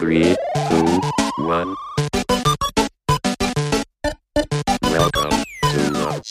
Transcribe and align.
Three, 0.00 0.34
two, 0.70 1.00
one. 1.44 1.76
Welcome 4.80 5.44
to 5.60 5.78
the 5.92 6.22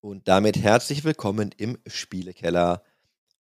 Und 0.00 0.26
damit 0.26 0.60
herzlich 0.60 1.04
willkommen 1.04 1.50
im 1.56 1.78
Spielekeller. 1.86 2.82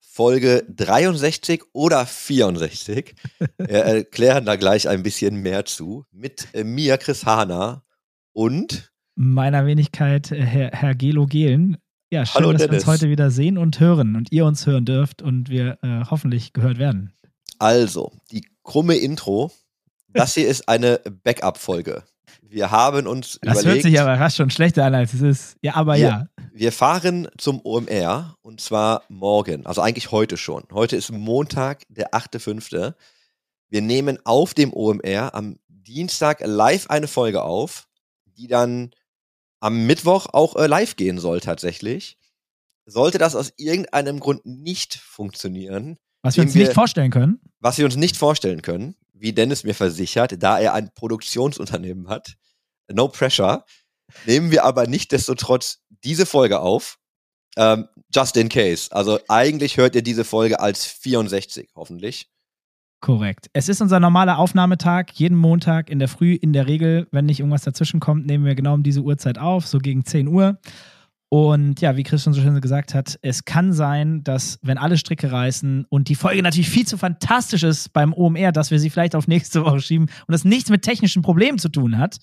Folge 0.01 0.65
63 0.75 1.65
oder 1.75 2.07
64. 2.07 3.15
Wir 3.59 3.69
erklären 3.69 4.47
da 4.47 4.57
gleich 4.57 4.89
ein 4.89 5.03
bisschen 5.03 5.37
mehr 5.43 5.67
zu. 5.67 6.07
Mit 6.11 6.49
äh, 6.55 6.65
mir, 6.65 6.97
Chris 6.97 7.27
Hahner 7.27 7.85
und 8.33 8.91
meiner 9.17 9.67
Wenigkeit 9.67 10.33
äh, 10.33 10.41
Herr, 10.41 10.71
Herr 10.71 10.95
Gelo 10.95 11.27
Gehlen. 11.27 11.77
Ja, 12.11 12.25
schön, 12.25 12.37
Hallo, 12.37 12.53
dass 12.53 12.63
wir 12.63 12.69
Dennis. 12.69 12.85
uns 12.85 12.93
heute 12.95 13.11
wieder 13.11 13.31
sehen 13.31 13.59
und 13.59 13.81
hören 13.81 14.17
und 14.17 14.33
ihr 14.33 14.47
uns 14.47 14.67
hören 14.67 14.87
dürft 14.87 15.21
und 15.21 15.51
wir 15.51 15.77
äh, 15.83 16.05
hoffentlich 16.09 16.55
gehört 16.55 16.79
werden. 16.79 17.13
Also 17.63 18.13
die 18.31 18.47
krumme 18.65 18.97
Intro. 18.97 19.51
Das 20.09 20.35
hier 20.35 20.49
ist 20.49 20.69
eine 20.69 20.99
Backup-Folge. 20.99 22.03
Wir 22.43 22.71
haben 22.71 23.07
uns 23.07 23.39
Das 23.43 23.55
hört 23.57 23.65
überlegt, 23.65 23.85
sich 23.85 24.01
aber 24.01 24.19
fast 24.19 24.37
schon 24.37 24.51
schlechter 24.51 24.85
an, 24.85 24.95
als 24.95 25.15
es 25.15 25.23
ist. 25.23 25.57
Ja, 25.63 25.75
aber 25.77 25.95
Wir- 25.95 26.01
ja. 26.01 26.27
wir 26.53 26.73
fahren 26.73 27.29
zum 27.39 27.61
OMR 27.65 28.37
und 28.43 28.61
zwar 28.61 29.05
morgen, 29.09 29.65
also 29.65 29.81
eigentlich 29.81 30.11
heute 30.11 30.37
schon. 30.37 30.65
Heute 30.73 30.97
ist 30.97 31.11
Montag, 31.11 31.83
der 31.89 32.13
8.5. 32.15 32.95
Wir 33.71 33.81
nehmen 33.81 34.19
auf 34.25 34.53
dem 34.53 34.73
OMR 34.75 35.35
am 35.35 35.59
Dienstag 35.69 36.41
live 36.45 36.91
eine 36.91 37.09
Folge 37.09 37.43
auf, 37.43 37.89
die 38.27 38.49
dann 38.49 38.91
am 39.61 39.87
Mittwoch 39.87 40.27
auch 40.33 40.57
äh, 40.57 40.67
live 40.67 40.97
gehen 40.97 41.19
soll 41.19 41.41
tatsächlich. 41.41 42.19
Sollte 42.85 43.17
das 43.19 43.35
aus 43.35 43.53
irgendeinem 43.57 44.21
Grund 44.21 44.45
nicht 44.45 44.95
funktionieren, 44.97 45.97
Was 46.23 46.37
wir 46.37 46.45
uns 46.45 46.55
nicht 46.55 46.69
wir- 46.69 46.75
vorstellen 46.75 47.11
können. 47.11 47.41
was 47.61 47.79
wir 47.79 47.85
uns 47.85 47.97
nicht 47.97 48.17
vorstellen 48.17 48.63
können, 48.63 48.95
wie 49.15 49.33
Dennis 49.33 49.65
mir 49.65 49.75
versichert, 49.75 50.43
da 50.43 50.59
er 50.59 50.75
ein 50.75 50.91
Produktionsunternehmen 50.95 52.09
hat, 52.09 52.35
no 52.93 53.09
pressure, 53.09 53.65
nehmen 54.27 54.51
wir 54.51 54.65
aber 54.65 54.87
nichtdestotrotz 54.87 55.81
diese 56.05 56.27
Folge 56.27 56.61
auf, 56.61 56.99
ähm, 57.57 57.87
just 58.15 58.37
in 58.37 58.49
case. 58.49 58.91
Also 58.93 59.19
eigentlich 59.29 59.77
hört 59.77 59.95
ihr 59.95 60.03
diese 60.03 60.25
Folge 60.25 60.59
als 60.61 60.87
64, 60.87 61.71
hoffentlich. 61.75 62.29
Korrekt. 63.01 63.49
Es 63.53 63.69
ist 63.69 63.81
unser 63.81 63.99
normaler 63.99 64.39
Aufnahmetag, 64.39 65.11
jeden 65.15 65.37
Montag 65.37 65.91
in 65.91 65.99
der 65.99 66.07
Früh. 66.09 66.35
In 66.35 66.53
der 66.53 66.69
Regel, 66.69 67.09
wenn 67.11 67.27
nicht 67.27 67.41
irgendwas 67.41 67.63
dazwischen 67.65 67.99
kommt, 67.99 68.27
nehmen 68.27 68.45
wir 68.45 68.55
genau 68.55 68.75
um 68.75 68.85
diese 68.85 69.01
Uhrzeit 69.01 69.39
auf, 69.39 69.67
so 69.67 69.79
gegen 69.79 70.05
10 70.05 70.29
Uhr. 70.29 70.59
Und 71.33 71.81
ja, 71.81 71.97
wie 71.97 72.03
Chris 72.03 72.25
schon 72.25 72.35
so 72.35 72.43
schön 72.43 72.61
gesagt 72.61 72.93
hat, 72.93 73.19
es 73.23 73.47
kann 73.47 73.73
sein, 73.73 74.23
dass, 74.23 74.59
wenn 74.61 74.77
alle 74.77 74.99
Stricke 74.99 75.33
reißen 75.33 75.87
und 75.89 76.11
die 76.11 76.15
Folge 76.15 76.43
natürlich 76.43 76.69
viel 76.69 76.87
zu 76.87 76.99
fantastisch 76.99 77.63
ist 77.63 77.95
beim 77.95 78.13
OMR, 78.13 78.53
dass 78.53 78.71
wir 78.71 78.79
sie 78.79 78.91
vielleicht 78.91 79.15
auf 79.15 79.29
nächste 79.29 79.65
Woche 79.65 79.81
schieben 79.81 80.11
und 80.27 80.33
das 80.33 80.45
nichts 80.45 80.69
mit 80.69 80.83
technischen 80.83 81.23
Problemen 81.23 81.59
zu 81.59 81.71
tun 81.71 81.97
hat 81.97 82.19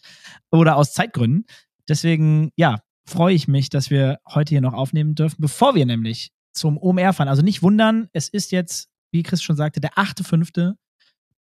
oder 0.52 0.76
aus 0.76 0.94
Zeitgründen. 0.94 1.46
Deswegen, 1.88 2.52
ja, 2.56 2.82
freue 3.08 3.34
ich 3.34 3.48
mich, 3.48 3.70
dass 3.70 3.90
wir 3.90 4.20
heute 4.32 4.50
hier 4.50 4.62
noch 4.62 4.76
aufnehmen 4.76 5.16
dürfen, 5.16 5.38
bevor 5.40 5.74
wir 5.74 5.88
nämlich 5.88 6.30
zum 6.54 6.78
OMR 6.78 7.12
fahren. 7.14 7.30
Also 7.30 7.42
nicht 7.42 7.64
wundern, 7.64 8.10
es 8.14 8.30
ist 8.30 8.52
jetzt, 8.52 8.90
wie 9.12 9.24
Chris 9.24 9.42
schon 9.42 9.56
sagte, 9.56 9.82
der 9.82 9.94
8.5. 9.94 10.76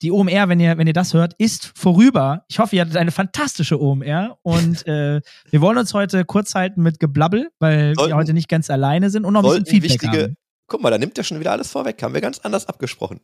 Die 0.03 0.13
OMR, 0.13 0.49
wenn 0.49 0.61
ihr, 0.61 0.79
wenn 0.79 0.87
ihr 0.87 0.93
das 0.93 1.13
hört, 1.15 1.35
ist 1.39 1.73
vorüber. 1.75 2.45
Ich 2.49 2.59
hoffe, 2.61 2.77
ihr 2.77 2.83
hattet 2.83 2.97
eine 2.97 3.11
fantastische 3.11 3.81
OMR 3.81 4.39
und 4.43 4.87
äh, 4.87 5.21
wir 5.51 5.61
wollen 5.61 5.77
uns 5.79 5.93
heute 5.95 6.25
kurz 6.25 6.55
halten 6.55 6.83
mit 6.83 7.01
Geblabbel, 7.01 7.51
weil 7.59 7.95
Sollten- 7.95 8.11
wir 8.13 8.17
heute 8.17 8.33
nicht 8.33 8.49
ganz 8.49 8.71
alleine 8.71 9.11
sind 9.11 9.25
und 9.25 9.33
noch 9.35 9.43
ein 9.45 9.51
bisschen 9.65 9.67
Feedback 9.83 10.03
wichtige, 10.03 10.23
haben. 10.25 10.37
guck 10.69 10.83
mal, 10.83 10.91
da 10.91 10.99
nimmt 10.99 11.19
er 11.19 11.25
schon 11.25 11.41
wieder 11.41 11.53
alles 11.53 11.71
vorweg, 11.71 12.01
haben 12.03 12.15
wir 12.15 12.21
ganz 12.21 12.39
anders 12.41 12.67
abgesprochen. 12.67 13.21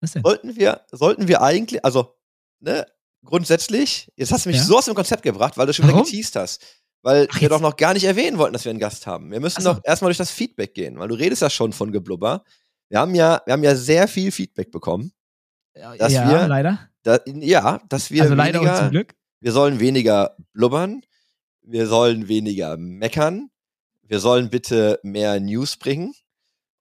Was 0.00 0.12
denn? 0.12 0.22
Sollten 0.22 0.54
wir, 0.56 0.82
sollten 0.92 1.28
wir 1.28 1.40
eigentlich, 1.42 1.84
also, 1.84 2.14
ne, 2.60 2.86
grundsätzlich, 3.24 4.10
jetzt 4.16 4.32
hast 4.32 4.44
du 4.44 4.50
mich 4.50 4.58
Ja? 4.58 4.64
so 4.64 4.78
aus 4.78 4.84
dem 4.84 4.94
Konzept 4.94 5.22
gebracht, 5.22 5.56
weil 5.56 5.66
du 5.66 5.72
schon 5.72 5.88
wieder 5.88 6.02
geteased 6.02 6.36
hast. 6.36 6.64
Weil 7.02 7.28
Ach, 7.30 7.40
wir 7.40 7.48
doch 7.48 7.60
noch 7.60 7.76
gar 7.76 7.94
nicht 7.94 8.04
erwähnen 8.04 8.38
wollten, 8.38 8.52
dass 8.52 8.64
wir 8.64 8.70
einen 8.70 8.80
Gast 8.80 9.06
haben. 9.06 9.30
Wir 9.30 9.38
müssen 9.40 9.62
so. 9.62 9.74
doch 9.74 9.80
erstmal 9.84 10.08
durch 10.08 10.18
das 10.18 10.30
Feedback 10.32 10.74
gehen, 10.74 10.98
weil 10.98 11.08
du 11.08 11.14
redest 11.14 11.42
ja 11.42 11.48
schon 11.50 11.72
von 11.72 11.92
Geblubber. 11.92 12.42
Wir 12.88 12.98
haben 12.98 13.14
ja, 13.14 13.40
wir 13.46 13.52
haben 13.52 13.62
ja 13.62 13.74
sehr 13.76 14.08
viel 14.08 14.32
Feedback 14.32 14.70
bekommen. 14.72 15.12
Dass 15.98 16.12
ja, 16.12 16.28
wir 16.28 16.48
leider. 16.48 16.78
Da, 17.02 17.18
ja, 17.26 17.80
dass 17.88 18.10
wir 18.10 18.22
also 18.22 18.34
leider 18.34 18.60
und 18.60 18.66
weniger, 18.66 18.80
zum 18.82 18.90
Glück. 18.90 19.14
wir 19.40 19.52
sollen 19.52 19.80
weniger 19.80 20.36
blubbern, 20.52 21.02
wir 21.62 21.86
sollen 21.86 22.28
weniger 22.28 22.76
meckern, 22.76 23.50
wir 24.02 24.20
sollen 24.20 24.50
bitte 24.50 24.98
mehr 25.02 25.38
News 25.40 25.76
bringen 25.76 26.14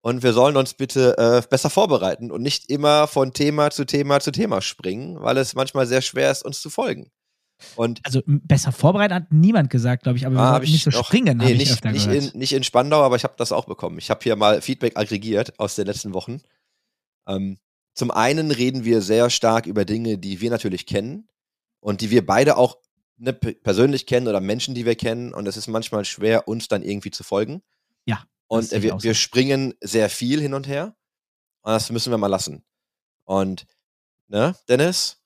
und 0.02 0.22
wir 0.22 0.32
sollen 0.32 0.56
uns 0.56 0.74
bitte 0.74 1.16
äh, 1.18 1.42
besser 1.48 1.70
vorbereiten 1.70 2.30
und 2.30 2.42
nicht 2.42 2.70
immer 2.70 3.06
von 3.06 3.32
Thema 3.32 3.70
zu 3.70 3.84
Thema 3.84 4.20
zu 4.20 4.30
Thema 4.30 4.60
springen, 4.62 5.20
weil 5.20 5.36
es 5.38 5.54
manchmal 5.54 5.86
sehr 5.86 6.02
schwer 6.02 6.30
ist, 6.30 6.44
uns 6.44 6.60
zu 6.60 6.70
folgen. 6.70 7.10
Und 7.76 8.00
Also 8.04 8.20
besser 8.26 8.72
vorbereitet 8.72 9.14
hat 9.14 9.32
niemand 9.32 9.70
gesagt, 9.70 10.02
glaube 10.02 10.18
ich, 10.18 10.26
aber 10.26 10.34
wir 10.34 10.40
Ah, 10.42 10.50
sollten 10.56 10.70
nicht 10.72 10.84
so 10.84 10.90
noch- 10.90 11.06
springen, 11.06 11.38
nee, 11.38 11.44
habe 11.44 11.54
ich 11.54 11.70
nicht, 11.70 11.84
nicht, 11.84 12.06
in, 12.34 12.38
nicht 12.38 12.52
in 12.52 12.64
Spandau, 12.64 13.02
aber 13.02 13.16
ich 13.16 13.24
habe 13.24 13.34
das 13.38 13.52
auch 13.52 13.64
bekommen. 13.64 13.96
Ich 13.98 14.10
habe 14.10 14.20
hier 14.22 14.36
mal 14.36 14.60
Feedback 14.60 14.96
aggregiert 14.98 15.58
aus 15.58 15.74
den 15.76 15.86
letzten 15.86 16.12
Wochen. 16.14 16.42
Ähm, 17.26 17.58
zum 17.94 18.10
einen 18.10 18.50
reden 18.50 18.84
wir 18.84 19.00
sehr 19.00 19.30
stark 19.30 19.66
über 19.66 19.84
Dinge, 19.84 20.18
die 20.18 20.40
wir 20.40 20.50
natürlich 20.50 20.86
kennen 20.86 21.28
und 21.80 22.00
die 22.00 22.10
wir 22.10 22.26
beide 22.26 22.56
auch 22.56 22.78
ne, 23.16 23.32
persönlich 23.32 24.06
kennen 24.06 24.28
oder 24.28 24.40
Menschen, 24.40 24.74
die 24.74 24.84
wir 24.84 24.96
kennen. 24.96 25.32
Und 25.32 25.46
es 25.46 25.56
ist 25.56 25.68
manchmal 25.68 26.04
schwer, 26.04 26.48
uns 26.48 26.68
dann 26.68 26.82
irgendwie 26.82 27.10
zu 27.10 27.22
folgen. 27.22 27.62
Ja, 28.04 28.24
Und 28.48 28.72
äh, 28.72 28.82
wir, 28.82 29.02
wir 29.02 29.14
springen 29.14 29.74
sehr 29.80 30.10
viel 30.10 30.40
hin 30.40 30.54
und 30.54 30.66
her. 30.66 30.96
Und 31.62 31.72
das 31.72 31.90
müssen 31.90 32.10
wir 32.10 32.18
mal 32.18 32.26
lassen. 32.26 32.64
Und, 33.24 33.66
ne, 34.28 34.54
Dennis, 34.68 35.20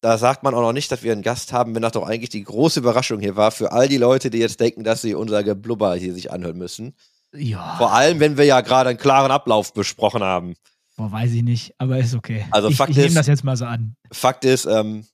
da 0.00 0.18
sagt 0.18 0.42
man 0.42 0.54
auch 0.54 0.60
noch 0.60 0.72
nicht, 0.72 0.90
dass 0.90 1.02
wir 1.02 1.12
einen 1.12 1.22
Gast 1.22 1.52
haben, 1.52 1.74
wenn 1.74 1.82
das 1.82 1.92
doch 1.92 2.06
eigentlich 2.06 2.30
die 2.30 2.42
große 2.44 2.80
Überraschung 2.80 3.20
hier 3.20 3.36
war 3.36 3.50
für 3.50 3.72
all 3.72 3.88
die 3.88 3.96
Leute, 3.96 4.30
die 4.30 4.38
jetzt 4.38 4.60
denken, 4.60 4.84
dass 4.84 5.02
sie 5.02 5.14
unser 5.14 5.42
Geblubber 5.42 5.94
hier 5.94 6.14
sich 6.14 6.30
anhören 6.30 6.58
müssen. 6.58 6.94
ja, 7.34 7.76
Vor 7.76 7.92
allem, 7.92 8.20
wenn 8.20 8.36
wir 8.36 8.44
ja 8.44 8.60
gerade 8.60 8.90
einen 8.90 8.98
klaren 8.98 9.30
Ablauf 9.30 9.72
besprochen 9.72 10.22
haben. 10.22 10.54
Boah, 10.96 11.12
weiß 11.12 11.32
ich 11.32 11.42
nicht, 11.42 11.74
aber 11.78 11.98
ist 11.98 12.14
okay. 12.14 12.46
Also 12.50 12.68
ich 12.68 12.76
Fakt 12.76 12.90
ich 12.90 12.96
nehme 12.96 13.08
ist- 13.08 13.16
das 13.16 13.26
jetzt 13.26 13.44
mal 13.44 13.56
so 13.56 13.66
an. 13.66 13.96
Fakt 14.12 14.44
ist, 14.44 14.64
ähm, 14.64 15.06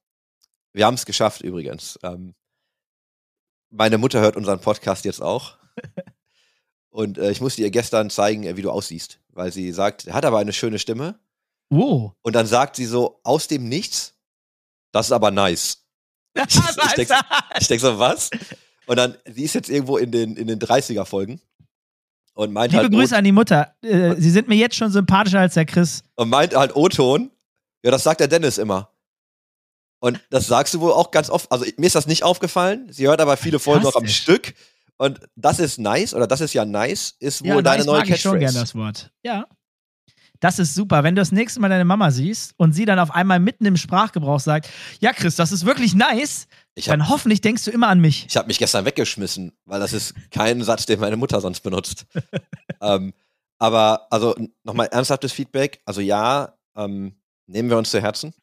wir 0.73 0.87
haben 0.87 0.95
es 0.95 1.05
geschafft 1.05 1.43
übrigens. 1.43 1.99
Ähm, 2.03 2.35
meine 3.71 3.99
Mutter 3.99 4.21
hört 4.21 4.37
unseren 4.37 4.61
Podcast 4.61 5.05
jetzt 5.05 5.21
auch. 5.21 5.59
Und 6.91 7.17
äh, 7.19 7.31
ich 7.31 7.41
musste 7.41 7.63
ihr 7.63 7.71
gestern 7.71 8.11
zeigen, 8.11 8.45
äh, 8.45 8.57
wie 8.57 8.63
du 8.63 8.71
aussiehst, 8.71 9.19
weil 9.31 9.51
sie 9.53 9.73
sagt, 9.73 10.07
er 10.07 10.15
hat 10.15 10.25
aber 10.25 10.39
eine 10.39 10.53
schöne 10.53 10.79
Stimme. 10.79 11.19
Oh. 11.71 12.13
Und 12.21 12.35
dann 12.35 12.47
sagt 12.47 12.77
sie 12.77 12.85
so 12.85 13.21
aus 13.25 13.49
dem 13.49 13.69
Nichts, 13.69 14.15
das 14.93 15.07
ist 15.07 15.13
aber 15.13 15.31
nice. 15.31 15.87
ich 16.37 16.59
ich 17.59 17.67
denk 17.69 17.81
so, 17.81 17.99
was? 17.99 18.31
Und 18.87 18.97
dann, 18.97 19.17
sie 19.27 19.45
ist 19.45 19.55
jetzt 19.55 19.71
irgendwo 19.71 19.97
in 19.97 20.13
den, 20.13 20.37
in 20.37 20.47
den 20.47 20.59
30er-Folgen 20.59 21.41
und 22.35 22.53
meint 22.53 22.73
Liebe 22.73 22.83
halt, 22.85 22.93
Grüße 22.93 23.17
an 23.17 23.25
die 23.25 23.33
Mutter. 23.33 23.75
Äh, 23.83 24.15
Sie 24.19 24.31
sind 24.31 24.49
mir 24.49 24.55
jetzt 24.57 24.77
schon 24.77 24.91
sympathischer 24.91 25.41
als 25.41 25.55
der 25.55 25.67
Chris. 25.67 26.03
und 26.17 26.29
meint 26.29 26.55
halt 26.55 26.75
O-Ton. 26.77 27.31
Ja, 27.85 27.91
das 27.91 28.03
sagt 28.05 28.21
der 28.21 28.29
Dennis 28.29 28.59
immer. 28.59 28.91
Und 30.01 30.21
das 30.31 30.47
sagst 30.47 30.75
du 30.75 30.81
wohl 30.81 30.93
auch 30.93 31.11
ganz 31.11 31.31
oft. 31.31 31.51
Also 31.53 31.65
mir 31.77 31.87
ist 31.87 31.95
das 31.95 32.07
nicht 32.07 32.23
aufgefallen. 32.25 32.89
Sie 32.91 33.07
hört 33.07 33.21
aber 33.21 33.37
viele 33.37 33.59
Folgen 33.59 33.87
auch 33.87 33.95
am. 33.97 34.07
Stück. 34.09 34.55
Und 34.99 35.21
das 35.37 35.59
ist 35.59 35.79
nice, 35.79 36.15
oder 36.15 36.27
das 36.27 36.41
ist 36.41 36.53
ja 36.55 36.65
nice, 36.65 37.17
ist 37.19 37.43
wohl 37.43 37.49
Ja, 37.49 37.63
deine 37.63 37.79
nice 37.79 37.87
neue 37.87 37.99
mag 38.01 38.09
ich 38.11 38.21
schon 38.21 38.33
Catchphrase. 38.39 38.53
gern 38.55 38.63
das 38.63 38.75
Wort. 38.75 39.11
Ja. 39.25 39.47
Das 40.43 40.59
ist 40.59 40.75
super. 40.75 41.05
Wenn 41.05 41.15
du 41.15 41.21
das 41.21 41.31
nächste 41.31 41.61
Mal 41.61 41.69
deine 41.69 41.85
Mama 41.85 42.11
siehst 42.11 42.55
und 42.57 42.73
sie 42.73 42.85
dann 42.85 42.99
auf 42.99 43.13
einmal 43.13 43.39
mitten 43.39 43.65
im 43.65 43.77
Sprachgebrauch 43.77 44.41
sagt, 44.41 44.69
ja, 44.99 45.13
Chris, 45.13 45.37
das 45.37 45.53
ist 45.53 45.65
wirklich 45.65 45.95
nice, 45.95 46.49
habe 46.77 46.99
dann 46.99 47.09
hoffentlich 47.09 47.41
denkst 47.41 47.65
du 47.65 47.71
immer 47.71 47.87
an 47.87 48.01
mich. 48.01 48.27
ich 48.29 48.37
hab 48.37 48.49
mich 48.49 48.59
gestern 48.59 48.85
weggeschmissen, 48.85 49.53
weil 49.67 49.79
das 49.79 49.93
ist 49.93 50.15
kein 50.33 50.61
Satz, 50.65 50.85
den 50.85 50.99
meine 50.99 51.17
Mutter 51.17 51.41
sonst 51.41 51.61
benutzt. 51.61 52.07
ähm, 52.81 53.15
aber 53.61 54.09
also 54.11 54.35
nochmal 54.65 54.89
ernsthaftes 54.89 55.31
Feedback. 55.33 55.81
Also 55.85 56.01
ja, 56.01 56.59
ähm, 56.75 57.15
nehmen 57.47 57.71
wir 57.71 57.79
uns 57.79 57.93
zu 57.93 58.03
Herzen. 58.03 58.35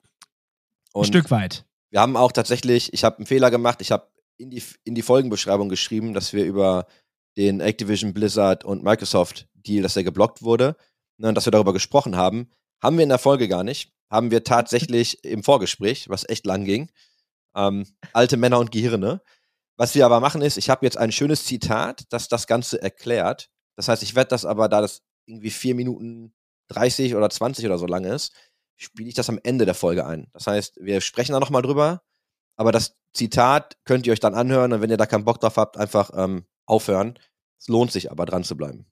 Ein 0.94 1.04
Stück 1.04 1.30
weit. 1.32 1.66
wir 1.92 2.00
haben 2.00 2.16
auch 2.16 2.32
tatsächlich, 2.32 2.94
ich 2.94 3.04
habe 3.04 3.18
einen 3.18 3.26
Fehler 3.26 3.52
gemacht, 3.52 3.82
ich 3.82 3.92
habe 3.92 4.08
in 4.38 4.50
die, 4.50 4.64
in 4.86 4.96
die 4.96 5.02
Folgenbeschreibung 5.02 5.68
geschrieben, 5.68 6.14
dass 6.14 6.32
wir 6.32 6.46
über 6.46 6.88
den 7.36 7.60
Activision 7.60 8.14
Blizzard 8.14 8.64
und 8.64 8.84
Microsoft 8.84 9.50
Deal, 9.54 9.84
dass 9.84 9.96
der 9.96 10.06
geblockt 10.06 10.42
wurde, 10.42 10.78
ne, 11.20 11.34
dass 11.34 11.46
wir 11.46 11.52
darüber 11.52 11.74
gesprochen 11.74 12.16
haben. 12.16 12.50
Haben 12.82 12.98
wir 12.98 13.04
in 13.04 13.10
der 13.10 13.20
Folge 13.20 13.48
gar 13.48 13.64
nicht. 13.64 13.94
Haben 14.10 14.32
wir 14.32 14.44
tatsächlich 14.44 15.24
im 15.24 15.44
Vorgespräch, 15.44 16.10
was 16.10 16.28
echt 16.28 16.46
lang 16.46 16.66
ging. 16.66 16.90
Ähm, 17.56 17.86
alte 18.14 18.38
Männer 18.38 18.60
und 18.60 18.72
Gehirne. 18.72 19.22
Was 19.78 19.96
wir 19.96 20.06
aber 20.06 20.20
machen 20.20 20.42
ist, 20.42 20.58
ich 20.58 20.70
habe 20.70 20.86
jetzt 20.86 20.98
ein 20.98 21.12
schönes 21.12 21.46
Zitat, 21.46 22.04
das 22.10 22.28
das 22.28 22.48
Ganze 22.48 22.82
erklärt. 22.82 23.50
Das 23.76 23.88
heißt, 23.88 24.04
ich 24.04 24.16
werde 24.16 24.30
das 24.30 24.44
aber, 24.44 24.68
da 24.68 24.82
das 24.82 25.04
irgendwie 25.26 25.52
vier 25.52 25.74
Minuten 25.74 26.34
30 26.68 27.16
oder 27.16 27.30
20 27.30 27.66
oder 27.66 27.78
so 27.78 27.86
lang 27.86 28.04
ist, 28.04 28.34
spiele 28.76 29.10
ich 29.10 29.16
das 29.16 29.30
am 29.30 29.40
Ende 29.42 29.66
der 29.66 29.76
Folge 29.76 30.06
ein. 30.06 30.28
Das 30.34 30.48
heißt, 30.48 30.80
wir 30.82 31.02
sprechen 31.02 31.32
da 31.32 31.40
nochmal 31.40 31.62
drüber, 31.62 32.02
aber 32.58 32.72
das 32.72 32.98
Zitat 33.14 33.78
könnt 33.86 34.06
ihr 34.06 34.14
euch 34.14 34.20
dann 34.20 34.36
anhören 34.36 34.74
und 34.74 34.82
wenn 34.82 34.90
ihr 34.90 34.98
da 34.98 35.06
keinen 35.06 35.26
Bock 35.26 35.40
drauf 35.40 35.58
habt, 35.58 35.78
einfach 35.78 36.12
ähm, 36.14 36.46
aufhören. 36.66 37.18
Es 37.58 37.68
lohnt 37.68 37.92
sich 37.92 38.12
aber 38.12 38.26
dran 38.26 38.44
zu 38.44 38.56
bleiben. 38.56 38.86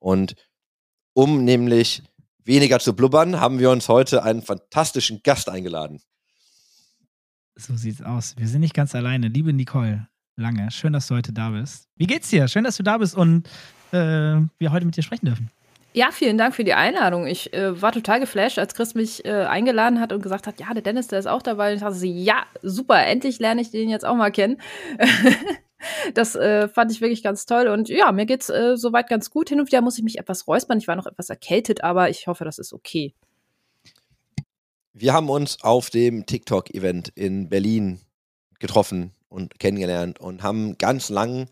Und 0.00 0.34
um 1.20 1.44
nämlich 1.44 2.02
weniger 2.44 2.78
zu 2.78 2.96
blubbern, 2.96 3.40
haben 3.40 3.58
wir 3.58 3.70
uns 3.70 3.90
heute 3.90 4.22
einen 4.22 4.40
fantastischen 4.40 5.22
Gast 5.22 5.50
eingeladen. 5.50 6.00
So 7.56 7.76
sieht's 7.76 8.00
aus. 8.00 8.34
Wir 8.38 8.48
sind 8.48 8.62
nicht 8.62 8.72
ganz 8.72 8.94
alleine. 8.94 9.28
Liebe 9.28 9.52
Nicole, 9.52 10.08
lange. 10.36 10.70
Schön, 10.70 10.94
dass 10.94 11.08
du 11.08 11.16
heute 11.16 11.34
da 11.34 11.50
bist. 11.50 11.88
Wie 11.96 12.06
geht's 12.06 12.30
dir? 12.30 12.48
Schön, 12.48 12.64
dass 12.64 12.78
du 12.78 12.82
da 12.82 12.96
bist 12.96 13.14
und 13.14 13.46
äh, 13.92 14.40
wir 14.58 14.72
heute 14.72 14.86
mit 14.86 14.96
dir 14.96 15.02
sprechen 15.02 15.26
dürfen. 15.26 15.50
Ja, 15.92 16.10
vielen 16.10 16.38
Dank 16.38 16.54
für 16.54 16.64
die 16.64 16.72
Einladung. 16.72 17.26
Ich 17.26 17.52
äh, 17.52 17.82
war 17.82 17.92
total 17.92 18.18
geflasht, 18.20 18.58
als 18.58 18.74
Chris 18.74 18.94
mich 18.94 19.22
äh, 19.26 19.44
eingeladen 19.44 20.00
hat 20.00 20.14
und 20.14 20.22
gesagt 20.22 20.46
hat, 20.46 20.58
ja, 20.58 20.72
der 20.72 20.82
Dennis, 20.82 21.08
der 21.08 21.18
ist 21.18 21.26
auch 21.26 21.42
dabei. 21.42 21.68
Und 21.68 21.74
ich 21.74 21.80
dachte 21.82 21.96
so, 21.96 22.06
ja, 22.06 22.44
super, 22.62 23.04
endlich 23.04 23.40
lerne 23.40 23.60
ich 23.60 23.70
den 23.70 23.90
jetzt 23.90 24.06
auch 24.06 24.16
mal 24.16 24.30
kennen. 24.30 24.56
das 26.14 26.34
äh, 26.34 26.68
fand 26.68 26.92
ich 26.92 27.00
wirklich 27.00 27.22
ganz 27.22 27.46
toll. 27.46 27.68
Und 27.68 27.88
ja, 27.88 28.12
mir 28.12 28.26
geht's 28.26 28.48
äh, 28.48 28.76
soweit 28.76 29.08
ganz 29.08 29.30
gut. 29.30 29.48
Hin 29.48 29.60
und 29.60 29.66
wieder 29.66 29.80
muss 29.80 29.98
ich 29.98 30.04
mich 30.04 30.18
etwas 30.18 30.46
räuspern. 30.46 30.78
Ich 30.78 30.88
war 30.88 30.96
noch 30.96 31.06
etwas 31.06 31.30
erkältet, 31.30 31.82
aber 31.82 32.10
ich 32.10 32.26
hoffe, 32.26 32.44
das 32.44 32.58
ist 32.58 32.72
okay. 32.72 33.14
Wir 34.92 35.12
haben 35.12 35.30
uns 35.30 35.62
auf 35.62 35.90
dem 35.90 36.26
TikTok-Event 36.26 37.12
in 37.14 37.48
Berlin 37.48 38.00
getroffen 38.58 39.12
und 39.28 39.58
kennengelernt 39.58 40.20
und 40.20 40.42
haben 40.42 40.76
ganz 40.78 41.08
lang 41.08 41.48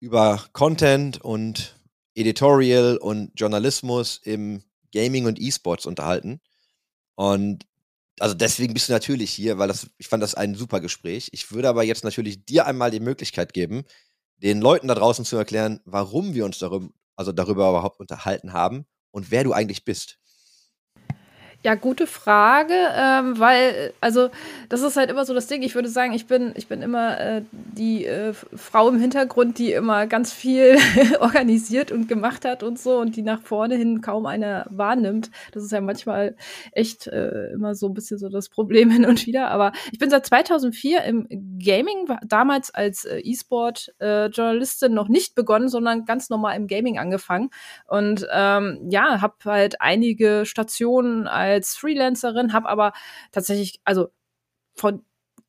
über 0.00 0.42
Content 0.52 1.20
und 1.22 1.76
Editorial 2.14 2.96
und 2.96 3.32
Journalismus 3.36 4.20
im 4.24 4.62
Gaming 4.92 5.26
und 5.26 5.40
E-Sports 5.40 5.86
unterhalten. 5.86 6.40
Und 7.16 7.66
also 8.20 8.34
deswegen 8.34 8.74
bist 8.74 8.88
du 8.88 8.92
natürlich 8.92 9.30
hier, 9.30 9.58
weil 9.58 9.68
das, 9.68 9.88
ich 9.98 10.08
fand 10.08 10.22
das 10.22 10.34
ein 10.34 10.54
super 10.54 10.80
Gespräch. 10.80 11.28
Ich 11.32 11.50
würde 11.52 11.68
aber 11.68 11.82
jetzt 11.84 12.04
natürlich 12.04 12.44
dir 12.44 12.66
einmal 12.66 12.90
die 12.90 13.00
Möglichkeit 13.00 13.52
geben, 13.52 13.84
den 14.36 14.60
Leuten 14.60 14.88
da 14.88 14.94
draußen 14.94 15.24
zu 15.24 15.36
erklären, 15.36 15.80
warum 15.84 16.34
wir 16.34 16.44
uns 16.44 16.58
darüber, 16.58 16.88
also 17.16 17.32
darüber 17.32 17.70
überhaupt 17.70 18.00
unterhalten 18.00 18.52
haben 18.52 18.86
und 19.10 19.30
wer 19.30 19.44
du 19.44 19.52
eigentlich 19.52 19.84
bist. 19.84 20.18
Ja, 21.64 21.76
gute 21.76 22.06
Frage, 22.06 22.74
ähm, 22.94 23.38
weil, 23.38 23.94
also, 24.02 24.28
das 24.68 24.82
ist 24.82 24.98
halt 24.98 25.08
immer 25.08 25.24
so 25.24 25.32
das 25.32 25.46
Ding. 25.46 25.62
Ich 25.62 25.74
würde 25.74 25.88
sagen, 25.88 26.12
ich 26.12 26.26
bin, 26.26 26.52
ich 26.56 26.68
bin 26.68 26.82
immer 26.82 27.18
äh, 27.18 27.42
die 27.52 28.04
äh, 28.04 28.34
Frau 28.34 28.90
im 28.90 29.00
Hintergrund, 29.00 29.56
die 29.56 29.72
immer 29.72 30.06
ganz 30.06 30.30
viel 30.30 30.76
organisiert 31.20 31.90
und 31.90 32.06
gemacht 32.06 32.44
hat 32.44 32.62
und 32.62 32.78
so 32.78 32.98
und 32.98 33.16
die 33.16 33.22
nach 33.22 33.40
vorne 33.40 33.76
hin 33.76 34.02
kaum 34.02 34.26
einer 34.26 34.66
wahrnimmt. 34.68 35.30
Das 35.52 35.64
ist 35.64 35.72
ja 35.72 35.80
manchmal 35.80 36.36
echt 36.72 37.06
äh, 37.06 37.52
immer 37.54 37.74
so 37.74 37.88
ein 37.88 37.94
bisschen 37.94 38.18
so 38.18 38.28
das 38.28 38.50
Problem 38.50 38.90
hin 38.90 39.06
und 39.06 39.24
wieder. 39.24 39.50
Aber 39.50 39.72
ich 39.90 39.98
bin 39.98 40.10
seit 40.10 40.26
2004 40.26 41.02
im 41.04 41.26
Gaming, 41.64 42.06
damals 42.26 42.74
als 42.74 43.06
äh, 43.06 43.20
E-Sport-Journalistin 43.20 44.92
noch 44.92 45.08
nicht 45.08 45.34
begonnen, 45.34 45.70
sondern 45.70 46.04
ganz 46.04 46.28
normal 46.28 46.58
im 46.58 46.66
Gaming 46.66 46.98
angefangen. 46.98 47.48
Und 47.88 48.26
ähm, 48.30 48.86
ja, 48.90 49.22
habe 49.22 49.36
halt 49.46 49.80
einige 49.80 50.44
Stationen 50.44 51.26
als 51.26 51.53
als 51.54 51.76
Freelancerin, 51.76 52.52
habe 52.52 52.68
aber 52.68 52.92
tatsächlich, 53.32 53.80
also 53.84 54.08
von 54.76 55.04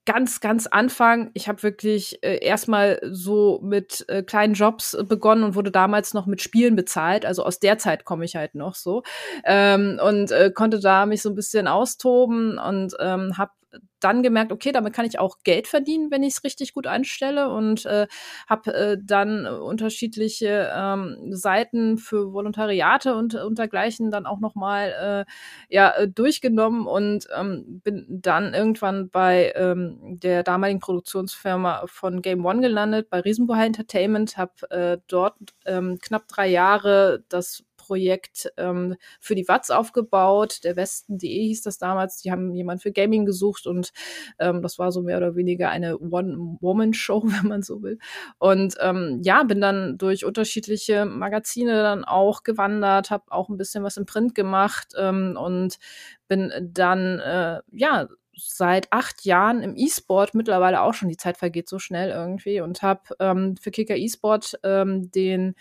ganz, 0.06 0.40
ganz 0.40 0.68
Anfang, 0.68 1.32
ich 1.34 1.48
habe 1.48 1.64
wirklich 1.64 2.24
äh, 2.24 2.38
erstmal 2.38 3.00
so 3.04 3.60
mit 3.64 4.06
äh, 4.08 4.22
kleinen 4.22 4.54
Jobs 4.54 4.94
äh, 4.94 5.04
begonnen 5.04 5.44
und 5.44 5.56
wurde 5.56 5.72
damals 5.72 6.14
noch 6.14 6.28
mit 6.28 6.42
Spielen 6.42 6.76
bezahlt. 6.76 7.26
Also 7.26 7.44
aus 7.44 7.60
der 7.60 7.80
Zeit 7.80 8.06
komme 8.06 8.24
ich 8.24 8.36
halt 8.36 8.56
noch 8.56 8.76
so. 8.76 9.04
Ähm, 9.44 10.00
und 10.04 10.32
äh, 10.32 10.52
konnte 10.54 10.80
da 10.80 11.06
mich 11.08 11.22
so 11.22 11.30
ein 11.30 11.36
bisschen 11.36 11.68
austoben 11.68 12.60
und 12.60 12.96
ähm, 13.00 13.38
habe 13.38 13.52
dann 14.00 14.22
gemerkt, 14.22 14.52
okay, 14.52 14.72
damit 14.72 14.94
kann 14.94 15.06
ich 15.06 15.20
auch 15.20 15.40
Geld 15.44 15.68
verdienen, 15.68 16.12
wenn 16.12 16.22
ich 16.22 16.36
es 16.36 16.44
richtig 16.44 16.74
gut 16.74 16.86
anstelle 16.86 17.50
und 17.50 17.86
äh, 17.86 18.08
habe 18.48 18.74
äh, 18.74 18.98
dann 19.02 19.48
unterschiedliche 19.48 20.72
ähm, 20.76 21.18
Seiten 21.32 21.98
für 21.98 22.32
Volontariate 22.32 23.16
und, 23.16 23.34
und 23.36 23.58
dergleichen 23.58 24.12
dann 24.12 24.26
auch 24.26 24.40
nochmal 24.40 25.26
äh, 25.28 25.74
ja, 25.74 25.90
äh, 25.92 26.08
durchgenommen 26.08 26.86
und 26.86 27.28
ähm, 27.36 27.82
bin 27.84 28.06
dann 28.10 28.54
irgendwann 28.54 29.10
bei 29.10 29.54
ähm, 29.56 30.20
der 30.20 30.44
damaligen 30.44 30.80
Produktionsfirma 30.80 31.84
von 31.88 32.22
Game 32.22 32.46
One 32.46 32.62
gelandet, 32.62 33.10
bei 33.10 33.22
Riesenbohai 33.22 33.66
Entertainment, 33.66 34.38
habe 34.38 34.70
äh, 34.70 34.98
dort 35.08 35.36
ähm, 35.66 35.98
knapp 36.00 36.28
drei 36.28 36.48
Jahre 36.48 37.24
das 37.30 37.64
Projekt 37.86 38.52
ähm, 38.58 38.96
für 39.20 39.36
die 39.36 39.48
Watz 39.48 39.70
aufgebaut. 39.70 40.64
Der 40.64 40.76
Westen.de 40.76 41.48
hieß 41.48 41.62
das 41.62 41.78
damals. 41.78 42.18
Die 42.18 42.32
haben 42.32 42.54
jemanden 42.56 42.82
für 42.82 42.92
Gaming 42.92 43.26
gesucht 43.26 43.68
und 43.68 43.92
ähm, 44.40 44.62
das 44.62 44.80
war 44.80 44.92
so 44.92 45.02
mehr 45.02 45.18
oder 45.18 45.36
weniger 45.36 45.70
eine 45.70 46.00
One-Woman-Show, 46.00 47.24
wenn 47.26 47.48
man 47.48 47.62
so 47.62 47.82
will. 47.84 48.00
Und 48.40 48.76
ähm, 48.82 49.22
ja, 49.24 49.44
bin 49.44 49.62
dann 49.62 49.98
durch 49.98 50.26
unterschiedliche 50.26 51.06
Magazine 51.06 51.84
dann 51.84 52.04
auch 52.04 52.44
gewandert, 52.44 53.12
habe 53.12 53.26
auch 53.30 53.50
ein 53.50 53.58
bisschen 53.58 53.84
was 53.84 53.98
im 53.98 54.06
Print 54.06 54.34
gemacht 54.34 54.94
ähm, 54.98 55.38
und 55.40 55.78
bin 56.28 56.52
dann 56.74 57.20
äh, 57.20 57.60
ja 57.72 58.08
seit 58.38 58.92
acht 58.92 59.26
Jahren 59.26 59.62
im 59.62 59.76
E-Sport, 59.76 60.34
mittlerweile 60.34 60.82
auch 60.82 60.94
schon, 60.94 61.10
die 61.10 61.18
Zeit 61.18 61.38
vergeht 61.38 61.70
so 61.70 61.80
schnell 61.80 62.10
irgendwie 62.10 62.62
und 62.62 62.82
habe 62.82 63.16
ähm, 63.20 63.56
für 63.58 63.72
Kicker 63.72 63.96
E-Sport 63.96 64.60
ähm, 64.64 65.10
den 65.12 65.56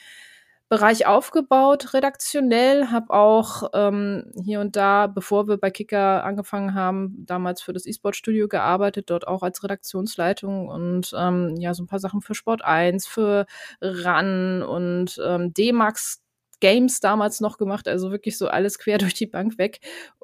Bereich 0.71 1.07
aufgebaut, 1.07 1.93
redaktionell, 1.93 2.89
habe 2.91 3.13
auch 3.13 3.71
ähm, 3.75 4.33
hier 4.43 4.61
und 4.61 4.77
da, 4.77 5.07
bevor 5.07 5.47
wir 5.47 5.59
bei 5.59 5.71
Kicker 5.71 6.25
angefangen 6.25 6.75
haben, 6.75 7.25
damals 7.27 7.61
für 7.61 7.75
das 7.75 7.85
E-Sport-Studio 7.87 8.49
gearbeitet, 8.49 9.11
dort 9.11 9.29
auch 9.29 9.43
als 9.43 9.63
Redaktionsleitung 9.63 10.69
und 10.69 11.13
ähm, 11.17 11.55
ja, 11.59 11.75
so 11.75 11.83
ein 11.85 11.87
paar 11.87 11.99
Sachen 11.99 12.23
für 12.23 12.35
Sport 12.35 12.65
1, 12.65 13.07
für 13.07 13.45
RAN 13.83 14.63
und 14.63 15.21
ähm, 15.25 15.53
D-Max 15.53 16.23
Games 16.61 17.01
damals 17.01 17.41
noch 17.41 17.59
gemacht, 17.59 17.87
also 17.87 18.11
wirklich 18.11 18.39
so 18.39 18.49
alles 18.49 18.79
quer 18.79 18.97
durch 18.99 19.15
die 19.15 19.27
Bank 19.27 19.59
weg, 19.59 19.81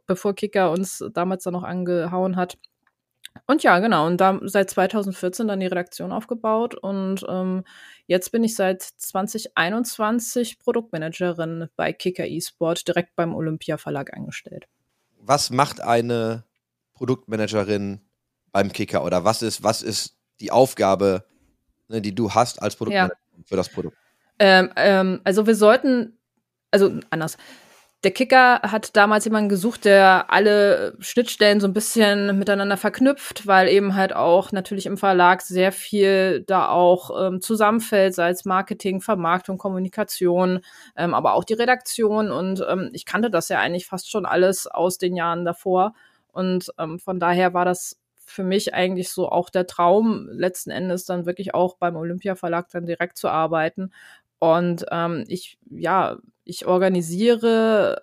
bevor 0.07 0.35
Kicker 0.35 0.71
uns 0.71 1.05
damals 1.13 1.45
dann 1.45 1.53
noch 1.53 1.65
angehauen 1.65 2.37
hat. 2.37 2.57
Und 3.47 3.63
ja, 3.63 3.79
genau. 3.79 4.07
Und 4.07 4.21
da 4.21 4.39
seit 4.43 4.71
2014 4.71 5.49
dann 5.49 5.61
die 5.61 5.67
Redaktion 5.67 6.13
aufgebaut 6.13 6.75
und 6.75 7.25
ähm, 7.29 7.65
jetzt 8.07 8.33
bin 8.33 8.45
ich 8.45 8.55
seit 8.55 8.83
2021 8.83 10.59
Produktmanagerin 10.59 11.69
bei 11.77 11.93
Kicker 11.93 12.29
eSport, 12.29 12.87
direkt 12.87 13.17
beim 13.17 13.35
Olympia 13.35 13.77
Verlag 13.77 14.13
angestellt. 14.15 14.69
Was 15.19 15.51
macht 15.51 15.81
eine 15.81 16.45
Produktmanagerin 16.95 18.01
beim 18.53 18.73
Kicker 18.73 19.05
oder 19.05 19.25
was 19.25 19.43
ist, 19.43 19.63
was 19.63 19.83
ist 19.83 20.17
die 20.41 20.51
Aufgabe, 20.51 21.25
ne, 21.89 22.01
die 22.01 22.15
du 22.15 22.33
hast 22.33 22.63
als 22.63 22.77
Produktmanagerin 22.77 23.39
ja. 23.39 23.45
für 23.45 23.57
das 23.57 23.69
Produkt? 23.69 23.97
Ähm, 24.39 24.71
ähm, 24.77 25.21
also 25.25 25.47
wir 25.47 25.55
sollten, 25.55 26.19
also 26.71 26.99
anders 27.11 27.37
der 28.02 28.12
Kicker 28.12 28.62
hat 28.62 28.97
damals 28.97 29.26
jemanden 29.26 29.50
gesucht, 29.50 29.85
der 29.85 30.31
alle 30.31 30.97
Schnittstellen 31.00 31.61
so 31.61 31.67
ein 31.67 31.75
bisschen 31.75 32.38
miteinander 32.38 32.79
verknüpft, 32.79 33.46
weil 33.46 33.69
eben 33.69 33.94
halt 33.94 34.17
auch 34.17 34.53
natürlich 34.53 34.86
im 34.86 34.96
Verlag 34.96 35.43
sehr 35.43 35.70
viel 35.70 36.43
da 36.46 36.70
auch 36.70 37.10
ähm, 37.27 37.43
zusammenfällt, 37.43 38.15
sei 38.15 38.31
es 38.31 38.46
Marketing, 38.46 39.03
Vermarktung, 39.03 39.58
Kommunikation, 39.58 40.60
ähm, 40.96 41.13
aber 41.13 41.34
auch 41.34 41.44
die 41.44 41.55
Redaktion. 41.55 42.31
Und 42.31 42.65
ähm, 42.67 42.89
ich 42.94 43.05
kannte 43.05 43.31
das 43.31 43.51
ja 43.51 43.58
eigentlich 43.58 43.86
fast 43.86 44.10
schon 44.10 44.25
alles 44.25 44.67
aus 44.67 44.96
den 44.96 45.15
Jahren 45.15 45.44
davor. 45.44 45.93
Und 46.32 46.72
ähm, 46.79 46.98
von 46.98 47.20
daher 47.20 47.53
war 47.53 47.67
das 47.67 48.01
für 48.25 48.44
mich 48.44 48.72
eigentlich 48.72 49.10
so 49.10 49.29
auch 49.29 49.51
der 49.51 49.67
Traum, 49.67 50.27
letzten 50.32 50.70
Endes 50.70 51.05
dann 51.05 51.27
wirklich 51.27 51.53
auch 51.53 51.77
beim 51.77 51.96
Olympia 51.96 52.34
Verlag 52.34 52.70
dann 52.70 52.86
direkt 52.86 53.19
zu 53.19 53.29
arbeiten. 53.29 53.93
Und 54.39 54.86
ähm, 54.91 55.25
ich, 55.29 55.58
ja, 55.70 56.17
ich 56.44 56.67
organisiere 56.67 58.01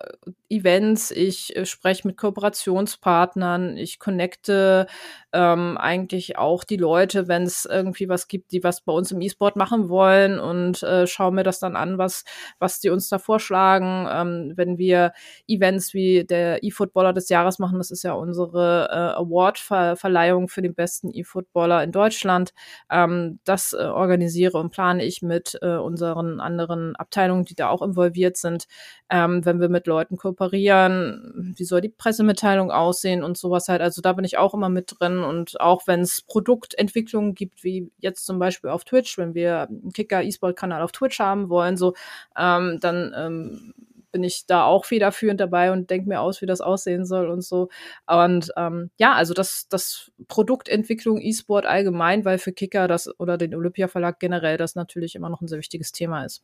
Events, 0.48 1.10
ich 1.10 1.54
äh, 1.56 1.66
spreche 1.66 2.06
mit 2.06 2.16
Kooperationspartnern, 2.16 3.76
ich 3.76 3.98
connecte 3.98 4.86
ähm, 5.32 5.76
eigentlich 5.76 6.38
auch 6.38 6.64
die 6.64 6.76
Leute, 6.76 7.28
wenn 7.28 7.42
es 7.42 7.66
irgendwie 7.66 8.08
was 8.08 8.28
gibt, 8.28 8.52
die 8.52 8.64
was 8.64 8.80
bei 8.80 8.92
uns 8.92 9.12
im 9.12 9.20
E-Sport 9.20 9.56
machen 9.56 9.88
wollen 9.90 10.38
und 10.40 10.82
äh, 10.82 11.06
schaue 11.06 11.32
mir 11.32 11.42
das 11.42 11.58
dann 11.58 11.76
an, 11.76 11.98
was, 11.98 12.24
was 12.58 12.80
die 12.80 12.88
uns 12.88 13.08
da 13.08 13.18
vorschlagen. 13.18 14.06
Ähm, 14.10 14.52
wenn 14.56 14.78
wir 14.78 15.12
Events 15.46 15.92
wie 15.92 16.24
der 16.24 16.62
E-Footballer 16.62 17.12
des 17.12 17.28
Jahres 17.28 17.58
machen, 17.58 17.78
das 17.78 17.90
ist 17.90 18.04
ja 18.04 18.12
unsere 18.14 18.88
äh, 18.90 19.20
Award-Verleihung 19.20 20.48
für 20.48 20.62
den 20.62 20.74
besten 20.74 21.10
E-Footballer 21.12 21.82
in 21.84 21.92
Deutschland, 21.92 22.52
ähm, 22.90 23.40
das 23.44 23.74
äh, 23.74 23.84
organisiere 23.84 24.58
und 24.58 24.70
plane 24.70 25.04
ich 25.04 25.20
mit 25.20 25.58
äh, 25.60 25.76
unseren 25.76 26.40
anderen 26.40 26.96
Abteilungen, 26.96 27.44
die 27.44 27.54
da 27.54 27.68
auch 27.68 27.82
involviert 27.82 28.27
sind, 28.36 28.66
ähm, 29.10 29.44
wenn 29.44 29.60
wir 29.60 29.68
mit 29.68 29.86
Leuten 29.86 30.16
kooperieren, 30.16 31.54
wie 31.56 31.64
soll 31.64 31.80
die 31.80 31.88
Pressemitteilung 31.88 32.70
aussehen 32.70 33.22
und 33.22 33.38
sowas 33.38 33.68
halt. 33.68 33.80
Also 33.80 34.02
da 34.02 34.12
bin 34.12 34.24
ich 34.24 34.38
auch 34.38 34.54
immer 34.54 34.68
mit 34.68 34.96
drin 34.98 35.20
und 35.20 35.60
auch 35.60 35.86
wenn 35.86 36.00
es 36.00 36.22
Produktentwicklungen 36.22 37.34
gibt, 37.34 37.64
wie 37.64 37.90
jetzt 37.98 38.26
zum 38.26 38.38
Beispiel 38.38 38.70
auf 38.70 38.84
Twitch, 38.84 39.18
wenn 39.18 39.34
wir 39.34 39.68
einen 39.68 39.92
Kicker 39.92 40.22
E-Sport-Kanal 40.22 40.82
auf 40.82 40.92
Twitch 40.92 41.18
haben 41.18 41.48
wollen, 41.48 41.76
so, 41.76 41.94
ähm, 42.36 42.78
dann 42.80 43.12
ähm, 43.16 43.74
bin 44.12 44.22
ich 44.24 44.46
da 44.46 44.64
auch 44.64 44.84
federführend 44.84 45.40
dabei 45.40 45.72
und 45.72 45.90
denke 45.90 46.08
mir 46.08 46.20
aus, 46.20 46.40
wie 46.42 46.46
das 46.46 46.60
aussehen 46.60 47.04
soll 47.04 47.28
und 47.28 47.42
so. 47.42 47.68
Und 48.06 48.52
ähm, 48.56 48.90
ja, 48.98 49.12
also 49.12 49.34
das, 49.34 49.68
das 49.68 50.10
Produktentwicklung 50.28 51.20
E-Sport 51.20 51.66
allgemein, 51.66 52.24
weil 52.24 52.38
für 52.38 52.52
Kicker 52.52 52.88
das 52.88 53.08
oder 53.20 53.38
den 53.38 53.54
Olympia 53.54 53.88
Verlag 53.88 54.18
generell 54.18 54.56
das 54.56 54.74
natürlich 54.74 55.14
immer 55.14 55.28
noch 55.28 55.40
ein 55.40 55.48
sehr 55.48 55.58
wichtiges 55.58 55.92
Thema 55.92 56.24
ist. 56.24 56.42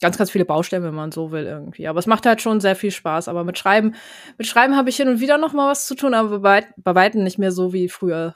Ganz, 0.00 0.18
ganz 0.18 0.30
viele 0.30 0.44
Baustellen, 0.44 0.82
wenn 0.82 0.94
man 0.94 1.12
so 1.12 1.30
will 1.30 1.44
irgendwie. 1.44 1.88
Aber 1.88 1.98
es 1.98 2.06
macht 2.06 2.26
halt 2.26 2.42
schon 2.42 2.60
sehr 2.60 2.76
viel 2.76 2.90
Spaß. 2.90 3.28
Aber 3.28 3.44
mit 3.44 3.58
Schreiben, 3.58 3.94
mit 4.38 4.46
Schreiben 4.46 4.76
habe 4.76 4.90
ich 4.90 4.96
hin 4.96 5.08
und 5.08 5.20
wieder 5.20 5.38
noch 5.38 5.52
mal 5.52 5.70
was 5.70 5.86
zu 5.86 5.94
tun, 5.94 6.14
aber 6.14 6.40
bei, 6.40 6.66
bei 6.76 6.94
weitem 6.94 7.22
nicht 7.22 7.38
mehr 7.38 7.52
so 7.52 7.72
wie 7.72 7.88
früher. 7.88 8.34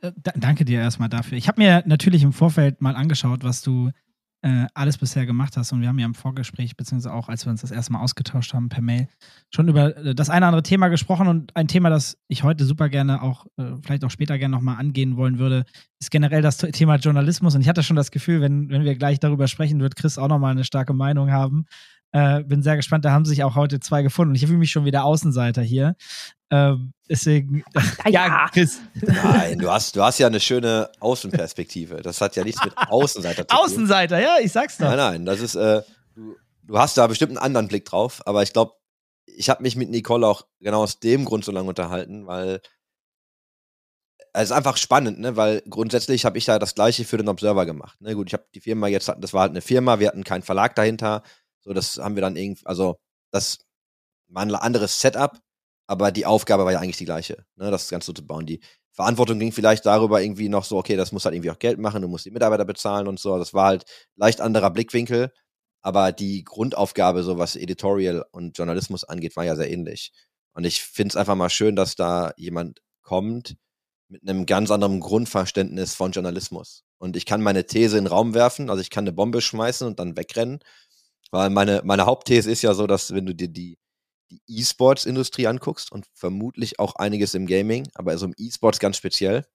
Äh, 0.00 0.12
danke 0.36 0.64
dir 0.64 0.80
erstmal 0.80 1.08
dafür. 1.08 1.38
Ich 1.38 1.48
habe 1.48 1.60
mir 1.60 1.82
natürlich 1.86 2.22
im 2.22 2.32
Vorfeld 2.32 2.80
mal 2.80 2.94
angeschaut, 2.94 3.44
was 3.44 3.62
du 3.62 3.90
äh, 4.42 4.66
alles 4.74 4.98
bisher 4.98 5.26
gemacht 5.26 5.56
hast. 5.56 5.72
Und 5.72 5.80
wir 5.80 5.88
haben 5.88 5.98
ja 5.98 6.06
im 6.06 6.14
Vorgespräch, 6.14 6.76
beziehungsweise 6.76 7.12
auch 7.12 7.28
als 7.28 7.44
wir 7.44 7.50
uns 7.50 7.60
das 7.60 7.70
erste 7.70 7.92
Mal 7.92 8.00
ausgetauscht 8.00 8.54
haben 8.54 8.68
per 8.68 8.82
Mail, 8.82 9.08
schon 9.50 9.68
über 9.68 9.96
äh, 9.96 10.14
das 10.14 10.30
eine 10.30 10.38
oder 10.38 10.48
andere 10.48 10.62
Thema 10.62 10.88
gesprochen. 10.88 11.26
Und 11.26 11.56
ein 11.56 11.68
Thema, 11.68 11.90
das 11.90 12.16
ich 12.28 12.42
heute 12.42 12.64
super 12.64 12.88
gerne 12.88 13.22
auch, 13.22 13.46
äh, 13.56 13.74
vielleicht 13.82 14.04
auch 14.04 14.10
später 14.10 14.38
gerne 14.38 14.54
nochmal 14.54 14.76
angehen 14.76 15.16
wollen 15.16 15.38
würde, 15.38 15.64
ist 16.00 16.10
generell 16.10 16.42
das 16.42 16.58
Thema 16.58 16.96
Journalismus. 16.96 17.54
Und 17.54 17.62
ich 17.62 17.68
hatte 17.68 17.82
schon 17.82 17.96
das 17.96 18.10
Gefühl, 18.10 18.40
wenn, 18.40 18.68
wenn 18.70 18.84
wir 18.84 18.94
gleich 18.94 19.18
darüber 19.18 19.48
sprechen, 19.48 19.80
wird 19.80 19.96
Chris 19.96 20.18
auch 20.18 20.28
nochmal 20.28 20.52
eine 20.52 20.64
starke 20.64 20.94
Meinung 20.94 21.30
haben. 21.32 21.66
Äh, 22.12 22.42
bin 22.44 22.62
sehr 22.62 22.76
gespannt, 22.76 23.04
da 23.04 23.12
haben 23.12 23.24
sich 23.24 23.44
auch 23.44 23.54
heute 23.54 23.80
zwei 23.80 24.02
gefunden. 24.02 24.30
Und 24.30 24.36
ich 24.36 24.46
fühle 24.46 24.58
mich 24.58 24.70
schon 24.70 24.84
wieder 24.84 25.04
Außenseiter 25.04 25.62
hier. 25.62 25.94
Ähm, 26.50 26.92
deswegen, 27.08 27.62
ja, 28.06 28.26
ja, 28.26 28.48
Chris. 28.52 28.80
Nein, 28.94 29.58
du 29.58 29.70
hast, 29.70 29.94
du 29.94 30.02
hast 30.02 30.18
ja 30.18 30.26
eine 30.26 30.40
schöne 30.40 30.90
Außenperspektive. 31.00 32.02
Das 32.02 32.20
hat 32.20 32.36
ja 32.36 32.44
nichts 32.44 32.64
mit 32.64 32.76
Außenseiter 32.88 33.46
zu 33.46 33.54
tun. 33.54 33.64
Außenseiter, 33.64 34.20
ja, 34.20 34.36
ich 34.42 34.52
sag's 34.52 34.78
doch. 34.78 34.86
Nein, 34.86 34.96
nein, 34.96 35.26
das 35.26 35.40
ist, 35.40 35.56
äh, 35.56 35.82
du, 36.14 36.36
du 36.62 36.78
hast 36.78 36.96
da 36.96 37.06
bestimmt 37.06 37.30
einen 37.30 37.38
anderen 37.38 37.68
Blick 37.68 37.84
drauf, 37.84 38.22
aber 38.26 38.42
ich 38.42 38.52
glaube, 38.52 38.72
ich 39.26 39.50
habe 39.50 39.62
mich 39.62 39.76
mit 39.76 39.90
Nicole 39.90 40.26
auch 40.26 40.46
genau 40.60 40.82
aus 40.82 41.00
dem 41.00 41.24
Grund 41.24 41.44
so 41.44 41.52
lange 41.52 41.68
unterhalten, 41.68 42.26
weil 42.26 42.60
es 44.32 44.44
ist 44.44 44.52
einfach 44.52 44.76
spannend, 44.76 45.18
ne? 45.18 45.36
weil 45.36 45.62
grundsätzlich 45.68 46.24
habe 46.24 46.38
ich 46.38 46.44
da 46.44 46.58
das 46.58 46.74
gleiche 46.74 47.04
für 47.04 47.16
den 47.16 47.28
Observer 47.28 47.66
gemacht. 47.66 48.00
Ne? 48.00 48.14
Gut, 48.14 48.28
ich 48.28 48.34
habe 48.34 48.46
die 48.54 48.60
Firma 48.60 48.88
jetzt, 48.88 49.12
das 49.18 49.32
war 49.32 49.42
halt 49.42 49.50
eine 49.50 49.60
Firma, 49.60 49.98
wir 49.98 50.08
hatten 50.08 50.24
keinen 50.24 50.42
Verlag 50.42 50.74
dahinter, 50.74 51.22
so 51.60 51.72
das 51.72 51.98
haben 51.98 52.14
wir 52.14 52.22
dann 52.22 52.36
irgendwie, 52.36 52.64
also 52.66 52.98
das 53.30 53.58
war 54.28 54.42
ein 54.44 54.54
anderes 54.54 55.00
Setup, 55.00 55.38
aber 55.88 56.12
die 56.12 56.26
Aufgabe 56.26 56.64
war 56.64 56.72
ja 56.72 56.80
eigentlich 56.80 56.98
die 56.98 57.06
gleiche, 57.06 57.44
ne, 57.56 57.70
das 57.70 57.88
Ganze 57.88 58.14
zu 58.14 58.24
bauen. 58.24 58.46
Die 58.46 58.60
Verantwortung 58.92 59.38
ging 59.38 59.52
vielleicht 59.52 59.86
darüber 59.86 60.20
irgendwie 60.22 60.48
noch 60.48 60.64
so, 60.64 60.76
okay, 60.76 60.96
das 60.96 61.12
muss 61.12 61.24
halt 61.24 61.34
irgendwie 61.34 61.50
auch 61.50 61.58
Geld 61.58 61.78
machen, 61.78 62.02
du 62.02 62.08
musst 62.08 62.26
die 62.26 62.30
Mitarbeiter 62.30 62.64
bezahlen 62.64 63.08
und 63.08 63.18
so. 63.18 63.38
Das 63.38 63.54
war 63.54 63.66
halt 63.66 63.84
leicht 64.14 64.40
anderer 64.40 64.70
Blickwinkel, 64.70 65.32
aber 65.80 66.12
die 66.12 66.44
Grundaufgabe, 66.44 67.22
so 67.22 67.38
was 67.38 67.56
Editorial 67.56 68.24
und 68.32 68.58
Journalismus 68.58 69.04
angeht, 69.04 69.34
war 69.36 69.44
ja 69.44 69.56
sehr 69.56 69.70
ähnlich. 69.70 70.12
Und 70.52 70.64
ich 70.64 70.82
finde 70.82 71.12
es 71.12 71.16
einfach 71.16 71.36
mal 71.36 71.50
schön, 71.50 71.74
dass 71.74 71.96
da 71.96 72.32
jemand 72.36 72.82
kommt 73.02 73.56
mit 74.08 74.22
einem 74.28 74.44
ganz 74.44 74.70
anderen 74.70 75.00
Grundverständnis 75.00 75.94
von 75.94 76.12
Journalismus. 76.12 76.84
Und 76.98 77.16
ich 77.16 77.24
kann 77.24 77.40
meine 77.40 77.66
These 77.66 77.96
in 77.96 78.04
den 78.04 78.12
Raum 78.12 78.34
werfen, 78.34 78.68
also 78.68 78.82
ich 78.82 78.90
kann 78.90 79.04
eine 79.04 79.12
Bombe 79.12 79.40
schmeißen 79.40 79.86
und 79.86 79.98
dann 80.00 80.16
wegrennen. 80.16 80.60
Weil 81.30 81.50
meine, 81.50 81.82
meine 81.84 82.06
Hauptthese 82.06 82.50
ist 82.50 82.62
ja 82.62 82.74
so, 82.74 82.86
dass 82.86 83.14
wenn 83.14 83.26
du 83.26 83.34
dir 83.34 83.48
die 83.48 83.78
die 84.30 84.42
E-Sports-Industrie 84.46 85.46
anguckst 85.46 85.92
und 85.92 86.06
vermutlich 86.12 86.78
auch 86.78 86.96
einiges 86.96 87.34
im 87.34 87.46
Gaming, 87.46 87.88
aber 87.94 88.12
also 88.12 88.26
im 88.26 88.34
E-Sports 88.36 88.78
ganz 88.78 88.96
speziell, 88.96 89.46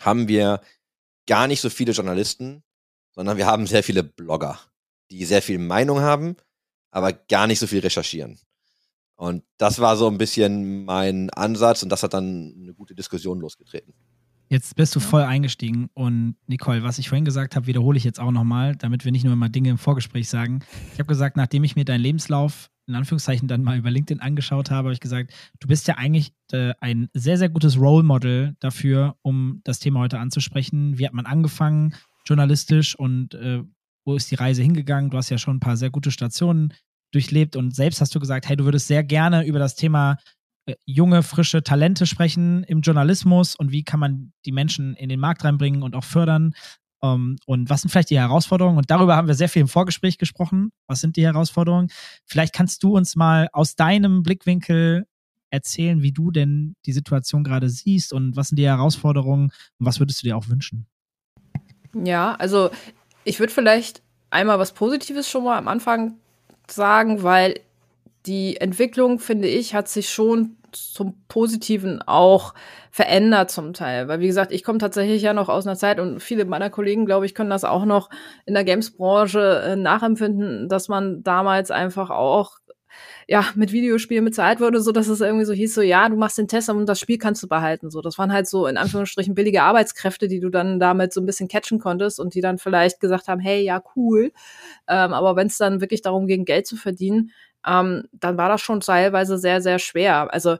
haben 0.00 0.28
wir 0.28 0.60
gar 1.26 1.46
nicht 1.46 1.60
so 1.60 1.70
viele 1.70 1.92
Journalisten, 1.92 2.62
sondern 3.12 3.36
wir 3.36 3.46
haben 3.46 3.66
sehr 3.66 3.82
viele 3.82 4.02
Blogger, 4.02 4.58
die 5.10 5.24
sehr 5.24 5.42
viel 5.42 5.58
Meinung 5.58 6.00
haben, 6.00 6.36
aber 6.90 7.12
gar 7.12 7.46
nicht 7.46 7.58
so 7.58 7.66
viel 7.66 7.80
recherchieren. 7.80 8.38
Und 9.16 9.44
das 9.58 9.78
war 9.78 9.96
so 9.96 10.08
ein 10.08 10.18
bisschen 10.18 10.84
mein 10.84 11.30
Ansatz 11.30 11.82
und 11.82 11.90
das 11.90 12.02
hat 12.02 12.14
dann 12.14 12.54
eine 12.60 12.74
gute 12.74 12.94
Diskussion 12.94 13.40
losgetreten. 13.40 13.94
Jetzt 14.48 14.76
bist 14.76 14.94
du 14.94 15.00
voll 15.00 15.22
eingestiegen 15.22 15.88
und 15.94 16.36
Nicole, 16.46 16.82
was 16.82 16.98
ich 16.98 17.08
vorhin 17.08 17.24
gesagt 17.24 17.56
habe, 17.56 17.66
wiederhole 17.66 17.96
ich 17.96 18.04
jetzt 18.04 18.20
auch 18.20 18.32
nochmal, 18.32 18.76
damit 18.76 19.04
wir 19.04 19.12
nicht 19.12 19.24
nur 19.24 19.32
immer 19.32 19.48
Dinge 19.48 19.70
im 19.70 19.78
Vorgespräch 19.78 20.28
sagen. 20.28 20.60
Ich 20.92 20.98
habe 20.98 21.06
gesagt, 21.06 21.36
nachdem 21.36 21.64
ich 21.64 21.76
mir 21.76 21.84
deinen 21.84 22.02
Lebenslauf 22.02 22.68
in 22.86 22.94
Anführungszeichen 22.94 23.48
dann 23.48 23.62
mal 23.62 23.78
über 23.78 23.90
LinkedIn 23.90 24.20
angeschaut 24.20 24.70
habe, 24.70 24.86
habe 24.86 24.92
ich 24.92 25.00
gesagt, 25.00 25.32
du 25.60 25.68
bist 25.68 25.86
ja 25.88 25.96
eigentlich 25.96 26.32
äh, 26.52 26.74
ein 26.80 27.08
sehr, 27.14 27.38
sehr 27.38 27.48
gutes 27.48 27.78
Role 27.78 28.02
Model 28.02 28.56
dafür, 28.60 29.16
um 29.22 29.60
das 29.64 29.78
Thema 29.78 30.00
heute 30.00 30.18
anzusprechen. 30.18 30.98
Wie 30.98 31.06
hat 31.06 31.14
man 31.14 31.26
angefangen, 31.26 31.94
journalistisch 32.26 32.98
und 32.98 33.34
äh, 33.34 33.62
wo 34.04 34.16
ist 34.16 34.30
die 34.30 34.36
Reise 34.36 34.62
hingegangen? 34.62 35.10
Du 35.10 35.16
hast 35.16 35.30
ja 35.30 35.38
schon 35.38 35.56
ein 35.56 35.60
paar 35.60 35.76
sehr 35.76 35.90
gute 35.90 36.10
Stationen 36.10 36.72
durchlebt 37.12 37.56
und 37.56 37.74
selbst 37.74 38.00
hast 38.00 38.14
du 38.14 38.20
gesagt, 38.20 38.48
hey, 38.48 38.56
du 38.56 38.64
würdest 38.64 38.88
sehr 38.88 39.04
gerne 39.04 39.46
über 39.46 39.58
das 39.58 39.74
Thema 39.76 40.16
äh, 40.66 40.74
junge, 40.84 41.22
frische 41.22 41.62
Talente 41.62 42.06
sprechen 42.06 42.64
im 42.64 42.80
Journalismus 42.80 43.54
und 43.54 43.72
wie 43.72 43.84
kann 43.84 44.00
man 44.00 44.32
die 44.44 44.52
Menschen 44.52 44.94
in 44.94 45.08
den 45.08 45.20
Markt 45.20 45.44
reinbringen 45.44 45.82
und 45.82 45.94
auch 45.94 46.04
fördern. 46.04 46.54
Um, 47.04 47.10
ähm, 47.10 47.36
und 47.46 47.68
was 47.68 47.82
sind 47.82 47.90
vielleicht 47.90 48.10
die 48.10 48.18
Herausforderungen? 48.18 48.78
Und 48.78 48.90
darüber 48.90 49.16
haben 49.16 49.26
wir 49.26 49.34
sehr 49.34 49.48
viel 49.48 49.62
im 49.62 49.68
Vorgespräch 49.68 50.18
gesprochen. 50.18 50.70
Was 50.86 51.00
sind 51.00 51.16
die 51.16 51.24
Herausforderungen? 51.24 51.88
Vielleicht 52.24 52.54
kannst 52.54 52.82
du 52.84 52.96
uns 52.96 53.16
mal 53.16 53.48
aus 53.52 53.74
deinem 53.74 54.22
Blickwinkel 54.22 55.06
erzählen, 55.50 56.02
wie 56.02 56.12
du 56.12 56.30
denn 56.30 56.74
die 56.86 56.92
Situation 56.92 57.44
gerade 57.44 57.68
siehst 57.68 58.12
und 58.12 58.36
was 58.36 58.48
sind 58.48 58.56
die 58.56 58.66
Herausforderungen 58.66 59.50
und 59.78 59.86
was 59.86 60.00
würdest 60.00 60.22
du 60.22 60.26
dir 60.26 60.36
auch 60.36 60.48
wünschen? 60.48 60.86
Ja, 61.92 62.34
also 62.36 62.70
ich 63.24 63.38
würde 63.38 63.52
vielleicht 63.52 64.02
einmal 64.30 64.58
was 64.58 64.72
Positives 64.72 65.28
schon 65.28 65.44
mal 65.44 65.58
am 65.58 65.68
Anfang 65.68 66.14
sagen, 66.68 67.22
weil 67.22 67.60
die 68.26 68.56
Entwicklung, 68.58 69.18
finde 69.18 69.48
ich, 69.48 69.74
hat 69.74 69.88
sich 69.88 70.08
schon 70.08 70.56
zum 70.72 71.14
Positiven 71.28 72.00
auch 72.02 72.54
verändert 72.90 73.50
zum 73.50 73.74
Teil. 73.74 74.08
Weil, 74.08 74.20
wie 74.20 74.26
gesagt, 74.26 74.52
ich 74.52 74.64
komme 74.64 74.78
tatsächlich 74.78 75.22
ja 75.22 75.34
noch 75.34 75.48
aus 75.48 75.66
einer 75.66 75.76
Zeit 75.76 76.00
und 76.00 76.20
viele 76.20 76.44
meiner 76.44 76.70
Kollegen, 76.70 77.04
glaube 77.04 77.26
ich, 77.26 77.34
können 77.34 77.50
das 77.50 77.64
auch 77.64 77.84
noch 77.84 78.08
in 78.46 78.54
der 78.54 78.64
Games-Branche 78.64 79.62
äh, 79.64 79.76
nachempfinden, 79.76 80.68
dass 80.68 80.88
man 80.88 81.22
damals 81.22 81.70
einfach 81.70 82.10
auch 82.10 82.58
ja, 83.28 83.46
mit 83.54 83.72
Videospielen 83.72 84.24
bezahlt 84.24 84.60
wurde, 84.60 84.80
so 84.80 84.92
dass 84.92 85.08
es 85.08 85.20
irgendwie 85.20 85.44
so 85.44 85.52
hieß, 85.52 85.74
so 85.74 85.82
ja, 85.82 86.08
du 86.08 86.16
machst 86.16 86.38
den 86.38 86.48
Test 86.48 86.68
und 86.68 86.86
das 86.86 87.00
Spiel 87.00 87.18
kannst 87.18 87.42
du 87.42 87.48
behalten. 87.48 87.90
So, 87.90 88.00
das 88.00 88.18
waren 88.18 88.32
halt 88.32 88.48
so 88.48 88.66
in 88.66 88.76
Anführungsstrichen 88.76 89.34
billige 89.34 89.62
Arbeitskräfte, 89.62 90.28
die 90.28 90.40
du 90.40 90.50
dann 90.50 90.80
damit 90.80 91.12
so 91.12 91.20
ein 91.20 91.26
bisschen 91.26 91.48
catchen 91.48 91.78
konntest 91.78 92.20
und 92.20 92.34
die 92.34 92.40
dann 92.40 92.58
vielleicht 92.58 93.00
gesagt 93.00 93.28
haben, 93.28 93.40
hey, 93.40 93.62
ja, 93.62 93.82
cool. 93.96 94.32
Ähm, 94.88 95.12
aber 95.12 95.36
wenn 95.36 95.46
es 95.46 95.58
dann 95.58 95.80
wirklich 95.80 96.02
darum 96.02 96.26
ging, 96.26 96.44
Geld 96.44 96.66
zu 96.66 96.76
verdienen, 96.76 97.30
ähm, 97.66 98.08
dann 98.12 98.36
war 98.36 98.48
das 98.48 98.60
schon 98.60 98.80
teilweise 98.80 99.38
sehr, 99.38 99.60
sehr 99.60 99.78
schwer. 99.78 100.32
Also 100.32 100.56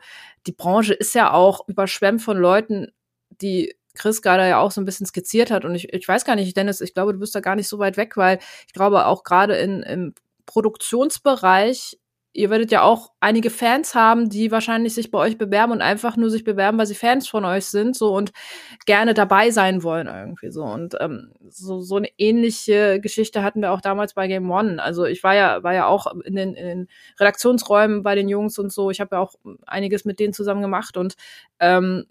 die 0.47 0.52
Branche 0.52 0.94
ist 0.94 1.14
ja 1.14 1.32
auch 1.32 1.66
überschwemmt 1.68 2.23
von 2.23 2.37
Leuten, 2.37 2.88
die 3.30 3.75
Chris 3.94 4.23
gerade 4.23 4.49
ja 4.49 4.59
auch 4.59 4.71
so 4.71 4.80
ein 4.80 4.85
bisschen 4.85 5.06
skizziert 5.06 5.50
hat. 5.50 5.64
Und 5.64 5.75
ich, 5.75 5.92
ich 5.92 6.09
weiß 6.09 6.25
gar 6.25 6.37
nicht, 6.37 6.56
Dennis, 6.56 6.80
ich 6.80 6.94
glaube, 6.94 7.12
du 7.12 7.18
bist 7.18 7.35
da 7.35 7.40
gar 7.40 7.56
nicht 7.56 7.68
so 7.68 7.78
weit 7.78 7.97
weg, 7.97 8.16
weil 8.16 8.38
ich 8.66 8.73
glaube 8.73 9.06
auch 9.06 9.25
gerade 9.25 9.56
in, 9.56 9.82
im 9.82 10.14
Produktionsbereich 10.47 11.99
ihr 12.34 12.50
werdet 12.50 12.72
ja 12.72 12.82
auch 12.82 13.12
einige 13.20 13.50
Fans 13.50 13.94
haben, 13.94 14.30
die 14.30 14.50
wahrscheinlich 14.50 14.94
sich 14.94 15.10
bei 15.10 15.18
euch 15.18 15.36
bewerben 15.36 15.72
und 15.72 15.82
einfach 15.82 16.16
nur 16.16 16.30
sich 16.30 16.44
bewerben, 16.44 16.78
weil 16.78 16.86
sie 16.86 16.94
Fans 16.94 17.28
von 17.28 17.44
euch 17.44 17.66
sind, 17.66 17.96
so 17.96 18.14
und 18.14 18.32
gerne 18.86 19.14
dabei 19.14 19.50
sein 19.50 19.82
wollen 19.82 20.06
irgendwie 20.06 20.50
so. 20.50 20.64
Und 20.64 20.96
ähm, 21.00 21.32
so, 21.48 21.80
so 21.80 21.96
eine 21.96 22.08
ähnliche 22.18 23.00
Geschichte 23.00 23.42
hatten 23.42 23.60
wir 23.60 23.72
auch 23.72 23.80
damals 23.80 24.14
bei 24.14 24.28
Game 24.28 24.50
One. 24.50 24.82
Also 24.82 25.04
ich 25.04 25.22
war 25.22 25.34
ja, 25.34 25.62
war 25.62 25.74
ja 25.74 25.86
auch 25.86 26.06
in 26.24 26.34
den, 26.36 26.54
in 26.54 26.66
den 26.66 26.88
Redaktionsräumen 27.20 28.02
bei 28.02 28.14
den 28.14 28.28
Jungs 28.28 28.58
und 28.58 28.72
so. 28.72 28.90
Ich 28.90 29.00
habe 29.00 29.16
ja 29.16 29.22
auch 29.22 29.34
einiges 29.66 30.04
mit 30.04 30.18
denen 30.18 30.32
zusammen 30.32 30.62
gemacht 30.62 30.96
und 30.96 31.16
ähm, 31.60 32.06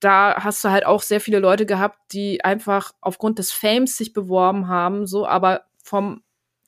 da 0.00 0.44
hast 0.44 0.62
du 0.64 0.70
halt 0.70 0.84
auch 0.84 1.02
sehr 1.02 1.20
viele 1.20 1.38
Leute 1.38 1.64
gehabt, 1.64 1.98
die 2.12 2.44
einfach 2.44 2.92
aufgrund 3.00 3.38
des 3.38 3.52
Fames 3.52 3.96
sich 3.96 4.12
beworben 4.12 4.68
haben, 4.68 5.06
so, 5.06 5.26
aber 5.26 5.62
vom 5.82 6.22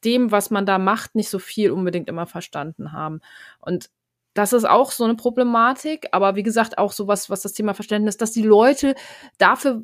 dem, 0.05 0.31
was 0.31 0.51
man 0.51 0.67
da 0.67 0.79
macht, 0.79 1.15
nicht 1.15 1.29
so 1.31 1.39
viel 1.39 1.71
unbedingt 1.71 2.09
immer 2.09 2.27
verstanden 2.27 2.93
haben. 2.93 3.21
Und 3.61 3.91
das 4.35 4.53
ist 4.53 4.69
auch 4.69 4.93
so 4.93 5.05
eine 5.05 5.17
Problematik, 5.17 6.09
aber 6.13 6.37
wie 6.37 6.43
gesagt, 6.43 6.79
auch 6.79 6.93
sowas, 6.93 7.29
was 7.29 7.43
das 7.43 7.55
Thema 7.55 7.75
Verständnis, 7.75 8.17
dass 8.17 8.33
die 8.33 8.43
Leute 8.43 8.95
dafür, 9.39 9.83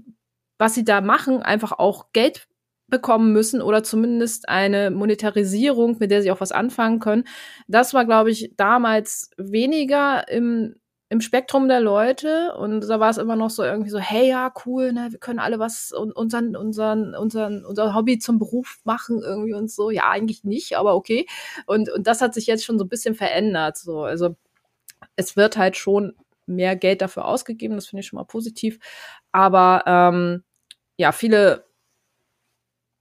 was 0.59 0.75
sie 0.75 0.85
da 0.85 1.00
machen, 1.00 1.42
einfach 1.42 1.73
auch 1.73 2.12
Geld 2.12 2.47
bekommen 2.87 3.33
müssen 3.33 3.62
oder 3.62 3.83
zumindest 3.83 4.49
eine 4.49 4.90
Monetarisierung, 4.90 5.97
mit 5.99 6.11
der 6.11 6.23
sie 6.23 6.30
auch 6.30 6.40
was 6.40 6.52
anfangen 6.52 7.00
können. 7.00 7.25
Das 7.66 7.94
war, 7.94 8.04
glaube 8.04 8.30
ich, 8.30 8.52
damals 8.56 9.30
weniger 9.37 10.28
im 10.28 10.76
im 11.14 11.21
Spektrum 11.21 11.68
der 11.68 11.78
Leute 11.78 12.56
und 12.56 12.80
da 12.80 12.99
war 12.99 13.09
es 13.09 13.18
immer 13.18 13.37
noch 13.37 13.49
so 13.49 13.62
irgendwie 13.62 13.90
so, 13.90 14.00
hey 14.00 14.28
ja, 14.28 14.52
cool, 14.66 14.92
ne, 14.92 15.12
wir 15.12 15.21
können 15.21 15.38
alle 15.38 15.61
was 15.61 15.92
und 15.92 16.11
unseren, 16.11 16.56
unseren, 16.56 17.14
unseren, 17.14 17.64
unser 17.64 17.94
Hobby 17.94 18.18
zum 18.18 18.40
Beruf 18.40 18.80
machen 18.83 19.23
irgendwie 19.23 19.54
und 19.54 19.71
so. 19.71 19.90
Ja, 19.90 20.11
eigentlich 20.11 20.42
nicht, 20.42 20.76
aber 20.76 20.97
okay. 20.97 21.26
Und, 21.66 21.88
und 21.88 22.09
das 22.09 22.21
hat 22.21 22.35
sich 22.35 22.49
jetzt 22.49 22.64
schon 22.64 22.80
so 22.80 22.85
ein 22.85 22.88
bisschen 22.88 23.14
verändert. 23.14 23.78
So. 23.78 24.02
Also 24.02 24.35
es 25.14 25.37
wird 25.37 25.56
halt 25.56 25.76
schon 25.76 26.14
mehr 26.47 26.75
Geld 26.75 27.00
dafür 27.00 27.26
ausgegeben, 27.26 27.76
das 27.76 27.87
finde 27.87 28.00
ich 28.00 28.09
schon 28.09 28.18
mal 28.18 28.25
positiv. 28.25 28.80
Aber 29.30 29.85
ähm, 29.87 30.42
ja, 30.97 31.12
viele, 31.12 31.64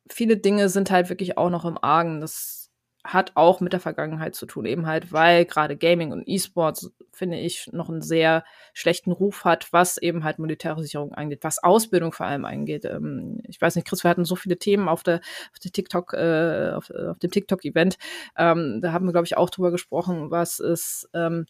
viele 0.08 0.38
Dinge 0.38 0.70
sind 0.70 0.92
halt 0.92 1.10
wirklich 1.10 1.40
auch 1.40 1.50
noch 1.50 1.66
im 1.66 1.80
Argen. 1.84 2.22
Das 2.22 2.63
hat 3.04 3.34
auch 3.36 3.60
mit 3.60 3.74
der 3.74 3.82
Vergangenheit 3.82 4.34
zu 4.34 4.46
tun, 4.46 4.66
eben 4.66 4.88
halt, 4.88 5.12
weil 5.12 5.46
gerade 5.46 5.76
Gaming 5.76 6.12
und 6.14 6.24
E-Sports, 6.26 6.94
finde 7.12 7.38
ich, 7.38 7.70
noch 7.74 7.90
einen 7.90 8.02
sehr 8.02 8.46
schlechten 8.74 9.12
Ruf 9.12 9.44
hat, 9.44 9.74
was 9.74 9.98
eben 9.98 10.24
halt 10.24 10.40
monetäre 10.40 10.82
Sicherung 10.82 11.14
angeht, 11.14 11.40
was 11.42 11.62
Ausbildung 11.62 12.14
vor 12.14 12.28
allem 12.28 12.46
angeht. 12.46 12.86
Ähm, 12.86 13.40
ich 13.48 13.60
weiß 13.60 13.76
nicht, 13.76 13.88
Chris, 13.88 14.04
wir 14.04 14.10
hatten 14.10 14.26
so 14.26 14.36
viele 14.38 14.58
Themen 14.58 14.88
auf 14.88 15.04
der, 15.04 15.18
auf 15.52 15.60
der 15.60 15.72
TikTok, 15.72 16.14
äh, 16.14 16.72
auf, 16.74 16.90
auf 16.92 17.20
dem 17.20 17.32
TikTok-Event. 17.32 17.98
Ähm, 18.38 18.80
da 18.82 18.94
haben 18.94 19.06
wir, 19.06 19.12
glaube 19.12 19.26
ich, 19.26 19.36
auch 19.36 19.50
drüber 19.50 19.72
gesprochen, 19.72 20.32
was 20.32 20.60
ist 20.60 21.10
ähm, 21.14 21.46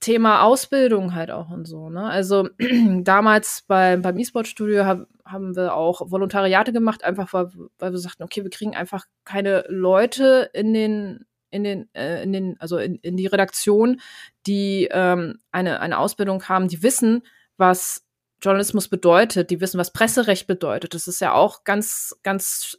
Thema 0.00 0.42
Ausbildung 0.42 1.14
halt 1.14 1.30
auch 1.30 1.50
und 1.50 1.66
so. 1.66 1.90
Ne? 1.90 2.04
Also 2.04 2.48
damals 3.02 3.64
bei, 3.66 3.96
beim 3.96 4.18
E-Sport-Studio 4.18 4.86
hab, 4.86 5.06
haben 5.24 5.54
wir 5.54 5.74
auch 5.74 6.10
Volontariate 6.10 6.72
gemacht, 6.72 7.04
einfach 7.04 7.32
weil, 7.32 7.50
weil 7.78 7.92
wir 7.92 7.98
sagten, 7.98 8.22
okay, 8.22 8.42
wir 8.42 8.50
kriegen 8.50 8.74
einfach 8.74 9.04
keine 9.24 9.64
Leute 9.68 10.50
in 10.54 10.72
den 10.72 11.26
in 11.52 11.64
den, 11.64 11.92
äh, 11.94 12.22
in 12.22 12.32
den, 12.32 12.56
also 12.60 12.78
in, 12.78 12.94
in 12.96 13.16
die 13.16 13.26
Redaktion, 13.26 14.00
die 14.46 14.88
ähm, 14.92 15.40
eine, 15.50 15.80
eine 15.80 15.98
Ausbildung 15.98 16.44
haben, 16.44 16.68
die 16.68 16.84
wissen, 16.84 17.22
was 17.56 18.06
Journalismus 18.40 18.88
bedeutet, 18.88 19.50
die 19.50 19.60
wissen, 19.60 19.78
was 19.78 19.92
Presserecht 19.92 20.46
bedeutet. 20.46 20.94
Das 20.94 21.08
ist 21.08 21.20
ja 21.20 21.34
auch 21.34 21.64
ganz, 21.64 22.16
ganz 22.22 22.78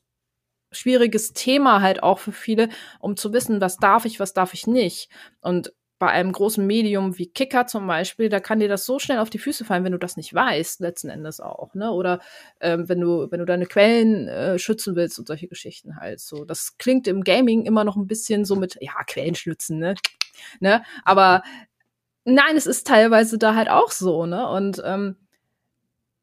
schwieriges 0.71 1.33
Thema 1.33 1.81
halt 1.81 2.01
auch 2.01 2.19
für 2.19 2.31
viele, 2.31 2.69
um 2.99 3.17
zu 3.17 3.33
wissen, 3.33 3.59
was 3.61 3.77
darf 3.77 4.05
ich, 4.05 4.19
was 4.19 4.33
darf 4.33 4.53
ich 4.53 4.67
nicht. 4.67 5.09
Und 5.41 5.73
bei 6.01 6.07
einem 6.07 6.31
großen 6.31 6.65
Medium 6.65 7.19
wie 7.19 7.27
Kicker 7.27 7.67
zum 7.67 7.85
Beispiel, 7.85 8.27
da 8.27 8.39
kann 8.39 8.59
dir 8.59 8.67
das 8.67 8.85
so 8.85 8.97
schnell 8.97 9.19
auf 9.19 9.29
die 9.29 9.37
Füße 9.37 9.63
fallen, 9.63 9.83
wenn 9.83 9.91
du 9.91 9.99
das 9.99 10.17
nicht 10.17 10.33
weißt, 10.33 10.79
letzten 10.79 11.09
Endes 11.09 11.39
auch, 11.39 11.75
ne? 11.75 11.91
Oder 11.91 12.21
ähm, 12.59 12.89
wenn 12.89 12.99
du, 12.99 13.27
wenn 13.29 13.37
du 13.37 13.45
deine 13.45 13.67
Quellen 13.67 14.27
äh, 14.27 14.57
schützen 14.57 14.95
willst 14.95 15.19
und 15.19 15.27
solche 15.27 15.47
Geschichten 15.47 15.97
halt. 15.97 16.19
So, 16.19 16.43
das 16.43 16.79
klingt 16.79 17.07
im 17.07 17.23
Gaming 17.23 17.65
immer 17.67 17.83
noch 17.83 17.97
ein 17.97 18.07
bisschen 18.07 18.45
so 18.45 18.55
mit, 18.55 18.79
ja, 18.81 18.93
Quellen 19.05 19.35
schützen, 19.35 19.77
ne? 19.77 19.93
ne? 20.59 20.83
Aber 21.05 21.43
nein, 22.25 22.57
es 22.57 22.65
ist 22.65 22.87
teilweise 22.87 23.37
da 23.37 23.53
halt 23.53 23.69
auch 23.69 23.91
so, 23.91 24.25
ne? 24.25 24.49
Und 24.49 24.81
ähm, 24.83 25.17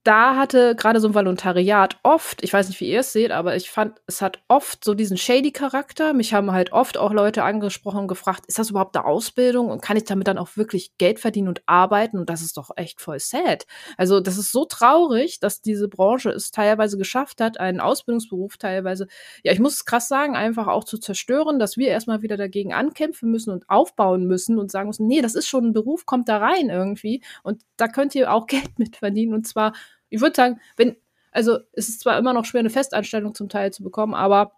da 0.08 0.36
hatte 0.36 0.74
gerade 0.74 1.00
so 1.00 1.08
ein 1.08 1.14
Volontariat 1.14 1.98
oft, 2.02 2.42
ich 2.42 2.50
weiß 2.50 2.68
nicht, 2.68 2.80
wie 2.80 2.90
ihr 2.90 3.00
es 3.00 3.12
seht, 3.12 3.30
aber 3.30 3.56
ich 3.56 3.68
fand, 3.68 4.00
es 4.06 4.22
hat 4.22 4.40
oft 4.48 4.82
so 4.82 4.94
diesen 4.94 5.18
shady 5.18 5.52
Charakter. 5.52 6.14
Mich 6.14 6.32
haben 6.32 6.50
halt 6.50 6.72
oft 6.72 6.96
auch 6.96 7.12
Leute 7.12 7.42
angesprochen 7.42 8.00
und 8.00 8.08
gefragt, 8.08 8.46
ist 8.46 8.58
das 8.58 8.70
überhaupt 8.70 8.96
eine 8.96 9.04
Ausbildung 9.04 9.68
und 9.68 9.82
kann 9.82 9.98
ich 9.98 10.04
damit 10.04 10.26
dann 10.26 10.38
auch 10.38 10.56
wirklich 10.56 10.96
Geld 10.96 11.20
verdienen 11.20 11.48
und 11.48 11.60
arbeiten? 11.66 12.16
Und 12.16 12.30
das 12.30 12.40
ist 12.40 12.56
doch 12.56 12.70
echt 12.76 13.02
voll 13.02 13.20
sad. 13.20 13.66
Also, 13.98 14.20
das 14.20 14.38
ist 14.38 14.50
so 14.50 14.64
traurig, 14.64 15.40
dass 15.40 15.60
diese 15.60 15.88
Branche 15.88 16.30
es 16.30 16.52
teilweise 16.52 16.96
geschafft 16.96 17.42
hat, 17.42 17.60
einen 17.60 17.78
Ausbildungsberuf 17.78 18.56
teilweise, 18.56 19.08
ja, 19.44 19.52
ich 19.52 19.60
muss 19.60 19.74
es 19.74 19.84
krass 19.84 20.08
sagen, 20.08 20.36
einfach 20.36 20.68
auch 20.68 20.84
zu 20.84 20.96
zerstören, 20.96 21.58
dass 21.58 21.76
wir 21.76 21.88
erstmal 21.88 22.22
wieder 22.22 22.38
dagegen 22.38 22.72
ankämpfen 22.72 23.30
müssen 23.30 23.50
und 23.50 23.68
aufbauen 23.68 24.24
müssen 24.26 24.58
und 24.58 24.70
sagen 24.70 24.88
müssen, 24.88 25.06
nee, 25.06 25.20
das 25.20 25.34
ist 25.34 25.48
schon 25.48 25.66
ein 25.66 25.72
Beruf, 25.74 26.06
kommt 26.06 26.30
da 26.30 26.38
rein 26.38 26.70
irgendwie 26.70 27.22
und 27.42 27.60
da 27.76 27.88
könnt 27.88 28.14
ihr 28.14 28.32
auch 28.32 28.46
Geld 28.46 28.78
mit 28.78 28.96
verdienen 28.96 29.34
und 29.34 29.46
zwar 29.46 29.74
ich 30.10 30.20
würde 30.20 30.36
sagen, 30.36 30.60
wenn, 30.76 30.96
also 31.32 31.58
es 31.72 31.88
ist 31.88 32.00
zwar 32.00 32.18
immer 32.18 32.32
noch 32.32 32.44
schwer, 32.44 32.60
eine 32.60 32.70
Festanstellung 32.70 33.34
zum 33.34 33.48
Teil 33.48 33.72
zu 33.72 33.82
bekommen, 33.82 34.14
aber 34.14 34.52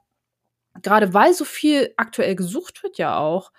gerade 0.82 1.14
weil 1.14 1.34
so 1.34 1.44
viel 1.44 1.92
aktuell 1.96 2.36
gesucht 2.36 2.82
wird 2.82 2.98
ja 2.98 3.18
auch, 3.18 3.52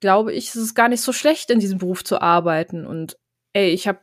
glaube 0.00 0.32
ich, 0.32 0.48
ist 0.48 0.56
es 0.56 0.74
gar 0.74 0.88
nicht 0.88 1.02
so 1.02 1.12
schlecht, 1.12 1.50
in 1.50 1.60
diesem 1.60 1.78
Beruf 1.78 2.04
zu 2.04 2.20
arbeiten. 2.20 2.86
Und 2.86 3.18
ey, 3.52 3.70
ich 3.70 3.86
habe 3.86 4.00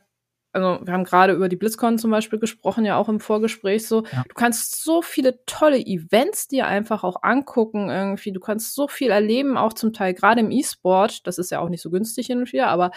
also 0.52 0.84
wir 0.84 0.92
haben 0.92 1.04
gerade 1.04 1.32
über 1.32 1.48
die 1.48 1.56
BlizzCon 1.56 1.98
zum 1.98 2.10
Beispiel 2.10 2.38
gesprochen, 2.38 2.84
ja 2.84 2.96
auch 2.96 3.08
im 3.08 3.20
Vorgespräch 3.20 3.86
so. 3.86 4.04
Ja. 4.12 4.24
Du 4.28 4.34
kannst 4.34 4.82
so 4.82 5.00
viele 5.00 5.44
tolle 5.46 5.78
Events 5.78 6.48
dir 6.48 6.66
einfach 6.66 7.04
auch 7.04 7.22
angucken 7.22 7.88
irgendwie. 7.88 8.32
Du 8.32 8.40
kannst 8.40 8.74
so 8.74 8.88
viel 8.88 9.10
erleben, 9.10 9.56
auch 9.56 9.72
zum 9.72 9.92
Teil 9.92 10.14
gerade 10.14 10.40
im 10.40 10.50
E-Sport. 10.50 11.26
Das 11.26 11.38
ist 11.38 11.50
ja 11.50 11.60
auch 11.60 11.68
nicht 11.68 11.82
so 11.82 11.90
günstig 11.90 12.26
hin 12.26 12.38
und 12.38 12.52
wieder, 12.52 12.68
aber 12.68 12.90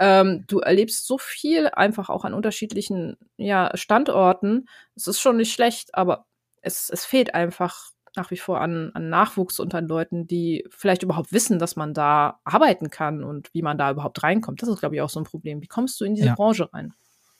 ähm, 0.00 0.44
du 0.48 0.60
erlebst 0.60 1.06
so 1.06 1.18
viel 1.18 1.68
einfach 1.68 2.08
auch 2.08 2.24
an 2.24 2.34
unterschiedlichen 2.34 3.16
ja, 3.36 3.70
Standorten. 3.74 4.68
Es 4.96 5.06
ist 5.06 5.20
schon 5.20 5.36
nicht 5.36 5.52
schlecht, 5.52 5.94
aber 5.94 6.26
es, 6.62 6.90
es 6.90 7.04
fehlt 7.04 7.34
einfach 7.34 7.92
nach 8.16 8.30
wie 8.30 8.36
vor 8.36 8.60
an, 8.60 8.90
an 8.94 9.08
Nachwuchs 9.08 9.60
und 9.60 9.74
an 9.74 9.86
Leuten, 9.86 10.26
die 10.26 10.64
vielleicht 10.70 11.02
überhaupt 11.02 11.32
wissen, 11.32 11.58
dass 11.58 11.76
man 11.76 11.94
da 11.94 12.40
arbeiten 12.44 12.90
kann 12.90 13.22
und 13.22 13.52
wie 13.52 13.62
man 13.62 13.78
da 13.78 13.90
überhaupt 13.90 14.22
reinkommt. 14.22 14.62
Das 14.62 14.68
ist, 14.68 14.80
glaube 14.80 14.94
ich, 14.94 15.00
auch 15.02 15.10
so 15.10 15.20
ein 15.20 15.24
Problem. 15.24 15.62
Wie 15.62 15.66
kommst 15.66 16.00
du 16.00 16.04
in 16.04 16.14
diese 16.14 16.28
ja. 16.28 16.34
Branche 16.34 16.72
rein? 16.72 16.92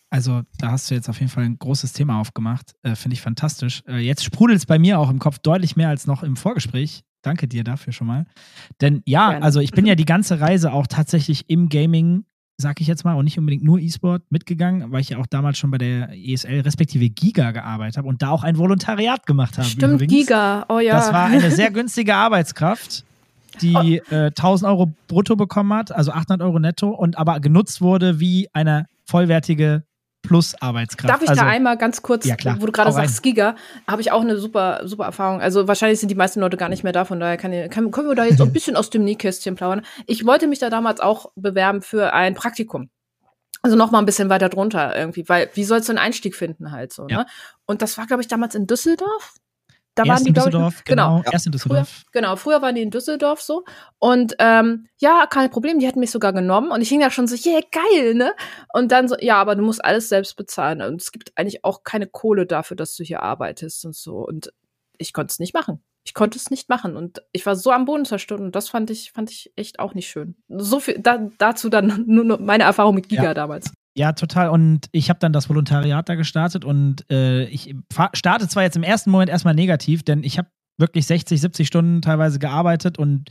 Also, 0.09 0.43
da 0.59 0.71
hast 0.71 0.91
du 0.91 0.95
jetzt 0.95 1.09
auf 1.09 1.19
jeden 1.19 1.31
Fall 1.31 1.45
ein 1.45 1.59
großes 1.59 1.93
Thema 1.93 2.21
aufgemacht. 2.21 2.75
Äh, 2.83 2.95
Finde 2.95 3.15
ich 3.15 3.21
fantastisch. 3.21 3.83
Äh, 3.89 3.99
jetzt 3.99 4.25
sprudelt 4.25 4.59
es 4.59 4.67
bei 4.67 4.79
mir 4.79 5.01
auch 5.01 5.11
im 5.11 5.19
Kopf 5.19 5.39
deutlich 5.41 5.77
mehr 5.77 5.89
als 5.89 6.07
noch 6.07 6.23
im 6.23 6.37
Vorgespräch. 6.37 7.03
Danke 7.23 7.49
dir 7.49 7.65
dafür 7.65 7.93
schon 7.93 8.07
mal. 8.07 8.27
Denn 8.81 9.03
ja, 9.05 9.31
Gerne. 9.31 9.45
also 9.45 9.61
ich 9.61 9.73
bin 9.73 9.85
ja 9.85 9.95
die 9.97 10.05
ganze 10.05 10.41
Reise 10.41 10.73
auch 10.73 10.87
tatsächlich 10.87 11.51
im 11.51 11.69
Gaming 11.69 12.25
sag 12.59 12.81
ich 12.81 12.87
jetzt 12.87 13.05
mal, 13.05 13.15
und 13.15 13.25
nicht 13.25 13.39
unbedingt 13.39 13.65
nur 13.65 13.79
E-Sport 13.79 14.23
mitgegangen, 14.31 14.91
weil 14.91 15.01
ich 15.01 15.11
ja 15.11 15.19
auch 15.19 15.27
damals 15.27 15.59
schon 15.59 15.71
bei 15.71 15.79
der 15.79 16.11
ESL 16.13 16.61
respektive 16.61 17.09
Giga 17.11 17.51
gearbeitet 17.51 17.99
habe 17.99 18.09
und 18.09 18.23
da 18.23 18.31
auch 18.31 18.43
ein 18.43 18.57
Volontariat 18.57 19.27
gemacht 19.27 19.59
habe. 19.59 19.69
Stimmt, 19.69 19.95
übrigens. 19.95 20.13
Giga, 20.13 20.65
oh 20.69 20.79
ja. 20.79 20.95
Das 20.95 21.13
war 21.13 21.27
eine 21.27 21.51
sehr 21.51 21.71
günstige 21.71 22.15
Arbeitskraft, 22.15 23.05
die 23.61 24.01
oh. 24.11 24.15
äh, 24.15 24.27
1000 24.27 24.71
Euro 24.71 24.93
brutto 25.09 25.37
bekommen 25.37 25.73
hat, 25.75 25.93
also 25.93 26.13
800 26.13 26.47
Euro 26.47 26.59
netto 26.59 26.89
und 26.91 27.19
aber 27.19 27.41
genutzt 27.41 27.81
wurde 27.81 28.21
wie 28.21 28.49
eine 28.55 28.87
vollwertige 29.05 29.83
plus 30.27 30.55
Arbeitskraft. 30.61 31.09
Darf 31.09 31.23
ich 31.23 31.29
also, 31.29 31.43
da 31.43 31.49
einmal 31.49 31.77
ganz 31.77 32.03
kurz, 32.03 32.25
ja, 32.25 32.37
klar. 32.37 32.57
wo 32.61 32.67
du 32.67 32.73
gerade 32.73 32.93
sagst, 32.93 33.23
Giga, 33.23 33.57
habe 33.87 34.01
ich 34.01 34.13
auch 34.13 34.21
eine 34.21 34.37
super, 34.39 34.83
super 34.85 35.05
Erfahrung. 35.05 35.41
Also 35.41 35.69
wahrscheinlich 35.69 36.01
sind 36.01 36.11
die 36.11 36.15
meisten 36.15 36.41
Leute 36.41 36.57
gar 36.57 36.69
nicht 36.69 36.85
mehr 36.85 36.93
da, 36.93 37.05
von 37.05 37.21
daher 37.21 37.37
kann, 37.37 37.53
kann, 37.71 37.91
können 37.91 38.09
wir 38.09 38.15
da 38.15 38.25
jetzt 38.25 38.39
so 38.39 38.45
ein 38.45 38.53
bisschen 38.55 38.77
aus 38.77 38.91
dem 38.91 39.05
Nähkästchen 39.05 39.55
plaudern. 39.55 39.85
Ich 40.07 40.27
wollte 40.27 40.47
mich 40.47 40.59
da 40.59 40.71
damals 40.71 41.01
auch 41.01 41.31
bewerben 41.37 41.83
für 41.83 42.13
ein 42.13 42.35
Praktikum. 42.35 42.91
Also 43.63 43.77
noch 43.77 43.91
mal 43.91 43.99
ein 43.99 44.07
bisschen 44.07 44.29
weiter 44.29 44.49
drunter 44.49 44.97
irgendwie, 44.97 45.29
weil 45.29 45.51
wie 45.55 45.65
sollst 45.65 45.89
du 45.89 45.93
einen 45.93 45.99
Einstieg 45.99 46.37
finden 46.37 46.71
halt 46.71 46.93
so, 46.93 47.09
ja. 47.09 47.19
ne? 47.19 47.27
Und 47.67 47.83
das 47.83 47.99
war 47.99 48.07
glaube 48.07 48.23
ich 48.23 48.29
damals 48.29 48.55
in 48.55 48.67
Düsseldorf 48.67 49.35
da 49.97 50.05
erst 50.05 50.11
waren 50.11 50.25
die, 50.25 50.29
in 50.29 50.35
Düsseldorf, 50.35 50.75
ich, 50.79 50.85
genau. 50.85 51.17
genau. 51.19 51.31
Erst 51.33 51.47
in 51.47 51.53
Düsseldorf. 51.53 51.89
Früher, 51.89 52.11
genau, 52.13 52.37
früher 52.37 52.61
waren 52.61 52.75
die 52.75 52.83
in 52.83 52.91
Düsseldorf 52.91 53.41
so. 53.41 53.65
Und 53.99 54.37
ähm, 54.39 54.89
ja, 54.99 55.27
kein 55.27 55.51
Problem, 55.51 55.79
die 55.79 55.87
hätten 55.87 56.01
mich 56.01 56.11
sogar 56.11 56.35
genommen. 56.35 56.71
Und 56.71 56.83
ich 56.83 56.91
hing 56.91 57.01
da 57.01 57.11
schon 57.11 57.27
so, 57.27 57.35
yeah, 57.35 57.61
geil, 57.73 58.15
ne? 58.15 58.35
Und 58.75 58.93
dann 58.93 59.09
so, 59.09 59.17
ja, 59.19 59.37
aber 59.37 59.57
du 59.57 59.63
musst 59.63 59.83
alles 59.83 60.11
selbst 60.11 60.37
bezahlen. 60.37 60.83
Und 60.83 61.01
es 61.01 61.13
gibt 61.13 61.33
eigentlich 61.37 61.65
auch 61.65 61.83
keine 61.83 62.07
Kohle 62.07 62.45
dafür, 62.45 62.77
dass 62.77 62.95
du 62.95 63.05
hier 63.05 63.23
arbeitest 63.23 63.87
und 63.87 63.97
so. 63.97 64.19
Und 64.19 64.53
ich 64.99 65.15
konnte 65.15 65.33
es 65.33 65.39
nicht 65.39 65.55
machen. 65.55 65.83
Ich 66.05 66.13
konnte 66.13 66.37
es 66.37 66.51
nicht 66.51 66.69
machen. 66.69 66.95
Und 66.95 67.23
ich 67.33 67.47
war 67.47 67.57
so 67.57 67.71
am 67.73 67.87
Boden 67.87 68.05
zerstört. 68.05 68.41
Und 68.41 68.55
das 68.55 68.69
fand 68.69 68.91
ich, 68.91 69.13
fand 69.13 69.31
ich 69.31 69.51
echt 69.57 69.79
auch 69.79 69.95
nicht 69.95 70.09
schön. 70.09 70.37
So 70.49 70.79
viel, 70.79 70.99
da, 70.99 71.31
dazu 71.39 71.71
dann 71.71 72.05
nur 72.07 72.39
meine 72.39 72.65
Erfahrung 72.65 72.95
mit 72.95 73.09
Giga 73.09 73.25
ja. 73.25 73.35
damals. 73.35 73.73
Ja, 73.97 74.13
total. 74.13 74.51
Und 74.51 74.89
ich 74.93 75.09
habe 75.09 75.19
dann 75.21 75.33
das 75.33 75.49
Volontariat 75.49 76.07
da 76.07 76.17
gestartet 76.17 76.67
und 76.67 77.11
äh, 77.11 77.45
ich 77.45 77.75
starte 78.13 78.47
zwar 78.47 78.63
jetzt 78.63 78.77
im 78.77 78.83
ersten 78.83 79.11
Moment 79.11 79.31
erstmal 79.31 79.55
negativ, 79.55 80.03
denn 80.03 80.23
ich 80.23 80.37
habe 80.37 80.49
wirklich 80.79 81.07
60, 81.07 81.41
70 81.41 81.67
Stunden 81.67 82.03
teilweise 82.03 82.39
gearbeitet 82.39 82.99
und 82.99 83.31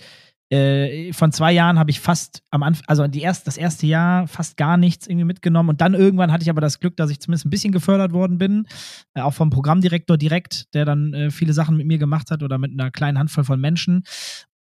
äh, 0.49 1.13
von 1.13 1.31
zwei 1.31 1.51
Jahren 1.51 1.77
habe 1.77 1.91
ich 1.91 1.99
fast 1.99 2.41
am 2.49 2.63
Anfang, 2.63 2.83
also 2.87 3.07
die 3.07 3.21
erst, 3.21 3.45
das 3.45 3.57
erste 3.57 3.85
Jahr 3.85 4.27
fast 4.27 4.57
gar 4.57 4.77
nichts 4.77 5.05
irgendwie 5.05 5.25
mitgenommen 5.25 5.69
und 5.69 5.81
dann 5.81 5.93
irgendwann 5.93 6.31
hatte 6.31 6.41
ich 6.41 6.49
aber 6.49 6.61
das 6.61 6.79
Glück, 6.79 6.97
dass 6.97 7.11
ich 7.11 7.19
zumindest 7.19 7.45
ein 7.45 7.51
bisschen 7.51 7.71
gefördert 7.71 8.11
worden 8.11 8.39
bin, 8.39 8.67
äh, 9.13 9.21
auch 9.21 9.35
vom 9.35 9.51
Programmdirektor 9.51 10.17
direkt, 10.17 10.73
der 10.73 10.85
dann 10.85 11.13
äh, 11.13 11.29
viele 11.29 11.53
Sachen 11.53 11.77
mit 11.77 11.85
mir 11.85 11.99
gemacht 11.99 12.31
hat 12.31 12.41
oder 12.41 12.57
mit 12.57 12.71
einer 12.71 12.89
kleinen 12.89 13.19
Handvoll 13.19 13.43
von 13.43 13.61
Menschen. 13.61 14.03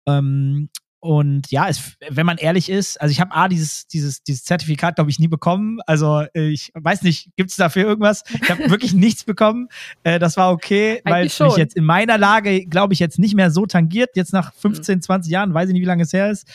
Ähm, 0.07 0.69
und 1.08 1.50
ja, 1.52 1.70
es, 1.70 1.96
wenn 2.10 2.26
man 2.26 2.38
ehrlich 2.38 2.70
ist, 2.70 3.00
also 3.00 3.13
ich 3.13 3.22
habe 3.22 3.34
A, 3.34 3.48
dieses, 3.48 3.88
dieses, 3.88 4.24
dieses 4.24 4.43
Zertifikat, 4.43 4.96
glaube 4.96 5.10
ich, 5.10 5.20
nie 5.20 5.30
bekommen. 5.30 5.80
Also 5.88 6.26
äh, 6.34 6.50
ich 6.50 6.74
weiß 6.74 7.04
nicht, 7.04 7.30
gibt 7.38 7.50
es 7.50 7.56
dafür 7.56 7.86
irgendwas? 7.86 8.26
Ich 8.41 8.52
habe 8.52 8.70
wirklich 8.70 8.93
nichts 8.93 9.24
bekommen. 9.24 9.70
Äh, 10.04 10.20
das 10.20 10.36
war 10.36 10.52
okay, 10.52 11.00
weil 11.06 11.28
es 11.28 11.39
mich 11.39 11.56
jetzt 11.56 11.78
in 11.78 11.86
meiner 11.86 12.17
Lage, 12.17 12.65
glaube 12.65 12.91
ich, 12.91 13.00
jetzt 13.00 13.20
nicht 13.20 13.36
mehr 13.36 13.52
so 13.52 13.65
tangiert. 13.65 14.17
Jetzt 14.17 14.34
nach 14.34 14.54
15, 14.54 15.02
20 15.02 15.32
Jahren, 15.32 15.54
weiß 15.54 15.70
ich 15.70 15.74
nicht, 15.74 15.82
wie 15.82 15.86
lange 15.86 16.04
es 16.04 16.12
her 16.12 16.30
ist. 16.30 16.46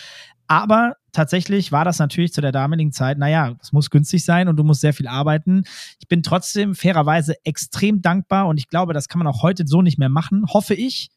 Aber 0.53 0.97
tatsächlich 1.13 1.73
war 1.73 1.87
das 1.87 1.99
natürlich 1.99 2.35
zu 2.35 2.43
der 2.43 2.53
damaligen 2.53 2.93
Zeit, 2.93 3.17
naja, 3.17 3.55
es 3.63 3.73
muss 3.73 3.89
günstig 3.89 4.23
sein 4.23 4.49
und 4.49 4.57
du 4.57 4.65
musst 4.65 4.83
sehr 4.83 4.93
viel 4.93 5.07
arbeiten. 5.07 5.65
Ich 5.99 6.09
bin 6.09 6.23
trotzdem 6.23 6.75
fairerweise 6.75 7.37
extrem 7.45 8.03
dankbar 8.03 8.49
und 8.49 8.59
ich 8.59 8.69
glaube, 8.69 8.93
das 8.93 9.09
kann 9.09 9.19
man 9.19 9.29
auch 9.29 9.43
heute 9.43 9.67
so 9.67 9.81
nicht 9.81 9.99
mehr 9.99 10.11
machen, 10.11 10.45
hoffe 10.53 10.75
ich, 10.75 11.11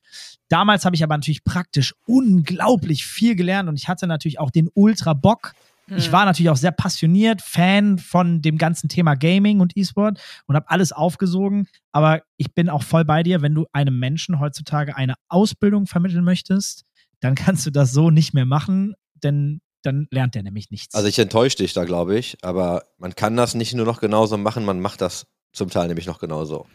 Damals 0.47 0.85
habe 0.85 0.95
ich 0.95 1.03
aber 1.03 1.17
natürlich 1.17 1.43
praktisch 1.43 1.95
unglaublich 2.05 3.05
viel 3.05 3.35
gelernt 3.35 3.67
und 3.67 3.77
ich 3.77 3.87
hatte 3.87 4.05
natürlich 4.05 4.39
auch 4.39 4.51
den 4.51 4.69
Ultra 4.73 5.13
Bock. 5.13 5.53
Mhm. 5.87 5.97
Ich 5.97 6.11
war 6.11 6.25
natürlich 6.25 6.51
auch 6.51 6.57
sehr 6.57 6.71
passioniert, 6.71 7.41
Fan 7.41 7.97
von 7.97 8.41
dem 8.41 8.57
ganzen 8.57 8.87
Thema 8.87 9.15
Gaming 9.15 9.59
und 9.59 9.75
E-Sport 9.75 10.19
und 10.45 10.55
habe 10.55 10.69
alles 10.69 10.91
aufgesogen. 10.91 11.67
Aber 11.91 12.21
ich 12.37 12.53
bin 12.53 12.69
auch 12.69 12.83
voll 12.83 13.05
bei 13.05 13.23
dir, 13.23 13.41
wenn 13.41 13.55
du 13.55 13.65
einem 13.73 13.97
Menschen 13.97 14.39
heutzutage 14.39 14.95
eine 14.95 15.15
Ausbildung 15.27 15.87
vermitteln 15.87 16.23
möchtest, 16.23 16.85
dann 17.21 17.33
kannst 17.33 17.65
du 17.65 17.71
das 17.71 17.91
so 17.91 18.11
nicht 18.11 18.33
mehr 18.33 18.45
machen, 18.45 18.93
denn 19.23 19.61
dann 19.85 20.07
lernt 20.11 20.35
er 20.35 20.43
nämlich 20.43 20.71
nichts. 20.71 20.95
Also 20.95 21.07
ich 21.07 21.19
enttäusche 21.19 21.57
dich 21.57 21.73
da, 21.73 21.85
glaube 21.85 22.17
ich, 22.17 22.37
aber 22.41 22.85
man 22.97 23.15
kann 23.15 23.37
das 23.37 23.55
nicht 23.55 23.73
nur 23.73 23.85
noch 23.85 24.01
genauso 24.01 24.37
machen, 24.37 24.65
man 24.65 24.79
macht 24.79 25.01
das 25.01 25.27
zum 25.53 25.69
Teil 25.69 25.87
nämlich 25.87 26.07
noch 26.07 26.19
genauso. 26.19 26.65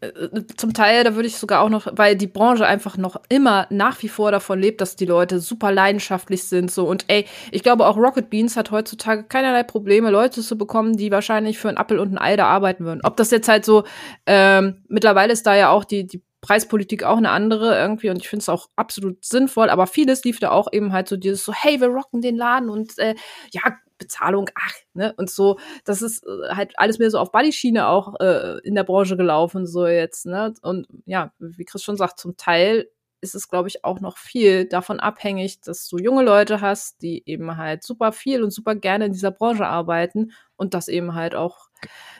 äh, 0.00 0.10
zum 0.56 0.72
Teil, 0.72 1.04
da 1.04 1.14
würde 1.14 1.28
ich 1.28 1.36
sogar 1.36 1.60
auch 1.60 1.68
noch, 1.68 1.86
weil 1.92 2.16
die 2.16 2.26
Branche 2.26 2.66
einfach 2.66 2.96
noch 2.96 3.16
immer 3.28 3.66
nach 3.70 4.02
wie 4.02 4.08
vor 4.08 4.32
davon 4.32 4.58
lebt, 4.58 4.80
dass 4.80 4.96
die 4.96 5.04
Leute 5.04 5.38
super 5.38 5.70
leidenschaftlich 5.70 6.44
sind, 6.44 6.70
so. 6.70 6.88
Und 6.88 7.04
ey, 7.08 7.26
ich 7.52 7.62
glaube 7.62 7.86
auch 7.86 7.96
Rocket 7.96 8.30
Beans 8.30 8.56
hat 8.56 8.70
heutzutage 8.70 9.24
keinerlei 9.24 9.62
Probleme, 9.62 10.10
Leute 10.10 10.40
zu 10.40 10.56
bekommen, 10.56 10.96
die 10.96 11.10
wahrscheinlich 11.10 11.58
für 11.58 11.68
einen 11.68 11.78
Appel 11.78 11.98
und 11.98 12.12
ein 12.12 12.18
Ei 12.18 12.36
da 12.36 12.46
arbeiten 12.46 12.84
würden. 12.84 13.00
Ob 13.04 13.16
das 13.16 13.30
jetzt 13.30 13.48
halt 13.48 13.64
so, 13.64 13.84
ähm, 14.26 14.82
mittlerweile 14.88 15.32
ist 15.32 15.46
da 15.46 15.54
ja 15.54 15.68
auch 15.70 15.84
die, 15.84 16.06
die 16.06 16.22
Preispolitik 16.40 17.04
auch 17.04 17.18
eine 17.18 17.30
andere 17.30 17.76
irgendwie 17.76 18.10
und 18.10 18.16
ich 18.16 18.28
finde 18.28 18.42
es 18.42 18.48
auch 18.48 18.68
absolut 18.76 19.24
sinnvoll, 19.24 19.70
aber 19.70 19.86
vieles 19.86 20.24
lief 20.24 20.40
da 20.40 20.50
auch 20.50 20.68
eben 20.72 20.92
halt 20.92 21.08
so 21.08 21.16
dieses 21.16 21.44
so, 21.44 21.52
hey, 21.52 21.80
wir 21.80 21.88
rocken 21.88 22.22
den 22.22 22.36
Laden 22.36 22.70
und 22.70 22.98
äh, 22.98 23.14
ja, 23.52 23.76
Bezahlung, 23.98 24.48
ach, 24.54 24.72
ne, 24.94 25.14
und 25.18 25.30
so, 25.30 25.58
das 25.84 26.02
ist 26.02 26.24
äh, 26.24 26.54
halt 26.54 26.72
alles 26.76 26.98
mehr 26.98 27.10
so 27.10 27.18
auf 27.18 27.32
Buddy-Schiene 27.32 27.86
auch 27.86 28.18
äh, 28.18 28.58
in 28.64 28.74
der 28.74 28.84
Branche 28.84 29.16
gelaufen, 29.16 29.66
so 29.66 29.86
jetzt, 29.86 30.26
ne, 30.26 30.54
und 30.62 30.88
ja, 31.04 31.32
wie 31.38 31.64
Chris 31.64 31.82
schon 31.82 31.96
sagt, 31.96 32.18
zum 32.18 32.36
Teil 32.36 32.88
ist 33.20 33.34
es, 33.34 33.48
glaube 33.48 33.68
ich, 33.68 33.84
auch 33.84 34.00
noch 34.00 34.16
viel 34.16 34.64
davon 34.64 34.98
abhängig, 34.98 35.60
dass 35.60 35.86
du 35.88 35.98
junge 35.98 36.22
Leute 36.22 36.60
hast, 36.60 37.02
die 37.02 37.22
eben 37.26 37.56
halt 37.58 37.82
super 37.82 38.12
viel 38.12 38.42
und 38.42 38.50
super 38.50 38.74
gerne 38.74 39.06
in 39.06 39.12
dieser 39.12 39.30
Branche 39.30 39.66
arbeiten 39.66 40.32
und 40.56 40.72
das 40.72 40.88
eben 40.88 41.14
halt 41.14 41.34
auch 41.34 41.68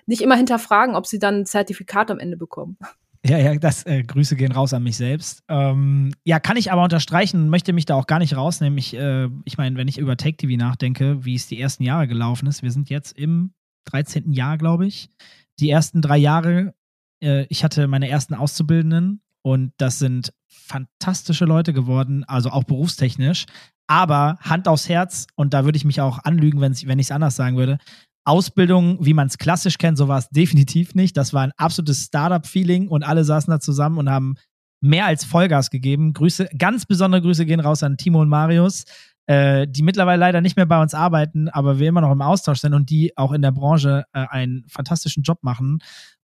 nicht 0.06 0.20
immer 0.20 0.36
hinterfragen, 0.36 0.96
ob 0.96 1.06
sie 1.06 1.18
dann 1.18 1.40
ein 1.40 1.46
Zertifikat 1.46 2.10
am 2.10 2.18
Ende 2.18 2.36
bekommen. 2.36 2.76
Ja, 3.24 3.36
ja, 3.36 3.54
das 3.56 3.84
äh, 3.84 4.02
Grüße 4.02 4.34
gehen 4.34 4.52
raus 4.52 4.72
an 4.72 4.82
mich 4.82 4.96
selbst. 4.96 5.42
Ähm, 5.48 6.14
ja, 6.24 6.40
kann 6.40 6.56
ich 6.56 6.72
aber 6.72 6.82
unterstreichen, 6.82 7.50
möchte 7.50 7.74
mich 7.74 7.84
da 7.84 7.94
auch 7.94 8.06
gar 8.06 8.18
nicht 8.18 8.34
rausnehmen. 8.34 8.78
Ich, 8.78 8.94
äh, 8.94 9.28
ich 9.44 9.58
meine, 9.58 9.76
wenn 9.76 9.88
ich 9.88 9.98
über 9.98 10.16
Take 10.16 10.38
TV 10.38 10.56
nachdenke, 10.56 11.22
wie 11.24 11.34
es 11.34 11.46
die 11.46 11.60
ersten 11.60 11.82
Jahre 11.82 12.08
gelaufen 12.08 12.46
ist, 12.46 12.62
wir 12.62 12.70
sind 12.70 12.88
jetzt 12.88 13.12
im 13.18 13.52
13. 13.86 14.32
Jahr, 14.32 14.56
glaube 14.56 14.86
ich. 14.86 15.10
Die 15.58 15.68
ersten 15.68 16.00
drei 16.00 16.16
Jahre, 16.16 16.74
äh, 17.22 17.44
ich 17.50 17.62
hatte 17.62 17.88
meine 17.88 18.08
ersten 18.08 18.34
Auszubildenden 18.34 19.20
und 19.42 19.72
das 19.76 19.98
sind 19.98 20.32
fantastische 20.48 21.44
Leute 21.44 21.74
geworden, 21.74 22.24
also 22.24 22.50
auch 22.50 22.64
berufstechnisch. 22.64 23.44
Aber 23.86 24.38
Hand 24.40 24.66
aufs 24.66 24.88
Herz, 24.88 25.26
und 25.34 25.52
da 25.52 25.64
würde 25.64 25.76
ich 25.76 25.84
mich 25.84 26.00
auch 26.00 26.20
anlügen, 26.20 26.60
wenn 26.60 26.72
ich 26.72 27.06
es 27.06 27.10
anders 27.10 27.36
sagen 27.36 27.56
würde, 27.56 27.78
Ausbildung, 28.24 28.98
wie 29.04 29.14
man 29.14 29.26
es 29.26 29.38
klassisch 29.38 29.78
kennt, 29.78 29.98
so 29.98 30.08
war 30.08 30.18
es 30.18 30.28
definitiv 30.28 30.94
nicht. 30.94 31.16
Das 31.16 31.32
war 31.32 31.42
ein 31.42 31.52
absolutes 31.56 32.04
Startup-Feeling 32.04 32.88
und 32.88 33.02
alle 33.02 33.24
saßen 33.24 33.50
da 33.50 33.60
zusammen 33.60 33.98
und 33.98 34.10
haben 34.10 34.34
mehr 34.80 35.06
als 35.06 35.24
Vollgas 35.24 35.70
gegeben. 35.70 36.12
Grüße, 36.12 36.48
ganz 36.58 36.86
besondere 36.86 37.22
Grüße 37.22 37.46
gehen 37.46 37.60
raus 37.60 37.82
an 37.82 37.96
Timo 37.96 38.20
und 38.20 38.28
Marius, 38.28 38.84
äh, 39.26 39.66
die 39.68 39.82
mittlerweile 39.82 40.20
leider 40.20 40.40
nicht 40.40 40.56
mehr 40.56 40.66
bei 40.66 40.80
uns 40.80 40.94
arbeiten, 40.94 41.48
aber 41.48 41.78
wir 41.78 41.88
immer 41.88 42.00
noch 42.00 42.12
im 42.12 42.22
Austausch 42.22 42.60
sind 42.60 42.74
und 42.74 42.90
die 42.90 43.16
auch 43.16 43.32
in 43.32 43.42
der 43.42 43.52
Branche 43.52 44.04
äh, 44.12 44.26
einen 44.28 44.64
fantastischen 44.68 45.22
Job 45.22 45.38
machen 45.42 45.78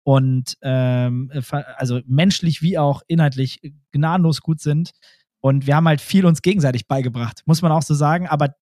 und 0.04 0.56
ähm, 0.62 1.30
also 1.76 2.00
menschlich 2.06 2.62
wie 2.62 2.78
auch 2.78 3.02
inhaltlich 3.08 3.60
gnadenlos 3.92 4.40
gut 4.40 4.60
sind. 4.60 4.92
Und 5.40 5.66
wir 5.66 5.76
haben 5.76 5.88
halt 5.88 6.00
viel 6.00 6.24
uns 6.24 6.42
gegenseitig 6.42 6.86
beigebracht, 6.86 7.42
muss 7.46 7.62
man 7.62 7.72
auch 7.72 7.82
so 7.82 7.94
sagen. 7.94 8.28
Aber 8.28 8.54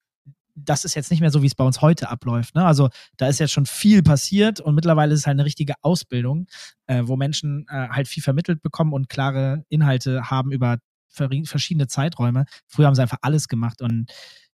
das 0.54 0.84
ist 0.84 0.94
jetzt 0.94 1.10
nicht 1.10 1.20
mehr 1.20 1.30
so, 1.30 1.42
wie 1.42 1.46
es 1.46 1.54
bei 1.54 1.64
uns 1.64 1.80
heute 1.80 2.10
abläuft. 2.10 2.54
Ne? 2.54 2.64
Also 2.64 2.90
da 3.16 3.28
ist 3.28 3.40
jetzt 3.40 3.52
schon 3.52 3.66
viel 3.66 4.02
passiert 4.02 4.60
und 4.60 4.74
mittlerweile 4.74 5.14
ist 5.14 5.20
es 5.20 5.26
halt 5.26 5.36
eine 5.36 5.44
richtige 5.44 5.74
Ausbildung, 5.82 6.46
äh, 6.86 7.02
wo 7.04 7.16
Menschen 7.16 7.66
äh, 7.68 7.88
halt 7.88 8.08
viel 8.08 8.22
vermittelt 8.22 8.62
bekommen 8.62 8.92
und 8.92 9.08
klare 9.08 9.64
Inhalte 9.68 10.30
haben 10.30 10.52
über 10.52 10.78
verschiedene 11.08 11.88
Zeiträume. 11.88 12.46
Früher 12.66 12.86
haben 12.86 12.94
sie 12.94 13.02
einfach 13.02 13.18
alles 13.20 13.48
gemacht 13.48 13.82
und 13.82 14.10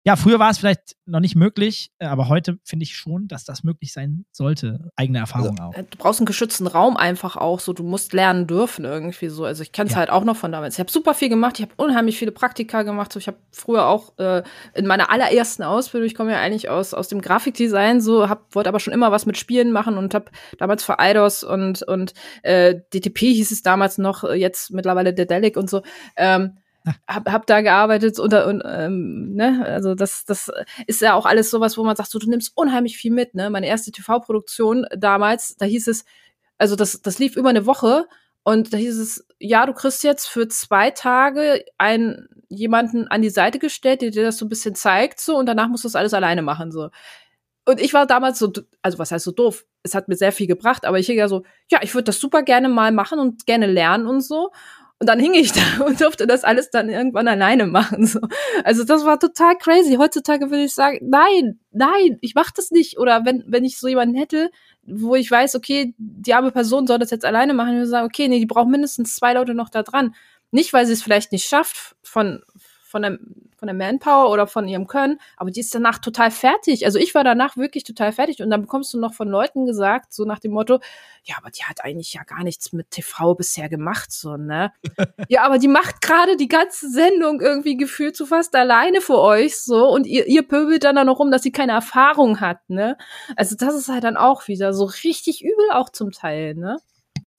ja, 0.07 0.15
früher 0.15 0.39
war 0.39 0.49
es 0.49 0.57
vielleicht 0.57 0.95
noch 1.05 1.19
nicht 1.19 1.35
möglich, 1.35 1.91
äh, 1.99 2.05
aber 2.05 2.29
heute 2.29 2.59
finde 2.63 2.83
ich 2.83 2.95
schon, 2.95 3.27
dass 3.27 3.43
das 3.43 3.65
möglich 3.65 3.91
sein 3.91 4.23
sollte. 4.31 4.89
Eigene 4.95 5.19
Erfahrung 5.19 5.59
also, 5.59 5.63
auch. 5.63 5.73
Du 5.73 5.97
brauchst 5.97 6.21
einen 6.21 6.25
geschützten 6.25 6.65
Raum 6.65 6.95
einfach 6.95 7.35
auch 7.35 7.59
so. 7.59 7.73
Du 7.73 7.83
musst 7.83 8.13
lernen 8.13 8.47
dürfen 8.47 8.85
irgendwie 8.85 9.27
so. 9.27 9.43
Also 9.43 9.63
ich 9.63 9.73
kenne 9.73 9.89
es 9.89 9.95
ja. 9.95 9.99
halt 9.99 10.09
auch 10.09 10.23
noch 10.23 10.37
von 10.37 10.53
damals. 10.53 10.75
Ich 10.75 10.79
habe 10.79 10.89
super 10.89 11.13
viel 11.13 11.27
gemacht. 11.27 11.59
Ich 11.59 11.63
habe 11.63 11.73
unheimlich 11.75 12.17
viele 12.17 12.31
Praktika 12.31 12.83
gemacht. 12.83 13.11
So, 13.11 13.19
ich 13.19 13.27
habe 13.27 13.35
früher 13.51 13.85
auch 13.85 14.17
äh, 14.17 14.43
in 14.73 14.87
meiner 14.87 15.11
allerersten 15.11 15.63
Ausbildung, 15.63 16.07
ich 16.07 16.15
komme 16.15 16.31
ja 16.31 16.39
eigentlich 16.39 16.69
aus, 16.69 16.93
aus 16.93 17.09
dem 17.09 17.19
Grafikdesign, 17.19 17.99
so 17.99 18.29
hab, 18.29 18.55
wollte 18.55 18.69
aber 18.69 18.79
schon 18.79 18.93
immer 18.93 19.11
was 19.11 19.25
mit 19.25 19.37
Spielen 19.37 19.73
machen 19.73 19.97
und 19.97 20.13
habe 20.13 20.31
damals 20.57 20.85
für 20.85 20.99
Eidos 20.99 21.43
und, 21.43 21.83
und 21.83 22.13
äh, 22.43 22.75
DTP 22.93 23.19
hieß 23.33 23.51
es 23.51 23.61
damals 23.61 23.97
noch, 23.97 24.23
äh, 24.23 24.35
jetzt 24.35 24.71
mittlerweile 24.71 25.13
Dedelic 25.13 25.57
und 25.57 25.69
so. 25.69 25.81
Ähm, 26.15 26.59
hab, 27.07 27.29
hab 27.29 27.45
da 27.47 27.61
gearbeitet 27.61 28.19
und, 28.19 28.33
und 28.33 28.63
ähm, 28.65 29.33
ne, 29.33 29.65
also 29.65 29.95
das, 29.95 30.25
das 30.25 30.51
ist 30.87 31.01
ja 31.01 31.13
auch 31.13 31.25
alles 31.25 31.49
sowas, 31.49 31.77
wo 31.77 31.83
man 31.83 31.95
sagt, 31.95 32.11
so, 32.11 32.19
du 32.19 32.29
nimmst 32.29 32.51
unheimlich 32.55 32.97
viel 32.97 33.11
mit, 33.11 33.35
ne? 33.35 33.49
Meine 33.49 33.67
erste 33.67 33.91
TV-Produktion 33.91 34.85
damals, 34.95 35.55
da 35.57 35.65
hieß 35.65 35.87
es, 35.87 36.05
also 36.57 36.75
das, 36.75 37.01
das 37.01 37.19
lief 37.19 37.35
über 37.35 37.49
eine 37.49 37.65
Woche 37.65 38.05
und 38.43 38.73
da 38.73 38.77
hieß 38.77 38.97
es, 38.99 39.27
ja, 39.39 39.65
du 39.65 39.73
kriegst 39.73 40.03
jetzt 40.03 40.27
für 40.27 40.47
zwei 40.47 40.91
Tage 40.91 41.65
einen 41.77 42.29
jemanden 42.49 43.07
an 43.07 43.21
die 43.21 43.29
Seite 43.29 43.59
gestellt, 43.59 44.01
der 44.01 44.11
dir 44.11 44.23
das 44.23 44.37
so 44.37 44.45
ein 44.45 44.49
bisschen 44.49 44.75
zeigt, 44.75 45.19
so, 45.19 45.37
und 45.37 45.47
danach 45.47 45.67
musst 45.67 45.83
du 45.83 45.87
das 45.87 45.95
alles 45.95 46.13
alleine 46.13 46.41
machen, 46.41 46.71
so. 46.71 46.89
Und 47.65 47.81
ich 47.81 47.93
war 47.93 48.07
damals 48.07 48.39
so, 48.39 48.49
also 48.81 48.97
was 48.97 49.11
heißt 49.11 49.25
so 49.25 49.31
doof? 49.33 49.65
Es 49.83 49.93
hat 49.93 50.07
mir 50.07 50.15
sehr 50.15 50.31
viel 50.31 50.47
gebracht, 50.47 50.85
aber 50.85 50.99
ich 50.99 51.09
ja 51.09 51.27
so, 51.27 51.43
ja, 51.69 51.79
ich 51.81 51.93
würde 51.93 52.05
das 52.05 52.19
super 52.21 52.41
gerne 52.41 52.69
mal 52.69 52.93
machen 52.93 53.19
und 53.19 53.45
gerne 53.45 53.67
lernen 53.67 54.07
und 54.07 54.21
so. 54.21 54.51
Und 54.99 55.07
dann 55.07 55.19
hing 55.19 55.33
ich 55.33 55.51
da 55.77 55.85
und 55.85 56.01
durfte 56.01 56.25
das 56.27 56.43
alles 56.43 56.69
dann 56.69 56.89
irgendwann 56.89 57.27
alleine 57.27 57.67
machen. 57.67 58.05
So. 58.05 58.19
Also 58.63 58.83
das 58.83 59.05
war 59.05 59.19
total 59.19 59.55
crazy. 59.57 59.95
Heutzutage 59.95 60.49
würde 60.49 60.63
ich 60.63 60.73
sagen, 60.73 60.99
nein, 61.01 61.59
nein, 61.71 62.17
ich 62.21 62.35
mach 62.35 62.51
das 62.51 62.71
nicht. 62.71 62.97
Oder 62.97 63.25
wenn, 63.25 63.43
wenn 63.47 63.65
ich 63.65 63.77
so 63.77 63.87
jemanden 63.87 64.15
hätte, 64.15 64.49
wo 64.83 65.15
ich 65.15 65.29
weiß, 65.29 65.55
okay, 65.55 65.93
die 65.97 66.33
arme 66.33 66.51
Person 66.51 66.87
soll 66.87 66.99
das 66.99 67.11
jetzt 67.11 67.25
alleine 67.25 67.53
machen, 67.53 67.73
würde 67.73 67.83
ich 67.83 67.89
sagen, 67.89 68.07
okay, 68.07 68.27
nee, 68.27 68.39
die 68.39 68.45
braucht 68.45 68.69
mindestens 68.69 69.15
zwei 69.15 69.33
Leute 69.33 69.53
noch 69.53 69.69
da 69.69 69.83
dran. 69.83 70.15
Nicht, 70.51 70.71
weil 70.73 70.85
sie 70.85 70.93
es 70.93 71.03
vielleicht 71.03 71.31
nicht 71.33 71.45
schafft, 71.45 71.95
von, 72.01 72.41
von 72.87 73.01
der, 73.01 73.17
von 73.57 73.67
der 73.67 73.73
Manpower 73.73 74.31
oder 74.31 74.47
von 74.47 74.67
ihrem 74.67 74.87
Können, 74.87 75.19
aber 75.35 75.51
die 75.51 75.59
ist 75.59 75.75
danach 75.75 75.99
total 75.99 76.31
fertig. 76.31 76.85
Also 76.85 76.99
ich 76.99 77.13
war 77.13 77.23
danach 77.23 77.57
wirklich 77.57 77.83
total 77.83 78.11
fertig 78.11 78.41
und 78.41 78.49
dann 78.49 78.61
bekommst 78.61 78.93
du 78.93 78.99
noch 78.99 79.13
von 79.13 79.27
Leuten 79.27 79.65
gesagt, 79.65 80.13
so 80.13 80.25
nach 80.25 80.39
dem 80.39 80.51
Motto, 80.51 80.79
ja, 81.23 81.35
aber 81.37 81.49
die 81.49 81.63
hat 81.63 81.83
eigentlich 81.83 82.13
ja 82.13 82.23
gar 82.23 82.43
nichts 82.43 82.71
mit 82.71 82.91
TV 82.91 83.35
bisher 83.35 83.67
gemacht, 83.67 84.11
so, 84.11 84.37
ne? 84.37 84.71
ja, 85.27 85.43
aber 85.43 85.57
die 85.57 85.67
macht 85.67 86.01
gerade 86.01 86.37
die 86.37 86.47
ganze 86.47 86.89
Sendung 86.89 87.41
irgendwie 87.41 87.75
gefühlt 87.75 88.15
so 88.15 88.25
fast 88.25 88.55
alleine 88.55 89.01
für 89.01 89.19
euch, 89.19 89.59
so, 89.61 89.89
und 89.89 90.07
ihr, 90.07 90.27
ihr 90.27 90.47
pöbelt 90.47 90.85
dann 90.85 90.95
da 90.95 91.03
noch 91.03 91.19
rum, 91.19 91.31
dass 91.31 91.43
sie 91.43 91.51
keine 91.51 91.73
Erfahrung 91.73 92.39
hat, 92.39 92.69
ne? 92.69 92.97
Also 93.35 93.55
das 93.57 93.75
ist 93.75 93.89
halt 93.89 94.05
dann 94.05 94.17
auch 94.17 94.47
wieder 94.47 94.73
so 94.73 94.85
richtig 94.85 95.43
übel 95.43 95.71
auch 95.71 95.89
zum 95.89 96.11
Teil, 96.11 96.55
ne? 96.55 96.77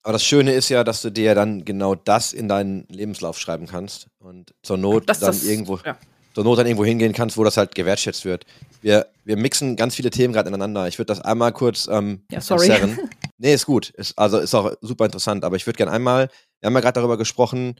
Aber 0.09 0.15
das 0.15 0.25
Schöne 0.25 0.55
ist 0.55 0.71
ja, 0.71 0.85
dass 0.85 1.03
du 1.03 1.11
dir 1.11 1.35
dann 1.35 1.67
genau 1.67 1.95
das 1.95 2.33
in 2.33 2.49
deinen 2.49 2.87
Lebenslauf 2.89 3.39
schreiben 3.39 3.67
kannst 3.67 4.07
und 4.19 4.55
zur 4.63 4.79
Not 4.79 5.07
das, 5.07 5.21
dann 5.21 5.33
das, 5.33 5.45
irgendwo 5.45 5.77
ja. 5.85 5.99
zur 6.35 6.45
Not 6.45 6.59
dann 6.59 6.67
irgendwo 6.67 6.87
hingehen 6.87 7.13
kannst, 7.13 7.37
wo 7.37 7.45
das 7.45 7.59
halt 7.59 7.75
gewertschätzt 7.75 8.25
wird. 8.25 8.47
Wir, 8.81 9.09
wir 9.25 9.37
mixen 9.37 9.77
ganz 9.77 9.97
viele 9.97 10.09
Themen 10.09 10.33
gerade 10.33 10.49
ineinander. 10.49 10.89
Ich 10.89 10.99
würde 10.99 11.09
das 11.09 11.21
einmal 11.21 11.53
kurz 11.53 11.89
ähm, 11.89 12.25
ja, 12.31 12.41
sorry. 12.41 12.73
Nee, 13.37 13.53
ist 13.53 13.67
gut. 13.67 13.91
Ist, 13.91 14.19
also 14.19 14.39
ist 14.39 14.55
auch 14.55 14.73
super 14.81 15.05
interessant. 15.05 15.45
Aber 15.45 15.57
ich 15.57 15.67
würde 15.67 15.77
gerne 15.77 15.93
einmal, 15.93 16.31
wir 16.61 16.69
haben 16.69 16.75
ja 16.75 16.81
gerade 16.81 17.01
darüber 17.01 17.19
gesprochen, 17.19 17.79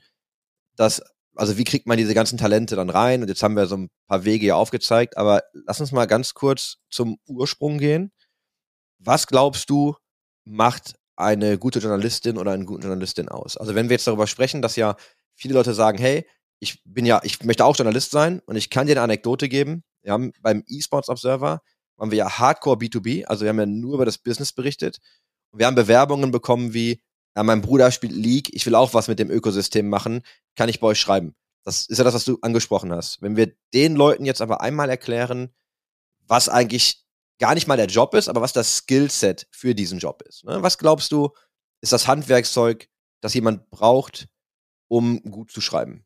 dass, 0.77 1.03
also 1.35 1.57
wie 1.57 1.65
kriegt 1.65 1.87
man 1.87 1.97
diese 1.97 2.13
ganzen 2.13 2.37
Talente 2.37 2.77
dann 2.77 2.91
rein? 2.91 3.23
Und 3.23 3.29
jetzt 3.29 3.43
haben 3.43 3.57
wir 3.57 3.65
so 3.65 3.79
ein 3.79 3.89
paar 4.07 4.27
Wege 4.27 4.45
hier 4.45 4.57
aufgezeigt. 4.59 5.17
Aber 5.17 5.45
lass 5.55 5.81
uns 5.81 5.93
mal 5.93 6.07
ganz 6.07 6.35
kurz 6.35 6.77
zum 6.91 7.17
Ursprung 7.27 7.79
gehen. 7.79 8.13
Was 8.99 9.27
glaubst 9.29 9.71
du, 9.71 9.97
macht 10.45 10.99
eine 11.19 11.59
gute 11.59 11.81
Journalistin 11.81 12.39
oder 12.39 12.53
einen 12.53 12.67
guten 12.67 12.83
Journalistin 12.83 13.29
aus? 13.29 13.57
Also 13.57 13.75
wenn 13.75 13.89
wir 13.89 13.95
jetzt 13.95 14.07
darüber 14.07 14.27
sprechen, 14.27 14.63
dass 14.63 14.77
ja 14.77 14.97
viele 15.35 15.55
Leute 15.55 15.75
sagen, 15.75 15.99
hey, 15.99 16.27
ich 16.61 16.83
bin 16.85 17.07
ja, 17.07 17.21
ich 17.25 17.43
möchte 17.45 17.65
auch 17.65 17.77
Journalist 17.77 18.11
sein 18.11 18.41
und 18.47 18.57
ich 18.57 18.71
kann 18.71 18.87
dir 18.87 18.93
eine 18.93 19.03
Anekdote 19.03 19.49
geben. 19.49 19.85
Wir 20.03 20.13
haben 20.13 20.33
beim 20.41 20.65
eSports 20.69 21.09
Observer 21.09 21.61
waren 21.97 22.11
wir 22.11 22.19
ja 22.19 22.39
Hardcore 22.39 22.77
B2B, 22.77 23.25
also 23.25 23.45
wir 23.45 23.49
haben 23.49 23.59
ja 23.59 23.67
nur 23.67 23.95
über 23.95 24.05
das 24.05 24.19
Business 24.19 24.53
berichtet. 24.53 24.99
Wir 25.53 25.67
haben 25.67 25.75
Bewerbungen 25.75 26.31
bekommen 26.31 26.73
wie, 26.73 27.03
ja, 27.37 27.43
mein 27.43 27.61
Bruder 27.61 27.91
spielt 27.91 28.13
League, 28.13 28.51
ich 28.55 28.65
will 28.67 28.77
auch 28.77 28.95
was 28.95 29.09
mit 29.09 29.19
dem 29.19 29.31
Ökosystem 29.31 29.89
machen, 29.89 30.23
kann 30.55 30.69
ich 30.69 30.79
bei 30.79 30.87
euch 30.87 31.01
schreiben? 31.01 31.35
Das 31.65 31.87
ist 31.87 31.99
ja 31.99 32.05
das, 32.05 32.15
was 32.15 32.25
du 32.25 32.39
angesprochen 32.41 32.93
hast. 32.93 33.21
Wenn 33.21 33.37
wir 33.37 33.53
den 33.75 33.97
Leuten 33.97 34.25
jetzt 34.25 34.41
aber 34.41 34.61
einmal 34.61 34.89
erklären, 34.89 35.51
was 36.27 36.49
eigentlich 36.49 37.05
gar 37.39 37.55
nicht 37.55 37.67
mal 37.67 37.77
der 37.77 37.87
Job 37.87 38.15
ist, 38.15 38.29
aber 38.29 38.41
was 38.41 38.53
das 38.53 38.79
Skillset 38.79 39.47
für 39.51 39.75
diesen 39.75 39.99
Job 39.99 40.23
ist. 40.23 40.45
Ne? 40.45 40.63
Was 40.63 40.79
glaubst 40.79 41.13
du, 41.13 41.31
ist 41.81 41.93
das 41.93 42.09
Handwerkszeug, 42.09 42.89
das 43.21 43.35
jemand 43.35 43.71
braucht, 43.71 44.29
um 44.89 45.23
gut 45.23 45.51
zu 45.51 45.61
schreiben? 45.61 46.05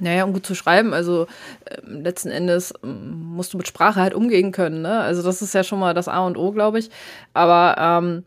Naja, 0.00 0.24
um 0.24 0.32
gut 0.32 0.46
zu 0.46 0.54
schreiben, 0.54 0.94
also 0.94 1.26
äh, 1.64 1.80
letzten 1.82 2.30
Endes 2.30 2.70
äh, 2.70 2.86
musst 2.86 3.52
du 3.52 3.58
mit 3.58 3.66
Sprache 3.66 4.00
halt 4.00 4.14
umgehen 4.14 4.52
können. 4.52 4.82
Ne? 4.82 5.00
Also 5.00 5.22
das 5.22 5.42
ist 5.42 5.54
ja 5.54 5.64
schon 5.64 5.80
mal 5.80 5.94
das 5.94 6.08
A 6.08 6.24
und 6.24 6.36
O, 6.36 6.52
glaube 6.52 6.78
ich. 6.78 6.90
Aber 7.34 7.76
ähm, 7.78 8.24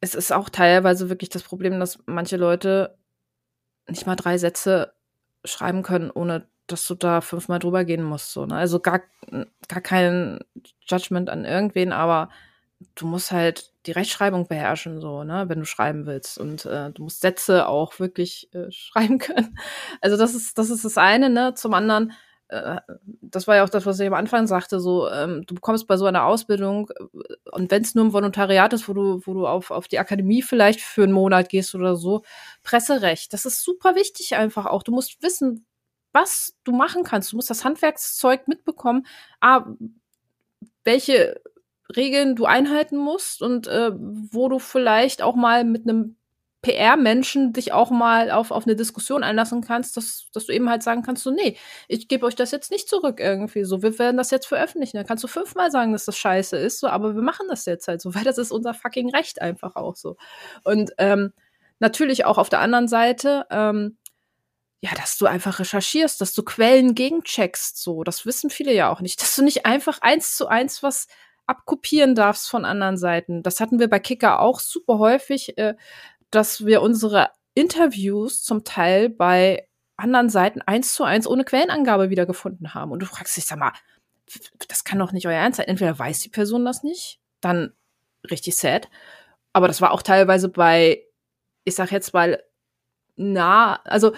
es 0.00 0.14
ist 0.14 0.32
auch 0.32 0.48
teilweise 0.48 1.08
wirklich 1.08 1.30
das 1.30 1.42
Problem, 1.42 1.78
dass 1.78 1.98
manche 2.06 2.36
Leute 2.36 2.96
nicht 3.88 4.06
mal 4.06 4.16
drei 4.16 4.38
Sätze 4.38 4.94
schreiben 5.44 5.82
können, 5.82 6.10
ohne 6.10 6.46
dass 6.66 6.86
du 6.86 6.94
da 6.94 7.20
fünfmal 7.20 7.58
drüber 7.58 7.84
gehen 7.84 8.02
musst. 8.02 8.32
So, 8.32 8.46
ne? 8.46 8.56
Also 8.56 8.80
gar, 8.80 9.02
gar 9.68 9.80
kein 9.82 10.38
Judgment 10.88 11.30
an 11.30 11.44
irgendwen, 11.44 11.92
aber 11.92 12.30
du 12.94 13.06
musst 13.06 13.32
halt 13.32 13.72
die 13.86 13.92
Rechtschreibung 13.92 14.46
beherrschen, 14.46 15.00
so, 15.00 15.24
ne, 15.24 15.44
wenn 15.48 15.60
du 15.60 15.66
schreiben 15.66 16.06
willst. 16.06 16.38
Und 16.38 16.64
äh, 16.66 16.90
du 16.90 17.04
musst 17.04 17.20
Sätze 17.20 17.68
auch 17.68 17.98
wirklich 17.98 18.48
äh, 18.54 18.70
schreiben 18.70 19.18
können. 19.18 19.58
Also 20.00 20.16
das 20.16 20.34
ist, 20.34 20.58
das 20.58 20.70
ist 20.70 20.84
das 20.84 20.98
eine, 20.98 21.30
ne? 21.30 21.54
Zum 21.54 21.74
anderen, 21.74 22.12
äh, 22.48 22.80
das 23.22 23.46
war 23.46 23.56
ja 23.56 23.64
auch 23.64 23.68
das, 23.70 23.86
was 23.86 24.00
ich 24.00 24.06
am 24.06 24.14
Anfang 24.14 24.46
sagte, 24.46 24.80
so, 24.80 25.08
ähm, 25.10 25.44
du 25.46 25.54
bekommst 25.54 25.86
bei 25.86 25.96
so 25.96 26.06
einer 26.06 26.24
Ausbildung, 26.24 26.90
äh, 26.90 27.50
und 27.52 27.70
wenn 27.70 27.82
es 27.82 27.94
nur 27.94 28.04
ein 28.04 28.12
Volontariat 28.12 28.72
ist, 28.72 28.88
wo 28.88 28.94
du, 28.94 29.20
wo 29.24 29.34
du 29.34 29.46
auf, 29.46 29.70
auf 29.70 29.88
die 29.88 29.98
Akademie 29.98 30.42
vielleicht 30.42 30.80
für 30.80 31.04
einen 31.04 31.12
Monat 31.12 31.48
gehst 31.48 31.74
oder 31.74 31.96
so, 31.96 32.22
Presserecht, 32.62 33.32
das 33.32 33.46
ist 33.46 33.62
super 33.62 33.94
wichtig 33.96 34.36
einfach 34.36 34.66
auch. 34.66 34.82
Du 34.82 34.92
musst 34.92 35.22
wissen, 35.22 35.66
was 36.14 36.56
du 36.64 36.72
machen 36.72 37.02
kannst. 37.04 37.32
Du 37.32 37.36
musst 37.36 37.50
das 37.50 37.64
Handwerkszeug 37.64 38.48
mitbekommen. 38.48 39.06
Welche 40.84 41.40
Regeln 41.94 42.36
du 42.36 42.46
einhalten 42.46 42.96
musst 42.96 43.42
und 43.42 43.66
äh, 43.66 43.90
wo 43.94 44.48
du 44.48 44.58
vielleicht 44.58 45.22
auch 45.22 45.34
mal 45.34 45.64
mit 45.64 45.82
einem 45.82 46.16
PR-Menschen 46.64 47.52
dich 47.52 47.72
auch 47.72 47.90
mal 47.90 48.30
auf, 48.30 48.50
auf 48.50 48.64
eine 48.64 48.74
Diskussion 48.74 49.22
einlassen 49.22 49.60
kannst, 49.60 49.98
dass, 49.98 50.30
dass 50.32 50.46
du 50.46 50.52
eben 50.52 50.70
halt 50.70 50.82
sagen 50.82 51.02
kannst, 51.02 51.22
so, 51.22 51.30
nee, 51.30 51.58
ich 51.88 52.08
gebe 52.08 52.24
euch 52.24 52.36
das 52.36 52.52
jetzt 52.52 52.70
nicht 52.70 52.88
zurück 52.88 53.20
irgendwie 53.20 53.64
so, 53.64 53.82
wir 53.82 53.98
werden 53.98 54.16
das 54.16 54.30
jetzt 54.30 54.46
veröffentlichen. 54.46 54.96
Dann 54.96 55.06
kannst 55.06 55.22
du 55.22 55.28
fünfmal 55.28 55.70
sagen, 55.70 55.92
dass 55.92 56.06
das 56.06 56.16
scheiße 56.16 56.56
ist, 56.56 56.80
so, 56.80 56.88
aber 56.88 57.14
wir 57.14 57.22
machen 57.22 57.46
das 57.50 57.66
jetzt 57.66 57.86
halt 57.86 58.00
so, 58.00 58.14
weil 58.14 58.24
das 58.24 58.38
ist 58.38 58.50
unser 58.50 58.72
fucking 58.72 59.10
Recht 59.10 59.42
einfach 59.42 59.76
auch 59.76 59.94
so. 59.94 60.16
Und 60.64 60.92
ähm, 60.96 61.34
natürlich 61.80 62.24
auch 62.24 62.38
auf 62.38 62.48
der 62.48 62.60
anderen 62.60 62.88
Seite, 62.88 63.44
ähm, 63.50 63.98
ja, 64.84 64.90
dass 64.94 65.16
du 65.16 65.24
einfach 65.24 65.60
recherchierst, 65.60 66.20
dass 66.20 66.34
du 66.34 66.42
Quellen 66.42 66.94
gegencheckst, 66.94 67.82
so. 67.82 68.04
Das 68.04 68.26
wissen 68.26 68.50
viele 68.50 68.74
ja 68.74 68.90
auch 68.90 69.00
nicht, 69.00 69.18
dass 69.22 69.34
du 69.34 69.42
nicht 69.42 69.64
einfach 69.64 70.02
eins 70.02 70.36
zu 70.36 70.46
eins 70.46 70.82
was 70.82 71.06
abkopieren 71.46 72.14
darfst 72.14 72.50
von 72.50 72.66
anderen 72.66 72.98
Seiten. 72.98 73.42
Das 73.42 73.60
hatten 73.60 73.78
wir 73.78 73.88
bei 73.88 73.98
Kicker 73.98 74.40
auch 74.40 74.60
super 74.60 74.98
häufig, 74.98 75.56
äh, 75.56 75.74
dass 76.30 76.66
wir 76.66 76.82
unsere 76.82 77.30
Interviews 77.54 78.42
zum 78.42 78.64
Teil 78.64 79.08
bei 79.08 79.68
anderen 79.96 80.28
Seiten 80.28 80.60
eins 80.60 80.94
zu 80.94 81.04
eins 81.04 81.26
ohne 81.26 81.44
Quellenangabe 81.44 82.10
wiedergefunden 82.10 82.74
haben. 82.74 82.90
Und 82.90 83.00
du 83.00 83.06
fragst 83.06 83.36
dich, 83.38 83.46
sag 83.46 83.58
mal, 83.58 83.72
das 84.68 84.84
kann 84.84 84.98
doch 84.98 85.12
nicht 85.12 85.26
euer 85.26 85.34
Ernst 85.34 85.58
sein. 85.58 85.68
Entweder 85.68 85.98
weiß 85.98 86.20
die 86.20 86.30
Person 86.30 86.64
das 86.66 86.82
nicht, 86.82 87.20
dann 87.40 87.72
richtig 88.30 88.56
sad. 88.56 88.90
Aber 89.54 89.66
das 89.66 89.80
war 89.80 89.92
auch 89.92 90.02
teilweise 90.02 90.50
bei, 90.50 91.06
ich 91.64 91.74
sag 91.74 91.90
jetzt 91.90 92.12
mal, 92.12 92.42
nah, 93.16 93.80
also 93.84 94.12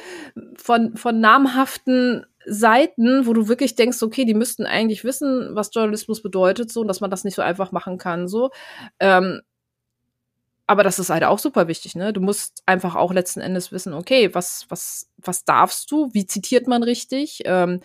von, 0.56 0.96
von 0.96 1.20
namhaften 1.20 2.26
Seiten, 2.46 3.26
wo 3.26 3.32
du 3.32 3.48
wirklich 3.48 3.74
denkst, 3.74 4.02
okay, 4.02 4.24
die 4.24 4.34
müssten 4.34 4.66
eigentlich 4.66 5.04
wissen, 5.04 5.50
was 5.54 5.70
Journalismus 5.74 6.22
bedeutet, 6.22 6.70
so, 6.72 6.80
und 6.82 6.88
dass 6.88 7.00
man 7.00 7.10
das 7.10 7.24
nicht 7.24 7.34
so 7.34 7.42
einfach 7.42 7.72
machen 7.72 7.98
kann, 7.98 8.28
so. 8.28 8.50
Ähm, 9.00 9.40
aber 10.68 10.82
das 10.82 10.98
ist 10.98 11.10
halt 11.10 11.22
auch 11.24 11.38
super 11.38 11.68
wichtig, 11.68 11.94
ne? 11.94 12.12
Du 12.12 12.20
musst 12.20 12.62
einfach 12.66 12.96
auch 12.96 13.12
letzten 13.12 13.40
Endes 13.40 13.70
wissen, 13.70 13.94
okay, 13.94 14.34
was, 14.34 14.66
was, 14.68 15.08
was 15.18 15.44
darfst 15.44 15.90
du? 15.92 16.08
Wie 16.12 16.26
zitiert 16.26 16.66
man 16.66 16.82
richtig? 16.82 17.42
Ähm, 17.44 17.80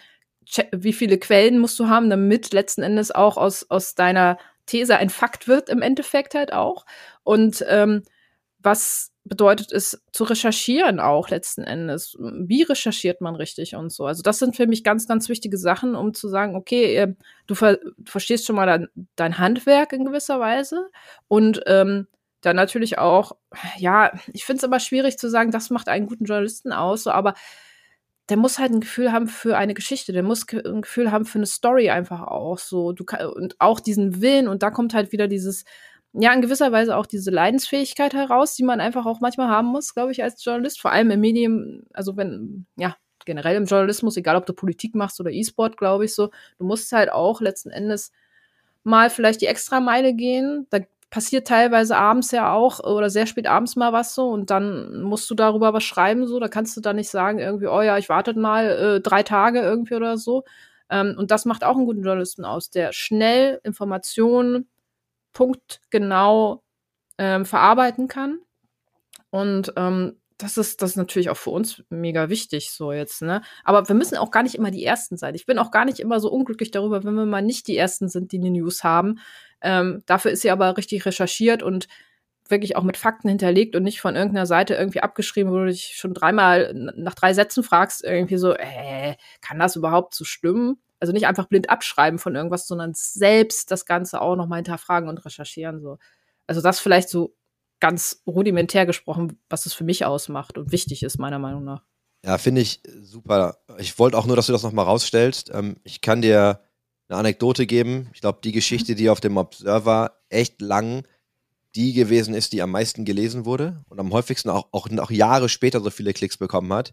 wie 0.71 0.93
viele 0.93 1.19
Quellen 1.19 1.59
musst 1.59 1.79
du 1.79 1.87
haben, 1.87 2.09
damit 2.09 2.53
letzten 2.53 2.81
Endes 2.81 3.11
auch 3.11 3.37
aus, 3.37 3.67
aus 3.69 3.93
deiner 3.95 4.37
These 4.65 4.97
ein 4.97 5.09
Fakt 5.09 5.47
wird, 5.47 5.69
im 5.69 5.81
Endeffekt 5.81 6.33
halt 6.33 6.53
auch. 6.53 6.85
Und 7.23 7.63
ähm, 7.69 8.03
was 8.63 9.11
bedeutet 9.23 9.71
es 9.71 10.03
zu 10.11 10.23
recherchieren 10.23 10.99
auch 10.99 11.29
letzten 11.29 11.63
Endes? 11.63 12.17
Wie 12.19 12.63
recherchiert 12.63 13.21
man 13.21 13.35
richtig 13.35 13.75
und 13.75 13.91
so? 13.91 14.05
Also 14.05 14.23
das 14.23 14.39
sind 14.39 14.55
für 14.55 14.67
mich 14.67 14.83
ganz, 14.83 15.07
ganz 15.07 15.29
wichtige 15.29 15.57
Sachen, 15.57 15.95
um 15.95 16.13
zu 16.13 16.27
sagen, 16.27 16.55
okay, 16.55 16.95
äh, 16.95 17.13
du, 17.47 17.55
ver 17.55 17.79
verstehst 18.05 18.45
schon 18.45 18.55
mal 18.55 18.65
dein, 18.65 18.87
dein, 19.15 19.37
Handwerk 19.37 19.93
in 19.93 20.05
gewisser 20.05 20.39
Weise 20.39 20.89
und 21.27 21.61
ähm, 21.67 22.07
dann 22.41 22.55
natürlich 22.55 22.97
auch, 22.97 23.33
ja, 23.77 24.11
ich 24.33 24.45
finde 24.45 24.57
es 24.59 24.63
aber 24.63 24.79
schwierig 24.79 25.17
zu 25.17 25.29
sagen, 25.29 25.51
das 25.51 25.69
macht 25.69 25.87
einen 25.87 26.07
guten 26.07 26.25
Journalisten 26.25 26.71
aus, 26.71 27.03
so, 27.03 27.11
aber 27.11 27.35
der 28.29 28.37
muss 28.37 28.59
halt 28.59 28.71
ein 28.71 28.79
Gefühl 28.81 29.11
haben 29.11 29.27
für 29.27 29.57
eine 29.57 29.73
Geschichte, 29.73 30.13
der 30.13 30.23
muss 30.23 30.45
ein 30.51 30.81
Gefühl 30.81 31.11
haben 31.11 31.25
für 31.25 31.37
eine 31.37 31.45
Story 31.45 31.89
einfach 31.89 32.21
auch 32.21 32.57
so. 32.57 32.93
Du 32.93 33.03
und 33.35 33.55
auch 33.59 33.79
diesen 33.79 34.21
Willen, 34.21 34.47
und 34.47 34.63
da 34.63 34.71
kommt 34.71 34.93
halt 34.93 35.11
wieder 35.11 35.27
dieses, 35.27 35.65
ja, 36.13 36.33
in 36.33 36.41
gewisser 36.41 36.71
Weise 36.71 36.97
auch 36.97 37.05
diese 37.05 37.31
Leidensfähigkeit 37.31 38.13
heraus, 38.13 38.55
die 38.55 38.63
man 38.63 38.81
einfach 38.81 39.05
auch 39.05 39.21
manchmal 39.21 39.47
haben 39.47 39.67
muss, 39.67 39.93
glaube 39.93 40.11
ich, 40.11 40.23
als 40.23 40.43
Journalist, 40.43 40.81
vor 40.81 40.91
allem 40.91 41.11
im 41.11 41.21
Medium, 41.21 41.83
also 41.93 42.17
wenn, 42.17 42.65
ja, 42.77 42.95
generell 43.25 43.55
im 43.55 43.65
Journalismus, 43.65 44.17
egal 44.17 44.35
ob 44.35 44.45
du 44.45 44.53
Politik 44.53 44.95
machst 44.95 45.19
oder 45.19 45.31
E-Sport, 45.31 45.77
glaube 45.77 46.05
ich 46.05 46.15
so, 46.15 46.29
du 46.57 46.65
musst 46.65 46.91
halt 46.91 47.11
auch 47.11 47.39
letzten 47.41 47.69
Endes 47.69 48.11
mal 48.83 49.09
vielleicht 49.09 49.41
die 49.41 49.47
extra 49.47 49.79
Meile 49.79 50.13
gehen. 50.13 50.67
Da 50.71 50.79
passiert 51.11 51.47
teilweise 51.47 51.97
abends 51.97 52.31
ja 52.31 52.53
auch 52.53 52.79
oder 52.79 53.09
sehr 53.09 53.27
spät 53.27 53.47
abends 53.47 53.75
mal 53.75 53.93
was 53.93 54.15
so 54.15 54.29
und 54.29 54.49
dann 54.49 55.03
musst 55.03 55.29
du 55.29 55.35
darüber 55.35 55.73
was 55.73 55.83
schreiben 55.83 56.25
so. 56.27 56.39
Da 56.39 56.47
kannst 56.47 56.75
du 56.77 56.81
dann 56.81 56.95
nicht 56.95 57.09
sagen 57.09 57.39
irgendwie, 57.39 57.67
oh 57.67 57.81
ja, 57.81 57.97
ich 57.97 58.09
warte 58.09 58.33
mal 58.37 58.65
äh, 58.97 59.01
drei 59.01 59.23
Tage 59.23 59.59
irgendwie 59.61 59.95
oder 59.95 60.17
so. 60.17 60.43
Ähm, 60.89 61.15
und 61.17 61.31
das 61.31 61.45
macht 61.45 61.63
auch 61.63 61.75
einen 61.75 61.85
guten 61.85 62.03
Journalisten 62.03 62.45
aus, 62.45 62.69
der 62.71 62.93
schnell 62.93 63.59
Informationen 63.63 64.67
punktgenau 65.33 66.63
ähm, 67.17 67.45
verarbeiten 67.45 68.07
kann. 68.07 68.39
Und 69.29 69.73
ähm, 69.77 70.17
das 70.37 70.57
ist, 70.57 70.81
das 70.81 70.91
ist 70.91 70.95
natürlich 70.95 71.29
auch 71.29 71.37
für 71.37 71.51
uns 71.51 71.83
mega 71.89 72.29
wichtig, 72.29 72.71
so 72.71 72.91
jetzt, 72.91 73.21
ne? 73.21 73.41
Aber 73.63 73.87
wir 73.87 73.95
müssen 73.95 74.17
auch 74.17 74.31
gar 74.31 74.43
nicht 74.43 74.55
immer 74.55 74.71
die 74.71 74.83
Ersten 74.83 75.17
sein. 75.17 75.35
Ich 75.35 75.45
bin 75.45 75.59
auch 75.59 75.71
gar 75.71 75.85
nicht 75.85 75.99
immer 75.99 76.19
so 76.19 76.31
unglücklich 76.31 76.71
darüber, 76.71 77.03
wenn 77.03 77.13
wir 77.13 77.25
mal 77.25 77.41
nicht 77.41 77.67
die 77.67 77.77
Ersten 77.77 78.09
sind, 78.09 78.31
die 78.31 78.39
die 78.39 78.49
News 78.49 78.83
haben. 78.83 79.19
Ähm, 79.61 80.01
dafür 80.05 80.31
ist 80.31 80.41
sie 80.41 80.51
aber 80.51 80.77
richtig 80.77 81.05
recherchiert 81.05 81.63
und 81.63 81.87
wirklich 82.47 82.75
auch 82.75 82.83
mit 82.83 82.97
Fakten 82.97 83.29
hinterlegt 83.29 83.75
und 83.75 83.83
nicht 83.83 84.01
von 84.01 84.15
irgendeiner 84.15 84.45
Seite 84.45 84.73
irgendwie 84.75 85.01
abgeschrieben, 85.01 85.51
wo 85.51 85.57
du 85.57 85.67
dich 85.67 85.93
schon 85.95 86.13
dreimal 86.13 86.73
nach 86.73 87.15
drei 87.15 87.33
Sätzen 87.33 87.63
fragst, 87.63 88.03
irgendwie 88.03 88.37
so, 88.37 88.53
äh, 88.53 89.15
kann 89.41 89.59
das 89.59 89.75
überhaupt 89.75 90.13
so 90.13 90.25
stimmen? 90.25 90.77
Also 91.01 91.11
nicht 91.11 91.27
einfach 91.27 91.47
blind 91.47 91.69
abschreiben 91.69 92.19
von 92.19 92.35
irgendwas, 92.35 92.67
sondern 92.67 92.93
selbst 92.95 93.71
das 93.71 93.85
Ganze 93.85 94.21
auch 94.21 94.37
nochmal 94.37 94.59
hinterfragen 94.59 95.09
und 95.09 95.25
recherchieren. 95.25 95.81
So. 95.81 95.97
Also 96.47 96.61
das 96.61 96.79
vielleicht 96.79 97.09
so 97.09 97.35
ganz 97.81 98.21
rudimentär 98.25 98.85
gesprochen, 98.85 99.39
was 99.49 99.65
es 99.65 99.73
für 99.73 99.83
mich 99.83 100.05
ausmacht 100.05 100.57
und 100.57 100.71
wichtig 100.71 101.03
ist, 101.03 101.17
meiner 101.17 101.39
Meinung 101.39 101.65
nach. 101.65 101.83
Ja, 102.23 102.37
finde 102.37 102.61
ich 102.61 102.81
super. 103.01 103.57
Ich 103.79 103.97
wollte 103.99 104.17
auch 104.17 104.27
nur, 104.27 104.35
dass 104.35 104.45
du 104.45 104.53
das 104.53 104.63
nochmal 104.63 104.85
rausstellst. 104.85 105.49
Ähm, 105.53 105.77
ich 105.83 106.01
kann 106.01 106.21
dir 106.21 106.61
eine 107.09 107.19
Anekdote 107.19 107.65
geben. 107.65 108.09
Ich 108.13 108.21
glaube, 108.21 108.39
die 108.43 108.51
Geschichte, 108.51 108.95
die 108.95 109.09
auf 109.09 109.19
dem 109.19 109.37
Observer 109.37 110.21
echt 110.29 110.61
lang 110.61 111.03
die 111.75 111.93
gewesen 111.93 112.33
ist, 112.33 112.53
die 112.53 112.61
am 112.61 112.71
meisten 112.71 113.05
gelesen 113.05 113.45
wurde 113.45 113.83
und 113.89 113.99
am 113.99 114.11
häufigsten 114.11 114.49
auch, 114.49 114.67
auch, 114.71 114.89
auch 114.97 115.11
Jahre 115.11 115.49
später 115.49 115.79
so 115.79 115.89
viele 115.89 116.13
Klicks 116.13 116.37
bekommen 116.37 116.71
hat. 116.73 116.91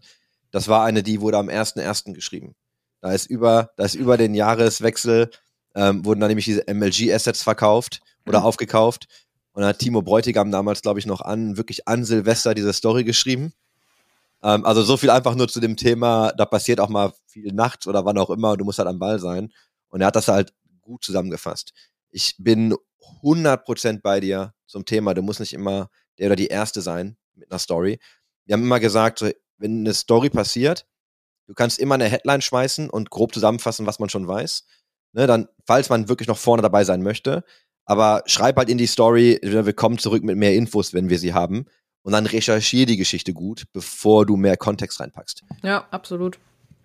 Das 0.51 0.67
war 0.67 0.85
eine, 0.85 1.03
die 1.03 1.21
wurde 1.21 1.37
am 1.37 1.49
1.1. 1.49 2.13
geschrieben. 2.13 2.55
Da 3.01 3.13
ist 3.13 3.27
über, 3.27 3.71
da 3.77 3.85
ist 3.85 3.95
über 3.95 4.17
den 4.17 4.33
Jahreswechsel, 4.35 5.29
ähm, 5.75 6.05
wurden 6.05 6.19
dann 6.19 6.29
nämlich 6.29 6.45
diese 6.45 6.65
MLG-Assets 6.67 7.43
verkauft 7.43 8.01
oder 8.25 8.39
mhm. 8.39 8.45
aufgekauft. 8.45 9.07
Und 9.53 9.61
da 9.61 9.69
hat 9.69 9.79
Timo 9.79 10.01
Bräutigam 10.01 10.51
damals, 10.51 10.81
glaube 10.81 10.99
ich, 10.99 11.05
noch 11.05 11.21
an, 11.21 11.57
wirklich 11.57 11.87
an 11.87 12.05
Silvester 12.05 12.53
diese 12.53 12.73
Story 12.73 13.03
geschrieben. 13.03 13.53
Ähm, 14.43 14.65
also 14.65 14.81
so 14.83 14.97
viel 14.97 15.09
einfach 15.09 15.35
nur 15.35 15.47
zu 15.47 15.59
dem 15.59 15.75
Thema, 15.75 16.31
da 16.33 16.45
passiert 16.45 16.79
auch 16.79 16.89
mal 16.89 17.13
viel 17.27 17.51
nachts 17.53 17.87
oder 17.87 18.05
wann 18.05 18.17
auch 18.17 18.29
immer 18.29 18.51
und 18.51 18.59
du 18.59 18.65
musst 18.65 18.79
halt 18.79 18.87
am 18.87 18.99
Ball 18.99 19.19
sein. 19.19 19.51
Und 19.89 20.01
er 20.01 20.07
hat 20.07 20.15
das 20.15 20.27
halt 20.27 20.53
gut 20.81 21.03
zusammengefasst. 21.03 21.73
Ich 22.11 22.35
bin 22.37 22.75
100% 23.21 24.01
bei 24.01 24.19
dir 24.19 24.53
zum 24.65 24.85
Thema, 24.85 25.13
du 25.13 25.21
musst 25.21 25.39
nicht 25.39 25.53
immer 25.53 25.89
der 26.17 26.27
oder 26.27 26.35
die 26.35 26.47
Erste 26.47 26.81
sein 26.81 27.17
mit 27.35 27.51
einer 27.51 27.59
Story. 27.59 27.99
Wir 28.45 28.53
haben 28.53 28.63
immer 28.63 28.79
gesagt, 28.79 29.19
so, 29.19 29.29
wenn 29.57 29.81
eine 29.81 29.93
Story 29.93 30.29
passiert, 30.29 30.85
du 31.49 31.55
kannst 31.55 31.79
immer 31.79 31.95
eine 31.95 32.05
Headline 32.05 32.41
schmeißen 32.41 32.89
und 32.89 33.09
grob 33.09 33.33
zusammenfassen, 33.33 33.87
was 33.87 33.99
man 33.99 34.07
schon 34.07 34.27
weiß. 34.27 34.65
Ne, 35.13 35.25
dann, 35.25 35.47
falls 35.65 35.89
man 35.89 36.07
wirklich 36.07 36.27
noch 36.27 36.37
vorne 36.37 36.61
dabei 36.61 36.83
sein 36.83 37.01
möchte. 37.01 37.43
Aber 37.85 38.21
schreib 38.27 38.57
halt 38.57 38.69
in 38.69 38.77
die 38.77 38.85
Story, 38.85 39.39
wir 39.41 39.73
kommen 39.73 39.97
zurück 39.97 40.23
mit 40.23 40.37
mehr 40.37 40.53
Infos, 40.53 40.93
wenn 40.93 41.09
wir 41.09 41.17
sie 41.17 41.33
haben. 41.33 41.65
Und 42.03 42.13
dann 42.13 42.27
recherchiere 42.27 42.85
die 42.85 42.97
Geschichte 42.97 43.33
gut, 43.33 43.63
bevor 43.73 44.27
du 44.27 44.37
mehr 44.37 44.57
Kontext 44.57 44.99
reinpackst. 44.99 45.41
Ja, 45.63 45.87
absolut. 45.89 46.37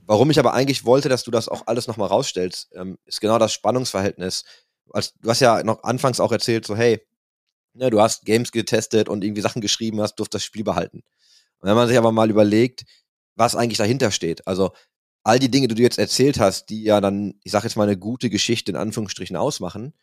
Warum 0.06 0.30
ich 0.30 0.38
aber 0.38 0.54
eigentlich 0.54 0.86
wollte, 0.86 1.10
dass 1.10 1.24
du 1.24 1.30
das 1.30 1.50
auch 1.50 1.66
alles 1.66 1.86
nochmal 1.86 2.08
rausstellst, 2.08 2.72
ähm, 2.74 2.96
ist 3.04 3.20
genau 3.20 3.38
das 3.38 3.52
Spannungsverhältnis. 3.52 4.44
Als, 4.90 5.12
du 5.20 5.28
hast 5.28 5.40
ja 5.40 5.62
noch 5.62 5.82
anfangs 5.82 6.20
auch 6.20 6.32
erzählt, 6.32 6.66
so, 6.66 6.74
hey, 6.74 7.06
ne, 7.74 7.90
du 7.90 8.00
hast 8.00 8.24
Games 8.24 8.50
getestet 8.50 9.10
und 9.10 9.22
irgendwie 9.22 9.42
Sachen 9.42 9.60
geschrieben 9.60 10.00
hast, 10.00 10.14
durfst 10.14 10.32
das 10.32 10.44
Spiel 10.44 10.64
behalten. 10.64 11.02
Und 11.58 11.68
wenn 11.68 11.76
man 11.76 11.88
sich 11.88 11.98
aber 11.98 12.12
mal 12.12 12.30
überlegt, 12.30 12.84
was 13.36 13.56
eigentlich 13.56 13.78
dahinter 13.78 14.10
steht, 14.10 14.46
also 14.46 14.72
all 15.24 15.38
die 15.38 15.50
Dinge, 15.50 15.68
die 15.68 15.74
du 15.74 15.82
jetzt 15.82 15.98
erzählt 15.98 16.38
hast, 16.38 16.66
die 16.66 16.84
ja 16.84 17.00
dann, 17.00 17.34
ich 17.42 17.52
sag 17.52 17.64
jetzt 17.64 17.76
mal, 17.76 17.84
eine 17.84 17.96
gute 17.96 18.28
Geschichte 18.30 18.70
in 18.70 18.76
Anführungsstrichen 18.76 19.36
ausmachen, 19.36 19.94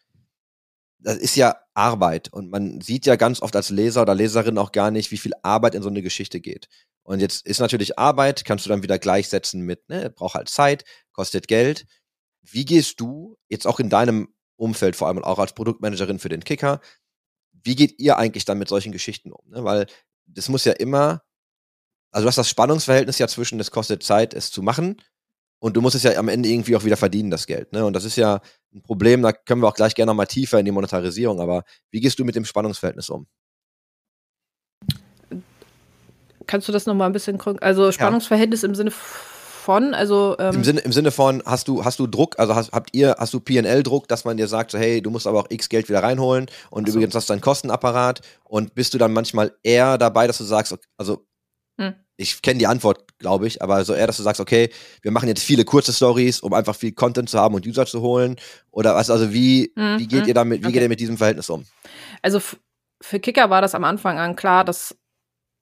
das 0.98 1.17
ist 1.17 1.36
ja 1.36 1.58
Arbeit. 1.74 2.32
Und 2.32 2.50
man 2.50 2.82
sieht 2.82 3.06
ja 3.06 3.15
ganz 3.15 3.41
oft 3.41 3.56
als 3.56 3.70
Leser 3.70 4.02
oder 4.02 4.15
Leserin 4.15 4.58
auch 4.58 4.72
gar 4.72 4.91
nicht, 4.91 5.12
wie 5.12 5.17
viel 5.17 5.34
Arbeit 5.44 5.76
in 5.76 5.84
so 5.84 5.89
eine 5.89 6.02
Geschichte 6.02 6.39
geht. 6.39 6.67
Und 7.04 7.20
jetzt 7.20 7.46
ist 7.46 7.60
natürlich 7.60 7.98
Arbeit, 7.98 8.46
kannst 8.46 8.65
du 8.65 8.70
dann 8.70 8.84
wieder 8.84 9.00
gleichsetzen 9.00 9.62
mit, 9.62 9.89
ne, 9.89 10.10
braucht 10.10 10.36
halt 10.36 10.50
Zeit, 10.50 10.86
kostet 11.12 11.48
Geld. 11.48 11.86
Wie 12.41 12.65
gehst 12.65 13.00
du 13.00 13.38
jetzt 13.48 13.67
auch 13.67 13.80
in 13.80 13.89
deinem 13.89 14.34
Umfeld, 14.56 14.96
vor 14.96 15.08
allem 15.08 15.24
auch 15.24 15.39
als 15.39 15.54
Produktmanagerin 15.54 16.20
für 16.20 16.30
den 16.30 16.44
Kicker, 16.44 16.82
wie 17.63 17.76
geht 17.76 18.00
ihr 18.00 18.17
eigentlich 18.17 18.46
dann 18.46 18.60
mit 18.60 18.70
solchen 18.70 18.91
Geschichten 18.91 19.32
um? 19.32 19.50
Ne? 19.50 19.63
Weil 19.63 19.88
das 20.26 20.50
muss 20.50 20.65
ja 20.65 20.74
immer, 20.74 21.24
also 22.12 22.26
du 22.26 22.28
hast 22.28 22.38
das 22.38 22.50
Spannungsverhältnis 22.50 23.19
ja 23.19 23.28
zwischen, 23.28 23.60
es 23.60 23.71
kostet 23.71 24.04
Zeit, 24.04 24.34
es 24.34 24.52
zu 24.52 24.62
machen 24.62 25.02
und 25.60 25.78
du 25.78 25.82
musst 25.82 25.95
es 25.95 26.04
ja 26.04 26.15
am 26.17 26.28
Ende 26.28 26.50
irgendwie 26.50 26.76
auch 26.76 26.84
wieder 26.84 26.97
verdienen, 26.97 27.32
das 27.32 27.47
Geld. 27.47 27.71
Ne? 27.71 27.86
Und 27.86 27.93
das 27.93 28.04
ist 28.04 28.17
ja 28.17 28.41
ein 28.74 28.82
Problem, 28.82 29.21
da 29.21 29.32
können 29.32 29.62
wir 29.62 29.67
auch 29.67 29.76
gleich 29.76 29.95
gerne 29.95 30.10
nochmal 30.10 30.28
tiefer 30.28 30.60
in 30.60 30.65
die 30.65 30.71
Monetarisierung, 30.71 31.39
aber 31.39 31.63
wie 31.89 32.00
gehst 32.00 32.19
du 32.19 32.26
mit 32.26 32.36
dem 32.36 32.45
Spannungsverhältnis 32.45 33.10
um? 33.10 33.28
Kannst 36.47 36.67
du 36.67 36.71
das 36.71 36.86
nochmal 36.86 37.10
ein 37.10 37.13
bisschen, 37.13 37.39
also 37.62 37.91
Spannungsverhältnis 37.91 38.63
ja. 38.63 38.69
im 38.69 38.76
Sinne 38.76 38.91
von, 38.91 39.93
also 39.93 40.36
ähm 40.39 40.56
Im, 40.56 40.63
Sinne, 40.63 40.80
Im 40.82 40.91
Sinne 40.91 41.12
von, 41.12 41.41
hast 41.45 41.67
du, 41.67 41.86
hast 41.86 42.00
du 42.00 42.08
Druck, 42.08 42.39
also 42.39 42.56
hast, 42.56 42.71
habt 42.71 42.89
ihr, 42.93 43.15
hast 43.19 43.34
du 43.34 43.39
PNL-Druck, 43.39 44.08
dass 44.08 44.26
man 44.26 44.36
dir 44.36 44.47
sagt, 44.47 44.71
so, 44.71 44.78
hey, 44.78 45.02
du 45.02 45.12
musst 45.12 45.28
aber 45.28 45.39
auch 45.39 45.47
X 45.50 45.69
Geld 45.69 45.88
wieder 45.88 46.04
reinholen 46.04 46.47
und 46.71 46.89
so. 46.89 46.95
übrigens 46.95 47.15
hast 47.15 47.30
du 47.30 47.34
deinen 47.34 47.41
Kostenapparat 47.41 48.21
und 48.43 48.74
bist 48.74 48.93
du 48.93 48.97
dann 48.97 49.13
manchmal 49.13 49.54
eher 49.63 49.97
dabei, 49.97 50.28
dass 50.28 50.39
du 50.39 50.43
sagst, 50.43 50.76
also. 50.97 51.26
Ich 52.17 52.41
kenne 52.41 52.60
die 52.60 52.67
Antwort, 52.67 53.17
glaube 53.17 53.47
ich, 53.47 53.62
aber 53.62 53.84
so 53.84 53.93
eher, 53.93 54.08
dass 54.08 54.17
du 54.17 54.24
sagst, 54.24 54.41
okay, 54.41 54.69
wir 55.02 55.12
machen 55.12 55.28
jetzt 55.28 55.43
viele 55.43 55.65
kurze 55.65 55.93
Stories, 55.93 56.39
um 56.41 56.54
einfach 56.54 56.76
viel 56.76 56.91
Content 56.91 57.30
zu 57.30 57.39
haben 57.39 57.56
und 57.56 57.65
User 57.65 57.86
zu 57.86 58.02
holen. 58.02 58.36
Oder 58.69 58.95
was, 58.95 59.10
also 59.10 59.34
wie, 59.34 59.71
hm, 59.76 60.00
wie 60.00 60.08
geht 60.08 60.28
ihr 60.28 60.34
damit, 60.34 60.62
wie 60.62 60.65
okay. 60.65 60.74
geht 60.74 60.82
ihr 60.84 60.89
mit 60.89 61.00
diesem 61.00 61.17
Verhältnis 61.17 61.50
um? 61.50 61.65
Also 62.21 62.39
für 63.02 63.19
Kicker 63.19 63.50
war 63.50 63.62
das 63.62 63.76
am 63.76 63.84
Anfang 63.84 64.19
an 64.19 64.36
klar, 64.36 64.63
dass 64.63 64.95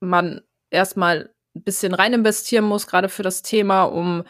man 0.01 0.41
erstmal 0.69 1.33
ein 1.55 1.63
bisschen 1.63 1.93
rein 1.93 2.13
investieren 2.13 2.65
muss, 2.65 2.88
gerade 2.88 3.09
für 3.09 3.23
das 3.23 3.41
Thema, 3.41 3.83
um 3.83 4.23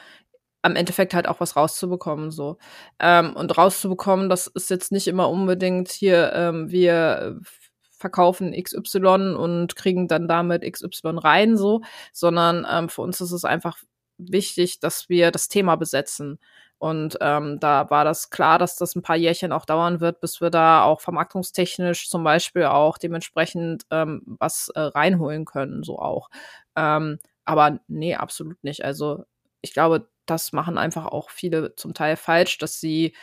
am 0.62 0.76
Endeffekt 0.76 1.14
halt 1.14 1.28
auch 1.28 1.40
was 1.40 1.56
rauszubekommen. 1.56 2.32
So. 2.32 2.58
Ähm, 3.00 3.36
und 3.36 3.58
rauszubekommen, 3.58 4.30
das 4.30 4.48
ist 4.48 4.70
jetzt 4.70 4.92
nicht 4.92 5.08
immer 5.08 5.30
unbedingt 5.30 5.90
hier, 5.90 6.32
ähm, 6.34 6.70
wir 6.70 7.40
verkaufen 8.00 8.54
XY 8.54 9.36
und 9.38 9.76
kriegen 9.76 10.08
dann 10.08 10.28
damit 10.28 10.64
XY 10.64 11.20
rein, 11.20 11.58
so, 11.58 11.82
sondern 12.14 12.66
ähm, 12.70 12.90
für 12.90 13.02
uns 13.02 13.22
ist 13.22 13.32
es 13.32 13.46
einfach 13.46 13.78
wichtig, 14.18 14.80
dass 14.80 15.10
wir 15.10 15.32
das 15.32 15.50
Thema 15.50 15.76
besetzen. 15.76 16.40
Und 16.78 17.18
ähm, 17.20 17.60
da 17.60 17.90
war 17.90 18.06
das 18.06 18.30
klar, 18.30 18.58
dass 18.58 18.78
das 18.78 18.96
ein 18.96 19.02
paar 19.02 19.18
Jährchen 19.18 19.52
auch 19.52 19.66
dauern 19.66 20.00
wird, 20.00 20.22
bis 20.22 20.40
wir 20.40 20.50
da 20.50 20.84
auch 20.84 21.02
vermarktungstechnisch 21.02 22.10
zum 22.10 22.24
Beispiel 22.24 22.66
auch 22.66 22.98
dementsprechend 22.98 23.86
ähm, 23.92 24.22
was 24.40 24.70
äh, 24.76 24.80
reinholen 24.80 25.44
können, 25.44 25.84
so 25.84 26.00
auch. 26.00 26.30
Ähm, 26.78 27.20
aber 27.44 27.80
nee, 27.88 28.16
absolut 28.16 28.64
nicht. 28.64 28.86
Also 28.86 29.26
ich 29.62 29.74
glaube, 29.74 30.08
das 30.26 30.54
machen 30.54 30.78
einfach 30.78 31.06
auch 31.06 31.30
viele 31.32 31.76
zum 31.76 31.94
Teil 31.94 32.16
falsch, 32.16 32.58
dass 32.60 32.80
sie 32.80 33.14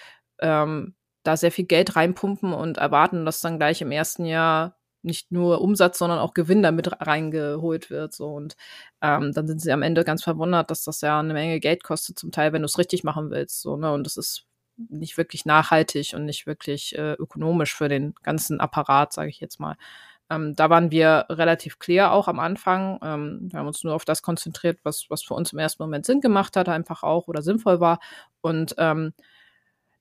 ähm, 0.41 0.95
da 1.27 1.37
sehr 1.37 1.53
viel 1.53 1.67
Geld 1.67 1.97
reinpumpen 1.97 2.53
und 2.53 2.79
erwarten, 2.79 3.25
dass 3.25 3.41
dann 3.41 3.59
gleich 3.59 3.83
im 3.83 3.93
ersten 3.93 4.25
Jahr 4.27 4.77
nicht 5.03 5.31
nur 5.33 5.61
Umsatz, 5.61 5.99
sondern 5.99 6.19
auch 6.19 6.35
Gewinn 6.35 6.63
damit 6.63 6.91
reingeholt 7.01 7.91
wird. 7.91 8.13
So. 8.13 8.29
Und 8.29 8.57
ähm, 9.01 9.33
dann 9.33 9.47
sind 9.47 9.61
sie 9.61 9.73
am 9.73 9.83
Ende 9.83 10.05
ganz 10.05 10.25
verwundert, 10.25 10.71
dass 10.71 10.85
das 10.85 11.01
ja 11.01 11.19
eine 11.21 11.33
Menge 11.33 11.61
Geld 11.61 11.85
kostet, 11.85 12.19
zum 12.19 12.33
Teil, 12.33 12.53
wenn 12.53 12.63
du 12.63 12.67
es 12.67 12.79
richtig 12.79 13.05
machen 13.05 13.31
willst. 13.31 13.63
So, 13.63 13.77
ne? 13.77 13.93
Und 13.93 14.05
das 14.05 14.17
ist 14.17 14.47
nicht 14.77 15.17
wirklich 15.17 15.47
nachhaltig 15.47 16.13
und 16.15 16.25
nicht 16.27 16.47
wirklich 16.47 16.99
äh, 16.99 17.13
ökonomisch 17.15 17.75
für 17.75 17.89
den 17.89 18.15
ganzen 18.23 18.61
Apparat, 18.61 19.13
sage 19.13 19.31
ich 19.31 19.41
jetzt 19.41 19.61
mal. 19.61 19.77
Ähm, 20.29 20.55
da 20.57 20.71
waren 20.71 20.91
wir 20.91 21.27
relativ 21.29 21.79
clear 21.79 22.13
auch 22.13 22.27
am 22.29 22.41
Anfang. 22.41 22.99
Ähm, 23.03 23.49
wir 23.51 23.61
haben 23.61 23.69
uns 23.69 23.85
nur 23.85 23.95
auf 23.95 24.05
das 24.05 24.23
konzentriert, 24.23 24.81
was, 24.83 25.07
was 25.09 25.23
für 25.23 25.35
uns 25.35 25.53
im 25.53 25.61
ersten 25.61 25.83
Moment 25.83 26.05
Sinn 26.05 26.21
gemacht 26.21 26.57
hat, 26.57 26.69
einfach 26.69 27.03
auch 27.05 27.29
oder 27.29 27.43
sinnvoll 27.43 27.81
war. 27.81 28.01
Und 28.41 28.75
ähm, 28.79 29.13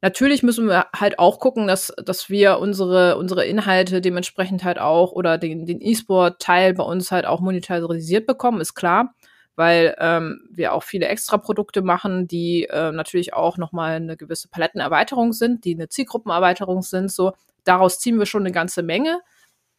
Natürlich 0.05 0.43
müssen 0.43 0.67
wir 0.67 0.85
halt 0.95 1.17
auch 1.17 1.39
gucken, 1.39 1.65
dass, 1.65 1.91
dass 1.97 2.29
wir 2.29 2.59
unsere, 2.59 3.17
unsere 3.17 3.43
Inhalte 3.43 4.01
dementsprechend 4.01 4.63
halt 4.63 4.77
auch 4.77 5.13
oder 5.13 5.39
den, 5.39 5.65
E-Sport-Teil 5.65 6.75
bei 6.75 6.83
uns 6.83 7.11
halt 7.11 7.25
auch 7.25 7.39
monetarisiert 7.39 8.27
bekommen, 8.27 8.61
ist 8.61 8.75
klar, 8.75 9.15
weil 9.55 9.95
ähm, 9.97 10.47
wir 10.51 10.73
auch 10.73 10.83
viele 10.83 11.07
Extra-Produkte 11.07 11.81
machen, 11.81 12.27
die 12.27 12.65
äh, 12.65 12.91
natürlich 12.91 13.33
auch 13.33 13.57
nochmal 13.57 13.95
eine 13.95 14.15
gewisse 14.15 14.47
Palettenerweiterung 14.47 15.33
sind, 15.33 15.65
die 15.65 15.73
eine 15.73 15.89
Zielgruppenerweiterung 15.89 16.83
sind. 16.83 17.11
So, 17.11 17.33
daraus 17.63 17.97
ziehen 17.97 18.19
wir 18.19 18.27
schon 18.27 18.43
eine 18.43 18.51
ganze 18.51 18.83
Menge. 18.83 19.21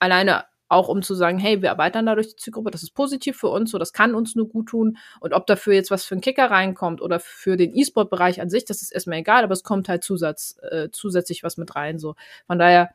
Alleine 0.00 0.42
auch 0.68 0.88
um 0.88 1.02
zu 1.02 1.14
sagen, 1.14 1.38
hey, 1.38 1.62
wir 1.62 1.68
erweitern 1.68 2.06
dadurch 2.06 2.28
die 2.28 2.36
Zielgruppe, 2.36 2.70
das 2.70 2.82
ist 2.82 2.90
positiv 2.94 3.36
für 3.36 3.48
uns, 3.48 3.70
so 3.70 3.78
das 3.78 3.92
kann 3.92 4.14
uns 4.14 4.34
nur 4.34 4.48
gut 4.48 4.68
tun. 4.68 4.98
Und 5.20 5.32
ob 5.32 5.46
dafür 5.46 5.74
jetzt 5.74 5.90
was 5.90 6.04
für 6.04 6.14
einen 6.14 6.22
Kicker 6.22 6.50
reinkommt 6.50 7.00
oder 7.00 7.20
für 7.20 7.56
den 7.56 7.74
E-Sport-Bereich 7.74 8.40
an 8.40 8.50
sich, 8.50 8.64
das 8.64 8.82
ist 8.82 8.92
erstmal 8.92 9.18
egal, 9.18 9.44
aber 9.44 9.52
es 9.52 9.62
kommt 9.62 9.88
halt 9.88 10.02
Zusatz, 10.02 10.56
äh, 10.70 10.88
zusätzlich 10.90 11.42
was 11.42 11.56
mit 11.56 11.76
rein. 11.76 11.98
So. 11.98 12.16
Von 12.46 12.58
daher 12.58 12.90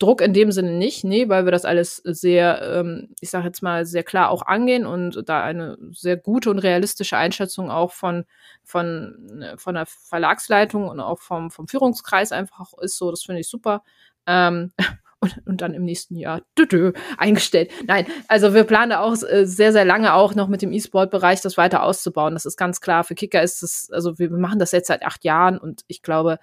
Druck 0.00 0.22
in 0.22 0.32
dem 0.32 0.50
Sinne 0.50 0.72
nicht, 0.72 1.04
nee, 1.04 1.28
weil 1.28 1.44
wir 1.44 1.52
das 1.52 1.66
alles 1.66 1.96
sehr, 1.96 2.62
ähm, 2.62 3.10
ich 3.20 3.28
sage 3.28 3.44
jetzt 3.44 3.62
mal, 3.62 3.84
sehr 3.84 4.02
klar 4.02 4.30
auch 4.30 4.46
angehen 4.46 4.86
und 4.86 5.28
da 5.28 5.42
eine 5.42 5.76
sehr 5.92 6.16
gute 6.16 6.50
und 6.50 6.58
realistische 6.58 7.18
Einschätzung 7.18 7.70
auch 7.70 7.92
von, 7.92 8.24
von, 8.64 9.44
von 9.58 9.74
der 9.74 9.84
Verlagsleitung 9.84 10.88
und 10.88 11.00
auch 11.00 11.20
vom, 11.20 11.50
vom 11.50 11.68
Führungskreis 11.68 12.32
einfach 12.32 12.72
ist 12.80 12.96
so, 12.96 13.10
das 13.10 13.22
finde 13.24 13.42
ich 13.42 13.48
super. 13.48 13.82
Ähm, 14.26 14.72
und, 15.20 15.46
und 15.46 15.60
dann 15.60 15.74
im 15.74 15.84
nächsten 15.84 16.16
Jahr 16.16 16.42
dü 16.58 16.64
-dü, 16.64 16.96
eingestellt. 17.18 17.70
Nein, 17.86 18.06
also 18.28 18.54
wir 18.54 18.64
planen 18.64 18.92
auch 18.92 19.16
äh, 19.22 19.44
sehr, 19.44 19.72
sehr 19.72 19.84
lange 19.84 20.14
auch 20.14 20.34
noch 20.34 20.48
mit 20.48 20.62
dem 20.62 20.72
E-Sport-Bereich 20.72 21.42
das 21.42 21.56
weiter 21.56 21.82
auszubauen. 21.82 22.34
Das 22.34 22.46
ist 22.46 22.56
ganz 22.56 22.80
klar. 22.80 23.04
Für 23.04 23.14
Kicker 23.14 23.42
ist 23.42 23.62
es, 23.62 23.90
also 23.92 24.18
wir 24.18 24.30
machen 24.30 24.58
das 24.58 24.72
jetzt 24.72 24.88
seit 24.88 25.04
acht 25.04 25.24
Jahren 25.24 25.58
und 25.58 25.82
ich 25.88 26.02
glaube, 26.02 26.38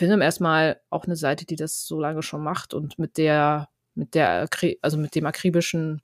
haben 0.00 0.20
erstmal 0.20 0.80
auch 0.90 1.04
eine 1.04 1.16
Seite, 1.16 1.46
die 1.46 1.56
das 1.56 1.86
so 1.86 2.00
lange 2.00 2.22
schon 2.22 2.42
macht 2.42 2.74
und 2.74 2.98
mit 2.98 3.16
der, 3.16 3.68
mit 3.94 4.14
der, 4.14 4.48
also 4.82 4.98
mit 4.98 5.14
dem 5.14 5.26
akribischen 5.26 6.02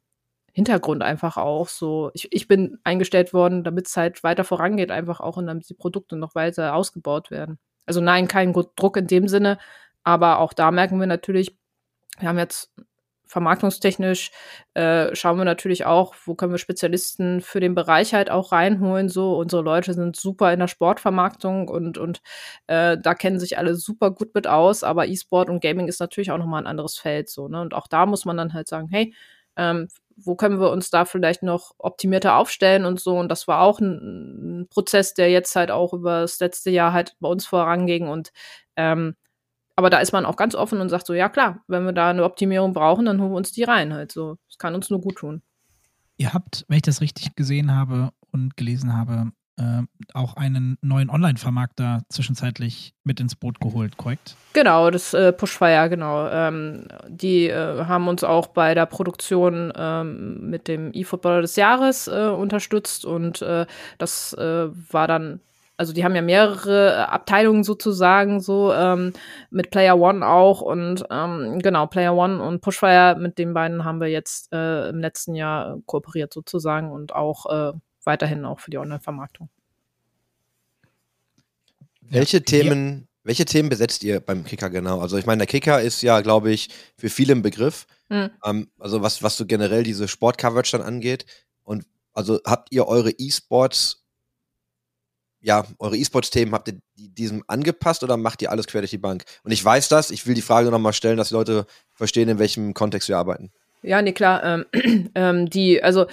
Hintergrund 0.52 1.02
einfach 1.02 1.36
auch 1.36 1.68
so. 1.68 2.10
Ich, 2.14 2.28
ich 2.32 2.48
bin 2.48 2.78
eingestellt 2.84 3.32
worden, 3.32 3.64
damit 3.64 3.88
es 3.88 3.96
halt 3.96 4.22
weiter 4.22 4.44
vorangeht, 4.44 4.90
einfach 4.90 5.20
auch 5.20 5.36
und 5.36 5.46
damit 5.46 5.68
die 5.68 5.74
Produkte 5.74 6.16
noch 6.16 6.34
weiter 6.34 6.74
ausgebaut 6.74 7.30
werden. 7.30 7.58
Also 7.86 8.00
nein, 8.00 8.28
kein 8.28 8.52
Druck 8.52 8.96
in 8.96 9.06
dem 9.06 9.26
Sinne, 9.26 9.58
aber 10.04 10.38
auch 10.38 10.52
da 10.52 10.70
merken 10.70 11.00
wir 11.00 11.06
natürlich, 11.06 11.59
wir 12.20 12.28
haben 12.28 12.38
jetzt 12.38 12.70
vermarktungstechnisch 13.30 14.32
äh, 14.74 15.14
schauen 15.14 15.38
wir 15.38 15.44
natürlich 15.44 15.86
auch, 15.86 16.14
wo 16.24 16.34
können 16.34 16.52
wir 16.52 16.58
Spezialisten 16.58 17.40
für 17.40 17.60
den 17.60 17.76
Bereich 17.76 18.12
halt 18.12 18.28
auch 18.28 18.50
reinholen. 18.50 19.08
So, 19.08 19.36
unsere 19.38 19.62
Leute 19.62 19.94
sind 19.94 20.16
super 20.16 20.52
in 20.52 20.58
der 20.58 20.66
Sportvermarktung 20.66 21.68
und, 21.68 21.96
und 21.96 22.22
äh, 22.66 22.98
da 23.00 23.14
kennen 23.14 23.38
sich 23.38 23.56
alle 23.56 23.76
super 23.76 24.10
gut 24.10 24.34
mit 24.34 24.48
aus, 24.48 24.82
aber 24.82 25.06
E-Sport 25.06 25.48
und 25.48 25.62
Gaming 25.62 25.86
ist 25.86 26.00
natürlich 26.00 26.32
auch 26.32 26.38
nochmal 26.38 26.62
ein 26.62 26.66
anderes 26.66 26.98
Feld. 26.98 27.28
So, 27.30 27.46
ne? 27.48 27.60
Und 27.60 27.72
auch 27.72 27.86
da 27.86 28.04
muss 28.04 28.24
man 28.24 28.36
dann 28.36 28.52
halt 28.52 28.68
sagen, 28.68 28.88
hey, 28.90 29.14
ähm, 29.56 29.88
wo 30.16 30.34
können 30.36 30.60
wir 30.60 30.70
uns 30.70 30.90
da 30.90 31.04
vielleicht 31.04 31.42
noch 31.42 31.72
optimierter 31.78 32.36
aufstellen 32.36 32.84
und 32.84 33.00
so. 33.00 33.16
Und 33.16 33.28
das 33.28 33.46
war 33.48 33.62
auch 33.62 33.80
ein, 33.80 34.62
ein 34.62 34.68
Prozess, 34.68 35.14
der 35.14 35.30
jetzt 35.30 35.54
halt 35.56 35.70
auch 35.70 35.92
über 35.92 36.22
das 36.22 36.40
letzte 36.40 36.70
Jahr 36.70 36.92
halt 36.92 37.16
bei 37.20 37.28
uns 37.28 37.46
voranging 37.46 38.08
und 38.08 38.32
ähm, 38.76 39.14
aber 39.80 39.88
da 39.88 39.98
ist 39.98 40.12
man 40.12 40.26
auch 40.26 40.36
ganz 40.36 40.54
offen 40.54 40.78
und 40.82 40.90
sagt 40.90 41.06
so, 41.06 41.14
ja 41.14 41.30
klar, 41.30 41.64
wenn 41.66 41.86
wir 41.86 41.92
da 41.92 42.10
eine 42.10 42.22
Optimierung 42.22 42.74
brauchen, 42.74 43.06
dann 43.06 43.18
holen 43.18 43.32
wir 43.32 43.36
uns 43.38 43.50
die 43.50 43.62
rein 43.62 43.94
halt 43.94 44.12
so. 44.12 44.36
Das 44.46 44.58
kann 44.58 44.74
uns 44.74 44.90
nur 44.90 45.00
gut 45.00 45.16
tun. 45.16 45.40
Ihr 46.18 46.34
habt, 46.34 46.66
wenn 46.68 46.76
ich 46.76 46.82
das 46.82 47.00
richtig 47.00 47.34
gesehen 47.34 47.74
habe 47.74 48.10
und 48.30 48.58
gelesen 48.58 48.94
habe, 48.94 49.32
äh, 49.56 49.82
auch 50.12 50.36
einen 50.36 50.76
neuen 50.82 51.08
Online-Vermarkter 51.08 52.02
zwischenzeitlich 52.10 52.92
mit 53.04 53.20
ins 53.20 53.36
Boot 53.36 53.58
geholt, 53.58 53.96
korrekt? 53.96 54.36
Genau, 54.52 54.90
das 54.90 55.14
äh, 55.14 55.32
Pushfire, 55.32 55.88
genau. 55.88 56.28
Ähm, 56.28 56.86
die 57.08 57.46
äh, 57.46 57.86
haben 57.86 58.06
uns 58.08 58.22
auch 58.22 58.48
bei 58.48 58.74
der 58.74 58.84
Produktion 58.84 59.72
ähm, 59.74 60.50
mit 60.50 60.68
dem 60.68 60.90
E-Footballer 60.92 61.40
des 61.40 61.56
Jahres 61.56 62.06
äh, 62.06 62.28
unterstützt 62.28 63.06
und 63.06 63.40
äh, 63.40 63.64
das 63.96 64.34
äh, 64.34 64.68
war 64.92 65.08
dann 65.08 65.40
also 65.80 65.94
die 65.94 66.04
haben 66.04 66.14
ja 66.14 66.20
mehrere 66.20 66.90
äh, 66.90 66.96
Abteilungen 67.04 67.64
sozusagen, 67.64 68.40
so 68.40 68.70
ähm, 68.70 69.14
mit 69.48 69.70
Player 69.70 69.98
One 69.98 70.26
auch 70.26 70.60
und 70.60 71.04
ähm, 71.10 71.58
genau, 71.58 71.86
Player 71.86 72.14
One 72.14 72.42
und 72.42 72.60
Pushfire, 72.60 73.16
mit 73.18 73.38
den 73.38 73.54
beiden 73.54 73.82
haben 73.82 73.98
wir 73.98 74.08
jetzt 74.08 74.52
äh, 74.52 74.90
im 74.90 74.98
letzten 74.98 75.34
Jahr 75.34 75.78
kooperiert 75.86 76.34
sozusagen 76.34 76.92
und 76.92 77.14
auch 77.14 77.46
äh, 77.46 77.72
weiterhin 78.04 78.44
auch 78.44 78.60
für 78.60 78.70
die 78.70 78.76
Online-Vermarktung. 78.76 79.48
Welche 82.02 82.42
Themen, 82.42 83.08
welche 83.24 83.46
Themen 83.46 83.70
besetzt 83.70 84.04
ihr 84.04 84.20
beim 84.20 84.44
Kicker 84.44 84.68
genau? 84.68 85.00
Also 85.00 85.16
ich 85.16 85.24
meine, 85.24 85.38
der 85.38 85.46
Kicker 85.46 85.80
ist 85.80 86.02
ja, 86.02 86.20
glaube 86.20 86.50
ich, 86.50 86.68
für 86.98 87.08
viele 87.08 87.32
ein 87.32 87.40
Begriff. 87.40 87.86
Mhm. 88.10 88.30
Ähm, 88.44 88.68
also 88.78 89.00
was, 89.00 89.22
was 89.22 89.38
so 89.38 89.46
generell 89.46 89.82
diese 89.82 90.08
Sport-Coverage 90.08 90.76
dann 90.76 90.86
angeht. 90.86 91.24
Und 91.64 91.86
also 92.12 92.38
habt 92.44 92.70
ihr 92.70 92.86
eure 92.86 93.12
E-Sports 93.12 93.99
ja, 95.40 95.64
eure 95.78 95.96
E-Sports-Themen, 95.96 96.52
habt 96.52 96.68
ihr 96.68 96.80
diesem 96.94 97.42
angepasst 97.46 98.02
oder 98.02 98.16
macht 98.16 98.42
ihr 98.42 98.50
alles 98.50 98.66
quer 98.66 98.82
durch 98.82 98.90
die 98.90 98.98
Bank? 98.98 99.24
Und 99.42 99.52
ich 99.52 99.64
weiß 99.64 99.88
das, 99.88 100.10
ich 100.10 100.26
will 100.26 100.34
die 100.34 100.42
Frage 100.42 100.70
nochmal 100.70 100.92
stellen, 100.92 101.16
dass 101.16 101.28
die 101.28 101.34
Leute 101.34 101.66
verstehen, 101.94 102.28
in 102.28 102.38
welchem 102.38 102.74
Kontext 102.74 103.08
wir 103.08 103.18
arbeiten. 103.18 103.50
Ja, 103.82 104.02
nee, 104.02 104.12
klar. 104.12 104.44
Ähm, 104.44 105.10
ähm, 105.14 105.48
die, 105.48 105.82
also 105.82 106.06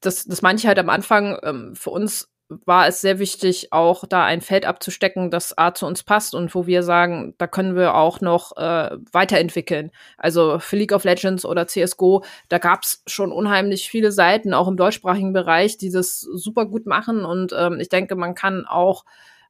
das, 0.00 0.24
das 0.24 0.42
meine 0.42 0.58
ich 0.58 0.66
halt 0.66 0.78
am 0.78 0.90
Anfang, 0.90 1.38
ähm, 1.42 1.76
für 1.76 1.90
uns 1.90 2.28
war 2.64 2.86
es 2.86 3.00
sehr 3.00 3.18
wichtig, 3.18 3.72
auch 3.72 4.04
da 4.06 4.24
ein 4.24 4.40
Feld 4.40 4.66
abzustecken, 4.66 5.30
das 5.30 5.56
A 5.56 5.74
zu 5.74 5.86
uns 5.86 6.02
passt 6.02 6.34
und 6.34 6.54
wo 6.54 6.66
wir 6.66 6.82
sagen, 6.82 7.34
da 7.38 7.46
können 7.46 7.76
wir 7.76 7.94
auch 7.94 8.20
noch 8.20 8.56
äh, 8.56 8.96
weiterentwickeln. 9.12 9.90
Also 10.16 10.58
für 10.58 10.76
League 10.76 10.92
of 10.92 11.04
Legends 11.04 11.44
oder 11.44 11.66
CSGO, 11.66 12.24
da 12.48 12.58
gab 12.58 12.82
es 12.82 13.02
schon 13.06 13.32
unheimlich 13.32 13.88
viele 13.88 14.12
Seiten, 14.12 14.54
auch 14.54 14.68
im 14.68 14.76
deutschsprachigen 14.76 15.32
Bereich, 15.32 15.78
die 15.78 15.90
das 15.90 16.20
super 16.20 16.66
gut 16.66 16.86
machen. 16.86 17.24
Und 17.24 17.54
ähm, 17.56 17.80
ich 17.80 17.88
denke, 17.88 18.16
man 18.16 18.34
kann 18.34 18.66
auch 18.66 19.04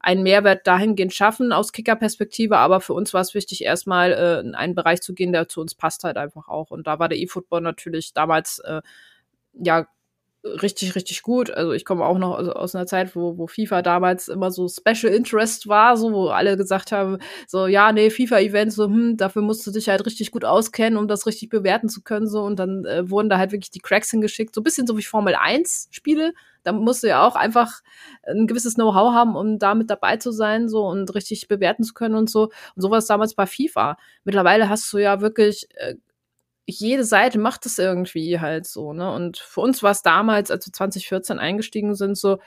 einen 0.05 0.23
Mehrwert 0.23 0.67
dahingehend 0.67 1.15
schaffen 1.15 1.53
aus 1.53 1.73
Kicker-Perspektive, 1.73 2.59
aber 2.59 2.81
für 2.81 2.93
uns 2.93 3.15
war 3.15 3.23
es 3.23 3.35
wichtig, 3.35 3.65
erstmal 3.65 4.13
äh, 4.13 4.41
in 4.41 4.55
einen 4.55 4.75
Bereich 4.75 5.01
zu 5.01 5.15
gehen, 5.15 5.33
der 5.33 5.49
zu 5.49 5.63
uns 5.63 5.75
passt 5.75 6.05
halt 6.05 6.19
einfach 6.19 6.49
auch. 6.49 6.71
Und 6.71 6.87
da 6.87 6.99
war 6.99 7.09
der 7.09 7.19
E-Football 7.19 7.63
natürlich 7.63 8.13
damals 8.13 8.59
äh, 8.59 8.83
ja 9.55 9.87
richtig, 10.45 10.95
richtig 10.95 11.23
gut. 11.23 11.51
Also 11.51 11.73
ich 11.73 11.85
komme 11.85 12.05
auch 12.05 12.19
noch 12.19 12.33
aus 12.33 12.75
einer 12.75 12.87
Zeit, 12.87 13.17
wo, 13.17 13.39
wo 13.39 13.47
FIFA 13.47 13.83
damals 13.83 14.29
immer 14.29 14.51
so 14.51 14.69
Special 14.69 15.13
Interest 15.13 15.69
war, 15.69 15.97
so 15.97 16.13
wo 16.13 16.29
alle 16.29 16.57
gesagt 16.57 16.93
haben, 16.93 17.19
so 17.47 17.67
ja, 17.67 17.93
nee, 17.93 18.11
FIFA-Events, 18.11 18.77
so, 18.77 18.85
hm, 18.85 19.17
dafür 19.17 19.43
musst 19.43 19.67
du 19.67 19.71
dich 19.71 19.89
halt 19.89 20.05
richtig 20.05 20.31
gut 20.31 20.45
auskennen, 20.45 20.99
um 20.99 21.09
das 21.09 21.27
richtig 21.27 21.49
bewerten 21.49 21.89
zu 21.89 22.03
können. 22.03 22.27
so 22.27 22.43
Und 22.43 22.59
dann 22.59 22.85
äh, 22.85 23.09
wurden 23.09 23.31
da 23.31 23.39
halt 23.39 23.53
wirklich 23.53 23.71
die 23.71 23.81
Cracks 23.81 24.11
hingeschickt, 24.11 24.55
so 24.55 24.63
bisschen 24.63 24.87
so 24.87 24.99
wie 24.99 25.03
Formel 25.03 25.35
1-Spiele. 25.35 26.35
Da 26.63 26.73
musst 26.73 27.03
du 27.03 27.09
ja 27.09 27.27
auch 27.27 27.37
einfach 27.37 27.81
ein 28.27 28.47
gewisses 28.47 28.75
Know-how 28.75 29.13
haben, 29.15 29.37
um 29.37 29.59
da 29.59 29.75
mit 29.75 29.91
dabei 29.91 30.17
zu 30.19 30.31
sein, 30.31 30.69
so 30.69 30.87
und 30.87 31.15
richtig 31.15 31.49
bewerten 31.49 31.85
zu 31.85 31.95
können 31.95 32.15
und 32.15 32.29
so. 32.31 32.45
Und 32.75 32.83
sowas 32.83 33.07
damals 33.07 33.35
bei 33.35 33.47
FIFA. 33.47 33.97
Mittlerweile 34.25 34.69
hast 34.69 34.93
du 34.93 34.99
ja 34.99 35.21
wirklich 35.21 35.69
äh, 35.75 35.95
jede 36.67 37.05
Seite 37.05 37.39
macht 37.39 37.67
es 37.67 37.79
irgendwie 37.79 38.41
halt 38.41 38.67
so, 38.67 38.93
ne? 38.93 39.13
Und 39.13 39.39
für 39.39 39.61
uns 39.61 39.83
war 39.83 39.91
es 39.91 40.03
damals, 40.03 40.51
als 40.51 40.67
wir 40.67 40.73
2014 40.73 41.39
eingestiegen 41.39 41.95
sind, 41.95 42.17
so 42.17 42.39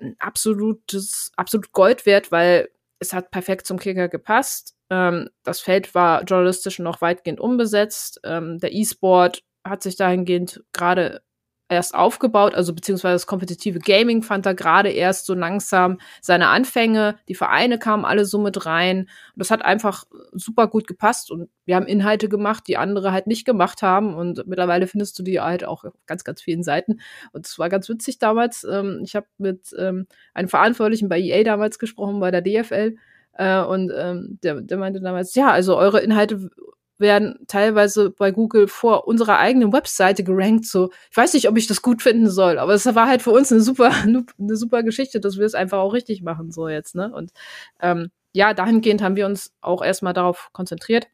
ein 0.00 0.16
absolutes, 0.18 1.32
absolut 1.36 1.72
Gold 1.72 2.06
wert, 2.06 2.32
weil 2.32 2.68
es 3.00 3.12
hat 3.12 3.30
perfekt 3.30 3.66
zum 3.66 3.78
Kicker 3.78 4.08
gepasst. 4.08 4.74
Ähm, 4.90 5.28
das 5.44 5.60
Feld 5.60 5.94
war 5.94 6.24
journalistisch 6.24 6.78
noch 6.78 7.00
weitgehend 7.00 7.40
unbesetzt. 7.40 8.20
Ähm, 8.24 8.58
der 8.58 8.72
E-Sport 8.72 9.42
hat 9.64 9.82
sich 9.82 9.96
dahingehend 9.96 10.64
gerade 10.72 11.22
erst 11.68 11.94
aufgebaut, 11.94 12.54
also 12.54 12.74
beziehungsweise 12.74 13.14
das 13.14 13.26
kompetitive 13.26 13.78
Gaming 13.78 14.22
fand 14.22 14.46
da 14.46 14.52
gerade 14.52 14.90
erst 14.90 15.26
so 15.26 15.34
langsam 15.34 15.98
seine 16.20 16.48
Anfänge. 16.48 17.16
Die 17.28 17.34
Vereine 17.34 17.78
kamen 17.78 18.04
alle 18.04 18.24
so 18.24 18.38
mit 18.38 18.64
rein. 18.66 19.00
Und 19.00 19.08
das 19.36 19.50
hat 19.50 19.64
einfach 19.64 20.04
super 20.32 20.66
gut 20.68 20.86
gepasst 20.86 21.30
und 21.30 21.48
wir 21.66 21.76
haben 21.76 21.86
Inhalte 21.86 22.28
gemacht, 22.28 22.64
die 22.66 22.78
andere 22.78 23.12
halt 23.12 23.26
nicht 23.26 23.44
gemacht 23.44 23.82
haben. 23.82 24.14
Und 24.14 24.46
mittlerweile 24.46 24.86
findest 24.86 25.18
du 25.18 25.22
die 25.22 25.40
halt 25.40 25.64
auch 25.64 25.84
auf 25.84 25.94
ganz, 26.06 26.24
ganz 26.24 26.40
vielen 26.40 26.62
Seiten. 26.62 27.00
Und 27.32 27.46
es 27.46 27.58
war 27.58 27.68
ganz 27.68 27.88
witzig 27.88 28.18
damals. 28.18 28.64
Ähm, 28.64 29.02
ich 29.04 29.14
habe 29.14 29.26
mit 29.36 29.74
ähm, 29.78 30.06
einem 30.34 30.48
Verantwortlichen 30.48 31.08
bei 31.08 31.20
EA 31.20 31.44
damals 31.44 31.78
gesprochen, 31.78 32.20
bei 32.20 32.30
der 32.30 32.42
DFL. 32.42 32.96
Äh, 33.34 33.62
und 33.62 33.92
ähm, 33.94 34.38
der, 34.42 34.60
der 34.62 34.78
meinte 34.78 35.00
damals, 35.00 35.34
ja, 35.34 35.50
also 35.50 35.76
eure 35.76 36.00
Inhalte 36.00 36.50
werden 36.98 37.38
teilweise 37.46 38.10
bei 38.10 38.30
Google 38.30 38.68
vor 38.68 39.06
unserer 39.06 39.38
eigenen 39.38 39.72
Webseite 39.72 40.24
gerankt. 40.24 40.66
So, 40.66 40.90
ich 41.10 41.16
weiß 41.16 41.34
nicht, 41.34 41.48
ob 41.48 41.56
ich 41.56 41.66
das 41.66 41.82
gut 41.82 42.02
finden 42.02 42.28
soll, 42.30 42.58
aber 42.58 42.74
es 42.74 42.86
war 42.86 43.06
halt 43.06 43.22
für 43.22 43.30
uns 43.30 43.52
eine 43.52 43.60
super, 43.60 43.90
eine 44.02 44.56
super 44.56 44.82
Geschichte, 44.82 45.20
dass 45.20 45.38
wir 45.38 45.46
es 45.46 45.54
einfach 45.54 45.78
auch 45.78 45.92
richtig 45.92 46.22
machen, 46.22 46.50
so 46.50 46.68
jetzt, 46.68 46.94
ne? 46.94 47.12
Und 47.12 47.32
ähm, 47.80 48.10
ja, 48.32 48.54
dahingehend 48.54 49.02
haben 49.02 49.16
wir 49.16 49.26
uns 49.26 49.52
auch 49.60 49.82
erstmal 49.82 50.12
darauf 50.12 50.50
konzentriert. 50.52 51.08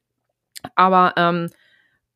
Aber 0.75 1.15
ähm, 1.17 1.51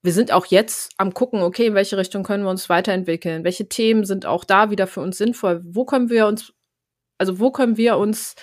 wir 0.03 0.12
sind 0.12 0.33
auch 0.33 0.47
jetzt 0.47 0.93
am 0.97 1.12
gucken, 1.12 1.43
okay, 1.43 1.66
in 1.66 1.75
welche 1.75 1.97
Richtung 1.97 2.23
können 2.23 2.45
wir 2.45 2.51
uns 2.51 2.69
weiterentwickeln? 2.69 3.45
Welche 3.45 3.69
Themen 3.69 4.05
sind 4.05 4.27
auch 4.27 4.45
da 4.45 4.71
wieder 4.71 4.87
für 4.87 5.01
uns 5.01 5.19
sinnvoll? 5.19 5.61
Wo 5.64 5.85
können 5.85 6.09
wir 6.09 6.27
uns, 6.27 6.53
also 7.19 7.41
wo 7.41 7.51
können 7.51 7.77
wir 7.77 7.99
uns 7.99 8.37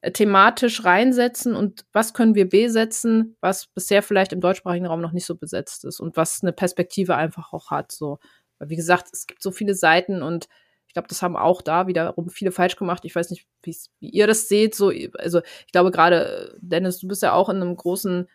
äh, 0.00 0.10
thematisch 0.10 0.84
reinsetzen 0.84 1.54
und 1.54 1.84
was 1.92 2.14
können 2.14 2.34
wir 2.34 2.48
besetzen, 2.48 3.36
was 3.40 3.66
bisher 3.66 4.02
vielleicht 4.02 4.32
im 4.32 4.40
deutschsprachigen 4.40 4.86
Raum 4.86 5.00
noch 5.00 5.12
nicht 5.12 5.26
so 5.26 5.36
besetzt 5.36 5.84
ist 5.84 6.00
und 6.00 6.16
was 6.16 6.42
eine 6.42 6.52
Perspektive 6.52 7.14
einfach 7.14 7.52
auch 7.52 7.70
hat. 7.70 7.92
So, 7.92 8.18
weil 8.58 8.70
wie 8.70 8.76
gesagt, 8.76 9.08
es 9.12 9.26
gibt 9.26 9.42
so 9.42 9.50
viele 9.50 9.74
Seiten 9.74 10.22
und 10.22 10.48
ich 10.86 10.94
glaube, 10.94 11.08
das 11.08 11.22
haben 11.22 11.36
auch 11.36 11.62
da 11.62 11.86
wiederum 11.86 12.28
viele 12.28 12.52
falsch 12.52 12.76
gemacht. 12.76 13.04
Ich 13.04 13.14
weiß 13.14 13.30
nicht, 13.30 13.46
wie 13.62 14.10
ihr 14.10 14.26
das 14.26 14.48
seht. 14.48 14.74
So, 14.74 14.92
also 15.18 15.40
ich 15.66 15.72
glaube 15.72 15.90
gerade, 15.90 16.58
Dennis, 16.60 16.98
du 16.98 17.08
bist 17.08 17.22
ja 17.22 17.32
auch 17.32 17.48
in 17.48 17.56
einem 17.56 17.76
großen 17.76 18.28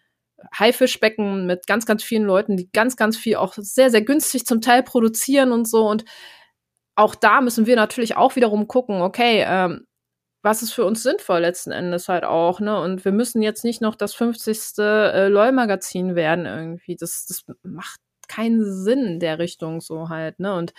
Haifischbecken 0.58 1.46
mit 1.46 1.68
ganz, 1.68 1.86
ganz 1.86 2.04
vielen 2.04 2.24
Leuten, 2.24 2.58
die 2.58 2.72
ganz, 2.72 2.96
ganz 2.96 3.18
viel 3.18 3.36
auch 3.36 3.54
sehr, 3.58 3.92
sehr 3.92 4.02
günstig 4.02 4.46
zum 4.46 4.62
Teil 4.62 4.84
produzieren 4.84 5.52
und 5.52 5.68
so. 5.68 5.88
Und 5.88 6.04
auch 6.98 7.16
da 7.16 7.42
müssen 7.42 7.68
wir 7.68 7.76
natürlich 7.76 8.18
auch 8.18 8.36
wiederum 8.36 8.68
gucken, 8.68 9.02
okay, 9.02 9.46
ähm, 9.48 9.86
was 10.42 10.64
ist 10.64 10.74
für 10.74 10.86
uns 10.86 11.04
sinnvoll 11.04 11.40
letzten 11.40 11.72
Endes 11.72 12.10
halt 12.10 12.24
auch, 12.24 12.60
ne? 12.60 12.80
Und 12.82 13.06
wir 13.06 13.12
müssen 13.12 13.42
jetzt 13.42 13.64
nicht 13.64 13.82
noch 13.82 13.96
das 13.96 14.14
50. 14.16 14.80
Äh, 14.80 15.28
LOL-Magazin 15.28 16.16
werden 16.16 16.46
irgendwie. 16.46 16.96
Das, 16.96 17.26
das 17.26 17.46
macht 17.64 18.00
keinen 18.28 18.64
Sinn 18.64 19.06
in 19.06 19.20
der 19.20 19.40
Richtung 19.40 19.82
so 19.82 20.10
halt, 20.10 20.40
ne? 20.40 20.56
Und 20.56 20.74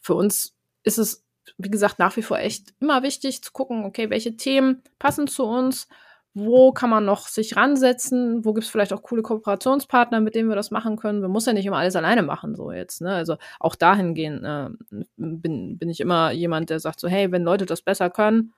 für 0.00 0.14
uns 0.14 0.54
ist 0.82 0.98
es, 0.98 1.24
wie 1.56 1.70
gesagt, 1.70 1.98
nach 1.98 2.16
wie 2.16 2.22
vor 2.22 2.38
echt 2.38 2.74
immer 2.80 3.02
wichtig 3.02 3.42
zu 3.42 3.52
gucken, 3.52 3.84
okay, 3.84 4.10
welche 4.10 4.36
Themen 4.36 4.82
passen 4.98 5.26
zu 5.26 5.44
uns, 5.44 5.88
wo 6.34 6.72
kann 6.72 6.88
man 6.88 7.04
noch 7.04 7.28
sich 7.28 7.56
ransetzen, 7.56 8.44
wo 8.44 8.54
gibt 8.54 8.64
es 8.64 8.70
vielleicht 8.70 8.92
auch 8.92 9.02
coole 9.02 9.22
Kooperationspartner, 9.22 10.20
mit 10.20 10.34
denen 10.34 10.48
wir 10.48 10.56
das 10.56 10.70
machen 10.70 10.96
können. 10.96 11.20
Wir 11.20 11.28
müssen 11.28 11.50
ja 11.50 11.52
nicht 11.52 11.66
immer 11.66 11.76
alles 11.76 11.94
alleine 11.94 12.22
machen, 12.22 12.54
so 12.54 12.72
jetzt, 12.72 13.02
ne? 13.02 13.14
Also 13.14 13.36
auch 13.60 13.74
dahingehend 13.74 14.42
äh, 14.44 14.70
bin, 15.16 15.76
bin 15.76 15.90
ich 15.90 16.00
immer 16.00 16.30
jemand, 16.32 16.70
der 16.70 16.80
sagt 16.80 17.00
so, 17.00 17.08
hey, 17.08 17.30
wenn 17.32 17.42
Leute 17.42 17.66
das 17.66 17.82
besser 17.82 18.08
können, 18.08 18.54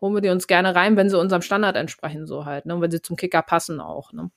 holen 0.00 0.14
wir 0.14 0.20
die 0.20 0.28
uns 0.28 0.46
gerne 0.46 0.74
rein, 0.76 0.96
wenn 0.96 1.10
sie 1.10 1.18
unserem 1.18 1.42
Standard 1.42 1.76
entsprechen, 1.76 2.26
so 2.26 2.44
halt, 2.44 2.66
ne? 2.66 2.74
Und 2.76 2.82
wenn 2.82 2.90
sie 2.90 3.02
zum 3.02 3.16
Kicker 3.16 3.42
passen 3.42 3.80
auch, 3.80 4.12
ne? 4.12 4.30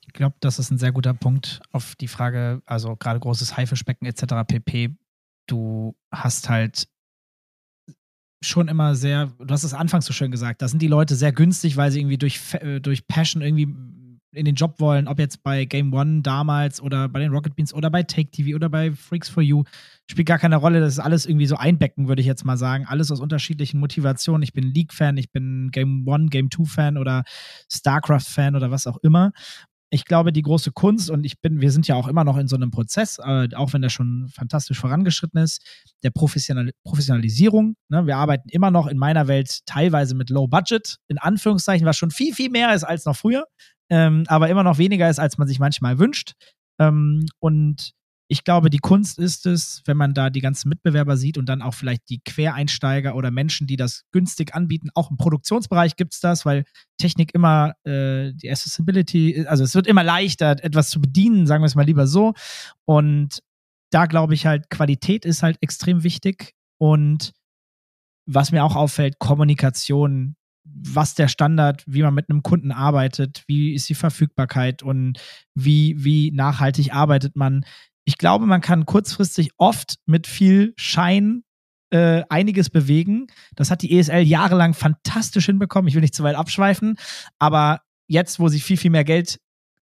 Ich 0.00 0.14
glaube, 0.14 0.36
das 0.40 0.58
ist 0.58 0.70
ein 0.70 0.78
sehr 0.78 0.92
guter 0.92 1.14
Punkt 1.14 1.60
auf 1.70 1.94
die 1.94 2.08
Frage, 2.08 2.62
also 2.66 2.96
gerade 2.96 3.20
großes 3.20 3.56
Haifischbecken 3.56 4.06
etc. 4.06 4.46
pp. 4.46 4.96
Du 5.46 5.94
hast 6.10 6.48
halt 6.48 6.88
schon 8.40 8.68
immer 8.68 8.94
sehr, 8.94 9.32
du 9.38 9.52
hast 9.52 9.64
es 9.64 9.74
anfangs 9.74 10.06
so 10.06 10.12
schön 10.12 10.30
gesagt, 10.30 10.62
da 10.62 10.68
sind 10.68 10.80
die 10.80 10.88
Leute 10.88 11.14
sehr 11.14 11.32
günstig, 11.32 11.76
weil 11.76 11.90
sie 11.90 12.00
irgendwie 12.00 12.18
durch, 12.18 12.40
äh, 12.54 12.80
durch 12.80 13.06
Passion 13.06 13.42
irgendwie 13.42 13.68
in 14.32 14.44
den 14.44 14.54
Job 14.54 14.78
wollen, 14.78 15.08
ob 15.08 15.18
jetzt 15.18 15.42
bei 15.42 15.64
Game 15.64 15.92
One 15.92 16.22
damals 16.22 16.80
oder 16.80 17.08
bei 17.08 17.18
den 17.18 17.32
Rocket 17.32 17.56
Beans 17.56 17.72
oder 17.72 17.90
bei 17.90 18.02
Take 18.02 18.30
TV 18.30 18.54
oder 18.54 18.68
bei 18.68 18.92
Freaks 18.92 19.28
for 19.28 19.42
You, 19.42 19.64
spielt 20.08 20.28
gar 20.28 20.38
keine 20.38 20.56
Rolle. 20.56 20.80
Das 20.80 20.92
ist 20.92 20.98
alles 20.98 21.26
irgendwie 21.26 21.46
so 21.46 21.56
einbecken, 21.56 22.08
würde 22.08 22.20
ich 22.20 22.26
jetzt 22.26 22.44
mal 22.44 22.56
sagen. 22.56 22.84
Alles 22.86 23.10
aus 23.10 23.20
unterschiedlichen 23.20 23.80
Motivationen. 23.80 24.42
Ich 24.42 24.52
bin 24.52 24.64
League-Fan, 24.64 25.16
ich 25.16 25.32
bin 25.32 25.70
Game 25.72 26.06
One, 26.06 26.26
Game 26.26 26.50
Two-Fan 26.50 26.98
oder 26.98 27.24
StarCraft-Fan 27.72 28.54
oder 28.54 28.70
was 28.70 28.86
auch 28.86 28.98
immer. 28.98 29.32
Ich 29.90 30.04
glaube, 30.04 30.32
die 30.32 30.42
große 30.42 30.72
Kunst, 30.72 31.10
und 31.10 31.24
ich 31.24 31.40
bin, 31.40 31.60
wir 31.60 31.70
sind 31.70 31.88
ja 31.88 31.94
auch 31.94 32.08
immer 32.08 32.24
noch 32.24 32.36
in 32.36 32.46
so 32.46 32.56
einem 32.56 32.70
Prozess, 32.70 33.18
äh, 33.18 33.48
auch 33.54 33.72
wenn 33.72 33.80
der 33.80 33.88
schon 33.88 34.28
fantastisch 34.28 34.78
vorangeschritten 34.78 35.40
ist, 35.40 35.62
der 36.02 36.10
Professional 36.10 36.70
Professionalisierung. 36.84 37.74
Ne? 37.88 38.06
Wir 38.06 38.16
arbeiten 38.16 38.48
immer 38.50 38.70
noch 38.70 38.86
in 38.86 38.98
meiner 38.98 39.28
Welt 39.28 39.60
teilweise 39.64 40.14
mit 40.14 40.28
Low 40.28 40.46
Budget, 40.46 40.96
in 41.08 41.18
Anführungszeichen, 41.18 41.86
was 41.86 41.96
schon 41.96 42.10
viel, 42.10 42.34
viel 42.34 42.50
mehr 42.50 42.74
ist 42.74 42.84
als 42.84 43.06
noch 43.06 43.16
früher 43.16 43.44
ähm, 43.90 44.24
aber 44.26 44.48
immer 44.48 44.62
noch 44.62 44.78
weniger 44.78 45.08
ist, 45.08 45.18
als 45.18 45.38
man 45.38 45.48
sich 45.48 45.58
manchmal 45.58 45.98
wünscht. 45.98 46.32
Ähm, 46.78 47.26
und 47.40 47.92
ich 48.30 48.44
glaube, 48.44 48.68
die 48.68 48.78
Kunst 48.78 49.18
ist 49.18 49.46
es, 49.46 49.82
wenn 49.86 49.96
man 49.96 50.12
da 50.12 50.28
die 50.28 50.42
ganzen 50.42 50.68
Mitbewerber 50.68 51.16
sieht 51.16 51.38
und 51.38 51.48
dann 51.48 51.62
auch 51.62 51.72
vielleicht 51.72 52.10
die 52.10 52.20
Quereinsteiger 52.22 53.14
oder 53.16 53.30
Menschen, 53.30 53.66
die 53.66 53.76
das 53.76 54.04
günstig 54.12 54.54
anbieten. 54.54 54.90
Auch 54.94 55.10
im 55.10 55.16
Produktionsbereich 55.16 55.96
gibt 55.96 56.12
es 56.12 56.20
das, 56.20 56.44
weil 56.44 56.64
Technik 56.98 57.34
immer 57.34 57.72
äh, 57.84 58.32
die 58.34 58.50
Accessibility, 58.50 59.46
also 59.46 59.64
es 59.64 59.74
wird 59.74 59.86
immer 59.86 60.04
leichter, 60.04 60.62
etwas 60.62 60.90
zu 60.90 61.00
bedienen, 61.00 61.46
sagen 61.46 61.62
wir 61.62 61.66
es 61.66 61.74
mal 61.74 61.86
lieber 61.86 62.06
so. 62.06 62.34
Und 62.84 63.40
da 63.90 64.04
glaube 64.04 64.34
ich 64.34 64.44
halt, 64.44 64.68
Qualität 64.68 65.24
ist 65.24 65.42
halt 65.42 65.56
extrem 65.62 66.02
wichtig. 66.02 66.52
Und 66.76 67.32
was 68.26 68.52
mir 68.52 68.62
auch 68.62 68.76
auffällt, 68.76 69.18
Kommunikation 69.18 70.36
was 70.70 71.14
der 71.14 71.28
Standard, 71.28 71.82
wie 71.86 72.02
man 72.02 72.14
mit 72.14 72.28
einem 72.28 72.42
Kunden 72.42 72.72
arbeitet, 72.72 73.42
wie 73.46 73.74
ist 73.74 73.88
die 73.88 73.94
Verfügbarkeit 73.94 74.82
und 74.82 75.18
wie, 75.54 75.94
wie 75.98 76.30
nachhaltig 76.30 76.94
arbeitet 76.94 77.36
man. 77.36 77.64
Ich 78.08 78.16
glaube, 78.16 78.46
man 78.46 78.62
kann 78.62 78.86
kurzfristig 78.86 79.50
oft 79.58 79.96
mit 80.06 80.26
viel 80.26 80.72
Schein 80.76 81.42
äh, 81.90 82.22
einiges 82.30 82.70
bewegen. 82.70 83.26
Das 83.54 83.70
hat 83.70 83.82
die 83.82 83.98
ESL 83.98 84.22
jahrelang 84.22 84.72
fantastisch 84.72 85.44
hinbekommen. 85.44 85.88
Ich 85.88 85.94
will 85.94 86.00
nicht 86.00 86.14
zu 86.14 86.22
weit 86.22 86.34
abschweifen, 86.34 86.96
aber 87.38 87.82
jetzt, 88.06 88.40
wo 88.40 88.48
sie 88.48 88.60
viel, 88.60 88.78
viel 88.78 88.90
mehr 88.90 89.04
Geld 89.04 89.40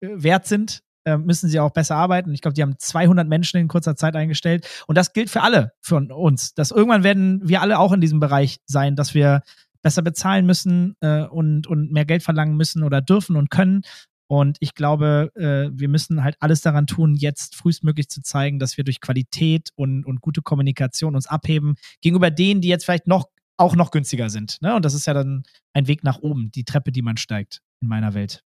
äh, 0.01 0.07
wert 0.13 0.47
sind, 0.47 0.81
äh, 1.05 1.15
müssen 1.17 1.47
sie 1.47 1.59
auch 1.59 1.69
besser 1.69 1.95
arbeiten. 1.95 2.33
Ich 2.33 2.41
glaube, 2.41 2.55
die 2.55 2.63
haben 2.63 2.79
200 2.79 3.27
Menschen 3.27 3.59
in 3.59 3.67
kurzer 3.67 3.95
Zeit 3.95 4.15
eingestellt. 4.15 4.67
Und 4.87 4.97
das 4.97 5.13
gilt 5.13 5.29
für 5.29 5.43
alle, 5.43 5.73
für 5.79 5.97
uns. 5.97 6.55
Dass 6.55 6.71
irgendwann 6.71 7.03
werden 7.03 7.47
wir 7.47 7.61
alle 7.61 7.77
auch 7.77 7.93
in 7.93 8.01
diesem 8.01 8.19
Bereich 8.19 8.57
sein, 8.65 8.95
dass 8.95 9.13
wir 9.13 9.43
besser 9.83 10.01
bezahlen 10.01 10.47
müssen 10.47 10.95
äh, 11.01 11.21
und, 11.21 11.67
und 11.67 11.91
mehr 11.91 12.05
Geld 12.05 12.23
verlangen 12.23 12.57
müssen 12.57 12.81
oder 12.81 12.99
dürfen 12.99 13.35
und 13.35 13.51
können. 13.51 13.83
Und 14.27 14.57
ich 14.59 14.75
glaube, 14.75 15.31
äh, 15.35 15.77
wir 15.77 15.87
müssen 15.87 16.23
halt 16.23 16.35
alles 16.39 16.61
daran 16.61 16.85
tun, 16.85 17.15
jetzt 17.15 17.55
frühestmöglich 17.55 18.09
zu 18.09 18.21
zeigen, 18.21 18.59
dass 18.59 18.77
wir 18.77 18.83
durch 18.83 18.99
Qualität 18.99 19.69
und, 19.75 20.05
und 20.05 20.21
gute 20.21 20.41
Kommunikation 20.41 21.15
uns 21.15 21.27
abheben 21.27 21.75
gegenüber 22.01 22.29
denen, 22.29 22.61
die 22.61 22.67
jetzt 22.67 22.85
vielleicht 22.85 23.07
noch 23.07 23.29
auch 23.57 23.75
noch 23.75 23.91
günstiger 23.91 24.29
sind. 24.29 24.61
Ne? 24.61 24.75
Und 24.75 24.85
das 24.85 24.93
ist 24.93 25.07
ja 25.07 25.13
dann 25.13 25.43
ein 25.73 25.87
Weg 25.87 26.03
nach 26.03 26.19
oben, 26.19 26.51
die 26.51 26.63
Treppe, 26.63 26.91
die 26.91 27.01
man 27.01 27.17
steigt 27.17 27.61
in 27.81 27.87
meiner 27.87 28.13
Welt. 28.13 28.43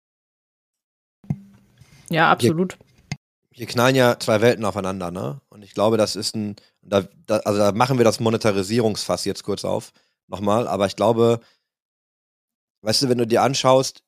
Ja, 2.11 2.31
absolut. 2.31 2.79
Hier 3.53 3.67
knallen 3.67 3.97
ja 3.97 4.19
zwei 4.19 4.41
Welten 4.41 4.65
aufeinander, 4.65 5.11
ne? 5.11 5.41
Und 5.49 5.63
ich 5.63 5.75
glaube, 5.75 5.97
das 5.97 6.17
ist 6.17 6.35
ein, 6.35 6.57
da, 6.83 7.03
da, 7.27 7.39
also 7.39 7.59
da 7.59 7.73
machen 7.73 7.99
wir 7.99 8.05
das 8.05 8.21
Monetarisierungsfass 8.21 9.25
jetzt 9.25 9.43
kurz 9.43 9.65
auf, 9.65 9.93
nochmal, 10.29 10.67
aber 10.67 10.87
ich 10.87 10.97
glaube, 10.97 11.41
weißt 12.83 13.03
du, 13.03 13.09
wenn 13.09 13.19
du 13.19 13.27
dir 13.27 13.43
anschaust, 13.43 14.03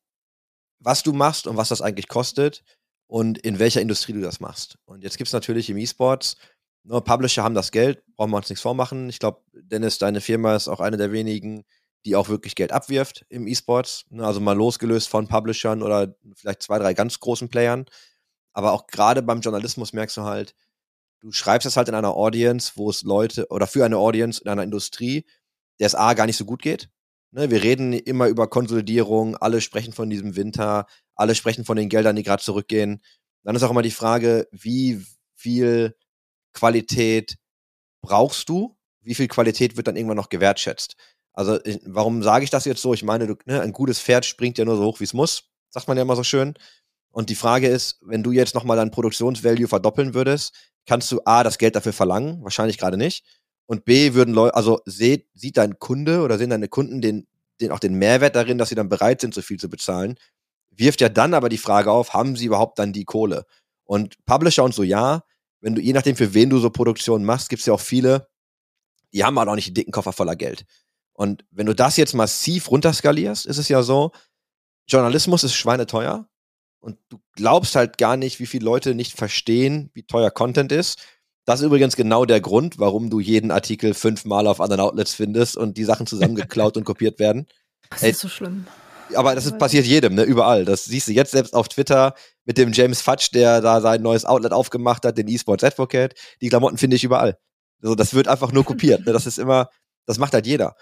was 0.82 1.02
du 1.02 1.12
machst 1.12 1.46
und 1.46 1.56
was 1.56 1.68
das 1.68 1.82
eigentlich 1.82 2.08
kostet 2.08 2.62
und 3.06 3.38
in 3.38 3.58
welcher 3.58 3.80
Industrie 3.80 4.12
du 4.12 4.20
das 4.20 4.40
machst. 4.40 4.78
Und 4.84 5.02
jetzt 5.02 5.18
gibt 5.18 5.28
es 5.28 5.32
natürlich 5.32 5.70
im 5.70 5.78
E-Sports, 5.78 6.36
nur 6.84 6.98
ne, 6.98 7.02
Publisher 7.02 7.44
haben 7.44 7.54
das 7.54 7.70
Geld, 7.70 8.02
brauchen 8.16 8.30
wir 8.30 8.38
uns 8.38 8.48
nichts 8.48 8.62
vormachen. 8.62 9.08
Ich 9.08 9.18
glaube, 9.18 9.42
Dennis, 9.52 9.98
deine 9.98 10.20
Firma 10.20 10.56
ist 10.56 10.68
auch 10.68 10.80
eine 10.80 10.96
der 10.96 11.12
wenigen, 11.12 11.64
die 12.04 12.16
auch 12.16 12.28
wirklich 12.28 12.56
Geld 12.56 12.72
abwirft 12.72 13.24
im 13.28 13.46
E-Sports. 13.46 14.06
Ne, 14.10 14.26
also 14.26 14.40
mal 14.40 14.56
losgelöst 14.56 15.08
von 15.08 15.28
Publishern 15.28 15.82
oder 15.82 16.14
vielleicht 16.34 16.62
zwei, 16.62 16.78
drei 16.78 16.94
ganz 16.94 17.20
großen 17.20 17.48
Playern. 17.48 17.86
Aber 18.52 18.72
auch 18.72 18.86
gerade 18.88 19.22
beim 19.22 19.40
Journalismus 19.40 19.92
merkst 19.92 20.16
du 20.16 20.22
halt, 20.22 20.54
du 21.20 21.30
schreibst 21.30 21.66
es 21.66 21.76
halt 21.76 21.88
in 21.88 21.94
einer 21.94 22.14
Audience, 22.16 22.72
wo 22.74 22.90
es 22.90 23.02
Leute 23.02 23.46
oder 23.48 23.66
für 23.66 23.84
eine 23.84 23.98
Audience 23.98 24.42
in 24.42 24.50
einer 24.50 24.64
Industrie, 24.64 25.24
der 25.78 25.86
es 25.86 25.94
A 25.94 26.14
gar 26.14 26.26
nicht 26.26 26.36
so 26.36 26.44
gut 26.44 26.62
geht. 26.62 26.90
Ne, 27.34 27.50
wir 27.50 27.62
reden 27.62 27.94
immer 27.94 28.28
über 28.28 28.46
Konsolidierung, 28.48 29.36
alle 29.36 29.62
sprechen 29.62 29.94
von 29.94 30.10
diesem 30.10 30.36
Winter, 30.36 30.86
alle 31.14 31.34
sprechen 31.34 31.64
von 31.64 31.76
den 31.78 31.88
Geldern, 31.88 32.14
die 32.14 32.22
gerade 32.22 32.42
zurückgehen. 32.42 33.02
Dann 33.42 33.56
ist 33.56 33.62
auch 33.62 33.70
immer 33.70 33.82
die 33.82 33.90
Frage, 33.90 34.48
wie 34.52 35.02
viel 35.34 35.96
Qualität 36.52 37.38
brauchst 38.02 38.48
du? 38.50 38.76
Wie 39.00 39.14
viel 39.14 39.28
Qualität 39.28 39.76
wird 39.76 39.86
dann 39.86 39.96
irgendwann 39.96 40.18
noch 40.18 40.28
gewertschätzt? 40.28 40.96
Also, 41.32 41.58
warum 41.86 42.22
sage 42.22 42.44
ich 42.44 42.50
das 42.50 42.66
jetzt 42.66 42.82
so? 42.82 42.92
Ich 42.92 43.02
meine, 43.02 43.26
du, 43.26 43.36
ne, 43.46 43.62
ein 43.62 43.72
gutes 43.72 43.98
Pferd 43.98 44.26
springt 44.26 44.58
ja 44.58 44.66
nur 44.66 44.76
so 44.76 44.84
hoch, 44.84 45.00
wie 45.00 45.04
es 45.04 45.14
muss, 45.14 45.44
sagt 45.70 45.88
man 45.88 45.96
ja 45.96 46.02
immer 46.02 46.16
so 46.16 46.24
schön. 46.24 46.54
Und 47.10 47.30
die 47.30 47.34
Frage 47.34 47.68
ist, 47.68 47.98
wenn 48.02 48.22
du 48.22 48.32
jetzt 48.32 48.54
nochmal 48.54 48.76
dein 48.76 48.90
Produktionsvalue 48.90 49.68
verdoppeln 49.68 50.12
würdest, 50.14 50.54
kannst 50.86 51.10
du 51.12 51.20
A, 51.24 51.42
das 51.42 51.58
Geld 51.58 51.76
dafür 51.76 51.92
verlangen? 51.94 52.42
Wahrscheinlich 52.42 52.78
gerade 52.78 52.98
nicht. 52.98 53.24
Und 53.66 53.84
B, 53.84 54.14
würden 54.14 54.34
Leute, 54.34 54.54
also 54.54 54.80
sieht, 54.86 55.28
sieht 55.34 55.56
dein 55.56 55.78
Kunde 55.78 56.22
oder 56.22 56.38
sehen 56.38 56.50
deine 56.50 56.68
Kunden 56.68 57.00
den, 57.00 57.26
den, 57.60 57.70
auch 57.70 57.78
den 57.78 57.94
Mehrwert 57.94 58.36
darin, 58.36 58.58
dass 58.58 58.68
sie 58.68 58.74
dann 58.74 58.88
bereit 58.88 59.20
sind, 59.20 59.34
so 59.34 59.42
viel 59.42 59.58
zu 59.58 59.68
bezahlen? 59.68 60.18
Wirft 60.70 61.00
ja 61.00 61.08
dann 61.08 61.34
aber 61.34 61.48
die 61.48 61.58
Frage 61.58 61.90
auf, 61.90 62.12
haben 62.14 62.36
sie 62.36 62.46
überhaupt 62.46 62.78
dann 62.78 62.92
die 62.92 63.04
Kohle? 63.04 63.46
Und 63.84 64.16
Publisher 64.24 64.64
und 64.64 64.74
so 64.74 64.82
ja, 64.82 65.22
wenn 65.60 65.74
du, 65.74 65.80
je 65.80 65.92
nachdem, 65.92 66.16
für 66.16 66.34
wen 66.34 66.50
du 66.50 66.58
so 66.58 66.70
Produktionen 66.70 67.24
machst, 67.24 67.48
gibt 67.48 67.60
es 67.60 67.66
ja 67.66 67.72
auch 67.72 67.80
viele, 67.80 68.28
die 69.12 69.24
haben 69.24 69.38
halt 69.38 69.48
auch 69.48 69.54
nicht 69.54 69.68
die 69.68 69.74
dicken 69.74 69.92
Koffer 69.92 70.12
voller 70.12 70.36
Geld. 70.36 70.64
Und 71.12 71.44
wenn 71.50 71.66
du 71.66 71.74
das 71.74 71.96
jetzt 71.96 72.14
massiv 72.14 72.70
runterskalierst, 72.70 73.46
ist 73.46 73.58
es 73.58 73.68
ja 73.68 73.82
so, 73.82 74.12
Journalismus 74.88 75.44
ist 75.44 75.54
schweineteuer 75.54 76.28
und 76.80 76.98
du 77.08 77.20
glaubst 77.32 77.76
halt 77.76 77.98
gar 77.98 78.16
nicht, 78.16 78.40
wie 78.40 78.46
viele 78.46 78.64
Leute 78.64 78.94
nicht 78.94 79.16
verstehen, 79.16 79.90
wie 79.94 80.02
teuer 80.02 80.30
Content 80.30 80.72
ist. 80.72 80.98
Das 81.44 81.60
ist 81.60 81.66
übrigens 81.66 81.96
genau 81.96 82.24
der 82.24 82.40
Grund, 82.40 82.78
warum 82.78 83.10
du 83.10 83.18
jeden 83.18 83.50
Artikel 83.50 83.94
fünfmal 83.94 84.46
auf 84.46 84.60
anderen 84.60 84.80
Outlets 84.80 85.14
findest 85.14 85.56
und 85.56 85.76
die 85.76 85.84
Sachen 85.84 86.06
zusammengeklaut 86.06 86.76
und 86.76 86.84
kopiert 86.84 87.18
werden. 87.18 87.46
Das 87.90 88.02
ist 88.02 88.20
so 88.20 88.28
schlimm. 88.28 88.66
Aber 89.14 89.34
das 89.34 89.46
ist, 89.46 89.58
passiert 89.58 89.84
jedem, 89.84 90.14
ne? 90.14 90.22
Überall. 90.22 90.64
Das 90.64 90.84
siehst 90.84 91.08
du 91.08 91.12
jetzt 91.12 91.32
selbst 91.32 91.54
auf 91.54 91.68
Twitter 91.68 92.14
mit 92.44 92.58
dem 92.58 92.72
James 92.72 93.02
Fudge, 93.02 93.28
der 93.34 93.60
da 93.60 93.80
sein 93.80 94.02
neues 94.02 94.24
Outlet 94.24 94.52
aufgemacht 94.52 95.04
hat, 95.04 95.18
den 95.18 95.28
eSports 95.28 95.64
Advocate. 95.64 96.14
Die 96.40 96.48
Klamotten 96.48 96.78
finde 96.78 96.96
ich 96.96 97.04
überall. 97.04 97.38
Also 97.82 97.94
das 97.94 98.14
wird 98.14 98.28
einfach 98.28 98.52
nur 98.52 98.64
kopiert. 98.64 99.04
Ne? 99.04 99.12
Das 99.12 99.26
ist 99.26 99.38
immer, 99.38 99.68
das 100.06 100.18
macht 100.18 100.32
halt 100.32 100.46
jeder. 100.46 100.76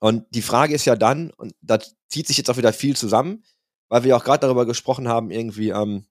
Und 0.00 0.24
die 0.30 0.42
Frage 0.42 0.74
ist 0.74 0.86
ja 0.86 0.96
dann, 0.96 1.30
und 1.36 1.54
da 1.60 1.78
zieht 2.08 2.26
sich 2.26 2.38
jetzt 2.38 2.50
auch 2.50 2.56
wieder 2.56 2.72
viel 2.72 2.96
zusammen, 2.96 3.44
weil 3.88 4.04
wir 4.04 4.16
auch 4.16 4.24
gerade 4.24 4.40
darüber 4.40 4.64
gesprochen 4.64 5.08
haben, 5.08 5.30
irgendwie, 5.30 5.68
ähm, 5.70 6.06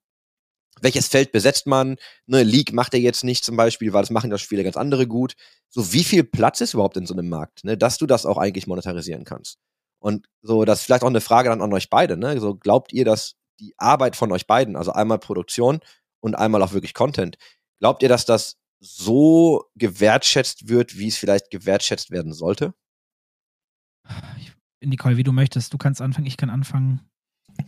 welches 0.81 1.07
Feld 1.07 1.31
besetzt 1.31 1.67
man? 1.67 1.97
Ne, 2.25 2.43
League 2.43 2.73
macht 2.73 2.93
er 2.93 2.99
jetzt 2.99 3.23
nicht 3.23 3.43
zum 3.43 3.55
Beispiel, 3.55 3.93
weil 3.93 4.01
das 4.01 4.09
machen 4.09 4.31
ja 4.31 4.37
Spiele 4.37 4.63
ganz 4.63 4.77
andere 4.77 5.07
gut. 5.07 5.35
So, 5.69 5.93
wie 5.93 6.03
viel 6.03 6.23
Platz 6.23 6.61
ist 6.61 6.73
überhaupt 6.73 6.97
in 6.97 7.05
so 7.05 7.13
einem 7.13 7.29
Markt, 7.29 7.63
ne, 7.63 7.77
dass 7.77 7.97
du 7.97 8.05
das 8.05 8.25
auch 8.25 8.37
eigentlich 8.37 8.67
monetarisieren 8.67 9.23
kannst? 9.23 9.57
Und 9.99 10.27
so, 10.41 10.65
das 10.65 10.79
ist 10.79 10.85
vielleicht 10.85 11.03
auch 11.03 11.07
eine 11.07 11.21
Frage 11.21 11.49
dann 11.49 11.61
an 11.61 11.73
euch 11.73 11.89
beide, 11.89 12.17
ne? 12.17 12.39
So, 12.39 12.55
glaubt 12.55 12.93
ihr, 12.93 13.05
dass 13.05 13.35
die 13.59 13.73
Arbeit 13.77 14.15
von 14.15 14.31
euch 14.31 14.47
beiden, 14.47 14.75
also 14.75 14.93
einmal 14.93 15.19
Produktion 15.19 15.79
und 16.21 16.35
einmal 16.35 16.63
auch 16.63 16.71
wirklich 16.71 16.93
Content, 16.93 17.37
glaubt 17.79 18.01
ihr, 18.01 18.09
dass 18.09 18.25
das 18.25 18.57
so 18.79 19.65
gewertschätzt 19.75 20.69
wird, 20.69 20.97
wie 20.97 21.09
es 21.09 21.17
vielleicht 21.17 21.51
gewertschätzt 21.51 22.11
werden 22.11 22.33
sollte? 22.33 22.73
Nicole, 24.81 25.17
wie 25.17 25.23
du 25.23 25.33
möchtest. 25.33 25.73
Du 25.73 25.77
kannst 25.77 26.01
anfangen, 26.01 26.25
ich 26.25 26.37
kann 26.37 26.49
anfangen. 26.49 27.01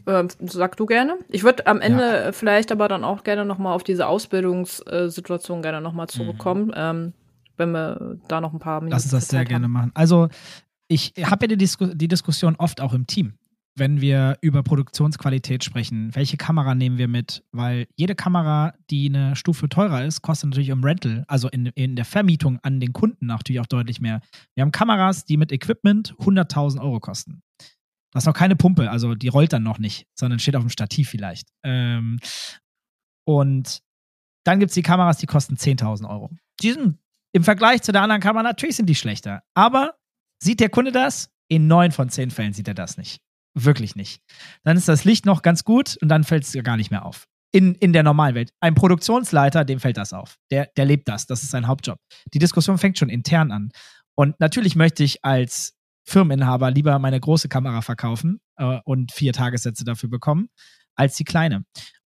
Ähm, 0.08 0.28
sag 0.40 0.78
du 0.78 0.86
gerne. 0.86 1.18
Ich 1.30 1.44
würde 1.44 1.68
am 1.68 1.82
Ende 1.82 2.04
ja. 2.26 2.32
vielleicht 2.32 2.72
aber 2.72 2.88
dann 2.88 3.04
auch 3.04 3.24
gerne 3.24 3.46
nochmal 3.46 3.74
auf 3.74 3.84
diese 3.84 4.08
Ausbildungssituation 4.08 5.62
gerne 5.62 5.82
nochmal 5.82 6.08
zurückkommen, 6.08 6.68
mhm. 6.68 6.74
ähm, 6.76 7.14
wenn 7.58 7.72
wir 7.72 8.18
da 8.28 8.42
noch 8.42 8.54
ein 8.54 8.60
paar 8.60 8.82
Minuten 8.82 8.94
Lass 8.94 9.04
uns 9.04 9.12
das 9.12 9.28
sehr 9.28 9.42
haben. 9.42 9.48
gerne 9.48 9.68
machen. 9.68 9.92
Also 9.94 10.30
ich 10.88 11.14
habe 11.24 11.46
ja 11.46 11.48
die, 11.48 11.58
Disku 11.58 11.88
die 11.88 12.08
Diskussion 12.08 12.56
oft 12.58 12.82
auch 12.82 12.94
im 12.94 13.08
Team, 13.08 13.34
wenn 13.76 14.02
wir 14.02 14.38
über 14.42 14.64
Produktionsqualität 14.64 15.64
sprechen. 15.64 16.14
Welche 16.14 16.36
Kamera 16.36 16.76
nehmen 16.76 16.98
wir 16.98 17.08
mit? 17.08 17.44
Weil 17.52 17.88
jede 17.96 18.16
Kamera, 18.16 18.74
die 18.90 19.08
eine 19.08 19.36
Stufe 19.36 19.70
teurer 19.70 20.04
ist, 20.04 20.22
kostet 20.22 20.50
natürlich 20.50 20.70
im 20.70 20.84
Rental, 20.84 21.24
also 21.28 21.48
in, 21.48 21.68
in 21.68 21.96
der 21.96 22.06
Vermietung 22.06 22.60
an 22.64 22.80
den 22.80 22.92
Kunden 22.92 23.28
natürlich 23.28 23.62
auch 23.62 23.68
deutlich 23.68 24.02
mehr. 24.02 24.22
Wir 24.56 24.64
haben 24.64 24.72
Kameras, 24.72 25.24
die 25.24 25.38
mit 25.38 25.52
Equipment 25.52 26.14
100.000 26.20 26.82
Euro 26.82 27.00
kosten. 27.00 27.42
Das 28.12 28.24
ist 28.24 28.28
noch 28.28 28.34
keine 28.34 28.56
Pumpe, 28.56 28.90
also 28.90 29.16
die 29.16 29.30
rollt 29.30 29.54
dann 29.54 29.64
noch 29.64 29.80
nicht, 29.80 30.06
sondern 30.14 30.40
steht 30.40 30.56
auf 30.56 30.64
dem 30.64 30.70
Stativ 30.70 31.10
vielleicht. 31.10 31.48
Ähm, 31.64 32.20
und 33.26 33.82
dann 34.44 34.60
gibt 34.60 34.72
es 34.72 34.76
die 34.76 34.82
Kameras, 34.82 35.18
die 35.18 35.28
kosten 35.28 35.56
10.000 35.56 36.10
Euro. 36.10 36.30
Die 36.62 36.74
sind 36.74 36.98
im 37.34 37.44
Vergleich 37.44 37.82
zu 37.82 37.92
der 37.92 38.02
anderen 38.02 38.22
Kamera 38.22 38.44
natürlich 38.44 38.76
sind 38.76 38.88
die 38.88 38.96
schlechter. 38.96 39.44
Aber 39.54 39.96
Sieht 40.44 40.60
der 40.60 40.70
Kunde 40.70 40.92
das? 40.92 41.30
In 41.50 41.68
neun 41.68 41.92
von 41.92 42.10
zehn 42.10 42.32
Fällen 42.32 42.54
sieht 42.54 42.68
er 42.68 42.74
das 42.74 42.98
nicht. 42.98 43.22
Wirklich 43.54 43.96
nicht. 43.96 44.22
Dann 44.64 44.78
ist 44.78 44.88
das 44.88 45.04
Licht 45.04 45.26
noch 45.26 45.42
ganz 45.42 45.64
gut 45.64 45.98
und 46.02 46.10
dann 46.10 46.24
fällt 46.24 46.44
es 46.44 46.64
gar 46.64 46.78
nicht 46.78 46.90
mehr 46.90 47.06
auf. 47.06 47.28
In, 47.54 47.76
in 47.76 47.94
der 47.94 48.04
normalen 48.04 48.34
Welt. 48.34 48.52
Ein 48.60 48.74
Produktionsleiter, 48.74 49.66
dem 49.66 49.80
fällt 49.80 49.98
das 49.98 50.14
auf. 50.14 50.38
Der, 50.50 50.70
der 50.78 50.86
lebt 50.86 51.08
das. 51.08 51.28
Das 51.28 51.44
ist 51.44 51.52
sein 51.52 51.68
Hauptjob. 51.68 52.00
Die 52.34 52.40
Diskussion 52.40 52.78
fängt 52.78 52.98
schon 52.98 53.10
intern 53.10 53.52
an. 53.52 53.72
Und 54.16 54.40
natürlich 54.40 54.76
möchte 54.76 55.04
ich 55.04 55.24
als 55.24 55.76
Firmeninhaber 56.04 56.72
lieber 56.72 56.98
meine 57.00 57.20
große 57.20 57.50
Kamera 57.50 57.82
verkaufen 57.82 58.40
äh, 58.58 58.80
und 58.86 59.12
vier 59.12 59.34
Tagessätze 59.34 59.84
dafür 59.84 60.10
bekommen, 60.10 60.50
als 60.96 61.16
die 61.16 61.24
kleine. 61.24 61.64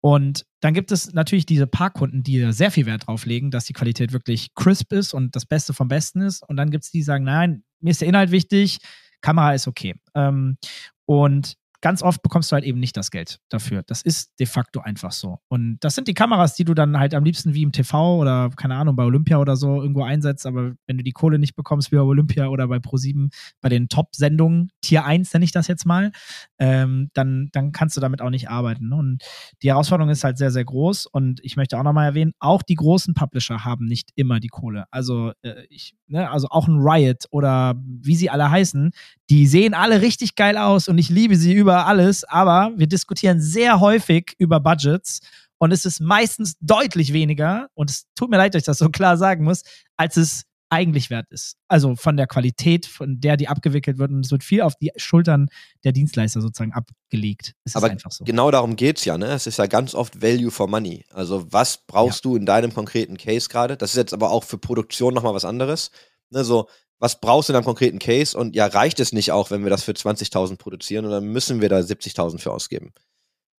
Und 0.01 0.45
dann 0.61 0.73
gibt 0.73 0.91
es 0.91 1.13
natürlich 1.13 1.45
diese 1.45 1.67
Parkkunden, 1.67 2.23
die 2.23 2.51
sehr 2.51 2.71
viel 2.71 2.85
Wert 2.85 3.07
drauf 3.07 3.25
legen, 3.25 3.51
dass 3.51 3.65
die 3.65 3.73
Qualität 3.73 4.13
wirklich 4.13 4.53
crisp 4.53 4.93
ist 4.93 5.13
und 5.13 5.35
das 5.35 5.45
Beste 5.45 5.73
vom 5.73 5.87
Besten 5.87 6.21
ist. 6.21 6.47
Und 6.47 6.57
dann 6.57 6.69
gibt 6.69 6.83
es 6.83 6.91
die, 6.91 6.99
die 6.99 7.03
sagen, 7.03 7.23
nein, 7.23 7.63
mir 7.79 7.91
ist 7.91 8.01
der 8.01 8.07
Inhalt 8.07 8.31
wichtig, 8.31 8.77
Kamera 9.21 9.53
ist 9.53 9.67
okay. 9.67 9.95
Ähm, 10.15 10.57
und 11.05 11.55
ganz 11.81 12.01
oft 12.01 12.21
bekommst 12.21 12.51
du 12.51 12.55
halt 12.55 12.63
eben 12.63 12.79
nicht 12.79 12.97
das 12.97 13.11
Geld 13.11 13.39
dafür. 13.49 13.83
Das 13.83 14.01
ist 14.01 14.39
de 14.39 14.47
facto 14.47 14.79
einfach 14.79 15.11
so. 15.11 15.39
Und 15.47 15.77
das 15.81 15.95
sind 15.95 16.07
die 16.07 16.13
Kameras, 16.13 16.55
die 16.55 16.65
du 16.65 16.73
dann 16.73 16.97
halt 16.97 17.13
am 17.13 17.23
liebsten 17.23 17.53
wie 17.53 17.61
im 17.61 17.71
TV 17.71 18.17
oder, 18.17 18.49
keine 18.55 18.75
Ahnung, 18.75 18.95
bei 18.95 19.03
Olympia 19.03 19.37
oder 19.37 19.55
so 19.55 19.81
irgendwo 19.81 20.03
einsetzt. 20.03 20.45
Aber 20.45 20.73
wenn 20.87 20.97
du 20.97 21.03
die 21.03 21.11
Kohle 21.11 21.37
nicht 21.37 21.55
bekommst 21.55 21.91
wie 21.91 21.97
bei 21.97 22.01
Olympia 22.01 22.47
oder 22.47 22.67
bei 22.67 22.77
Pro7, 22.77 23.31
bei 23.61 23.69
den 23.69 23.89
Top-Sendungen, 23.89 24.71
Tier 24.81 25.05
1 25.05 25.31
nenne 25.33 25.45
ich 25.45 25.51
das 25.51 25.67
jetzt 25.67 25.85
mal, 25.85 26.11
ähm, 26.57 27.09
dann, 27.13 27.49
dann 27.51 27.71
kannst 27.71 27.95
du 27.95 28.01
damit 28.01 28.21
auch 28.21 28.31
nicht 28.31 28.49
arbeiten. 28.49 28.89
Ne? 28.89 28.95
Und 28.95 29.23
die 29.61 29.69
Herausforderung 29.69 30.09
ist 30.09 30.23
halt 30.23 30.37
sehr, 30.37 30.51
sehr 30.51 30.65
groß. 30.65 31.05
Und 31.05 31.39
ich 31.43 31.57
möchte 31.57 31.77
auch 31.77 31.83
nochmal 31.83 32.07
erwähnen, 32.07 32.33
auch 32.39 32.63
die 32.63 32.75
großen 32.75 33.13
Publisher 33.13 33.65
haben 33.65 33.85
nicht 33.85 34.09
immer 34.15 34.39
die 34.39 34.47
Kohle. 34.47 34.85
Also, 34.89 35.31
äh, 35.43 35.65
ich, 35.69 35.93
ne, 36.07 36.29
also 36.29 36.47
auch 36.49 36.67
ein 36.67 36.79
Riot 36.79 37.25
oder 37.29 37.75
wie 37.85 38.15
sie 38.15 38.31
alle 38.31 38.49
heißen, 38.49 38.91
die 39.29 39.45
sehen 39.45 39.73
alle 39.73 40.01
richtig 40.01 40.35
geil 40.35 40.57
aus 40.57 40.87
und 40.87 40.97
ich 40.97 41.09
liebe 41.09 41.35
sie 41.35 41.53
über 41.53 41.66
alles, 41.75 42.23
aber 42.23 42.71
wir 42.75 42.87
diskutieren 42.87 43.41
sehr 43.41 43.79
häufig 43.79 44.33
über 44.37 44.59
Budgets 44.59 45.19
und 45.57 45.71
es 45.71 45.85
ist 45.85 45.99
meistens 45.99 46.55
deutlich 46.61 47.13
weniger, 47.13 47.67
und 47.73 47.89
es 47.89 48.05
tut 48.15 48.29
mir 48.29 48.37
leid, 48.37 48.53
dass 48.53 48.61
ich 48.61 48.65
das 48.65 48.77
so 48.77 48.89
klar 48.89 49.17
sagen 49.17 49.43
muss, 49.43 49.63
als 49.95 50.17
es 50.17 50.43
eigentlich 50.69 51.09
wert 51.09 51.27
ist. 51.29 51.55
Also 51.67 51.95
von 51.95 52.17
der 52.17 52.27
Qualität, 52.27 52.85
von 52.85 53.19
der 53.21 53.37
die 53.37 53.47
abgewickelt 53.47 53.97
wird. 53.97 54.11
Und 54.11 54.25
es 54.25 54.31
wird 54.31 54.43
viel 54.43 54.61
auf 54.61 54.75
die 54.75 54.91
Schultern 54.97 55.47
der 55.83 55.91
Dienstleister 55.91 56.41
sozusagen 56.41 56.73
abgelegt. 56.73 57.53
Es 57.63 57.75
Aber 57.75 57.95
so. 58.09 58.25
genau 58.25 58.51
darum 58.51 58.75
geht 58.75 58.97
es 58.97 59.05
ja, 59.05 59.17
ne? 59.17 59.27
Es 59.27 59.47
ist 59.47 59.59
ja 59.59 59.67
ganz 59.67 59.95
oft 59.95 60.21
Value 60.21 60.51
for 60.51 60.67
Money. 60.67 61.05
Also 61.11 61.51
was 61.51 61.85
brauchst 61.87 62.25
ja. 62.25 62.31
du 62.31 62.35
in 62.35 62.45
deinem 62.45 62.73
konkreten 62.73 63.17
Case 63.17 63.47
gerade? 63.47 63.77
Das 63.77 63.91
ist 63.91 63.97
jetzt 63.97 64.13
aber 64.13 64.31
auch 64.31 64.43
für 64.43 64.57
Produktion 64.57 65.13
nochmal 65.13 65.33
was 65.33 65.45
anderes. 65.45 65.91
Ne, 66.29 66.43
so, 66.43 66.67
was 66.99 67.19
brauchst 67.19 67.49
du 67.49 67.53
in 67.53 67.57
einem 67.57 67.65
konkreten 67.65 67.99
Case? 67.99 68.37
Und 68.37 68.55
ja, 68.55 68.65
reicht 68.67 68.99
es 68.99 69.13
nicht 69.13 69.31
auch, 69.31 69.51
wenn 69.51 69.63
wir 69.63 69.69
das 69.69 69.83
für 69.83 69.91
20.000 69.91 70.57
produzieren 70.57 71.05
oder 71.05 71.21
müssen 71.21 71.61
wir 71.61 71.69
da 71.69 71.77
70.000 71.77 72.39
für 72.39 72.51
ausgeben? 72.51 72.93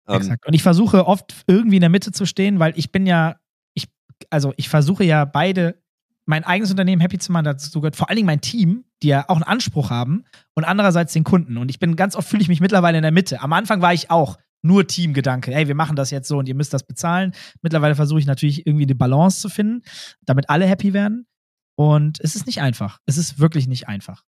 Ähm, 0.07 0.17
Exakt. 0.17 0.45
Und 0.47 0.53
ich 0.53 0.63
versuche 0.63 1.05
oft 1.05 1.33
irgendwie 1.47 1.77
in 1.77 1.81
der 1.81 1.89
Mitte 1.89 2.11
zu 2.11 2.25
stehen, 2.25 2.59
weil 2.59 2.73
ich 2.75 2.91
bin 2.91 3.05
ja, 3.05 3.37
ich, 3.73 3.85
also 4.29 4.53
ich 4.57 4.69
versuche 4.69 5.03
ja 5.03 5.25
beide 5.25 5.81
mein 6.25 6.43
eigenes 6.43 6.69
Unternehmen 6.69 7.01
happy 7.01 7.17
zu 7.17 7.31
machen, 7.31 7.45
dazu 7.45 7.81
gehört 7.81 7.95
vor 7.95 8.09
allen 8.09 8.17
Dingen 8.17 8.27
mein 8.27 8.41
Team, 8.41 8.85
die 9.01 9.07
ja 9.07 9.25
auch 9.29 9.35
einen 9.35 9.43
Anspruch 9.43 9.89
haben 9.89 10.25
und 10.53 10.63
andererseits 10.63 11.13
den 11.13 11.23
Kunden. 11.23 11.57
Und 11.57 11.69
ich 11.69 11.79
bin 11.79 11.95
ganz 11.95 12.15
oft 12.15 12.27
fühle 12.27 12.43
ich 12.43 12.49
mich 12.49 12.61
mittlerweile 12.61 12.97
in 12.97 13.01
der 13.01 13.11
Mitte. 13.11 13.41
Am 13.41 13.51
Anfang 13.51 13.81
war 13.81 13.93
ich 13.95 14.11
auch 14.11 14.37
nur 14.61 14.85
Teamgedanke. 14.85 15.51
Hey, 15.51 15.67
wir 15.67 15.75
machen 15.75 15.95
das 15.95 16.11
jetzt 16.11 16.27
so 16.27 16.37
und 16.37 16.47
ihr 16.47 16.53
müsst 16.53 16.73
das 16.73 16.83
bezahlen. 16.83 17.33
Mittlerweile 17.61 17.95
versuche 17.95 18.19
ich 18.19 18.27
natürlich 18.27 18.67
irgendwie 18.67 18.85
eine 18.85 18.95
Balance 18.95 19.39
zu 19.39 19.49
finden, 19.49 19.81
damit 20.25 20.49
alle 20.49 20.65
happy 20.65 20.93
werden. 20.93 21.25
Und 21.79 22.19
es 22.19 22.35
ist 22.35 22.45
nicht 22.45 22.59
einfach. 22.59 22.99
Es 23.05 23.17
ist 23.17 23.39
wirklich 23.39 23.65
nicht 23.65 23.87
einfach. 23.87 24.25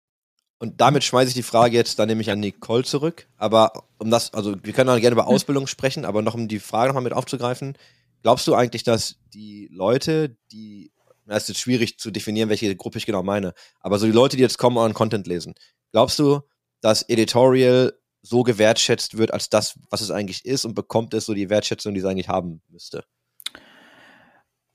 Und 0.58 0.80
damit 0.80 1.04
schmeiße 1.04 1.28
ich 1.28 1.34
die 1.34 1.44
Frage 1.44 1.76
jetzt 1.76 2.00
dann 2.00 2.08
nämlich 2.08 2.32
an 2.32 2.40
Nicole 2.40 2.86
zurück. 2.86 3.28
Aber 3.36 3.74
um 3.98 4.10
das, 4.10 4.34
also 4.34 4.56
wir 4.64 4.72
können 4.72 4.90
auch 4.90 4.98
gerne 4.98 5.16
über 5.16 5.28
Ausbildung 5.28 5.68
sprechen, 5.68 6.06
aber 6.06 6.22
noch 6.22 6.34
um 6.34 6.48
die 6.48 6.60
Frage 6.60 6.88
nochmal 6.88 7.04
mit 7.04 7.12
aufzugreifen. 7.12 7.78
Glaubst 8.22 8.48
du 8.48 8.56
eigentlich, 8.56 8.84
dass 8.84 9.18
die 9.34 9.68
Leute, 9.70 10.38
die, 10.54 10.94
na, 11.26 11.36
ist 11.36 11.50
jetzt 11.50 11.60
schwierig 11.60 12.00
zu 12.00 12.10
definieren, 12.10 12.48
welche 12.48 12.74
Gruppe 12.78 13.00
ich 13.00 13.06
genau 13.06 13.22
meine, 13.22 13.54
aber 13.82 14.00
so 14.00 14.06
die 14.06 14.14
Leute, 14.14 14.38
die 14.38 14.44
jetzt 14.44 14.58
kommen 14.58 14.78
und 14.78 14.94
Content 14.94 15.28
lesen, 15.28 15.54
glaubst 15.92 16.20
du, 16.20 16.40
dass 16.80 17.04
Editorial 17.10 17.92
so 18.22 18.44
gewertschätzt 18.44 19.18
wird 19.18 19.34
als 19.34 19.50
das, 19.50 19.78
was 19.90 20.00
es 20.00 20.10
eigentlich 20.10 20.46
ist 20.46 20.64
und 20.64 20.74
bekommt 20.74 21.14
es 21.14 21.26
so 21.26 21.34
die 21.34 21.50
Wertschätzung, 21.50 21.96
die 21.96 22.00
es 22.00 22.06
eigentlich 22.06 22.30
haben 22.30 22.62
müsste? 22.70 23.04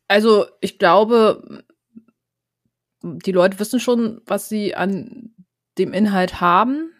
Also 0.08 0.44
ich 0.60 0.78
glaube, 0.78 1.64
die 3.06 3.32
Leute 3.32 3.58
wissen 3.58 3.80
schon, 3.80 4.20
was 4.26 4.48
sie 4.48 4.74
an 4.74 5.34
dem 5.78 5.92
Inhalt 5.92 6.40
haben. 6.40 6.92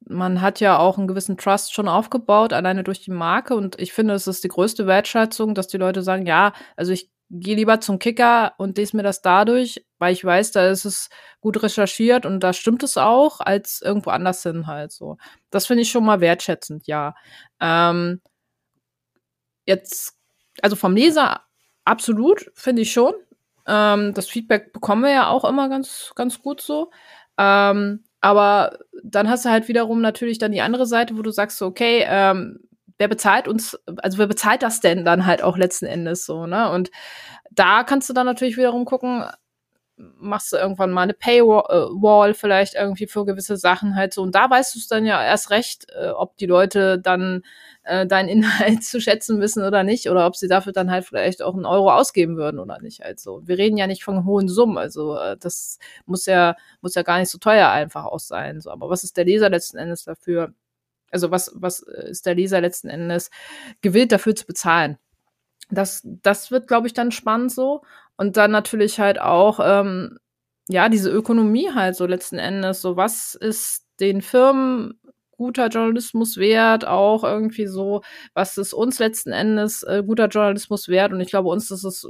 Man 0.00 0.40
hat 0.40 0.60
ja 0.60 0.78
auch 0.78 0.98
einen 0.98 1.08
gewissen 1.08 1.36
Trust 1.36 1.74
schon 1.74 1.88
aufgebaut, 1.88 2.52
alleine 2.52 2.84
durch 2.84 3.00
die 3.00 3.10
Marke. 3.10 3.54
Und 3.54 3.80
ich 3.80 3.92
finde, 3.92 4.14
es 4.14 4.26
ist 4.26 4.44
die 4.44 4.48
größte 4.48 4.86
Wertschätzung, 4.86 5.54
dass 5.54 5.68
die 5.68 5.76
Leute 5.76 6.02
sagen, 6.02 6.26
ja, 6.26 6.52
also 6.76 6.92
ich 6.92 7.10
gehe 7.30 7.56
lieber 7.56 7.80
zum 7.80 7.98
Kicker 7.98 8.54
und 8.56 8.78
lese 8.78 8.96
mir 8.96 9.02
das 9.02 9.20
dadurch, 9.20 9.84
weil 9.98 10.12
ich 10.14 10.24
weiß, 10.24 10.52
da 10.52 10.68
ist 10.68 10.86
es 10.86 11.10
gut 11.40 11.62
recherchiert 11.62 12.24
und 12.24 12.40
da 12.40 12.52
stimmt 12.52 12.82
es 12.82 12.96
auch, 12.96 13.40
als 13.40 13.82
irgendwo 13.82 14.10
anders 14.10 14.42
hin 14.42 14.66
halt 14.66 14.92
so. 14.92 15.18
Das 15.50 15.66
finde 15.66 15.82
ich 15.82 15.90
schon 15.90 16.04
mal 16.04 16.20
wertschätzend, 16.20 16.86
ja. 16.86 17.14
Ähm, 17.60 18.22
jetzt, 19.66 20.14
also 20.62 20.76
vom 20.76 20.94
Leser 20.94 21.42
absolut, 21.84 22.50
finde 22.54 22.82
ich 22.82 22.92
schon. 22.92 23.14
Ähm, 23.68 24.14
das 24.14 24.28
Feedback 24.28 24.72
bekommen 24.72 25.02
wir 25.02 25.10
ja 25.10 25.28
auch 25.28 25.44
immer 25.44 25.68
ganz, 25.68 26.12
ganz 26.14 26.40
gut 26.42 26.60
so. 26.60 26.90
Ähm, 27.38 28.04
aber 28.20 28.78
dann 29.04 29.28
hast 29.28 29.44
du 29.44 29.50
halt 29.50 29.68
wiederum 29.68 30.00
natürlich 30.00 30.38
dann 30.38 30.52
die 30.52 30.60
andere 30.62 30.86
Seite, 30.86 31.16
wo 31.16 31.22
du 31.22 31.30
sagst, 31.30 31.58
so, 31.58 31.66
okay, 31.66 32.04
ähm, 32.08 32.60
wer 32.98 33.08
bezahlt 33.08 33.46
uns, 33.46 33.78
also 33.98 34.18
wer 34.18 34.26
bezahlt 34.26 34.62
das 34.62 34.80
denn 34.80 35.04
dann 35.04 35.26
halt 35.26 35.42
auch 35.42 35.56
letzten 35.56 35.86
Endes 35.86 36.26
so, 36.26 36.46
ne? 36.46 36.70
Und 36.70 36.90
da 37.50 37.84
kannst 37.84 38.08
du 38.08 38.12
dann 38.14 38.26
natürlich 38.26 38.56
wiederum 38.56 38.84
gucken, 38.84 39.24
machst 39.98 40.52
du 40.52 40.56
irgendwann 40.56 40.92
mal 40.92 41.02
eine 41.02 41.14
Paywall 41.14 42.34
vielleicht 42.34 42.74
irgendwie 42.74 43.06
für 43.06 43.24
gewisse 43.24 43.56
Sachen 43.56 43.96
halt 43.96 44.14
so. 44.14 44.22
Und 44.22 44.34
da 44.34 44.48
weißt 44.48 44.74
du 44.74 44.78
es 44.78 44.86
dann 44.88 45.04
ja 45.04 45.22
erst 45.24 45.50
recht, 45.50 45.86
äh, 45.90 46.10
ob 46.10 46.36
die 46.36 46.46
Leute 46.46 46.98
dann 46.98 47.42
äh, 47.82 48.06
deinen 48.06 48.28
Inhalt 48.28 48.84
zu 48.84 49.00
schätzen 49.00 49.40
wissen 49.40 49.64
oder 49.64 49.82
nicht, 49.82 50.08
oder 50.08 50.26
ob 50.26 50.36
sie 50.36 50.48
dafür 50.48 50.72
dann 50.72 50.90
halt 50.90 51.04
vielleicht 51.04 51.42
auch 51.42 51.54
einen 51.54 51.66
Euro 51.66 51.92
ausgeben 51.92 52.36
würden 52.36 52.60
oder 52.60 52.80
nicht. 52.80 53.04
Also 53.04 53.42
wir 53.44 53.58
reden 53.58 53.76
ja 53.76 53.86
nicht 53.86 54.04
von 54.04 54.24
hohen 54.24 54.48
Summen, 54.48 54.78
also 54.78 55.16
äh, 55.16 55.36
das 55.36 55.78
muss 56.06 56.26
ja 56.26 56.56
muss 56.80 56.94
ja 56.94 57.02
gar 57.02 57.18
nicht 57.18 57.30
so 57.30 57.38
teuer 57.38 57.68
einfach 57.70 58.04
auch 58.04 58.20
sein. 58.20 58.60
So, 58.60 58.70
aber 58.70 58.90
was 58.90 59.04
ist 59.04 59.16
der 59.16 59.24
Leser 59.24 59.50
letzten 59.50 59.78
Endes 59.78 60.04
dafür? 60.04 60.54
Also 61.10 61.30
was 61.30 61.52
was 61.56 61.80
ist 61.80 62.26
der 62.26 62.34
Leser 62.34 62.60
letzten 62.60 62.88
Endes 62.88 63.30
gewillt 63.82 64.12
dafür 64.12 64.34
zu 64.36 64.46
bezahlen? 64.46 64.98
Das 65.70 66.02
das 66.04 66.50
wird, 66.50 66.68
glaube 66.68 66.86
ich, 66.86 66.94
dann 66.94 67.12
spannend 67.12 67.52
so. 67.52 67.82
Und 68.16 68.36
dann 68.36 68.50
natürlich 68.50 69.00
halt 69.00 69.20
auch 69.20 69.60
ähm, 69.62 70.18
ja 70.68 70.88
diese 70.88 71.10
Ökonomie 71.10 71.70
halt 71.74 71.96
so 71.96 72.06
letzten 72.06 72.38
Endes. 72.38 72.80
So 72.80 72.96
was 72.96 73.34
ist 73.34 73.86
den 74.00 74.22
Firmen 74.22 75.00
guter 75.38 75.68
Journalismus 75.68 76.36
wert, 76.36 76.86
auch 76.86 77.24
irgendwie 77.24 77.66
so, 77.66 78.02
was 78.34 78.58
ist 78.58 78.74
uns 78.74 78.98
letzten 78.98 79.32
Endes 79.32 79.84
äh, 79.84 80.02
guter 80.04 80.26
Journalismus 80.26 80.88
wert? 80.88 81.12
Und 81.12 81.20
ich 81.20 81.30
glaube, 81.30 81.48
uns 81.48 81.70
ist 81.70 81.84
es 81.84 82.06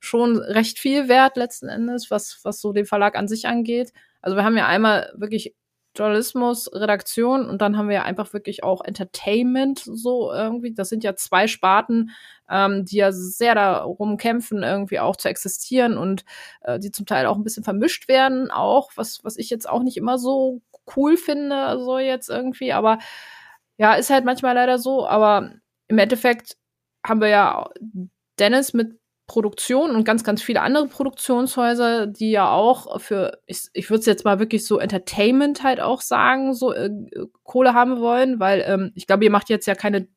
schon 0.00 0.36
recht 0.38 0.78
viel 0.78 1.08
wert 1.08 1.36
letzten 1.36 1.68
Endes, 1.68 2.10
was, 2.10 2.40
was 2.42 2.60
so 2.60 2.72
den 2.72 2.84
Verlag 2.84 3.16
an 3.16 3.28
sich 3.28 3.46
angeht. 3.46 3.92
Also 4.20 4.36
wir 4.36 4.44
haben 4.44 4.56
ja 4.56 4.66
einmal 4.66 5.12
wirklich 5.16 5.54
Journalismus, 5.96 6.70
Redaktion 6.72 7.48
und 7.48 7.60
dann 7.60 7.76
haben 7.76 7.88
wir 7.88 7.96
ja 7.96 8.02
einfach 8.04 8.32
wirklich 8.32 8.62
auch 8.62 8.84
Entertainment 8.84 9.80
so 9.80 10.32
irgendwie. 10.32 10.72
Das 10.72 10.88
sind 10.88 11.04
ja 11.04 11.16
zwei 11.16 11.46
Sparten, 11.48 12.10
ähm, 12.48 12.84
die 12.84 12.96
ja 12.96 13.12
sehr 13.12 13.54
darum 13.54 14.16
kämpfen, 14.16 14.62
irgendwie 14.62 15.00
auch 15.00 15.16
zu 15.16 15.28
existieren 15.28 15.98
und 15.98 16.24
äh, 16.62 16.78
die 16.78 16.90
zum 16.90 17.06
Teil 17.06 17.26
auch 17.26 17.36
ein 17.36 17.44
bisschen 17.44 17.64
vermischt 17.64 18.08
werden, 18.08 18.50
auch, 18.50 18.90
was, 18.96 19.24
was 19.24 19.36
ich 19.36 19.50
jetzt 19.50 19.68
auch 19.68 19.82
nicht 19.82 19.96
immer 19.96 20.18
so 20.18 20.62
cool 20.96 21.16
finde, 21.16 21.78
so 21.80 21.98
jetzt 21.98 22.30
irgendwie. 22.30 22.72
Aber 22.72 22.98
ja, 23.78 23.94
ist 23.94 24.10
halt 24.10 24.24
manchmal 24.24 24.54
leider 24.54 24.78
so. 24.78 25.06
Aber 25.06 25.52
im 25.88 25.98
Endeffekt 25.98 26.56
haben 27.06 27.20
wir 27.20 27.28
ja 27.28 27.68
Dennis 28.38 28.72
mit 28.74 28.97
Produktion 29.28 29.90
und 29.94 30.04
ganz, 30.04 30.24
ganz 30.24 30.42
viele 30.42 30.62
andere 30.62 30.88
Produktionshäuser, 30.88 32.06
die 32.06 32.30
ja 32.30 32.50
auch 32.50 32.98
für, 33.00 33.38
ich, 33.46 33.68
ich 33.74 33.90
würde 33.90 34.00
es 34.00 34.06
jetzt 34.06 34.24
mal 34.24 34.40
wirklich 34.40 34.66
so 34.66 34.78
Entertainment 34.78 35.62
halt 35.62 35.80
auch 35.80 36.00
sagen, 36.00 36.54
so 36.54 36.72
äh, 36.72 36.90
Kohle 37.44 37.74
haben 37.74 38.00
wollen, 38.00 38.40
weil 38.40 38.64
ähm, 38.66 38.90
ich 38.94 39.06
glaube, 39.06 39.24
ihr 39.24 39.30
macht 39.30 39.50
jetzt 39.50 39.66
ja 39.66 39.74
keine 39.74 40.08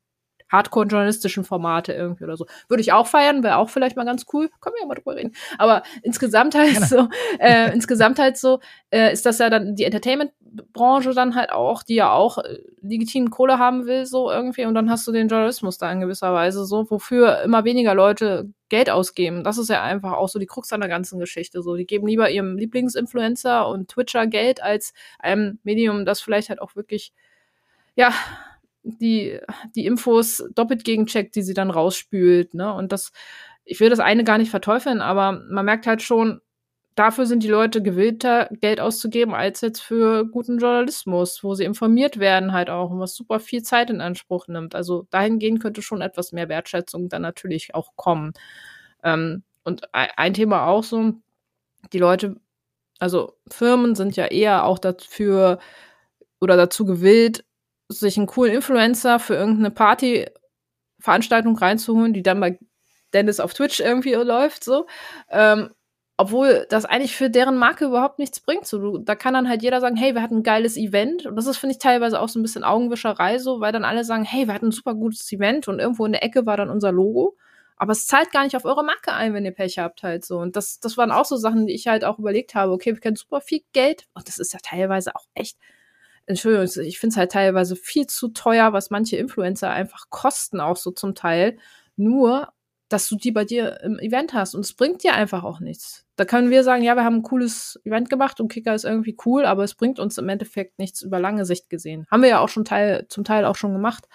Hardcore-journalistischen 0.52 1.44
Formate 1.44 1.94
irgendwie 1.94 2.24
oder 2.24 2.38
so. 2.38 2.46
Würde 2.68 2.82
ich 2.82 2.92
auch 2.92 3.08
feiern, 3.08 3.44
wäre 3.44 3.58
auch 3.58 3.70
vielleicht 3.70 3.96
mal 3.96 4.06
ganz 4.06 4.26
cool. 4.34 4.50
Können 4.60 4.76
wir 4.76 4.82
ja 4.82 4.88
mal 4.88 4.96
drüber 4.96 5.16
reden. 5.16 5.34
Aber 5.58 5.84
insgesamt 6.04 6.56
halt 6.56 6.72
Gerne. 6.72 6.86
so, 6.86 7.08
äh, 7.40 7.74
insgesamt 7.74 8.20
halt 8.20 8.38
so, 8.38 8.60
äh, 8.90 9.14
ist 9.14 9.26
das 9.26 9.40
ja 9.40 9.50
dann 9.50 9.76
die 9.76 9.86
Entertainment-Branche 9.86 11.14
dann 11.14 11.36
halt 11.36 11.52
auch, 11.52 11.84
die 11.84 11.96
ja 11.96 12.12
auch 12.12 12.40
äh, 12.40 12.60
legitimen 12.82 13.30
Kohle 13.30 13.60
haben 13.60 13.86
will, 13.86 14.06
so 14.06 14.30
irgendwie. 14.30 14.66
Und 14.66 14.76
dann 14.76 14.90
hast 14.90 15.08
du 15.08 15.12
den 15.12 15.28
Journalismus 15.28 15.78
da 15.78 15.92
in 15.92 16.02
gewisser 16.02 16.34
Weise 16.34 16.66
so, 16.66 16.90
wofür 16.90 17.42
immer 17.42 17.64
weniger 17.64 17.96
Leute 17.96 18.50
Geld 18.70 18.90
ausgeben. 18.90 19.44
Das 19.44 19.58
ist 19.58 19.70
ja 19.70 19.84
einfach 19.84 20.14
auch 20.14 20.30
so 20.30 20.40
die 20.40 20.46
Krux 20.46 20.72
an 20.72 20.80
der 20.80 20.90
ganzen 20.90 21.20
Geschichte. 21.20 21.62
So, 21.62 21.76
die 21.76 21.86
geben 21.86 22.08
lieber 22.08 22.30
ihrem 22.30 22.58
Lieblingsinfluencer 22.58 23.68
und 23.68 23.90
Twitcher 23.90 24.28
Geld 24.28 24.64
als 24.64 24.94
einem 25.20 25.60
Medium, 25.64 26.06
das 26.06 26.22
vielleicht 26.22 26.50
halt 26.50 26.62
auch 26.62 26.76
wirklich 26.76 27.14
ja, 27.96 28.14
die, 28.84 29.40
die 29.76 29.86
Infos 29.86 30.44
doppelt 30.56 30.84
gegencheckt, 30.84 31.36
die 31.36 31.44
sie 31.44 31.54
dann 31.54 31.72
rausspült, 31.72 32.54
ne? 32.54 32.74
Und 32.74 32.92
das, 32.92 33.12
ich 33.66 33.80
will 33.80 33.90
das 33.90 34.00
eine 34.00 34.24
gar 34.24 34.38
nicht 34.38 34.52
verteufeln, 34.52 35.02
aber 35.02 35.44
man 35.50 35.66
merkt 35.66 35.88
halt 35.88 36.02
schon, 36.02 36.42
dafür 36.96 37.26
sind 37.26 37.44
die 37.44 37.48
Leute 37.50 37.82
gewillter, 37.82 38.50
Geld 38.62 38.80
auszugeben, 38.82 39.34
als 39.34 39.62
jetzt 39.62 39.82
für 39.82 40.26
guten 40.26 40.60
Journalismus, 40.60 41.44
wo 41.44 41.56
sie 41.56 41.64
informiert 41.64 42.20
werden 42.20 42.54
halt 42.54 42.70
auch 42.70 42.92
und 42.92 43.00
was 43.00 43.16
super 43.16 43.40
viel 43.40 43.64
Zeit 43.64 43.90
in 43.90 44.02
Anspruch 44.02 44.48
nimmt. 44.48 44.76
Also 44.76 45.08
dahingehend 45.10 45.62
könnte 45.62 45.82
schon 45.82 46.02
etwas 46.02 46.32
mehr 46.32 46.50
Wertschätzung 46.50 47.10
dann 47.10 47.22
natürlich 47.22 47.76
auch 47.76 47.96
kommen. 47.96 48.34
Ähm, 49.04 49.44
und 49.64 49.94
ein 49.94 50.34
Thema 50.34 50.66
auch 50.68 50.84
so, 50.84 51.14
die 51.94 52.00
Leute, 52.00 52.36
also 53.00 53.38
Firmen 53.50 53.96
sind 53.96 54.16
ja 54.16 54.26
eher 54.28 54.66
auch 54.66 54.80
dafür 54.80 55.60
oder 56.40 56.58
dazu 56.58 56.86
gewillt, 56.86 57.46
sich 57.92 58.18
einen 58.18 58.28
coolen 58.28 58.54
Influencer 58.56 59.20
für 59.20 59.36
irgendeine 59.36 59.72
Partyveranstaltung 59.72 61.58
reinzuholen, 61.58 62.14
die 62.14 62.24
dann 62.24 62.40
bei 62.40 62.58
Dennis 63.14 63.40
auf 63.40 63.54
Twitch 63.54 63.80
irgendwie 63.80 64.14
läuft, 64.14 64.64
so. 64.64 64.88
Ähm, 65.30 65.70
obwohl 66.18 66.68
das 66.70 66.86
eigentlich 66.86 67.16
für 67.16 67.32
deren 67.32 67.58
Marke 67.58 67.86
überhaupt 67.86 68.20
nichts 68.20 68.40
bringt. 68.42 68.68
So, 68.68 69.00
da 69.00 69.16
kann 69.16 69.34
dann 69.34 69.50
halt 69.50 69.64
jeder 69.64 69.82
sagen, 69.82 69.96
hey, 69.96 70.14
wir 70.14 70.22
hatten 70.22 70.38
ein 70.38 70.44
geiles 70.44 70.78
Event. 70.78 71.26
Und 71.26 71.36
das 71.36 71.48
ist, 71.48 71.58
finde 71.58 71.74
ich, 71.74 71.80
teilweise 71.80 72.20
auch 72.22 72.30
so 72.30 72.40
ein 72.40 72.44
bisschen 72.44 72.64
Augenwischerei, 72.64 73.40
so, 73.40 73.60
weil 73.60 73.72
dann 73.72 73.84
alle 73.84 74.04
sagen, 74.04 74.24
hey, 74.24 74.46
wir 74.46 74.54
hatten 74.54 74.68
ein 74.68 74.72
super 74.72 74.94
gutes 74.94 75.32
Event 75.32 75.68
und 75.68 75.80
irgendwo 75.80 76.06
in 76.06 76.12
der 76.12 76.24
Ecke 76.24 76.46
war 76.46 76.58
dann 76.58 76.70
unser 76.70 76.92
Logo. 76.92 77.36
Aber 77.76 77.94
es 77.94 78.06
zahlt 78.06 78.32
gar 78.32 78.44
nicht 78.44 78.56
auf 78.56 78.66
eure 78.66 78.84
Marke 78.84 79.14
ein, 79.14 79.34
wenn 79.34 79.46
ihr 79.46 79.52
Pech 79.52 79.80
habt, 79.80 80.04
halt 80.04 80.24
so. 80.24 80.38
Und 80.38 80.56
das, 80.56 80.80
das 80.80 80.96
waren 80.98 81.12
auch 81.12 81.26
so 81.26 81.38
Sachen, 81.38 81.66
die 81.66 81.74
ich 81.74 81.88
halt 81.88 82.06
auch 82.06 82.20
überlegt 82.20 82.54
habe. 82.54 82.72
Okay, 82.74 82.94
wir 82.94 83.00
können 83.00 83.16
super 83.16 83.42
viel 83.42 83.62
Geld. 83.74 84.06
Und 84.14 84.28
das 84.28 84.38
ist 84.38 84.54
ja 84.54 84.60
teilweise 84.62 85.16
auch 85.16 85.26
echt 85.34 85.58
Entschuldigung, 86.32 86.86
ich 86.86 87.00
finde 87.00 87.14
es 87.14 87.18
halt 87.18 87.32
teilweise 87.32 87.76
viel 87.76 88.08
zu 88.08 88.30
teuer, 88.30 88.74
was 88.74 88.90
manche 88.90 89.18
Influencer 89.18 89.70
einfach 89.70 90.10
kosten, 90.10 90.60
auch 90.60 90.78
so 90.78 90.92
zum 90.92 91.16
Teil. 91.16 91.58
Nur, 91.96 92.52
dass 92.92 93.08
du 93.08 93.16
die 93.16 93.32
bei 93.32 93.46
dir 93.46 93.80
im 93.82 94.00
Event 94.00 94.34
hast. 94.34 94.54
Und 94.54 94.62
es 94.62 94.74
bringt 94.74 95.04
dir 95.04 95.14
einfach 95.14 95.44
auch 95.44 95.60
nichts. 95.60 96.06
Da 96.18 96.26
können 96.26 96.50
wir 96.50 96.64
sagen, 96.64 96.84
ja, 96.84 96.96
wir 96.96 97.04
haben 97.04 97.18
ein 97.18 97.24
cooles 97.24 97.80
Event 97.86 98.10
gemacht 98.10 98.40
und 98.40 98.50
Kicker 98.50 98.76
ist 98.76 98.84
irgendwie 98.84 99.16
cool, 99.26 99.46
aber 99.46 99.64
es 99.64 99.76
bringt 99.76 100.00
uns 100.00 100.18
im 100.18 100.28
Endeffekt 100.30 100.78
nichts 100.78 101.02
über 101.02 101.20
lange 101.20 101.46
Sicht 101.46 101.70
gesehen. 101.70 102.06
Haben 102.12 102.24
wir 102.24 102.30
ja 102.30 102.40
auch 102.40 102.50
schon 102.50 102.66
Teil, 102.66 103.06
zum 103.08 103.24
Teil 103.24 103.46
auch 103.46 103.56
schon 103.56 103.74
gemacht. 103.74 104.08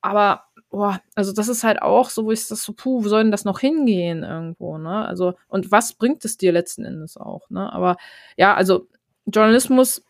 Aber, 0.00 0.44
boah, 0.70 1.00
also 1.16 1.32
das 1.32 1.48
ist 1.48 1.64
halt 1.64 1.82
auch 1.82 2.10
so, 2.10 2.24
wo 2.24 2.30
ich 2.30 2.46
das 2.46 2.62
so, 2.62 2.72
puh, 2.72 3.04
wo 3.04 3.08
soll 3.08 3.24
denn 3.24 3.32
das 3.32 3.44
noch 3.44 3.58
hingehen 3.58 4.22
irgendwo, 4.22 4.78
ne? 4.78 5.04
Also, 5.06 5.34
und 5.48 5.72
was 5.72 5.94
bringt 5.94 6.24
es 6.24 6.36
dir 6.36 6.52
letzten 6.52 6.84
Endes 6.84 7.16
auch, 7.16 7.50
ne? 7.50 7.72
Aber 7.72 7.96
ja, 8.36 8.54
also 8.54 8.86
Journalismus 9.26 10.04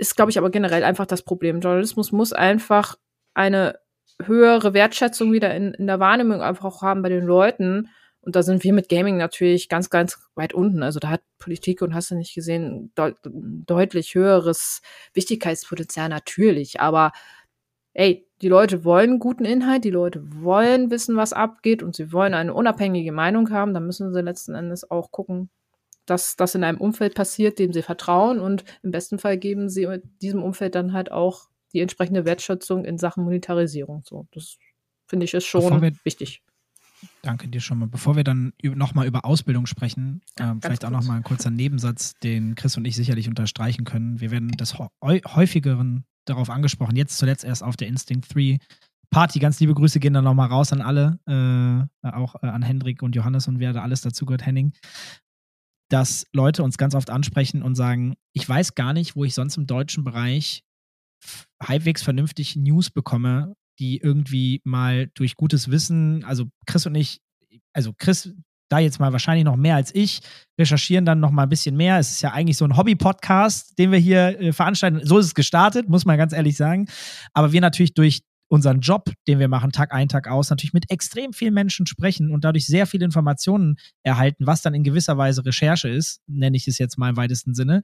ist, 0.00 0.16
glaube 0.16 0.30
ich, 0.30 0.38
aber 0.38 0.50
generell 0.50 0.82
einfach 0.82 1.06
das 1.06 1.22
Problem. 1.22 1.60
Journalismus 1.60 2.10
muss 2.10 2.32
einfach 2.32 2.96
eine 3.34 3.78
höhere 4.22 4.74
Wertschätzung 4.74 5.32
wieder 5.32 5.54
in, 5.54 5.74
in 5.74 5.86
der 5.86 6.00
Wahrnehmung 6.00 6.40
einfach 6.40 6.64
auch 6.64 6.82
haben 6.82 7.02
bei 7.02 7.10
den 7.10 7.24
Leuten. 7.24 7.88
Und 8.22 8.34
da 8.34 8.42
sind 8.42 8.64
wir 8.64 8.72
mit 8.72 8.88
Gaming 8.88 9.18
natürlich 9.18 9.68
ganz, 9.68 9.90
ganz 9.90 10.18
weit 10.34 10.54
unten. 10.54 10.82
Also 10.82 11.00
da 11.00 11.10
hat 11.10 11.22
Politik 11.38 11.82
und 11.82 11.94
hast 11.94 12.10
du 12.10 12.14
nicht 12.14 12.34
gesehen, 12.34 12.92
deut 12.94 13.16
deutlich 13.24 14.14
höheres 14.14 14.82
Wichtigkeitspotenzial 15.14 16.08
natürlich. 16.08 16.80
Aber 16.80 17.12
ey, 17.94 18.26
die 18.42 18.48
Leute 18.48 18.84
wollen 18.84 19.18
guten 19.18 19.44
Inhalt, 19.44 19.84
die 19.84 19.90
Leute 19.90 20.22
wollen 20.42 20.90
wissen, 20.90 21.16
was 21.16 21.34
abgeht 21.34 21.82
und 21.82 21.94
sie 21.94 22.12
wollen 22.12 22.34
eine 22.34 22.54
unabhängige 22.54 23.12
Meinung 23.12 23.50
haben. 23.50 23.74
Da 23.74 23.80
müssen 23.80 24.12
sie 24.14 24.22
letzten 24.22 24.54
Endes 24.54 24.90
auch 24.90 25.10
gucken, 25.10 25.50
dass 26.10 26.36
das 26.36 26.56
in 26.56 26.64
einem 26.64 26.78
Umfeld 26.78 27.14
passiert, 27.14 27.58
dem 27.58 27.72
sie 27.72 27.82
vertrauen 27.82 28.40
und 28.40 28.64
im 28.82 28.90
besten 28.90 29.18
Fall 29.18 29.38
geben 29.38 29.68
sie 29.68 29.86
diesem 30.20 30.42
Umfeld 30.42 30.74
dann 30.74 30.92
halt 30.92 31.12
auch 31.12 31.48
die 31.72 31.80
entsprechende 31.80 32.24
Wertschätzung 32.24 32.84
in 32.84 32.98
Sachen 32.98 33.22
Monetarisierung. 33.22 34.02
So, 34.04 34.26
das 34.32 34.58
finde 35.06 35.24
ich 35.24 35.34
ist 35.34 35.46
schon 35.46 35.80
wir, 35.80 35.92
wichtig. 36.02 36.42
Danke 37.22 37.48
dir 37.48 37.60
schon 37.60 37.78
mal. 37.78 37.86
Bevor 37.86 38.16
wir 38.16 38.24
dann 38.24 38.52
nochmal 38.62 39.06
über 39.06 39.24
Ausbildung 39.24 39.66
sprechen, 39.66 40.20
ja, 40.38 40.52
äh, 40.52 40.56
vielleicht 40.60 40.84
auch 40.84 40.90
nochmal 40.90 41.18
ein 41.18 41.22
kurzer 41.22 41.50
Nebensatz, 41.50 42.14
den 42.22 42.56
Chris 42.56 42.76
und 42.76 42.84
ich 42.84 42.96
sicherlich 42.96 43.28
unterstreichen 43.28 43.84
können. 43.84 44.20
Wir 44.20 44.32
werden 44.32 44.50
des 44.50 44.76
häufigeren 45.04 46.04
darauf 46.24 46.50
angesprochen, 46.50 46.96
jetzt 46.96 47.16
zuletzt 47.18 47.44
erst 47.44 47.62
auf 47.62 47.76
der 47.76 47.88
Instinct 47.88 48.34
3 48.34 48.58
Party. 49.10 49.38
Ganz 49.38 49.60
liebe 49.60 49.74
Grüße 49.74 50.00
gehen 50.00 50.12
dann 50.12 50.24
nochmal 50.24 50.48
raus 50.48 50.72
an 50.72 50.82
alle, 50.82 51.18
äh, 51.26 52.08
auch 52.08 52.34
äh, 52.42 52.48
an 52.48 52.62
Hendrik 52.62 53.02
und 53.02 53.14
Johannes 53.14 53.48
und 53.48 53.60
wer 53.60 53.72
da 53.72 53.82
alles 53.82 54.02
dazu 54.02 54.26
gehört, 54.26 54.44
Henning 54.44 54.72
dass 55.90 56.26
Leute 56.32 56.62
uns 56.62 56.78
ganz 56.78 56.94
oft 56.94 57.10
ansprechen 57.10 57.62
und 57.62 57.74
sagen, 57.74 58.14
ich 58.32 58.48
weiß 58.48 58.74
gar 58.74 58.92
nicht, 58.92 59.16
wo 59.16 59.24
ich 59.24 59.34
sonst 59.34 59.56
im 59.56 59.66
deutschen 59.66 60.04
Bereich 60.04 60.62
halbwegs 61.62 62.02
vernünftig 62.02 62.56
News 62.56 62.90
bekomme, 62.90 63.54
die 63.78 63.98
irgendwie 63.98 64.62
mal 64.64 65.10
durch 65.14 65.36
gutes 65.36 65.70
Wissen, 65.70 66.24
also 66.24 66.46
Chris 66.66 66.86
und 66.86 66.94
ich, 66.94 67.20
also 67.72 67.92
Chris 67.96 68.32
da 68.70 68.78
jetzt 68.78 69.00
mal 69.00 69.12
wahrscheinlich 69.12 69.44
noch 69.44 69.56
mehr 69.56 69.74
als 69.74 69.92
ich, 69.94 70.20
recherchieren 70.58 71.04
dann 71.04 71.18
noch 71.18 71.32
mal 71.32 71.42
ein 71.42 71.48
bisschen 71.48 71.76
mehr. 71.76 71.98
Es 71.98 72.12
ist 72.12 72.22
ja 72.22 72.32
eigentlich 72.32 72.56
so 72.56 72.64
ein 72.64 72.76
Hobby-Podcast, 72.76 73.76
den 73.78 73.90
wir 73.90 73.98
hier 73.98 74.40
äh, 74.40 74.52
veranstalten. 74.52 75.00
So 75.02 75.18
ist 75.18 75.26
es 75.26 75.34
gestartet, 75.34 75.88
muss 75.88 76.04
man 76.04 76.16
ganz 76.16 76.32
ehrlich 76.32 76.56
sagen. 76.56 76.86
Aber 77.32 77.50
wir 77.50 77.60
natürlich 77.60 77.94
durch 77.94 78.20
unseren 78.50 78.80
Job, 78.80 79.12
den 79.28 79.38
wir 79.38 79.48
machen, 79.48 79.70
Tag 79.70 79.92
ein, 79.92 80.08
Tag 80.08 80.28
aus, 80.28 80.50
natürlich 80.50 80.72
mit 80.72 80.90
extrem 80.90 81.32
vielen 81.32 81.54
Menschen 81.54 81.86
sprechen 81.86 82.32
und 82.32 82.44
dadurch 82.44 82.66
sehr 82.66 82.86
viele 82.86 83.04
Informationen 83.04 83.76
erhalten, 84.02 84.46
was 84.46 84.60
dann 84.60 84.74
in 84.74 84.82
gewisser 84.82 85.16
Weise 85.16 85.44
Recherche 85.44 85.88
ist, 85.88 86.20
nenne 86.26 86.56
ich 86.56 86.66
es 86.66 86.78
jetzt 86.78 86.98
mal 86.98 87.10
im 87.10 87.16
weitesten 87.16 87.54
Sinne. 87.54 87.82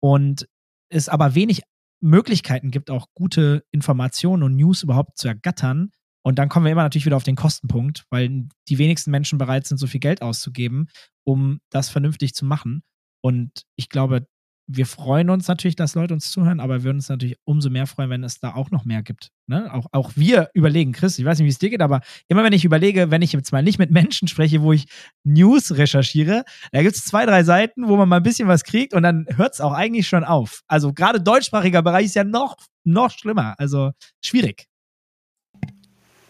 Und 0.00 0.48
es 0.88 1.08
aber 1.08 1.36
wenig 1.36 1.62
Möglichkeiten 2.00 2.72
gibt, 2.72 2.90
auch 2.90 3.06
gute 3.14 3.64
Informationen 3.70 4.42
und 4.42 4.56
News 4.56 4.82
überhaupt 4.82 5.18
zu 5.18 5.28
ergattern. 5.28 5.92
Und 6.22 6.38
dann 6.38 6.48
kommen 6.48 6.66
wir 6.66 6.72
immer 6.72 6.82
natürlich 6.82 7.06
wieder 7.06 7.16
auf 7.16 7.22
den 7.22 7.36
Kostenpunkt, 7.36 8.04
weil 8.10 8.48
die 8.68 8.78
wenigsten 8.78 9.12
Menschen 9.12 9.38
bereit 9.38 9.68
sind, 9.68 9.78
so 9.78 9.86
viel 9.86 10.00
Geld 10.00 10.20
auszugeben, 10.20 10.88
um 11.24 11.60
das 11.70 11.90
vernünftig 11.90 12.34
zu 12.34 12.44
machen. 12.44 12.82
Und 13.20 13.62
ich 13.76 13.88
glaube, 13.88 14.26
wir 14.66 14.86
freuen 14.86 15.30
uns 15.30 15.48
natürlich, 15.48 15.76
dass 15.76 15.94
Leute 15.94 16.14
uns 16.14 16.30
zuhören, 16.30 16.60
aber 16.60 16.78
wir 16.78 16.84
würden 16.84 16.98
uns 16.98 17.08
natürlich 17.08 17.36
umso 17.44 17.68
mehr 17.68 17.86
freuen, 17.86 18.10
wenn 18.10 18.24
es 18.24 18.38
da 18.38 18.54
auch 18.54 18.70
noch 18.70 18.84
mehr 18.84 19.02
gibt. 19.02 19.28
Ne? 19.46 19.72
Auch, 19.72 19.86
auch 19.92 20.12
wir 20.14 20.50
überlegen, 20.54 20.92
Chris, 20.92 21.18
ich 21.18 21.24
weiß 21.24 21.38
nicht, 21.38 21.46
wie 21.46 21.50
es 21.50 21.58
dir 21.58 21.70
geht, 21.70 21.82
aber 21.82 22.00
immer 22.28 22.44
wenn 22.44 22.52
ich 22.52 22.64
überlege, 22.64 23.10
wenn 23.10 23.22
ich 23.22 23.32
jetzt 23.32 23.52
mal 23.52 23.62
nicht 23.62 23.78
mit 23.78 23.90
Menschen 23.90 24.28
spreche, 24.28 24.62
wo 24.62 24.72
ich 24.72 24.86
News 25.24 25.76
recherchiere, 25.76 26.44
da 26.70 26.82
gibt 26.82 26.96
es 26.96 27.04
zwei, 27.04 27.26
drei 27.26 27.42
Seiten, 27.42 27.88
wo 27.88 27.96
man 27.96 28.08
mal 28.08 28.18
ein 28.18 28.22
bisschen 28.22 28.48
was 28.48 28.64
kriegt 28.64 28.94
und 28.94 29.02
dann 29.02 29.26
hört 29.36 29.54
es 29.54 29.60
auch 29.60 29.72
eigentlich 29.72 30.06
schon 30.08 30.24
auf. 30.24 30.62
Also 30.68 30.92
gerade 30.92 31.20
deutschsprachiger 31.20 31.82
Bereich 31.82 32.06
ist 32.06 32.14
ja 32.14 32.24
noch, 32.24 32.56
noch 32.84 33.10
schlimmer. 33.10 33.54
Also 33.58 33.90
schwierig. 34.20 34.66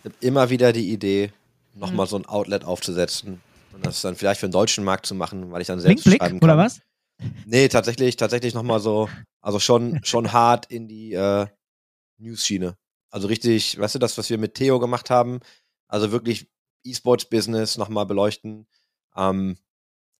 Ich 0.03 0.07
habe 0.07 0.15
immer 0.21 0.51
wieder 0.51 0.73
die 0.73 0.91
Idee, 0.91 1.33
nochmal 1.75 2.07
mhm. 2.07 2.11
so 2.11 2.17
ein 2.17 2.27
Outlet 2.27 2.65
aufzusetzen 2.65 3.41
und 3.73 3.87
das 3.87 4.01
dann 4.01 4.17
vielleicht 4.17 4.41
für 4.41 4.49
den 4.49 4.53
deutschen 4.53 4.85
Markt 4.85 5.07
zu 5.07 5.15
machen, 5.15 5.53
weil 5.53 5.61
ich 5.61 5.67
dann 5.67 5.81
selbst 5.81 6.05
Blick, 6.05 6.19
schreiben 6.19 6.41
kann. 6.41 6.51
Oder 6.51 6.59
was? 6.59 6.81
Nee, 7.47 7.69
tatsächlich, 7.69 8.17
tatsächlich 8.17 8.55
nochmal 8.55 8.81
so, 8.81 9.09
also 9.41 9.59
schon, 9.59 10.01
schon 10.05 10.33
hart 10.33 10.67
in 10.67 10.89
die 10.89 11.13
äh, 11.13 11.47
News-Schiene. 12.19 12.77
Also 13.11 13.29
richtig, 13.29 13.79
weißt 13.79 13.97
du, 13.97 13.99
das, 13.99 14.17
was 14.17 14.31
wir 14.31 14.39
mit 14.39 14.55
Theo 14.55 14.79
gemacht 14.81 15.11
haben, 15.11 15.41
also 15.89 16.13
wirklich 16.13 16.49
E-Sports-Business 16.85 17.77
nochmal 17.77 18.07
beleuchten. 18.07 18.67
Ähm, 19.17 19.59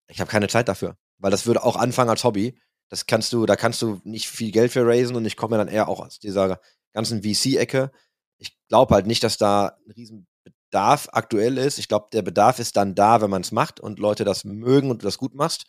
ich 0.07 0.19
habe 0.19 0.29
keine 0.29 0.47
Zeit 0.47 0.67
dafür, 0.67 0.97
weil 1.17 1.31
das 1.31 1.45
würde 1.45 1.63
auch 1.63 1.75
anfangen 1.75 2.09
als 2.09 2.23
Hobby. 2.23 2.59
Das 2.89 3.07
kannst 3.07 3.33
du, 3.33 3.45
da 3.45 3.55
kannst 3.55 3.81
du 3.81 3.99
nicht 4.03 4.27
viel 4.27 4.51
Geld 4.51 4.71
für 4.71 4.85
raisen 4.85 5.15
und 5.15 5.25
ich 5.25 5.37
komme 5.37 5.57
dann 5.57 5.67
eher 5.67 5.87
auch 5.87 5.99
aus 5.99 6.19
dieser 6.19 6.59
ganzen 6.93 7.23
VC-Ecke. 7.23 7.91
Ich 8.37 8.55
glaube 8.67 8.93
halt 8.93 9.07
nicht, 9.07 9.23
dass 9.23 9.37
da 9.37 9.77
ein 9.87 9.91
riesen 9.91 10.27
Bedarf 10.43 11.07
aktuell 11.11 11.57
ist. 11.57 11.79
Ich 11.79 11.87
glaube, 11.87 12.09
der 12.13 12.21
Bedarf 12.21 12.59
ist 12.59 12.77
dann 12.77 12.93
da, 12.95 13.21
wenn 13.21 13.29
man 13.29 13.41
es 13.41 13.51
macht 13.51 13.79
und 13.79 13.99
Leute 13.99 14.25
das 14.25 14.43
mögen 14.43 14.91
und 14.91 15.01
du 15.01 15.05
das 15.05 15.17
gut 15.17 15.33
machst. 15.33 15.65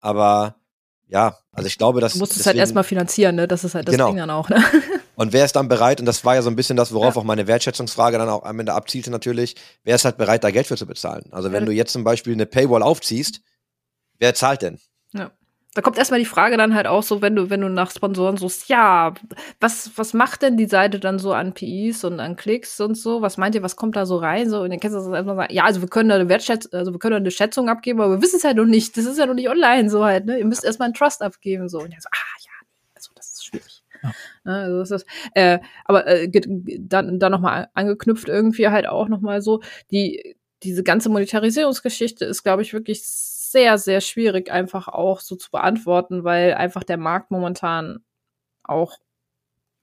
Aber 0.00 0.56
ja, 1.06 1.38
also 1.52 1.66
ich 1.66 1.78
glaube, 1.78 2.00
dass. 2.00 2.14
Du 2.14 2.18
musst 2.18 2.36
es 2.36 2.46
halt 2.46 2.56
erstmal 2.56 2.84
finanzieren, 2.84 3.36
ne? 3.36 3.48
Das 3.48 3.64
ist 3.64 3.74
halt 3.74 3.88
das 3.88 3.92
genau. 3.92 4.08
Ding 4.08 4.18
dann 4.18 4.30
auch, 4.30 4.48
ne? 4.48 4.62
Und 5.16 5.32
wer 5.32 5.44
ist 5.44 5.56
dann 5.56 5.66
bereit, 5.66 5.98
und 5.98 6.06
das 6.06 6.24
war 6.24 6.36
ja 6.36 6.42
so 6.42 6.48
ein 6.48 6.54
bisschen 6.54 6.76
das, 6.76 6.92
worauf 6.94 7.16
ja. 7.16 7.20
auch 7.20 7.24
meine 7.24 7.48
Wertschätzungsfrage 7.48 8.18
dann 8.18 8.28
auch 8.28 8.44
am 8.44 8.60
Ende 8.60 8.72
abzielte 8.72 9.10
natürlich, 9.10 9.56
wer 9.82 9.96
ist 9.96 10.04
halt 10.04 10.16
bereit, 10.16 10.44
da 10.44 10.52
Geld 10.52 10.68
für 10.68 10.76
zu 10.76 10.86
bezahlen? 10.86 11.24
Also 11.32 11.50
wenn 11.50 11.64
ja. 11.64 11.66
du 11.66 11.72
jetzt 11.72 11.92
zum 11.92 12.04
Beispiel 12.04 12.34
eine 12.34 12.46
Paywall 12.46 12.84
aufziehst, 12.84 13.40
wer 14.20 14.32
zahlt 14.34 14.62
denn? 14.62 14.78
Ja 15.12 15.32
da 15.78 15.82
kommt 15.82 15.96
erstmal 15.96 16.18
die 16.18 16.26
Frage 16.26 16.56
dann 16.56 16.74
halt 16.74 16.88
auch 16.88 17.04
so, 17.04 17.22
wenn 17.22 17.36
du, 17.36 17.50
wenn 17.50 17.60
du 17.60 17.68
nach 17.68 17.92
Sponsoren 17.92 18.36
suchst, 18.36 18.68
ja, 18.68 19.14
was, 19.60 19.92
was 19.94 20.12
macht 20.12 20.42
denn 20.42 20.56
die 20.56 20.66
Seite 20.66 20.98
dann 20.98 21.20
so 21.20 21.32
an 21.32 21.54
PIs 21.54 22.02
und 22.02 22.18
an 22.18 22.34
Klicks 22.34 22.80
und 22.80 22.96
so? 22.96 23.22
Was 23.22 23.36
meint 23.36 23.54
ihr, 23.54 23.62
was 23.62 23.76
kommt 23.76 23.94
da 23.94 24.04
so 24.04 24.16
rein? 24.16 24.50
So, 24.50 24.62
und 24.62 24.70
dann 24.70 24.80
kannst 24.80 24.96
du 24.96 24.98
das 24.98 25.06
erstmal 25.06 25.36
sagen, 25.36 25.54
ja, 25.54 25.62
also 25.62 25.80
wir 25.80 25.88
können 25.88 26.08
da 26.08 26.16
eine 26.16 26.28
Wertschätzung, 26.28 26.72
also 26.72 26.90
wir 26.90 26.98
können 26.98 27.12
da 27.12 27.18
eine 27.18 27.30
Schätzung 27.30 27.68
abgeben, 27.68 28.00
aber 28.00 28.16
wir 28.16 28.22
wissen 28.22 28.38
es 28.38 28.44
halt 28.44 28.56
noch 28.56 28.64
nicht. 28.64 28.96
Das 28.96 29.04
ist 29.04 29.18
ja 29.18 29.26
noch 29.26 29.34
nicht 29.34 29.48
online 29.48 29.88
so 29.88 30.04
halt, 30.04 30.26
ne? 30.26 30.36
Ihr 30.40 30.46
müsst 30.46 30.64
erstmal 30.64 30.86
einen 30.86 30.94
Trust 30.94 31.22
abgeben. 31.22 31.68
So. 31.68 31.78
Und 31.78 31.92
dann 31.92 32.00
so, 32.00 32.08
ah 32.10 32.40
ja, 32.40 32.66
also 32.96 33.12
das 33.14 33.34
ist 33.34 33.46
schwierig. 33.46 33.84
Ja. 34.02 34.10
Ne, 34.42 34.54
also 34.62 34.78
das 34.80 34.90
ist, 34.90 35.06
äh, 35.34 35.60
aber 35.84 36.08
äh, 36.08 36.28
dann, 36.80 37.20
dann 37.20 37.30
nochmal 37.30 37.68
angeknüpft 37.74 38.28
irgendwie 38.28 38.66
halt 38.66 38.88
auch 38.88 39.06
nochmal 39.06 39.42
so, 39.42 39.62
die, 39.92 40.34
diese 40.64 40.82
ganze 40.82 41.08
Monetarisierungsgeschichte 41.08 42.24
ist, 42.24 42.42
glaube 42.42 42.62
ich, 42.62 42.72
wirklich 42.72 43.04
sehr, 43.50 43.78
sehr 43.78 44.00
schwierig 44.00 44.50
einfach 44.50 44.88
auch 44.88 45.20
so 45.20 45.36
zu 45.36 45.50
beantworten, 45.50 46.24
weil 46.24 46.54
einfach 46.54 46.84
der 46.84 46.98
Markt 46.98 47.30
momentan 47.30 48.04
auch 48.62 48.98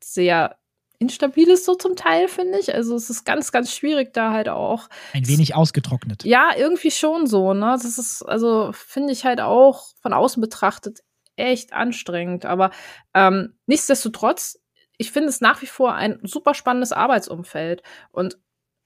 sehr 0.03 0.57
instabil 0.99 1.49
ist 1.49 1.66
so 1.66 1.76
zum 1.76 1.95
Teil, 1.95 2.28
finde 2.28 2.59
ich. 2.59 2.74
Also 2.74 2.95
es 2.95 3.09
ist 3.09 3.26
ganz, 3.26 3.51
ganz 3.51 3.74
schwierig 3.74 4.13
da 4.13 4.32
halt 4.32 4.49
auch. 4.49 4.88
Ein 5.13 5.28
wenig 5.28 5.55
ausgetrocknet. 5.55 6.24
Ja, 6.24 6.51
irgendwie 6.55 6.91
schon 6.91 7.28
so, 7.28 7.53
ne? 7.53 7.78
Das 7.82 7.97
ist, 7.97 8.24
also 8.24 8.72
finde 8.74 9.13
ich 9.13 9.26
halt 9.26 9.41
auch 9.41 9.88
von 10.01 10.13
außen 10.13 10.41
betrachtet 10.41 11.01
echt 11.36 11.74
anstrengend. 11.74 12.45
Aber 12.45 12.72
ähm, 13.13 13.57
nichtsdestotrotz, 13.66 14.59
ich 14.97 15.11
finde 15.11 15.30
es 15.30 15.41
nach 15.41 15.61
wie 15.61 15.68
vor 15.68 15.93
ein 15.93 16.20
super 16.24 16.53
spannendes 16.53 16.93
Arbeitsumfeld. 16.93 17.84
Und 18.11 18.38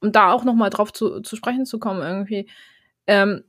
um 0.02 0.12
da 0.12 0.32
auch 0.32 0.44
noch 0.44 0.56
mal 0.56 0.70
drauf 0.70 0.92
zu, 0.94 1.22
zu 1.22 1.36
sprechen 1.36 1.66
zu 1.66 1.80
kommen, 1.80 2.02
irgendwie, 2.02 2.50
ähm, 3.06 3.44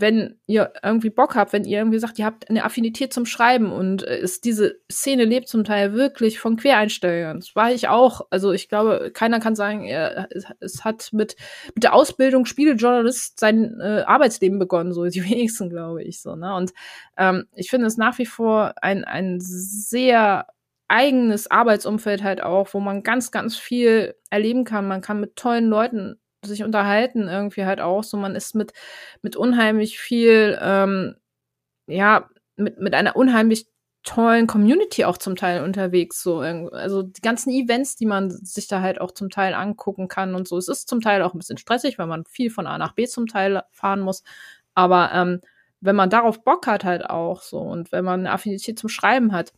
wenn 0.00 0.38
ihr 0.46 0.72
irgendwie 0.82 1.10
Bock 1.10 1.34
habt, 1.34 1.52
wenn 1.52 1.64
ihr 1.64 1.78
irgendwie 1.78 1.98
sagt, 1.98 2.18
ihr 2.18 2.24
habt 2.24 2.48
eine 2.48 2.64
Affinität 2.64 3.12
zum 3.12 3.26
Schreiben 3.26 3.72
und 3.72 4.02
ist 4.02 4.44
diese 4.44 4.78
Szene 4.90 5.24
lebt 5.24 5.48
zum 5.48 5.64
Teil 5.64 5.92
wirklich 5.92 6.38
von 6.38 6.56
Quereinsteigern. 6.56 7.40
Das 7.40 7.56
war 7.56 7.72
ich 7.72 7.88
auch. 7.88 8.20
Also 8.30 8.52
ich 8.52 8.68
glaube, 8.68 9.10
keiner 9.12 9.40
kann 9.40 9.56
sagen, 9.56 9.84
er, 9.84 10.28
es 10.60 10.84
hat 10.84 11.08
mit, 11.12 11.34
mit 11.74 11.82
der 11.82 11.94
Ausbildung 11.94 12.44
Spielejournalist 12.44 13.40
sein 13.40 13.80
äh, 13.80 14.04
Arbeitsleben 14.06 14.60
begonnen, 14.60 14.92
so 14.92 15.04
die 15.04 15.24
wenigsten, 15.28 15.68
glaube 15.68 16.04
ich, 16.04 16.22
so, 16.22 16.36
ne? 16.36 16.54
Und 16.54 16.72
ähm, 17.16 17.46
ich 17.54 17.68
finde 17.68 17.86
es 17.86 17.96
nach 17.96 18.18
wie 18.18 18.26
vor 18.26 18.74
ein, 18.80 19.04
ein 19.04 19.38
sehr 19.40 20.46
eigenes 20.86 21.50
Arbeitsumfeld 21.50 22.22
halt 22.22 22.42
auch, 22.42 22.72
wo 22.72 22.80
man 22.80 23.02
ganz, 23.02 23.30
ganz 23.32 23.56
viel 23.56 24.14
erleben 24.30 24.64
kann. 24.64 24.86
Man 24.86 25.00
kann 25.00 25.20
mit 25.20 25.36
tollen 25.36 25.66
Leuten 25.66 26.20
sich 26.48 26.64
unterhalten 26.64 27.28
irgendwie 27.28 27.64
halt 27.64 27.80
auch 27.80 28.04
so. 28.04 28.16
Man 28.16 28.34
ist 28.34 28.54
mit, 28.54 28.72
mit 29.22 29.36
unheimlich 29.36 29.98
viel, 29.98 30.58
ähm, 30.60 31.16
ja, 31.86 32.28
mit, 32.56 32.80
mit 32.80 32.94
einer 32.94 33.16
unheimlich 33.16 33.66
tollen 34.04 34.46
Community 34.46 35.04
auch 35.04 35.18
zum 35.18 35.36
Teil 35.36 35.62
unterwegs. 35.62 36.22
So, 36.22 36.38
also 36.40 37.02
die 37.02 37.20
ganzen 37.20 37.50
Events, 37.50 37.96
die 37.96 38.06
man 38.06 38.30
sich 38.30 38.66
da 38.68 38.80
halt 38.80 39.00
auch 39.00 39.12
zum 39.12 39.30
Teil 39.30 39.54
angucken 39.54 40.08
kann 40.08 40.34
und 40.34 40.48
so. 40.48 40.56
Es 40.56 40.68
ist 40.68 40.88
zum 40.88 41.00
Teil 41.00 41.22
auch 41.22 41.34
ein 41.34 41.38
bisschen 41.38 41.58
stressig, 41.58 41.98
weil 41.98 42.06
man 42.06 42.24
viel 42.24 42.50
von 42.50 42.66
A 42.66 42.78
nach 42.78 42.94
B 42.94 43.06
zum 43.06 43.26
Teil 43.26 43.62
fahren 43.70 44.00
muss. 44.00 44.22
Aber 44.74 45.10
ähm, 45.12 45.40
wenn 45.80 45.96
man 45.96 46.10
darauf 46.10 46.42
Bock 46.44 46.66
hat, 46.66 46.84
halt 46.84 47.08
auch 47.08 47.42
so 47.42 47.58
und 47.60 47.92
wenn 47.92 48.04
man 48.04 48.20
eine 48.20 48.32
Affinität 48.32 48.78
zum 48.78 48.88
Schreiben 48.88 49.32
hat, 49.32 49.52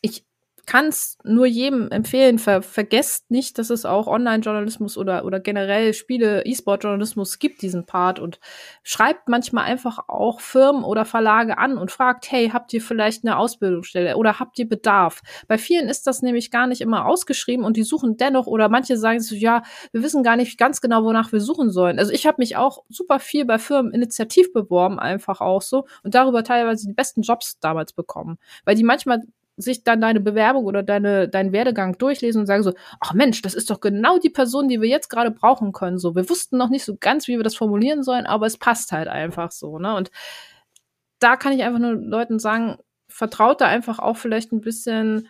ich 0.00 0.24
kann 0.66 0.86
es 0.86 1.18
nur 1.24 1.46
jedem 1.46 1.90
empfehlen. 1.90 2.38
Ver 2.38 2.62
vergesst 2.62 3.30
nicht, 3.30 3.58
dass 3.58 3.70
es 3.70 3.84
auch 3.84 4.06
Online-Journalismus 4.06 4.96
oder, 4.96 5.24
oder 5.24 5.40
generell 5.40 5.94
Spiele, 5.94 6.44
E-Sport-Journalismus 6.44 7.38
gibt, 7.38 7.62
diesen 7.62 7.86
Part. 7.86 8.18
Und 8.18 8.40
schreibt 8.82 9.28
manchmal 9.28 9.64
einfach 9.64 10.08
auch 10.08 10.40
Firmen 10.40 10.84
oder 10.84 11.04
Verlage 11.04 11.58
an 11.58 11.78
und 11.78 11.90
fragt, 11.90 12.30
hey, 12.30 12.50
habt 12.50 12.72
ihr 12.72 12.80
vielleicht 12.80 13.24
eine 13.24 13.36
Ausbildungsstelle 13.36 14.16
oder 14.16 14.38
habt 14.38 14.58
ihr 14.58 14.68
Bedarf? 14.68 15.20
Bei 15.48 15.58
vielen 15.58 15.88
ist 15.88 16.06
das 16.06 16.22
nämlich 16.22 16.50
gar 16.50 16.66
nicht 16.66 16.80
immer 16.80 17.06
ausgeschrieben 17.06 17.64
und 17.64 17.76
die 17.76 17.82
suchen 17.82 18.16
dennoch 18.16 18.46
oder 18.46 18.68
manche 18.68 18.96
sagen 18.96 19.20
so, 19.20 19.34
ja, 19.34 19.62
wir 19.92 20.02
wissen 20.02 20.22
gar 20.22 20.36
nicht 20.36 20.58
ganz 20.58 20.80
genau, 20.80 21.04
wonach 21.04 21.32
wir 21.32 21.40
suchen 21.40 21.70
sollen. 21.70 21.98
Also 21.98 22.12
ich 22.12 22.26
habe 22.26 22.36
mich 22.38 22.56
auch 22.56 22.84
super 22.88 23.18
viel 23.18 23.44
bei 23.44 23.58
Firmen 23.58 23.92
initiativ 23.92 24.52
beworben, 24.52 24.98
einfach 24.98 25.40
auch 25.40 25.62
so 25.62 25.86
und 26.02 26.14
darüber 26.14 26.44
teilweise 26.44 26.86
die 26.86 26.94
besten 26.94 27.22
Jobs 27.22 27.58
damals 27.60 27.92
bekommen. 27.92 28.38
Weil 28.64 28.74
die 28.74 28.84
manchmal 28.84 29.20
sich 29.60 29.84
dann 29.84 30.00
deine 30.00 30.20
Bewerbung 30.20 30.64
oder 30.64 30.82
deine, 30.82 31.28
deinen 31.28 31.52
Werdegang 31.52 31.98
durchlesen 31.98 32.40
und 32.40 32.46
sagen 32.46 32.62
so, 32.62 32.72
ach 33.00 33.14
Mensch, 33.14 33.42
das 33.42 33.54
ist 33.54 33.70
doch 33.70 33.80
genau 33.80 34.18
die 34.18 34.30
Person, 34.30 34.68
die 34.68 34.80
wir 34.80 34.88
jetzt 34.88 35.08
gerade 35.08 35.30
brauchen 35.30 35.72
können. 35.72 35.98
So, 35.98 36.14
wir 36.14 36.28
wussten 36.28 36.56
noch 36.56 36.70
nicht 36.70 36.84
so 36.84 36.96
ganz, 36.98 37.28
wie 37.28 37.36
wir 37.36 37.44
das 37.44 37.56
formulieren 37.56 38.02
sollen, 38.02 38.26
aber 38.26 38.46
es 38.46 38.58
passt 38.58 38.92
halt 38.92 39.08
einfach 39.08 39.52
so, 39.52 39.78
ne? 39.78 39.94
Und 39.94 40.10
da 41.18 41.36
kann 41.36 41.52
ich 41.52 41.62
einfach 41.62 41.78
nur 41.80 41.92
Leuten 41.92 42.38
sagen, 42.38 42.78
vertraut 43.08 43.60
da 43.60 43.66
einfach 43.66 43.98
auch 43.98 44.16
vielleicht 44.16 44.52
ein 44.52 44.62
bisschen 44.62 45.28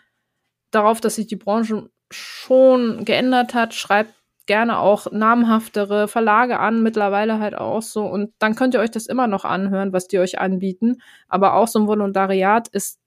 darauf, 0.70 1.00
dass 1.00 1.16
sich 1.16 1.26
die 1.26 1.36
Branche 1.36 1.90
schon 2.12 3.04
geändert 3.04 3.54
hat. 3.54 3.74
Schreibt 3.74 4.14
gerne 4.46 4.78
auch 4.78 5.10
namhaftere 5.12 6.08
Verlage 6.08 6.58
an, 6.58 6.82
mittlerweile 6.82 7.38
halt 7.38 7.54
auch 7.54 7.82
so. 7.82 8.04
Und 8.04 8.32
dann 8.38 8.54
könnt 8.54 8.74
ihr 8.74 8.80
euch 8.80 8.90
das 8.90 9.06
immer 9.06 9.26
noch 9.26 9.44
anhören, 9.44 9.92
was 9.92 10.08
die 10.08 10.18
euch 10.18 10.38
anbieten. 10.38 11.02
Aber 11.28 11.54
auch 11.54 11.68
so 11.68 11.80
ein 11.80 11.86
Volontariat 11.86 12.68
ist 12.68 12.99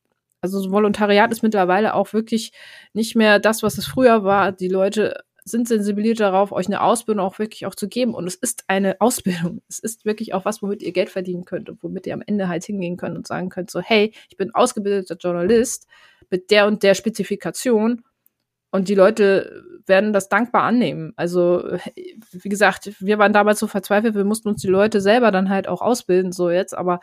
also 0.43 0.61
das 0.61 0.69
Volontariat 0.69 1.31
ist 1.31 1.41
mittlerweile 1.41 1.93
auch 1.93 2.11
wirklich 2.11 2.51
nicht 2.91 3.15
mehr 3.15 3.39
das, 3.39 3.63
was 3.63 3.77
es 3.77 3.87
früher 3.87 4.25
war. 4.25 4.51
Die 4.51 4.67
Leute 4.67 5.23
sind 5.45 5.69
sensibilisiert 5.69 6.19
darauf, 6.19 6.51
euch 6.51 6.67
eine 6.67 6.81
Ausbildung 6.81 7.25
auch 7.25 7.39
wirklich 7.39 7.65
auch 7.65 7.75
zu 7.75 7.87
geben. 7.87 8.13
Und 8.13 8.27
es 8.27 8.35
ist 8.35 8.65
eine 8.67 8.97
Ausbildung. 8.99 9.61
Es 9.69 9.79
ist 9.79 10.03
wirklich 10.03 10.33
auch 10.33 10.43
was, 10.43 10.61
womit 10.61 10.83
ihr 10.83 10.91
Geld 10.91 11.09
verdienen 11.09 11.45
könnt 11.45 11.69
und 11.69 11.81
womit 11.81 12.07
ihr 12.07 12.13
am 12.13 12.23
Ende 12.25 12.49
halt 12.49 12.65
hingehen 12.65 12.97
könnt 12.97 13.15
und 13.15 13.25
sagen 13.25 13.47
könnt, 13.47 13.71
so, 13.71 13.79
hey, 13.79 14.13
ich 14.29 14.35
bin 14.35 14.53
ausgebildeter 14.53 15.15
Journalist 15.15 15.87
mit 16.29 16.51
der 16.51 16.67
und 16.67 16.83
der 16.83 16.93
Spezifikation. 16.93 18.01
Und 18.69 18.89
die 18.89 18.95
Leute 18.95 19.63
werden 19.85 20.11
das 20.11 20.27
dankbar 20.27 20.63
annehmen. 20.63 21.13
Also, 21.15 21.77
wie 22.33 22.49
gesagt, 22.49 22.91
wir 22.99 23.17
waren 23.17 23.31
damals 23.31 23.59
so 23.59 23.67
verzweifelt, 23.67 24.15
wir 24.15 24.25
mussten 24.25 24.49
uns 24.49 24.61
die 24.61 24.67
Leute 24.67 24.99
selber 24.99 25.31
dann 25.31 25.49
halt 25.49 25.69
auch 25.69 25.81
ausbilden, 25.81 26.33
so 26.33 26.49
jetzt, 26.49 26.75
aber 26.75 26.99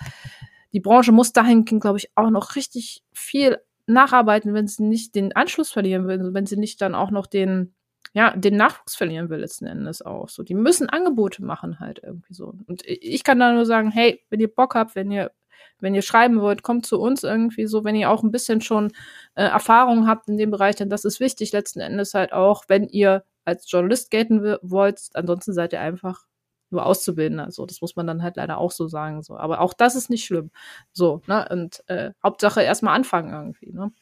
die 0.72 0.80
Branche 0.80 1.12
muss 1.12 1.32
dahingehend, 1.32 1.82
glaube 1.82 1.98
ich, 1.98 2.10
auch 2.14 2.30
noch 2.30 2.56
richtig 2.56 3.02
viel 3.12 3.58
nacharbeiten, 3.86 4.54
wenn 4.54 4.68
sie 4.68 4.84
nicht 4.84 5.14
den 5.14 5.34
Anschluss 5.34 5.70
verlieren 5.70 6.06
will, 6.06 6.32
wenn 6.32 6.46
sie 6.46 6.56
nicht 6.56 6.80
dann 6.80 6.94
auch 6.94 7.10
noch 7.10 7.26
den, 7.26 7.74
ja, 8.12 8.36
den 8.36 8.56
Nachwuchs 8.56 8.94
verlieren 8.94 9.28
will, 9.30 9.40
letzten 9.40 9.66
Endes 9.66 10.02
auch. 10.02 10.28
So, 10.28 10.42
die 10.42 10.54
müssen 10.54 10.88
Angebote 10.88 11.44
machen 11.44 11.80
halt 11.80 12.00
irgendwie 12.02 12.34
so. 12.34 12.54
Und 12.66 12.82
ich 12.86 13.24
kann 13.24 13.38
da 13.38 13.52
nur 13.52 13.66
sagen, 13.66 13.90
hey, 13.90 14.22
wenn 14.30 14.40
ihr 14.40 14.52
Bock 14.52 14.74
habt, 14.74 14.94
wenn 14.94 15.10
ihr, 15.10 15.32
wenn 15.80 15.94
ihr 15.94 16.02
schreiben 16.02 16.40
wollt, 16.40 16.62
kommt 16.62 16.86
zu 16.86 17.00
uns 17.00 17.24
irgendwie 17.24 17.66
so, 17.66 17.84
wenn 17.84 17.96
ihr 17.96 18.10
auch 18.10 18.22
ein 18.22 18.30
bisschen 18.30 18.60
schon 18.60 18.92
äh, 19.34 19.44
Erfahrung 19.44 20.06
habt 20.06 20.28
in 20.28 20.36
dem 20.36 20.50
Bereich, 20.50 20.76
denn 20.76 20.90
das 20.90 21.04
ist 21.04 21.20
wichtig 21.20 21.52
letzten 21.52 21.80
Endes 21.80 22.14
halt 22.14 22.32
auch, 22.32 22.64
wenn 22.68 22.86
ihr 22.88 23.24
als 23.44 23.70
Journalist 23.70 24.10
gelten 24.10 24.42
wollt, 24.62 25.00
ansonsten 25.14 25.52
seid 25.52 25.72
ihr 25.72 25.80
einfach 25.80 26.24
nur 26.70 26.86
Auszubildender. 26.86 27.50
So, 27.50 27.66
das 27.66 27.80
muss 27.80 27.96
man 27.96 28.06
dann 28.06 28.22
halt 28.22 28.36
leider 28.36 28.58
auch 28.58 28.70
so 28.70 28.88
sagen. 28.88 29.22
So, 29.22 29.36
aber 29.36 29.60
auch 29.60 29.74
das 29.74 29.94
ist 29.94 30.10
nicht 30.10 30.24
schlimm. 30.24 30.50
So, 30.92 31.22
ne? 31.26 31.48
Und 31.50 31.82
äh, 31.88 32.12
Hauptsache 32.22 32.62
erstmal 32.62 32.94
anfangen 32.94 33.32
irgendwie, 33.32 33.72
ne? 33.72 33.92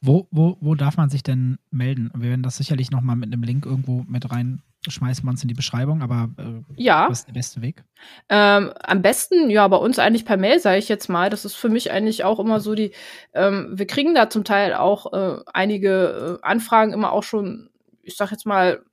Wo, 0.00 0.28
wo, 0.30 0.56
wo 0.60 0.76
darf 0.76 0.96
man 0.96 1.10
sich 1.10 1.24
denn 1.24 1.58
melden? 1.70 2.10
Wir 2.14 2.30
werden 2.30 2.44
das 2.44 2.56
sicherlich 2.56 2.92
nochmal 2.92 3.16
mit 3.16 3.32
einem 3.32 3.42
Link 3.42 3.66
irgendwo 3.66 4.04
mit 4.06 4.30
reinschmeißen 4.30 5.24
wir 5.24 5.30
uns 5.30 5.42
in 5.42 5.48
die 5.48 5.54
Beschreibung, 5.54 6.02
aber 6.02 6.30
äh, 6.38 6.62
ja. 6.76 7.08
was 7.08 7.20
ist 7.20 7.28
der 7.28 7.32
beste 7.32 7.62
Weg? 7.62 7.82
Ähm, 8.28 8.72
am 8.80 9.02
besten, 9.02 9.50
ja, 9.50 9.66
bei 9.66 9.76
uns 9.76 9.98
eigentlich 9.98 10.24
per 10.24 10.36
Mail, 10.36 10.60
sage 10.60 10.78
ich 10.78 10.88
jetzt 10.88 11.08
mal. 11.08 11.30
Das 11.30 11.44
ist 11.44 11.56
für 11.56 11.68
mich 11.68 11.90
eigentlich 11.90 12.22
auch 12.22 12.38
immer 12.38 12.60
so 12.60 12.76
die, 12.76 12.92
ähm, 13.34 13.72
wir 13.72 13.88
kriegen 13.88 14.14
da 14.14 14.30
zum 14.30 14.44
Teil 14.44 14.74
auch 14.74 15.12
äh, 15.12 15.40
einige 15.52 16.38
äh, 16.40 16.46
Anfragen 16.46 16.92
immer 16.92 17.10
auch 17.10 17.24
schon, 17.24 17.68
ich 18.02 18.16
sag 18.16 18.30
jetzt 18.30 18.46
mal, 18.46 18.84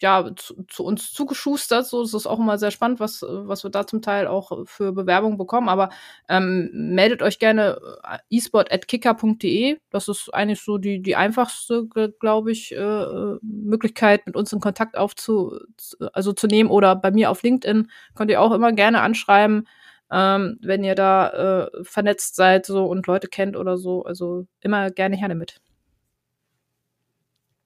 ja, 0.00 0.30
zu, 0.36 0.64
zu, 0.68 0.84
uns 0.84 1.12
zugeschustert. 1.12 1.86
So, 1.86 2.02
das 2.02 2.14
ist 2.14 2.26
auch 2.26 2.38
immer 2.38 2.58
sehr 2.58 2.70
spannend, 2.70 3.00
was, 3.00 3.22
was 3.26 3.64
wir 3.64 3.70
da 3.70 3.86
zum 3.86 4.02
Teil 4.02 4.26
auch 4.26 4.66
für 4.66 4.92
Bewerbungen 4.92 5.38
bekommen. 5.38 5.68
Aber 5.68 5.90
ähm, 6.28 6.70
meldet 6.72 7.22
euch 7.22 7.38
gerne 7.38 7.78
äh, 8.04 8.36
esport.kicker.de. 8.36 9.78
Das 9.90 10.08
ist 10.08 10.32
eigentlich 10.32 10.60
so 10.62 10.78
die, 10.78 11.02
die 11.02 11.16
einfachste, 11.16 11.88
glaube 12.20 12.52
ich, 12.52 12.74
äh, 12.74 13.04
Möglichkeit, 13.42 14.26
mit 14.26 14.36
uns 14.36 14.52
in 14.52 14.60
Kontakt 14.60 14.96
aufzu, 14.96 15.58
also 16.12 16.32
zu 16.32 16.46
nehmen. 16.46 16.70
Oder 16.70 16.94
bei 16.96 17.10
mir 17.10 17.30
auf 17.30 17.42
LinkedIn 17.42 17.90
könnt 18.14 18.30
ihr 18.30 18.40
auch 18.40 18.52
immer 18.52 18.72
gerne 18.72 19.00
anschreiben, 19.00 19.66
ähm, 20.10 20.58
wenn 20.62 20.84
ihr 20.84 20.94
da 20.94 21.66
äh, 21.66 21.84
vernetzt 21.84 22.36
seid 22.36 22.66
so 22.66 22.86
und 22.86 23.06
Leute 23.06 23.28
kennt 23.28 23.56
oder 23.56 23.76
so. 23.78 24.04
Also 24.04 24.46
immer 24.60 24.90
gerne 24.90 25.16
gerne 25.18 25.34
mit. 25.34 25.60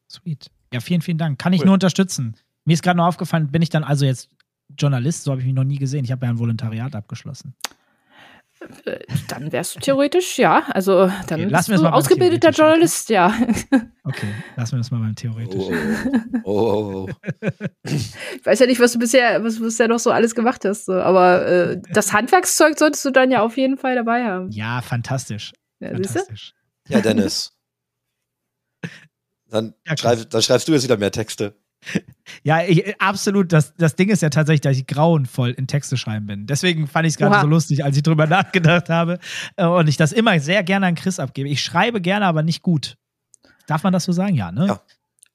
Sweet. 0.09 0.62
Ja, 0.73 0.81
vielen, 0.81 1.03
vielen 1.03 1.19
Dank. 1.19 1.39
Kann 1.39 1.53
ich 1.53 1.61
cool. 1.61 1.67
nur 1.67 1.75
unterstützen. 1.75 2.37
Mir 2.65 2.75
ist 2.75 2.83
gerade 2.83 2.97
noch 2.97 3.07
aufgefallen, 3.07 3.51
bin 3.51 3.63
ich 3.63 3.71
dann 3.71 3.85
also 3.85 4.05
jetzt 4.05 4.31
Journalist? 4.79 5.25
So 5.25 5.33
habe 5.33 5.41
ich 5.41 5.47
mich 5.47 5.55
noch 5.55 5.65
nie 5.65 5.79
gesehen. 5.79 6.05
Ich 6.05 6.13
habe 6.13 6.25
ja 6.27 6.33
ein 6.33 6.39
Volontariat 6.39 6.95
abgeschlossen. 6.95 7.55
Äh, 8.85 9.01
dann 9.29 9.51
wärst 9.51 9.77
du 9.77 9.81
theoretisch, 9.81 10.39
ja. 10.39 10.63
Also 10.69 11.11
dann 11.27 11.41
okay, 11.41 11.51
bist 11.51 11.69
du 11.69 11.87
ausgebildeter 11.87 12.51
Journalist, 12.51 13.09
ja. 13.09 13.35
Okay, 14.05 14.27
lassen 14.57 14.73
wir 14.73 14.79
das 14.79 14.91
mal 14.91 14.99
beim 14.99 15.15
theoretisch. 15.15 15.63
Oh, 16.43 16.51
oh, 16.51 17.07
oh. 17.07 17.09
oh. 17.09 17.49
ich 17.85 18.45
weiß 18.45 18.59
ja 18.59 18.67
nicht, 18.67 18.81
was 18.81 18.93
du 18.93 18.99
bisher, 18.99 19.45
was 19.45 19.57
du 19.57 19.63
bisher 19.63 19.87
noch 19.87 20.01
so 20.01 20.11
alles 20.11 20.35
gemacht 20.35 20.65
hast. 20.65 20.87
So. 20.87 20.95
Aber 20.95 21.47
äh, 21.47 21.81
das 21.93 22.13
Handwerkszeug 22.13 22.77
solltest 22.77 23.05
du 23.05 23.11
dann 23.11 23.31
ja 23.31 23.43
auf 23.43 23.57
jeden 23.57 23.79
Fall 23.79 23.95
dabei 23.95 24.25
haben. 24.25 24.51
Ja, 24.51 24.83
fantastisch. 24.83 25.53
Ja, 25.79 25.91
fantastisch. 25.91 26.53
Ja, 26.89 27.01
Dennis. 27.01 27.53
Dann, 29.53 29.75
ja, 29.87 29.97
schreib, 29.97 30.31
dann 30.31 30.43
schreibst 30.43 30.67
du 30.67 30.73
jetzt 30.73 30.85
wieder 30.85 30.97
mehr 30.97 31.13
Texte. 31.13 31.55
Ja, 32.45 32.63
ich, 32.63 33.01
absolut. 33.01 33.53
Das, 33.53 33.75
das 33.75 33.97
Ding 33.97 34.09
ist 34.09 34.23
ja 34.23 34.31
tatsächlich, 34.31 34.61
dass 34.61 34.77
ich 34.77 34.87
grauenvoll 34.87 35.51
in 35.51 35.67
Texte 35.67 35.97
schreiben 35.97 36.27
bin. 36.27 36.47
Deswegen 36.47 36.87
fand 36.87 37.07
ich 37.07 37.15
es 37.15 37.19
gerade 37.19 37.41
so 37.41 37.47
lustig, 37.47 37.85
als 37.85 37.97
ich 37.97 38.03
drüber 38.03 38.27
nachgedacht 38.29 38.89
habe. 38.89 39.19
Äh, 39.57 39.67
und 39.67 39.89
ich 39.89 39.97
das 39.97 40.13
immer 40.13 40.39
sehr 40.39 40.63
gerne 40.63 40.87
an 40.87 40.95
Chris 40.95 41.19
abgebe. 41.19 41.49
Ich 41.49 41.63
schreibe 41.63 42.01
gerne, 42.01 42.27
aber 42.27 42.43
nicht 42.43 42.63
gut. 42.63 42.97
Darf 43.67 43.83
man 43.83 43.93
das 43.93 44.05
so 44.05 44.13
sagen? 44.13 44.35
Ja, 44.37 44.53
ne? 44.53 44.67
Ja. 44.67 44.83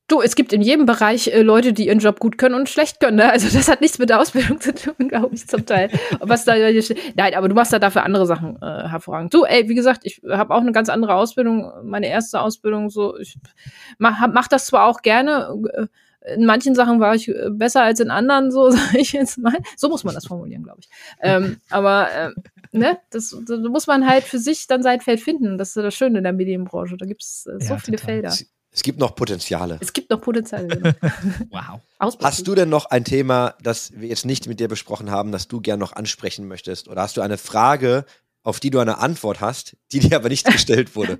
Du, 0.08 0.22
es 0.22 0.36
gibt 0.36 0.54
in 0.54 0.62
jedem 0.62 0.86
Bereich 0.86 1.28
äh, 1.28 1.42
Leute, 1.42 1.74
die 1.74 1.88
ihren 1.88 2.00
Job 2.00 2.20
gut 2.20 2.38
können 2.38 2.56
und 2.56 2.70
schlecht 2.70 3.02
können. 3.02 3.18
Ne? 3.18 3.30
Also 3.30 3.50
das 3.56 3.68
hat 3.68 3.82
nichts 3.82 4.00
mit 4.00 4.10
der 4.10 4.22
Ausbildung 4.22 4.60
zu 4.62 4.74
tun, 4.74 5.10
glaube 5.10 5.36
ich, 5.36 5.48
zum 5.48 5.66
Teil. 5.66 5.90
Was 6.22 6.46
da, 6.46 6.54
nein, 6.56 7.36
aber 7.36 7.50
du 7.50 7.56
machst 7.56 7.74
da 7.74 7.80
dafür 7.80 8.04
andere 8.04 8.26
Sachen 8.26 8.56
äh, 8.62 8.88
hervorragend. 8.88 9.34
Du, 9.34 9.44
ey, 9.44 9.68
wie 9.68 9.76
gesagt, 9.76 10.02
ich 10.04 10.22
habe 10.30 10.54
auch 10.54 10.62
eine 10.62 10.72
ganz 10.72 10.88
andere 10.88 11.16
Ausbildung. 11.16 11.72
Meine 11.84 12.08
erste 12.08 12.40
Ausbildung, 12.40 12.90
so, 12.90 13.18
ich 13.18 13.38
mach, 13.98 14.26
mach 14.32 14.48
das 14.48 14.68
zwar 14.68 14.86
auch 14.86 15.02
gerne. 15.02 15.54
Äh, 15.74 15.88
in 16.36 16.46
manchen 16.46 16.76
Sachen 16.76 17.00
war 17.00 17.16
ich 17.16 17.28
äh, 17.28 17.50
besser 17.50 17.84
als 17.84 18.00
in 18.00 18.10
anderen, 18.10 18.52
so 18.52 18.70
sage 18.72 19.00
ich 19.00 19.12
jetzt 19.12 19.38
mal. 19.38 19.58
So 19.76 19.90
muss 19.90 20.06
man 20.06 20.16
das 20.16 20.28
formulieren, 20.28 20.64
glaube 20.64 20.80
ich. 20.82 20.90
Ähm, 21.22 21.58
aber 21.70 22.12
äh, 22.12 22.32
ne, 22.72 22.98
das, 23.10 23.36
das 23.46 23.60
muss 23.60 23.88
man 23.88 24.08
halt 24.08 24.24
für 24.24 24.40
sich 24.40 24.68
dann 24.68 24.84
sein 24.84 25.02
Feld 25.02 25.20
finden. 25.20 25.58
Das 25.58 25.70
ist 25.70 25.84
das 25.84 25.94
Schöne 25.94 26.20
in 26.20 26.24
der 26.24 26.34
Medienbranche. 26.34 26.96
Da 26.98 27.06
gibt 27.06 27.24
es 27.24 27.46
äh, 27.46 27.62
so 27.62 27.74
ja, 27.74 27.80
viele 27.80 27.98
total. 27.98 28.14
Felder. 28.14 28.34
Es 28.78 28.84
gibt 28.84 29.00
noch 29.00 29.16
Potenziale. 29.16 29.80
Es 29.82 29.92
gibt 29.92 30.12
noch 30.12 30.22
Potenziale, 30.22 30.68
genau. 30.68 30.92
wow. 31.50 31.82
Hast 32.22 32.48
du 32.48 32.54
denn 32.54 32.70
noch 32.70 32.86
ein 32.86 33.04
Thema, 33.04 33.56
das 33.60 33.92
wir 34.00 34.08
jetzt 34.08 34.24
nicht 34.24 34.46
mit 34.46 34.60
dir 34.60 34.68
besprochen 34.68 35.10
haben, 35.10 35.32
das 35.32 35.48
du 35.48 35.62
gern 35.62 35.80
noch 35.80 35.94
ansprechen 35.94 36.48
möchtest? 36.48 36.88
Oder 36.88 37.02
hast 37.02 37.18
du 37.18 37.22
eine 37.22 37.40
Frage, 37.40 38.06
auf 38.44 38.60
die 38.60 38.70
du 38.70 38.78
eine 38.78 39.00
Antwort 39.00 39.42
hast, 39.42 39.76
die 39.92 40.00
dir 40.00 40.16
aber 40.16 40.30
nicht 40.30 40.46
gestellt 40.52 40.96
wurde? 40.96 41.18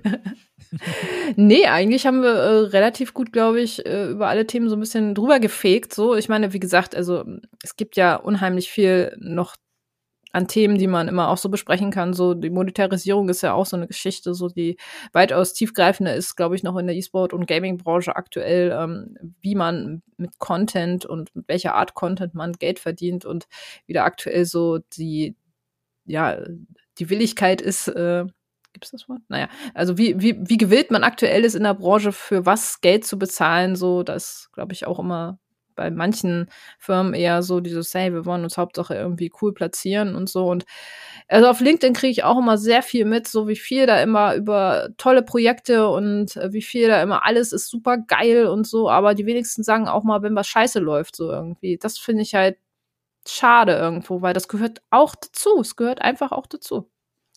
nee, 1.34 1.66
eigentlich 1.66 2.06
haben 2.06 2.22
wir 2.22 2.30
äh, 2.30 2.58
relativ 2.66 3.12
gut, 3.12 3.32
glaube 3.32 3.60
ich, 3.60 3.84
äh, 3.84 4.06
über 4.06 4.28
alle 4.28 4.46
Themen 4.46 4.68
so 4.68 4.76
ein 4.76 4.80
bisschen 4.80 5.16
drüber 5.16 5.40
gefegt. 5.40 5.92
So, 5.92 6.14
ich 6.14 6.28
meine, 6.28 6.52
wie 6.52 6.60
gesagt, 6.60 6.94
also 6.94 7.24
es 7.64 7.74
gibt 7.74 7.96
ja 7.96 8.14
unheimlich 8.14 8.70
viel 8.70 9.16
noch 9.18 9.56
an 10.38 10.48
Themen, 10.48 10.78
die 10.78 10.86
man 10.86 11.08
immer 11.08 11.28
auch 11.28 11.36
so 11.36 11.48
besprechen 11.48 11.90
kann. 11.90 12.14
So 12.14 12.32
die 12.32 12.50
Monetarisierung 12.50 13.28
ist 13.28 13.42
ja 13.42 13.52
auch 13.52 13.66
so 13.66 13.76
eine 13.76 13.88
Geschichte, 13.88 14.34
so 14.34 14.48
die 14.48 14.76
weitaus 15.12 15.52
tiefgreifender 15.52 16.14
ist, 16.14 16.36
glaube 16.36 16.54
ich, 16.54 16.62
noch 16.62 16.76
in 16.76 16.86
der 16.86 16.96
E-Sport- 16.96 17.32
und 17.32 17.46
Gaming-Branche 17.46 18.16
aktuell, 18.16 18.70
ähm, 18.72 19.34
wie 19.40 19.54
man 19.54 20.02
mit 20.16 20.38
Content 20.38 21.04
und 21.04 21.34
mit 21.34 21.48
welcher 21.48 21.74
Art 21.74 21.94
Content 21.94 22.34
man 22.34 22.52
Geld 22.52 22.78
verdient 22.78 23.24
und 23.24 23.48
wie 23.86 23.92
da 23.92 24.04
aktuell 24.04 24.44
so 24.44 24.78
die, 24.96 25.36
ja, 26.06 26.38
die 26.98 27.10
Willigkeit 27.10 27.60
ist, 27.60 27.88
äh, 27.88 28.24
gibt's 28.72 28.92
das 28.92 29.08
Wort? 29.08 29.22
Naja, 29.28 29.48
also 29.74 29.98
wie, 29.98 30.20
wie, 30.20 30.38
wie 30.48 30.56
gewillt 30.56 30.90
man 30.90 31.02
aktuell 31.02 31.44
ist 31.44 31.56
in 31.56 31.64
der 31.64 31.74
Branche, 31.74 32.12
für 32.12 32.46
was 32.46 32.80
Geld 32.80 33.04
zu 33.04 33.18
bezahlen, 33.18 33.74
so, 33.74 34.04
das 34.04 34.50
glaube 34.52 34.72
ich 34.72 34.86
auch 34.86 35.00
immer 35.00 35.38
bei 35.78 35.90
manchen 35.90 36.50
Firmen 36.78 37.14
eher 37.14 37.42
so 37.42 37.60
dieses, 37.60 37.94
hey, 37.94 38.12
wir 38.12 38.26
wollen 38.26 38.42
uns 38.44 38.58
Hauptsache 38.58 38.94
irgendwie 38.94 39.32
cool 39.40 39.54
platzieren 39.54 40.14
und 40.14 40.28
so. 40.28 40.46
Und 40.46 40.66
also 41.28 41.48
auf 41.48 41.60
LinkedIn 41.60 41.94
kriege 41.94 42.10
ich 42.10 42.24
auch 42.24 42.38
immer 42.38 42.58
sehr 42.58 42.82
viel 42.82 43.04
mit, 43.04 43.28
so 43.28 43.48
wie 43.48 43.56
viel 43.56 43.86
da 43.86 44.02
immer 44.02 44.34
über 44.34 44.88
tolle 44.98 45.22
Projekte 45.22 45.88
und 45.88 46.36
äh, 46.36 46.52
wie 46.52 46.62
viel 46.62 46.88
da 46.88 47.00
immer 47.02 47.24
alles 47.24 47.52
ist 47.52 47.70
super 47.70 47.96
geil 47.96 48.46
und 48.46 48.66
so, 48.66 48.90
aber 48.90 49.14
die 49.14 49.26
wenigsten 49.26 49.62
sagen 49.62 49.88
auch 49.88 50.04
mal, 50.04 50.22
wenn 50.22 50.34
was 50.34 50.48
scheiße 50.48 50.80
läuft, 50.80 51.16
so 51.16 51.30
irgendwie. 51.30 51.78
Das 51.78 51.96
finde 51.98 52.22
ich 52.22 52.34
halt 52.34 52.58
schade 53.26 53.72
irgendwo, 53.72 54.20
weil 54.22 54.34
das 54.34 54.48
gehört 54.48 54.82
auch 54.90 55.14
dazu. 55.14 55.60
Es 55.60 55.76
gehört 55.76 56.02
einfach 56.02 56.32
auch 56.32 56.46
dazu. 56.46 56.90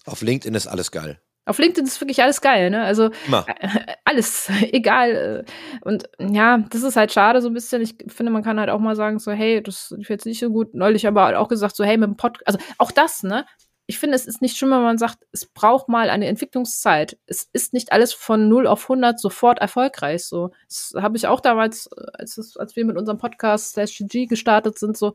Auf 0.06 0.22
LinkedIn 0.22 0.56
ist 0.56 0.68
alles 0.68 0.92
geil. 0.92 1.22
Auf 1.46 1.58
LinkedIn 1.58 1.86
ist 1.88 2.00
wirklich 2.00 2.22
alles 2.22 2.40
geil, 2.42 2.70
ne? 2.70 2.84
Also 2.84 3.10
Immer. 3.28 3.46
äh, 3.48 3.96
alles, 4.06 4.50
egal. 4.72 5.46
äh, 5.46 5.52
Und 5.82 6.08
ja, 6.20 6.60
das 6.70 6.84
ist 6.84 6.96
halt 6.96 7.12
schade 7.12 7.42
so 7.42 7.50
ein 7.50 7.54
bisschen. 7.54 7.82
Ich 7.82 7.96
finde, 8.08 8.32
man 8.32 8.44
kann 8.44 8.60
halt 8.60 8.70
auch 8.70 8.80
mal 8.80 8.96
sagen, 8.96 9.18
so, 9.20 9.32
hey, 9.32 9.62
das 9.62 9.92
lief 9.98 10.10
jetzt 10.10 10.26
nicht 10.26 10.40
so 10.40 10.50
gut. 10.52 10.74
Neulich 10.76 11.08
aber 11.08 11.38
auch 11.40 11.48
gesagt, 11.48 11.76
so, 11.76 11.84
hey, 11.84 11.98
mit 11.98 12.10
dem 12.10 12.18
Podcast, 12.18 12.48
also 12.48 12.60
auch 12.78 12.92
das, 12.92 13.24
ne? 13.24 13.46
Ich 13.88 14.00
finde, 14.00 14.16
es 14.16 14.26
ist 14.26 14.42
nicht 14.42 14.56
schlimm, 14.56 14.70
wenn 14.72 14.84
man 14.84 14.98
sagt, 15.00 15.18
es 15.34 15.46
braucht 15.48 15.90
mal 15.90 16.10
eine 16.10 16.28
Entwicklungszeit. 16.28 17.18
Es 17.26 17.50
ist 17.52 17.74
nicht 17.74 17.92
alles 17.92 18.14
von 18.14 18.48
0 18.48 18.68
auf 18.68 18.84
100 18.84 19.20
sofort 19.20 19.60
erfolgreich. 19.60 20.26
So, 20.26 20.52
das 20.70 20.94
habe 20.96 21.18
ich 21.18 21.28
auch 21.28 21.42
damals, 21.42 21.90
äh, 21.98 22.06
als, 22.14 22.56
als 22.58 22.76
wir 22.76 22.86
mit 22.86 22.98
unserem 22.98 23.18
Podcast 23.18 23.72
Slash 23.72 23.98
GG 23.98 24.28
gestartet 24.28 24.80
sind, 24.80 24.96
so, 24.96 25.14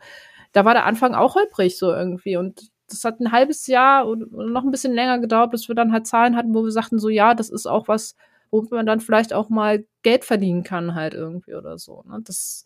da 0.53 0.65
war 0.65 0.75
der 0.75 0.85
Anfang 0.85 1.15
auch 1.15 1.37
holprig 1.37 1.79
so 1.79 1.93
irgendwie. 1.93 2.37
Und 2.37 2.69
das 2.89 3.05
hat 3.05 3.21
ein 3.21 3.33
halbes 3.33 3.67
Jahr 3.67 4.09
oder 4.09 4.27
noch 4.31 4.65
ein 4.65 4.71
bisschen 4.71 4.95
länger 4.95 5.19
gedauert, 5.19 5.51
bis 5.51 5.69
wir 5.69 5.75
dann 5.75 5.93
halt 5.93 6.07
Zahlen 6.07 6.37
hatten, 6.37 6.55
wo 6.55 6.65
wir 6.65 6.71
sagten, 6.71 6.99
so 6.99 7.09
ja, 7.09 7.35
das 7.35 7.51
ist 7.51 7.67
auch 7.67 7.89
was, 7.89 8.15
womit 8.51 8.71
man 8.71 8.87
dann 8.87 9.01
vielleicht 9.01 9.33
auch 9.33 9.49
mal 9.49 9.85
Geld 10.03 10.25
verdienen 10.25 10.63
kann, 10.63 10.95
halt 10.95 11.15
irgendwie 11.15 11.55
oder 11.55 11.79
so. 11.79 12.05
Ne? 12.07 12.21
Das 12.23 12.65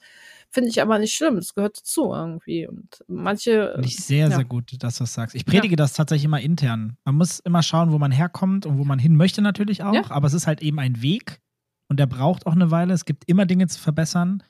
finde 0.51 0.69
ich 0.69 0.83
aber 0.83 0.99
nicht 0.99 1.15
schlimm. 1.15 1.37
Das 1.37 1.55
gehört 1.55 1.79
dazu 1.79 2.13
irgendwie. 2.13 2.67
Und 2.67 3.03
manche. 3.07 3.71
Finde 3.73 3.89
ich 3.89 3.97
sehr, 3.97 4.29
ja. 4.29 4.37
sehr 4.37 4.45
gut, 4.45 4.73
dass 4.83 4.99
du 4.99 5.05
das 5.05 5.15
sagst. 5.15 5.35
Ich 5.35 5.47
predige 5.47 5.77
das 5.77 5.93
tatsächlich 5.93 6.25
immer 6.25 6.41
intern. 6.41 6.97
Man 7.05 7.15
muss 7.15 7.41
immer 7.41 7.63
schauen, 7.63 7.93
wo 7.93 7.99
man 7.99 8.13
herkommt 8.13 8.67
und 8.67 8.79
wo 8.79 8.85
man 8.85 8.99
hin 8.99 9.17
möchte 9.17 9.43
natürlich 9.43 9.83
auch. 9.83 9.95
Ja. 9.95 10.03
Aber 10.11 10.27
es 10.27 10.35
ist 10.35 10.47
halt 10.47 10.63
eben 10.63 10.79
ein 10.79 11.03
Weg 11.03 11.41
und 11.89 11.99
der 11.99 12.07
braucht 12.07 12.47
auch 12.47 12.55
eine 12.55 12.71
Weile. 12.71 12.93
Es 12.93 13.05
gibt 13.05 13.25
immer 13.27 13.47
Dinge 13.47 13.67
zu 13.69 13.81
verbessern. 13.81 14.43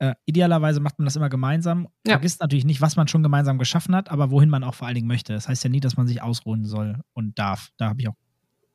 Äh, 0.00 0.14
idealerweise 0.26 0.80
macht 0.80 0.98
man 0.98 1.06
das 1.06 1.16
immer 1.16 1.28
gemeinsam. 1.28 1.88
Ja. 2.06 2.12
Vergisst 2.14 2.40
natürlich 2.40 2.64
nicht, 2.64 2.80
was 2.80 2.94
man 2.96 3.08
schon 3.08 3.22
gemeinsam 3.22 3.58
geschaffen 3.58 3.96
hat, 3.96 4.10
aber 4.10 4.30
wohin 4.30 4.48
man 4.48 4.62
auch 4.62 4.74
vor 4.74 4.86
allen 4.86 4.94
Dingen 4.94 5.08
möchte. 5.08 5.32
Das 5.32 5.48
heißt 5.48 5.64
ja 5.64 5.70
nie, 5.70 5.80
dass 5.80 5.96
man 5.96 6.06
sich 6.06 6.22
ausruhen 6.22 6.64
soll 6.64 7.00
und 7.14 7.38
darf. 7.38 7.70
Da 7.78 7.88
habe 7.88 8.00
ich 8.00 8.08
auch 8.08 8.14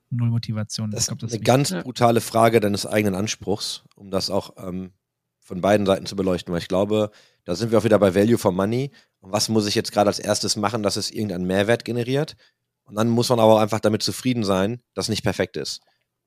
null 0.09 0.29
Motivation. 0.29 0.91
Das 0.91 1.03
ich 1.03 1.07
glaub, 1.07 1.17
ist 1.19 1.23
eine 1.23 1.31
wichtig. 1.33 1.45
ganz 1.45 1.69
Ja. 1.69 1.81
brutale 1.81 2.21
Frage 2.21 2.59
deines 2.59 2.85
eigenen 2.85 3.15
Anspruchs, 3.15 3.83
um 3.95 4.11
das 4.11 4.29
auch 4.29 4.55
ähm, 4.57 4.91
von 5.39 5.61
beiden 5.61 5.85
Seiten 5.85 6.05
zu 6.05 6.15
beleuchten, 6.15 6.53
weil 6.53 6.61
ich 6.61 6.67
glaube, 6.67 7.09
da 7.45 7.55
sind 7.55 7.71
wir 7.71 7.79
auch 7.79 7.83
wieder 7.83 7.99
bei 7.99 8.13
Value 8.15 8.37
for 8.37 8.51
Money. 8.51 8.91
Und 9.19 9.31
was 9.31 9.49
muss 9.49 9.65
ich 9.65 9.75
jetzt 9.75 9.91
gerade 9.91 10.09
als 10.09 10.19
erstes 10.19 10.55
machen, 10.57 10.83
dass 10.83 10.97
es 10.97 11.09
irgendeinen 11.09 11.45
Mehrwert 11.45 11.85
generiert? 11.85 12.35
Und 12.83 12.95
dann 12.95 13.07
muss 13.09 13.29
man 13.29 13.39
aber 13.39 13.53
auch 13.55 13.59
einfach 13.61 13.79
damit 13.79 14.03
zufrieden 14.03 14.43
sein, 14.43 14.81
dass 14.93 15.05
es 15.05 15.09
nicht 15.09 15.23
perfekt 15.23 15.55
ist. 15.55 15.81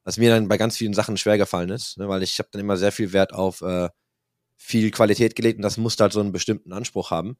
Was 0.05 0.17
mir 0.17 0.31
dann 0.31 0.49
bei 0.49 0.57
ganz 0.57 0.77
vielen 0.77 0.95
Sachen 0.95 1.17
schwer 1.19 1.37
gefallen 1.37 1.69
ist, 1.69 1.99
ne, 1.99 2.09
weil 2.09 2.23
ich 2.23 2.39
habe 2.39 2.49
dann 2.53 2.61
immer 2.61 2.77
sehr 2.79 2.93
viel 2.93 3.13
Wert 3.13 3.35
auf 3.35 3.61
äh, 3.61 3.89
viel 4.57 4.91
Qualität 4.91 5.37
gelegt 5.37 5.59
und 5.59 5.63
das 5.63 5.77
musste 5.77 6.03
halt 6.03 6.13
so 6.13 6.21
einen 6.21 6.33
bestimmten 6.33 6.73
Anspruch 6.73 7.11
haben. 7.11 7.37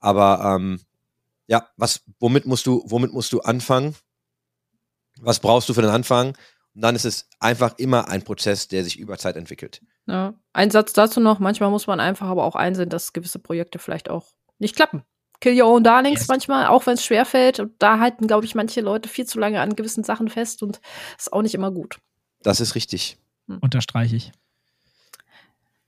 Aber 0.00 0.56
ähm, 0.56 0.80
ja, 1.46 1.68
was, 1.76 2.02
womit 2.18 2.46
musst 2.46 2.66
du, 2.66 2.82
womit 2.86 3.12
musst 3.12 3.32
du 3.32 3.40
anfangen? 3.40 3.94
Was 5.20 5.40
brauchst 5.40 5.68
du 5.68 5.74
für 5.74 5.82
den 5.82 5.90
Anfang? 5.90 6.36
Und 6.74 6.82
dann 6.82 6.94
ist 6.96 7.04
es 7.04 7.28
einfach 7.38 7.78
immer 7.78 8.08
ein 8.08 8.22
Prozess, 8.22 8.68
der 8.68 8.84
sich 8.84 8.98
über 8.98 9.18
Zeit 9.18 9.36
entwickelt. 9.36 9.82
Ja. 10.06 10.34
Ein 10.52 10.70
Satz 10.70 10.92
dazu 10.92 11.20
noch, 11.20 11.38
manchmal 11.38 11.70
muss 11.70 11.86
man 11.86 12.00
einfach 12.00 12.28
aber 12.28 12.44
auch 12.44 12.56
einsehen, 12.56 12.88
dass 12.88 13.12
gewisse 13.12 13.38
Projekte 13.38 13.78
vielleicht 13.78 14.08
auch 14.08 14.32
nicht 14.58 14.74
klappen. 14.74 15.02
Kill 15.40 15.60
Your 15.60 15.68
Own 15.68 15.84
Darlings 15.84 16.20
Yes. 16.20 16.28
manchmal, 16.28 16.66
auch 16.66 16.86
wenn 16.86 16.94
es 16.94 17.04
schwerfällt. 17.04 17.58
Und 17.60 17.74
da 17.80 17.98
halten, 17.98 18.26
glaube 18.28 18.46
ich, 18.46 18.54
manche 18.54 18.80
Leute 18.80 19.08
viel 19.08 19.26
zu 19.26 19.38
lange 19.38 19.60
an 19.60 19.74
gewissen 19.76 20.04
Sachen 20.04 20.28
fest 20.28 20.62
und 20.62 20.80
ist 21.18 21.32
auch 21.32 21.42
nicht 21.42 21.54
immer 21.54 21.72
gut. 21.72 21.98
Das 22.42 22.60
ist 22.60 22.74
richtig. 22.74 23.18
Unterstreiche 23.60 24.16
ich. 24.16 24.32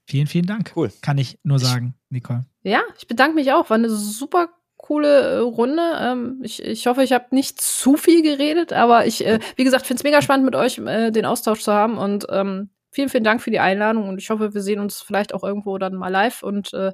Vielen, 0.07 0.27
vielen 0.27 0.45
Dank. 0.45 0.73
Cool. 0.75 0.91
Kann 1.01 1.17
ich 1.17 1.39
nur 1.43 1.59
sagen, 1.59 1.95
Nicole. 2.09 2.45
Ja, 2.63 2.81
ich 2.97 3.07
bedanke 3.07 3.35
mich 3.35 3.51
auch. 3.51 3.69
War 3.69 3.77
eine 3.77 3.89
super 3.89 4.49
coole 4.77 5.19
äh, 5.19 5.37
Runde. 5.37 5.81
Ähm, 5.99 6.41
ich, 6.43 6.63
ich 6.63 6.85
hoffe, 6.85 7.03
ich 7.03 7.11
habe 7.11 7.25
nicht 7.31 7.59
zu 7.59 7.97
viel 7.97 8.21
geredet, 8.21 8.71
aber 8.71 9.07
ich, 9.07 9.25
äh, 9.25 9.39
wie 9.55 9.63
gesagt, 9.63 9.87
finde 9.87 9.99
es 9.99 10.03
mega 10.03 10.21
spannend, 10.21 10.45
mit 10.45 10.55
euch 10.55 10.77
äh, 10.77 11.11
den 11.11 11.25
Austausch 11.25 11.61
zu 11.61 11.73
haben. 11.73 11.97
Und 11.97 12.27
ähm, 12.29 12.69
vielen, 12.91 13.09
vielen 13.09 13.23
Dank 13.23 13.41
für 13.41 13.49
die 13.49 13.59
Einladung. 13.59 14.07
Und 14.07 14.19
ich 14.19 14.29
hoffe, 14.29 14.53
wir 14.53 14.61
sehen 14.61 14.79
uns 14.79 15.01
vielleicht 15.01 15.33
auch 15.33 15.43
irgendwo 15.43 15.77
dann 15.79 15.95
mal 15.95 16.09
live 16.09 16.43
und 16.43 16.71
äh, 16.73 16.93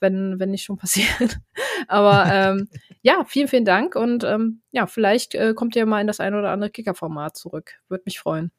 wenn, 0.00 0.38
wenn 0.38 0.52
nicht 0.52 0.62
schon 0.62 0.76
passiert. 0.76 1.40
aber 1.88 2.26
ähm, 2.32 2.68
ja, 3.02 3.24
vielen, 3.26 3.48
vielen 3.48 3.64
Dank. 3.64 3.96
Und 3.96 4.22
ähm, 4.22 4.62
ja, 4.70 4.86
vielleicht 4.86 5.36
kommt 5.56 5.74
ihr 5.74 5.86
mal 5.86 6.00
in 6.00 6.06
das 6.06 6.20
eine 6.20 6.38
oder 6.38 6.50
andere 6.50 6.70
Kicker-Format 6.70 7.36
zurück. 7.36 7.72
Würde 7.88 8.04
mich 8.06 8.20
freuen. 8.20 8.52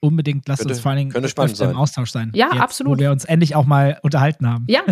Unbedingt 0.00 0.46
lasst 0.46 0.60
Könnte- 0.60 0.74
uns 0.74 0.80
vor 0.80 0.90
allen 0.90 0.98
Dingen 0.98 1.10
könnte 1.10 1.28
spannend 1.28 1.52
öfter 1.54 1.70
im. 1.70 1.76
Austausch 1.76 2.10
sein. 2.12 2.30
Ja, 2.34 2.50
Jetzt, 2.52 2.60
absolut. 2.60 2.98
Wo 2.98 3.00
wir 3.00 3.10
uns 3.10 3.24
endlich 3.24 3.56
auch 3.56 3.66
mal 3.66 3.98
unterhalten 4.02 4.48
haben. 4.48 4.64
Ja, 4.68 4.82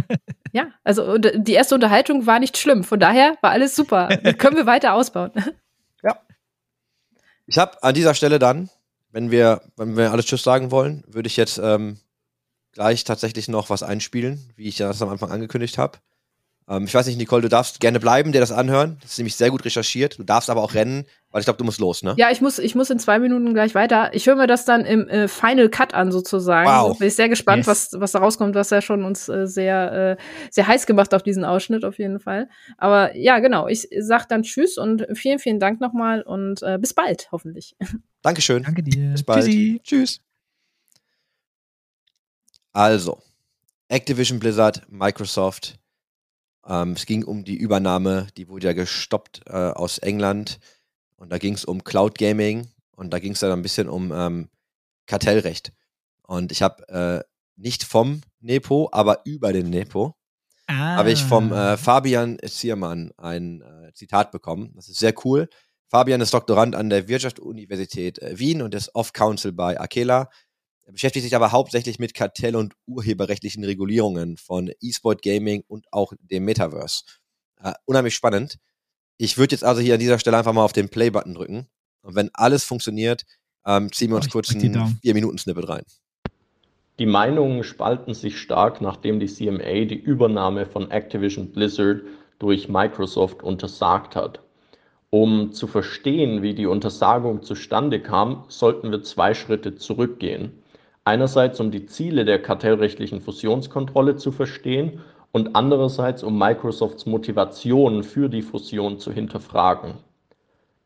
ja. 0.52 0.66
Also 0.82 1.04
und, 1.04 1.30
die 1.36 1.52
erste 1.52 1.76
Unterhaltung 1.76 2.26
war 2.26 2.40
nicht 2.40 2.58
schlimm. 2.58 2.82
Von 2.82 2.98
daher 2.98 3.36
war 3.40 3.50
alles 3.52 3.76
super. 3.76 4.08
Können 4.38 4.56
wir 4.56 4.66
weiter 4.66 4.94
ausbauen. 4.94 5.30
Ich 7.48 7.58
habe 7.58 7.80
an 7.82 7.94
dieser 7.94 8.14
Stelle 8.14 8.38
dann, 8.40 8.70
wenn 9.12 9.30
wir, 9.30 9.62
wenn 9.76 9.96
wir 9.96 10.10
alles 10.10 10.26
Tschüss 10.26 10.42
sagen 10.42 10.72
wollen, 10.72 11.04
würde 11.06 11.28
ich 11.28 11.36
jetzt 11.36 11.58
ähm, 11.62 11.98
gleich 12.72 13.04
tatsächlich 13.04 13.46
noch 13.46 13.70
was 13.70 13.84
einspielen, 13.84 14.52
wie 14.56 14.64
ich 14.64 14.78
das 14.78 15.00
am 15.00 15.08
Anfang 15.10 15.30
angekündigt 15.30 15.78
habe. 15.78 15.98
Ähm, 16.68 16.84
ich 16.84 16.94
weiß 16.94 17.06
nicht, 17.06 17.16
Nicole, 17.18 17.42
du 17.42 17.48
darfst 17.48 17.78
gerne 17.78 18.00
bleiben, 18.00 18.32
dir 18.32 18.40
das 18.40 18.50
anhören. 18.50 18.96
Das 19.00 19.12
ist 19.12 19.18
nämlich 19.18 19.36
sehr 19.36 19.50
gut 19.50 19.64
recherchiert. 19.64 20.18
Du 20.18 20.24
darfst 20.24 20.50
aber 20.50 20.62
auch 20.62 20.74
rennen, 20.74 21.04
weil 21.30 21.40
ich 21.40 21.46
glaube, 21.46 21.58
du 21.58 21.64
musst 21.64 21.78
los, 21.78 22.02
ne? 22.02 22.14
Ja, 22.18 22.30
ich 22.32 22.40
muss, 22.40 22.58
ich 22.58 22.74
muss 22.74 22.90
in 22.90 22.98
zwei 22.98 23.20
Minuten 23.20 23.54
gleich 23.54 23.76
weiter. 23.76 24.10
Ich 24.14 24.26
höre 24.26 24.34
mir 24.34 24.48
das 24.48 24.64
dann 24.64 24.84
im 24.84 25.08
äh, 25.08 25.28
Final 25.28 25.68
Cut 25.68 25.94
an, 25.94 26.10
sozusagen. 26.10 26.68
Wow. 26.68 26.98
Bin 26.98 27.06
ich 27.06 27.14
sehr 27.14 27.28
gespannt, 27.28 27.66
Yes. 27.66 27.92
was, 27.92 28.00
was 28.00 28.12
da 28.12 28.18
rauskommt. 28.18 28.56
Was 28.56 28.70
ja 28.70 28.82
schon 28.82 29.04
uns 29.04 29.28
äh, 29.28 29.46
sehr, 29.46 30.16
äh, 30.18 30.22
sehr 30.50 30.66
heiß 30.66 30.86
gemacht 30.86 31.14
auf 31.14 31.22
diesen 31.22 31.44
Ausschnitt, 31.44 31.84
auf 31.84 31.98
jeden 31.98 32.18
Fall. 32.18 32.48
Aber 32.78 33.14
ja, 33.16 33.38
genau. 33.38 33.68
Ich 33.68 33.88
sag 34.00 34.26
dann 34.26 34.42
Tschüss 34.42 34.76
und 34.76 35.06
vielen, 35.14 35.38
vielen 35.38 35.60
Dank 35.60 35.80
nochmal 35.80 36.22
und 36.22 36.62
äh, 36.62 36.78
bis 36.80 36.94
bald, 36.94 37.28
hoffentlich. 37.30 37.76
Dankeschön. 38.22 38.64
Danke 38.64 38.82
dir. 38.82 39.12
Bis 39.12 39.22
bald. 39.22 39.44
Tschüssi. 39.44 39.80
Tschüss. 39.84 40.20
Also, 42.72 43.22
Activision 43.88 44.40
Blizzard, 44.40 44.82
Microsoft. 44.90 45.78
Ähm, 46.66 46.92
es 46.92 47.06
ging 47.06 47.24
um 47.24 47.44
die 47.44 47.56
Übernahme, 47.56 48.26
die 48.36 48.48
wurde 48.48 48.68
ja 48.68 48.72
gestoppt 48.72 49.42
äh, 49.46 49.52
aus 49.52 49.98
England. 49.98 50.58
Und 51.16 51.30
da 51.30 51.38
ging 51.38 51.54
es 51.54 51.64
um 51.64 51.84
Cloud 51.84 52.18
Gaming 52.18 52.68
und 52.94 53.10
da 53.12 53.18
ging 53.18 53.32
es 53.32 53.40
dann 53.40 53.52
ein 53.52 53.62
bisschen 53.62 53.88
um 53.88 54.12
ähm, 54.12 54.48
Kartellrecht. 55.06 55.72
Und 56.22 56.52
ich 56.52 56.62
habe 56.62 56.88
äh, 56.88 57.24
nicht 57.56 57.84
vom 57.84 58.20
Nepo, 58.40 58.88
aber 58.92 59.20
über 59.24 59.52
den 59.52 59.70
Nepo 59.70 60.14
Ah. 60.68 60.96
habe 60.96 61.12
ich 61.12 61.22
vom 61.22 61.52
äh, 61.52 61.76
Fabian 61.76 62.38
Ziermann 62.44 63.12
ein 63.16 63.62
äh, 63.62 63.92
Zitat 63.94 64.32
bekommen. 64.32 64.72
Das 64.74 64.88
ist 64.88 64.98
sehr 64.98 65.14
cool. 65.24 65.48
Fabian 65.88 66.20
ist 66.20 66.34
Doktorand 66.34 66.74
an 66.74 66.90
der 66.90 67.06
Wirtschaftsuniversität 67.06 68.18
äh, 68.18 68.38
Wien 68.38 68.62
und 68.62 68.74
ist 68.74 68.92
Off-Council 68.94 69.52
bei 69.52 69.78
Akela. 69.80 70.28
Er 70.86 70.92
beschäftigt 70.92 71.24
sich 71.24 71.34
aber 71.34 71.50
hauptsächlich 71.50 71.98
mit 71.98 72.14
Kartell- 72.14 72.54
und 72.54 72.74
urheberrechtlichen 72.86 73.64
Regulierungen 73.64 74.36
von 74.36 74.70
E-Sport 74.80 75.20
Gaming 75.20 75.64
und 75.66 75.86
auch 75.92 76.12
dem 76.20 76.44
Metaverse. 76.44 77.02
Äh, 77.60 77.72
unheimlich 77.86 78.14
spannend. 78.14 78.58
Ich 79.18 79.36
würde 79.36 79.52
jetzt 79.56 79.64
also 79.64 79.80
hier 79.80 79.94
an 79.94 80.00
dieser 80.00 80.20
Stelle 80.20 80.36
einfach 80.38 80.52
mal 80.52 80.64
auf 80.64 80.72
den 80.72 80.88
Play-Button 80.88 81.34
drücken. 81.34 81.66
Und 82.02 82.14
wenn 82.14 82.30
alles 82.34 82.62
funktioniert, 82.62 83.24
ähm, 83.66 83.90
ziehen 83.92 84.10
wir 84.10 84.14
Oh, 84.14 84.18
uns 84.18 84.26
ich 84.26 84.32
kurz 84.32 84.46
drück 84.46 84.60
die 84.60 84.68
ein 84.68 84.74
Daumen. 84.74 85.00
4-Minuten-Snippet 85.02 85.68
rein. 85.68 85.82
Die 87.00 87.06
Meinungen 87.06 87.64
spalten 87.64 88.14
sich 88.14 88.38
stark, 88.38 88.80
nachdem 88.80 89.18
die 89.18 89.26
CMA 89.26 89.86
die 89.86 89.98
Übernahme 90.00 90.66
von 90.66 90.92
Activision 90.92 91.50
Blizzard 91.50 92.02
durch 92.38 92.68
Microsoft 92.68 93.42
untersagt 93.42 94.14
hat. 94.14 94.40
Um 95.10 95.52
zu 95.52 95.66
verstehen, 95.66 96.42
wie 96.42 96.54
die 96.54 96.66
Untersagung 96.66 97.42
zustande 97.42 98.00
kam, 98.00 98.44
sollten 98.46 98.92
wir 98.92 99.02
zwei 99.02 99.34
Schritte 99.34 99.74
zurückgehen. 99.74 100.62
Einerseits, 101.06 101.60
um 101.60 101.70
die 101.70 101.86
Ziele 101.86 102.24
der 102.24 102.42
kartellrechtlichen 102.42 103.20
Fusionskontrolle 103.20 104.16
zu 104.16 104.32
verstehen 104.32 105.02
und 105.30 105.54
andererseits, 105.54 106.24
um 106.24 106.36
Microsofts 106.36 107.06
Motivation 107.06 108.02
für 108.02 108.28
die 108.28 108.42
Fusion 108.42 108.98
zu 108.98 109.12
hinterfragen. 109.12 109.94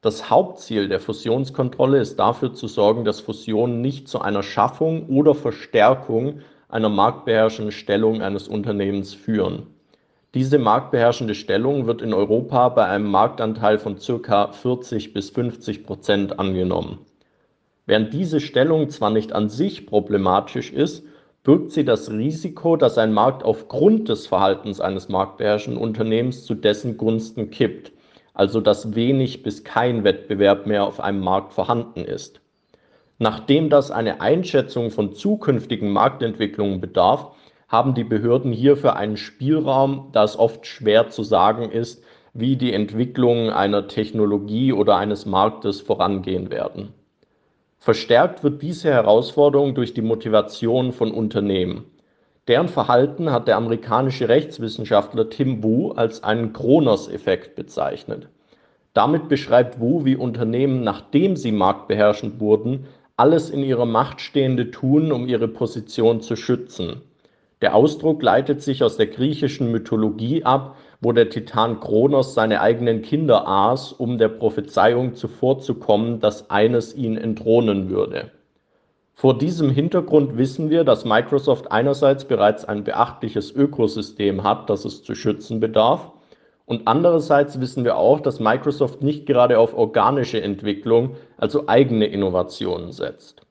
Das 0.03 0.29
Hauptziel 0.29 0.89
der 0.89 1.01
Fusionskontrolle 1.01 2.01
ist 2.01 2.19
dafür 2.19 2.53
zu 2.53 2.69
sorgen, 2.69 3.07
dass 3.07 3.21
Fusionen 3.21 3.81
nicht 3.81 4.09
zu 4.09 4.21
einer 4.21 4.43
Schaffung 4.43 5.09
oder 5.09 5.35
Verstärkung 5.35 6.41
einer 6.69 6.91
marktbeherrschenden 6.91 7.73
Stellung 7.73 8.21
eines 8.21 8.47
Unternehmens 8.47 9.15
führen. 9.15 9.69
Diese 10.35 10.59
marktbeherrschende 10.59 11.35
Stellung 11.35 11.87
wird 11.87 12.03
in 12.03 12.13
Europa 12.13 12.69
bei 12.69 12.85
einem 12.85 13.11
Marktanteil 13.11 13.79
von 13.79 13.97
ca. 13.97 14.53
40 14.53 15.15
bis 15.15 15.31
50 15.31 15.83
Prozent 15.83 16.39
angenommen. 16.39 16.99
Während 17.91 18.13
diese 18.13 18.39
Stellung 18.39 18.89
zwar 18.89 19.11
nicht 19.11 19.33
an 19.33 19.49
sich 19.49 19.85
problematisch 19.85 20.73
ist, 20.73 21.05
birgt 21.43 21.73
sie 21.73 21.85
das 21.85 22.09
Risiko, 22.09 22.77
dass 22.77 22.99
ein 22.99 23.13
Markt 23.13 23.43
aufgrund 23.43 24.09
des 24.09 24.29
Verhaltens 24.29 24.81
eines 24.81 25.09
marktbeherrschenden 25.09 25.83
Unternehmens 25.83 26.45
zu 26.45 26.55
dessen 26.55 26.97
Gunsten 26.97 27.51
kippt, 27.51 27.91
also 28.33 28.61
dass 28.61 28.95
wenig 28.95 29.43
bis 29.43 29.65
kein 29.65 30.05
Wettbewerb 30.05 30.69
mehr 30.69 30.85
auf 30.85 31.01
einem 31.01 31.19
Markt 31.19 31.53
vorhanden 31.53 32.05
ist. 32.05 32.41
Nachdem 33.19 33.71
das 33.71 33.91
eine 33.91 34.21
Einschätzung 34.21 34.93
von 34.93 35.13
zukünftigen 35.13 35.91
Marktentwicklungen 35.91 36.81
bedarf, 36.81 37.35
haben 37.67 37.95
die 37.95 38.05
Behörden 38.05 38.53
hierfür 38.53 38.95
einen 38.95 39.17
Spielraum, 39.17 40.11
da 40.13 40.23
es 40.23 40.39
oft 40.39 40.65
schwer 40.65 41.09
zu 41.09 41.25
sagen 41.25 41.73
ist, 41.73 42.05
wie 42.35 42.55
die 42.55 42.73
Entwicklungen 42.73 43.51
einer 43.51 43.89
Technologie 43.89 44.73
oder 44.73 44.97
eines 44.97 45.27
Marktes 45.27 45.81
vorangehen 45.81 46.53
werden. 46.53 46.95
Verstärkt 47.83 48.45
wird 48.45 48.61
diese 48.61 48.91
Herausforderung 48.91 49.75
durch 49.75 49.95
die 49.95 50.03
Motivation 50.03 50.93
von 50.93 51.13
Unternehmen. 51.13 51.87
Deren 52.47 52.69
Verhalten 52.69 53.33
hat 53.33 53.49
der 53.49 53.57
amerikanische 53.57 54.29
Rechtswissenschaftler 54.29 55.31
Tim 55.31 55.63
Wu 55.63 55.93
als 55.93 56.23
einen 56.23 56.53
Kronos-Effekt 56.53 57.57
bezeichnet. 57.57 58.29
Damit 58.93 59.31
beschreibt 59.31 59.81
Wu, 59.81 60.05
wie 60.05 60.15
Unternehmen, 60.15 60.85
nachdem 60.85 61.37
sie 61.37 61.53
marktbeherrschend 61.53 62.39
wurden, 62.39 62.87
alles 63.17 63.49
in 63.49 63.63
ihrer 63.63 63.87
Macht 63.87 64.21
Stehende 64.21 64.71
tun, 64.71 65.11
um 65.11 65.27
ihre 65.27 65.49
Position 65.49 66.21
zu 66.21 66.37
schützen. 66.37 67.01
Der 67.63 67.75
Ausdruck 67.75 68.23
leitet 68.23 68.61
sich 68.61 68.83
aus 68.83 68.99
der 68.99 69.07
griechischen 69.07 69.71
Mythologie 69.71 70.45
ab, 70.45 70.77
wo 71.01 71.13
der 71.13 71.31
Titan 71.31 71.81
Kronos 71.81 72.35
seine 72.35 72.61
eigenen 72.61 73.03
Kinder 73.03 73.49
aß, 73.49 73.93
um 73.93 74.19
der 74.19 74.29
Prophezeiung 74.29 75.15
zuvorzukommen, 75.15 76.21
dass 76.21 76.51
eines 76.51 76.95
ihn 76.95 77.17
entthronen 77.17 77.89
würde. 77.89 78.31
Vor 79.15 79.37
diesem 79.37 79.71
Hintergrund 79.71 80.37
wissen 80.37 80.71
wir, 80.71 80.85
dass 80.85 81.05
Microsoft 81.05 81.73
einerseits 81.73 82.25
bereits 82.25 82.65
ein 82.65 82.85
beachtliches 82.85 83.51
Ökosystem 83.53 84.45
hat, 84.45 84.71
das 84.71 84.85
es 84.85 85.03
zu 85.03 85.15
schützen 85.15 85.61
bedarf, 85.61 86.13
und 86.67 86.87
andererseits 86.87 87.61
wissen 87.61 87.85
wir 87.85 87.97
auch, 87.97 88.21
dass 88.21 88.39
Microsoft 88.39 89.03
nicht 89.03 89.27
gerade 89.27 89.59
auf 89.59 89.75
organische 89.75 90.41
Entwicklung, 90.41 91.17
also 91.37 91.67
eigene 91.67 92.07
Innovationen 92.07 92.93
setzt. 92.93 93.43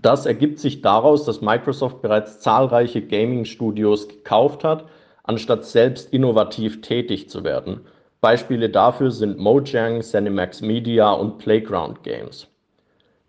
Das 0.00 0.24
ergibt 0.24 0.58
sich 0.60 0.82
daraus, 0.82 1.24
dass 1.24 1.40
Microsoft 1.40 2.00
bereits 2.00 2.38
zahlreiche 2.38 3.02
Gaming-Studios 3.02 4.08
gekauft 4.08 4.62
hat 4.64 4.84
anstatt 5.24 5.64
selbst 5.64 6.12
innovativ 6.12 6.80
tätig 6.80 7.28
zu 7.28 7.44
werden. 7.44 7.80
Beispiele 8.20 8.70
dafür 8.70 9.10
sind 9.10 9.38
Mojang, 9.38 10.00
Cinemax 10.00 10.60
Media 10.60 11.12
und 11.12 11.38
Playground 11.38 12.02
Games. 12.02 12.46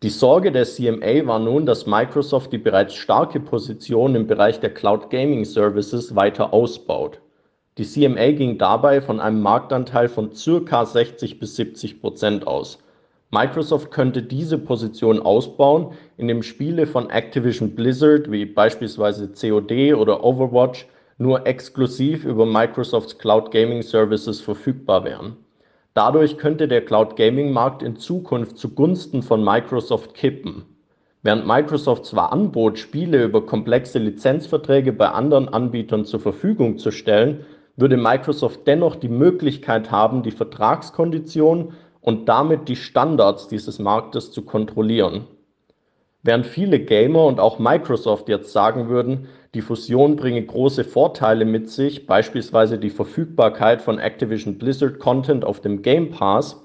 Die 0.03 0.09
Sorge 0.09 0.51
der 0.51 0.65
CMA 0.65 1.25
war 1.25 1.39
nun, 1.39 1.65
dass 1.65 1.87
Microsoft 1.87 2.51
die 2.51 2.57
bereits 2.57 2.93
starke 2.93 3.39
Position 3.39 4.15
im 4.15 4.27
Bereich 4.27 4.59
der 4.59 4.73
Cloud 4.73 5.09
Gaming 5.09 5.45
Services 5.45 6.15
weiter 6.15 6.53
ausbaut. 6.53 7.21
Die 7.77 7.85
CMA 7.85 8.33
ging 8.33 8.57
dabei 8.57 9.01
von 9.01 9.19
einem 9.19 9.41
Marktanteil 9.41 10.09
von 10.09 10.31
ca. 10.31 10.85
60 10.85 11.39
bis 11.39 11.55
70 11.55 12.01
Prozent 12.01 12.45
aus. 12.45 12.79
Microsoft 13.31 13.89
könnte 13.89 14.21
diese 14.21 14.59
Position 14.59 15.19
ausbauen, 15.19 15.93
indem 16.17 16.43
Spiele 16.43 16.85
von 16.85 17.09
Activision 17.09 17.73
Blizzard 17.73 18.29
wie 18.29 18.45
beispielsweise 18.45 19.29
COD 19.29 19.95
oder 19.95 20.23
Overwatch 20.23 20.85
nur 21.23 21.47
exklusiv 21.47 22.25
über 22.25 22.45
Microsofts 22.45 23.17
Cloud 23.17 23.49
Gaming 23.49 23.81
Services 23.81 24.39
verfügbar 24.39 25.03
wären. 25.03 25.37
Dadurch 25.95 26.37
könnte 26.37 26.67
der 26.67 26.85
Cloud 26.85 27.15
Gaming 27.15 27.51
Markt 27.51 27.81
in 27.81 27.95
Zukunft 27.95 28.57
zugunsten 28.57 29.23
von 29.23 29.43
Microsoft 29.43 30.13
kippen. 30.13 30.65
Während 31.23 31.47
Microsoft 31.47 32.05
zwar 32.05 32.33
anbot, 32.33 32.77
Spiele 32.77 33.23
über 33.23 33.45
komplexe 33.45 33.97
Lizenzverträge 33.97 34.91
bei 34.91 35.09
anderen 35.09 35.47
Anbietern 35.47 36.03
zur 36.05 36.19
Verfügung 36.19 36.77
zu 36.77 36.91
stellen, 36.91 37.45
würde 37.75 37.97
Microsoft 37.97 38.67
dennoch 38.67 38.95
die 38.95 39.09
Möglichkeit 39.09 39.89
haben, 39.89 40.21
die 40.21 40.31
Vertragskonditionen 40.31 41.73
und 42.01 42.27
damit 42.27 42.67
die 42.67 42.75
Standards 42.75 43.47
dieses 43.47 43.79
Marktes 43.79 44.31
zu 44.31 44.43
kontrollieren. 44.43 45.25
Während 46.23 46.45
viele 46.45 46.79
Gamer 46.79 47.25
und 47.25 47.39
auch 47.39 47.59
Microsoft 47.59 48.29
jetzt 48.29 48.51
sagen 48.51 48.89
würden, 48.89 49.27
die 49.53 49.61
Fusion 49.61 50.15
bringe 50.15 50.43
große 50.43 50.83
Vorteile 50.83 51.45
mit 51.45 51.69
sich, 51.69 52.07
beispielsweise 52.07 52.79
die 52.79 52.89
Verfügbarkeit 52.89 53.81
von 53.81 53.99
Activision 53.99 54.57
Blizzard 54.57 54.99
Content 54.99 55.45
auf 55.45 55.61
dem 55.61 55.83
Game 55.83 56.09
Pass, 56.09 56.63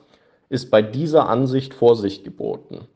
ist 0.49 0.71
bei 0.71 0.81
dieser 0.81 1.29
Ansicht 1.29 1.75
Vorsicht 1.75 2.25
geboten. 2.25 2.87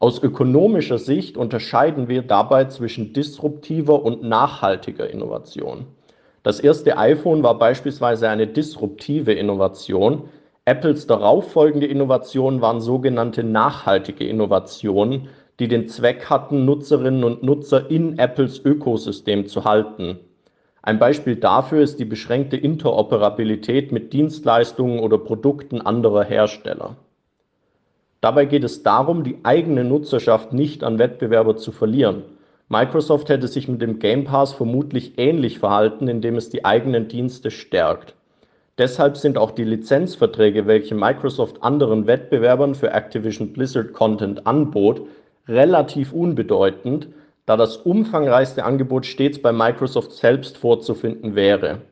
Aus 0.00 0.22
ökonomischer 0.22 0.98
Sicht 0.98 1.36
unterscheiden 1.36 2.08
wir 2.08 2.22
dabei 2.22 2.64
zwischen 2.64 3.12
disruptiver 3.12 4.02
und 4.02 4.22
nachhaltiger 4.24 5.08
Innovation. 5.08 5.86
Das 6.42 6.60
erste 6.60 6.98
iPhone 6.98 7.42
war 7.42 7.58
beispielsweise 7.58 8.28
eine 8.28 8.46
disruptive 8.46 9.32
Innovation. 9.32 10.28
Apples 10.64 11.06
darauffolgende 11.06 11.86
Innovationen 11.86 12.60
waren 12.60 12.80
sogenannte 12.80 13.44
nachhaltige 13.44 14.26
Innovationen, 14.26 15.28
die 15.58 15.68
den 15.68 15.88
Zweck 15.88 16.28
hatten, 16.28 16.64
Nutzerinnen 16.64 17.24
und 17.24 17.42
Nutzer 17.42 17.90
in 17.90 18.18
Apples 18.18 18.62
Ökosystem 18.64 19.46
zu 19.46 19.64
halten. 19.64 20.18
Ein 20.82 20.98
Beispiel 20.98 21.36
dafür 21.36 21.82
ist 21.82 21.98
die 21.98 22.04
beschränkte 22.04 22.56
Interoperabilität 22.56 23.90
mit 23.90 24.12
Dienstleistungen 24.12 25.00
oder 25.00 25.18
Produkten 25.18 25.80
anderer 25.80 26.24
Hersteller. 26.24 26.96
Dabei 28.20 28.44
geht 28.44 28.64
es 28.64 28.82
darum, 28.82 29.24
die 29.24 29.38
eigene 29.42 29.84
Nutzerschaft 29.84 30.52
nicht 30.52 30.84
an 30.84 30.98
Wettbewerber 30.98 31.56
zu 31.56 31.72
verlieren. 31.72 32.22
Microsoft 32.68 33.28
hätte 33.28 33.46
sich 33.46 33.68
mit 33.68 33.80
dem 33.80 33.98
Game 33.98 34.24
Pass 34.24 34.52
vermutlich 34.52 35.18
ähnlich 35.18 35.58
verhalten, 35.58 36.08
indem 36.08 36.36
es 36.36 36.50
die 36.50 36.64
eigenen 36.64 37.08
Dienste 37.08 37.50
stärkt. 37.50 38.14
Deshalb 38.78 39.16
sind 39.16 39.38
auch 39.38 39.52
die 39.52 39.64
Lizenzverträge, 39.64 40.66
welche 40.66 40.94
Microsoft 40.94 41.62
anderen 41.62 42.06
Wettbewerbern 42.06 42.74
für 42.74 42.90
Activision 42.90 43.52
Blizzard 43.52 43.92
Content 43.92 44.46
anbot, 44.46 45.02
relativ 45.48 46.12
unbedeutend, 46.12 47.08
da 47.46 47.56
das 47.56 47.76
umfangreichste 47.76 48.64
Angebot 48.64 49.06
stets 49.06 49.40
bei 49.40 49.52
Microsoft 49.52 50.12
selbst 50.12 50.58
vorzufinden 50.58 51.34
wäre. 51.34 51.82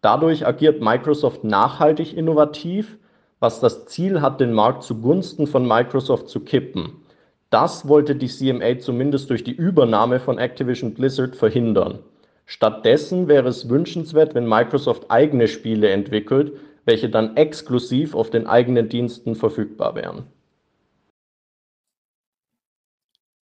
Dadurch 0.00 0.46
agiert 0.46 0.80
Microsoft 0.80 1.44
nachhaltig 1.44 2.16
innovativ, 2.16 2.98
was 3.40 3.60
das 3.60 3.86
Ziel 3.86 4.20
hat, 4.20 4.40
den 4.40 4.52
Markt 4.52 4.82
zugunsten 4.82 5.46
von 5.46 5.66
Microsoft 5.68 6.28
zu 6.28 6.40
kippen. 6.40 7.04
Das 7.50 7.86
wollte 7.88 8.16
die 8.16 8.28
CMA 8.28 8.78
zumindest 8.78 9.30
durch 9.30 9.44
die 9.44 9.54
Übernahme 9.54 10.20
von 10.20 10.38
Activision 10.38 10.94
Blizzard 10.94 11.36
verhindern. 11.36 11.98
Stattdessen 12.46 13.28
wäre 13.28 13.48
es 13.48 13.68
wünschenswert, 13.68 14.34
wenn 14.34 14.48
Microsoft 14.48 15.10
eigene 15.10 15.48
Spiele 15.48 15.88
entwickelt, 15.90 16.52
welche 16.84 17.08
dann 17.08 17.36
exklusiv 17.36 18.14
auf 18.14 18.30
den 18.30 18.46
eigenen 18.46 18.88
Diensten 18.88 19.34
verfügbar 19.34 19.94
wären. 19.94 20.24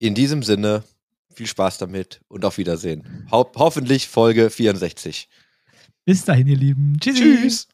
In 0.04 0.16
diesem 0.16 0.43
Sinne, 0.43 0.84
viel 1.34 1.47
Spaß 1.47 1.78
damit 1.78 2.20
und 2.28 2.43
auf 2.43 2.58
Wiedersehen. 2.58 3.26
Ho 3.32 3.49
hoffentlich 3.56 4.10
Folge 4.10 4.49
64. 4.49 5.30
Bis 6.04 6.26
dahin, 6.26 6.47
ihr 6.47 6.58
Lieben. 6.58 6.97
Tschüssi. 6.99 7.22
Tschüss. 7.24 7.68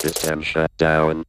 System 0.00 0.42
shut 0.42 0.70
down. 0.78 1.24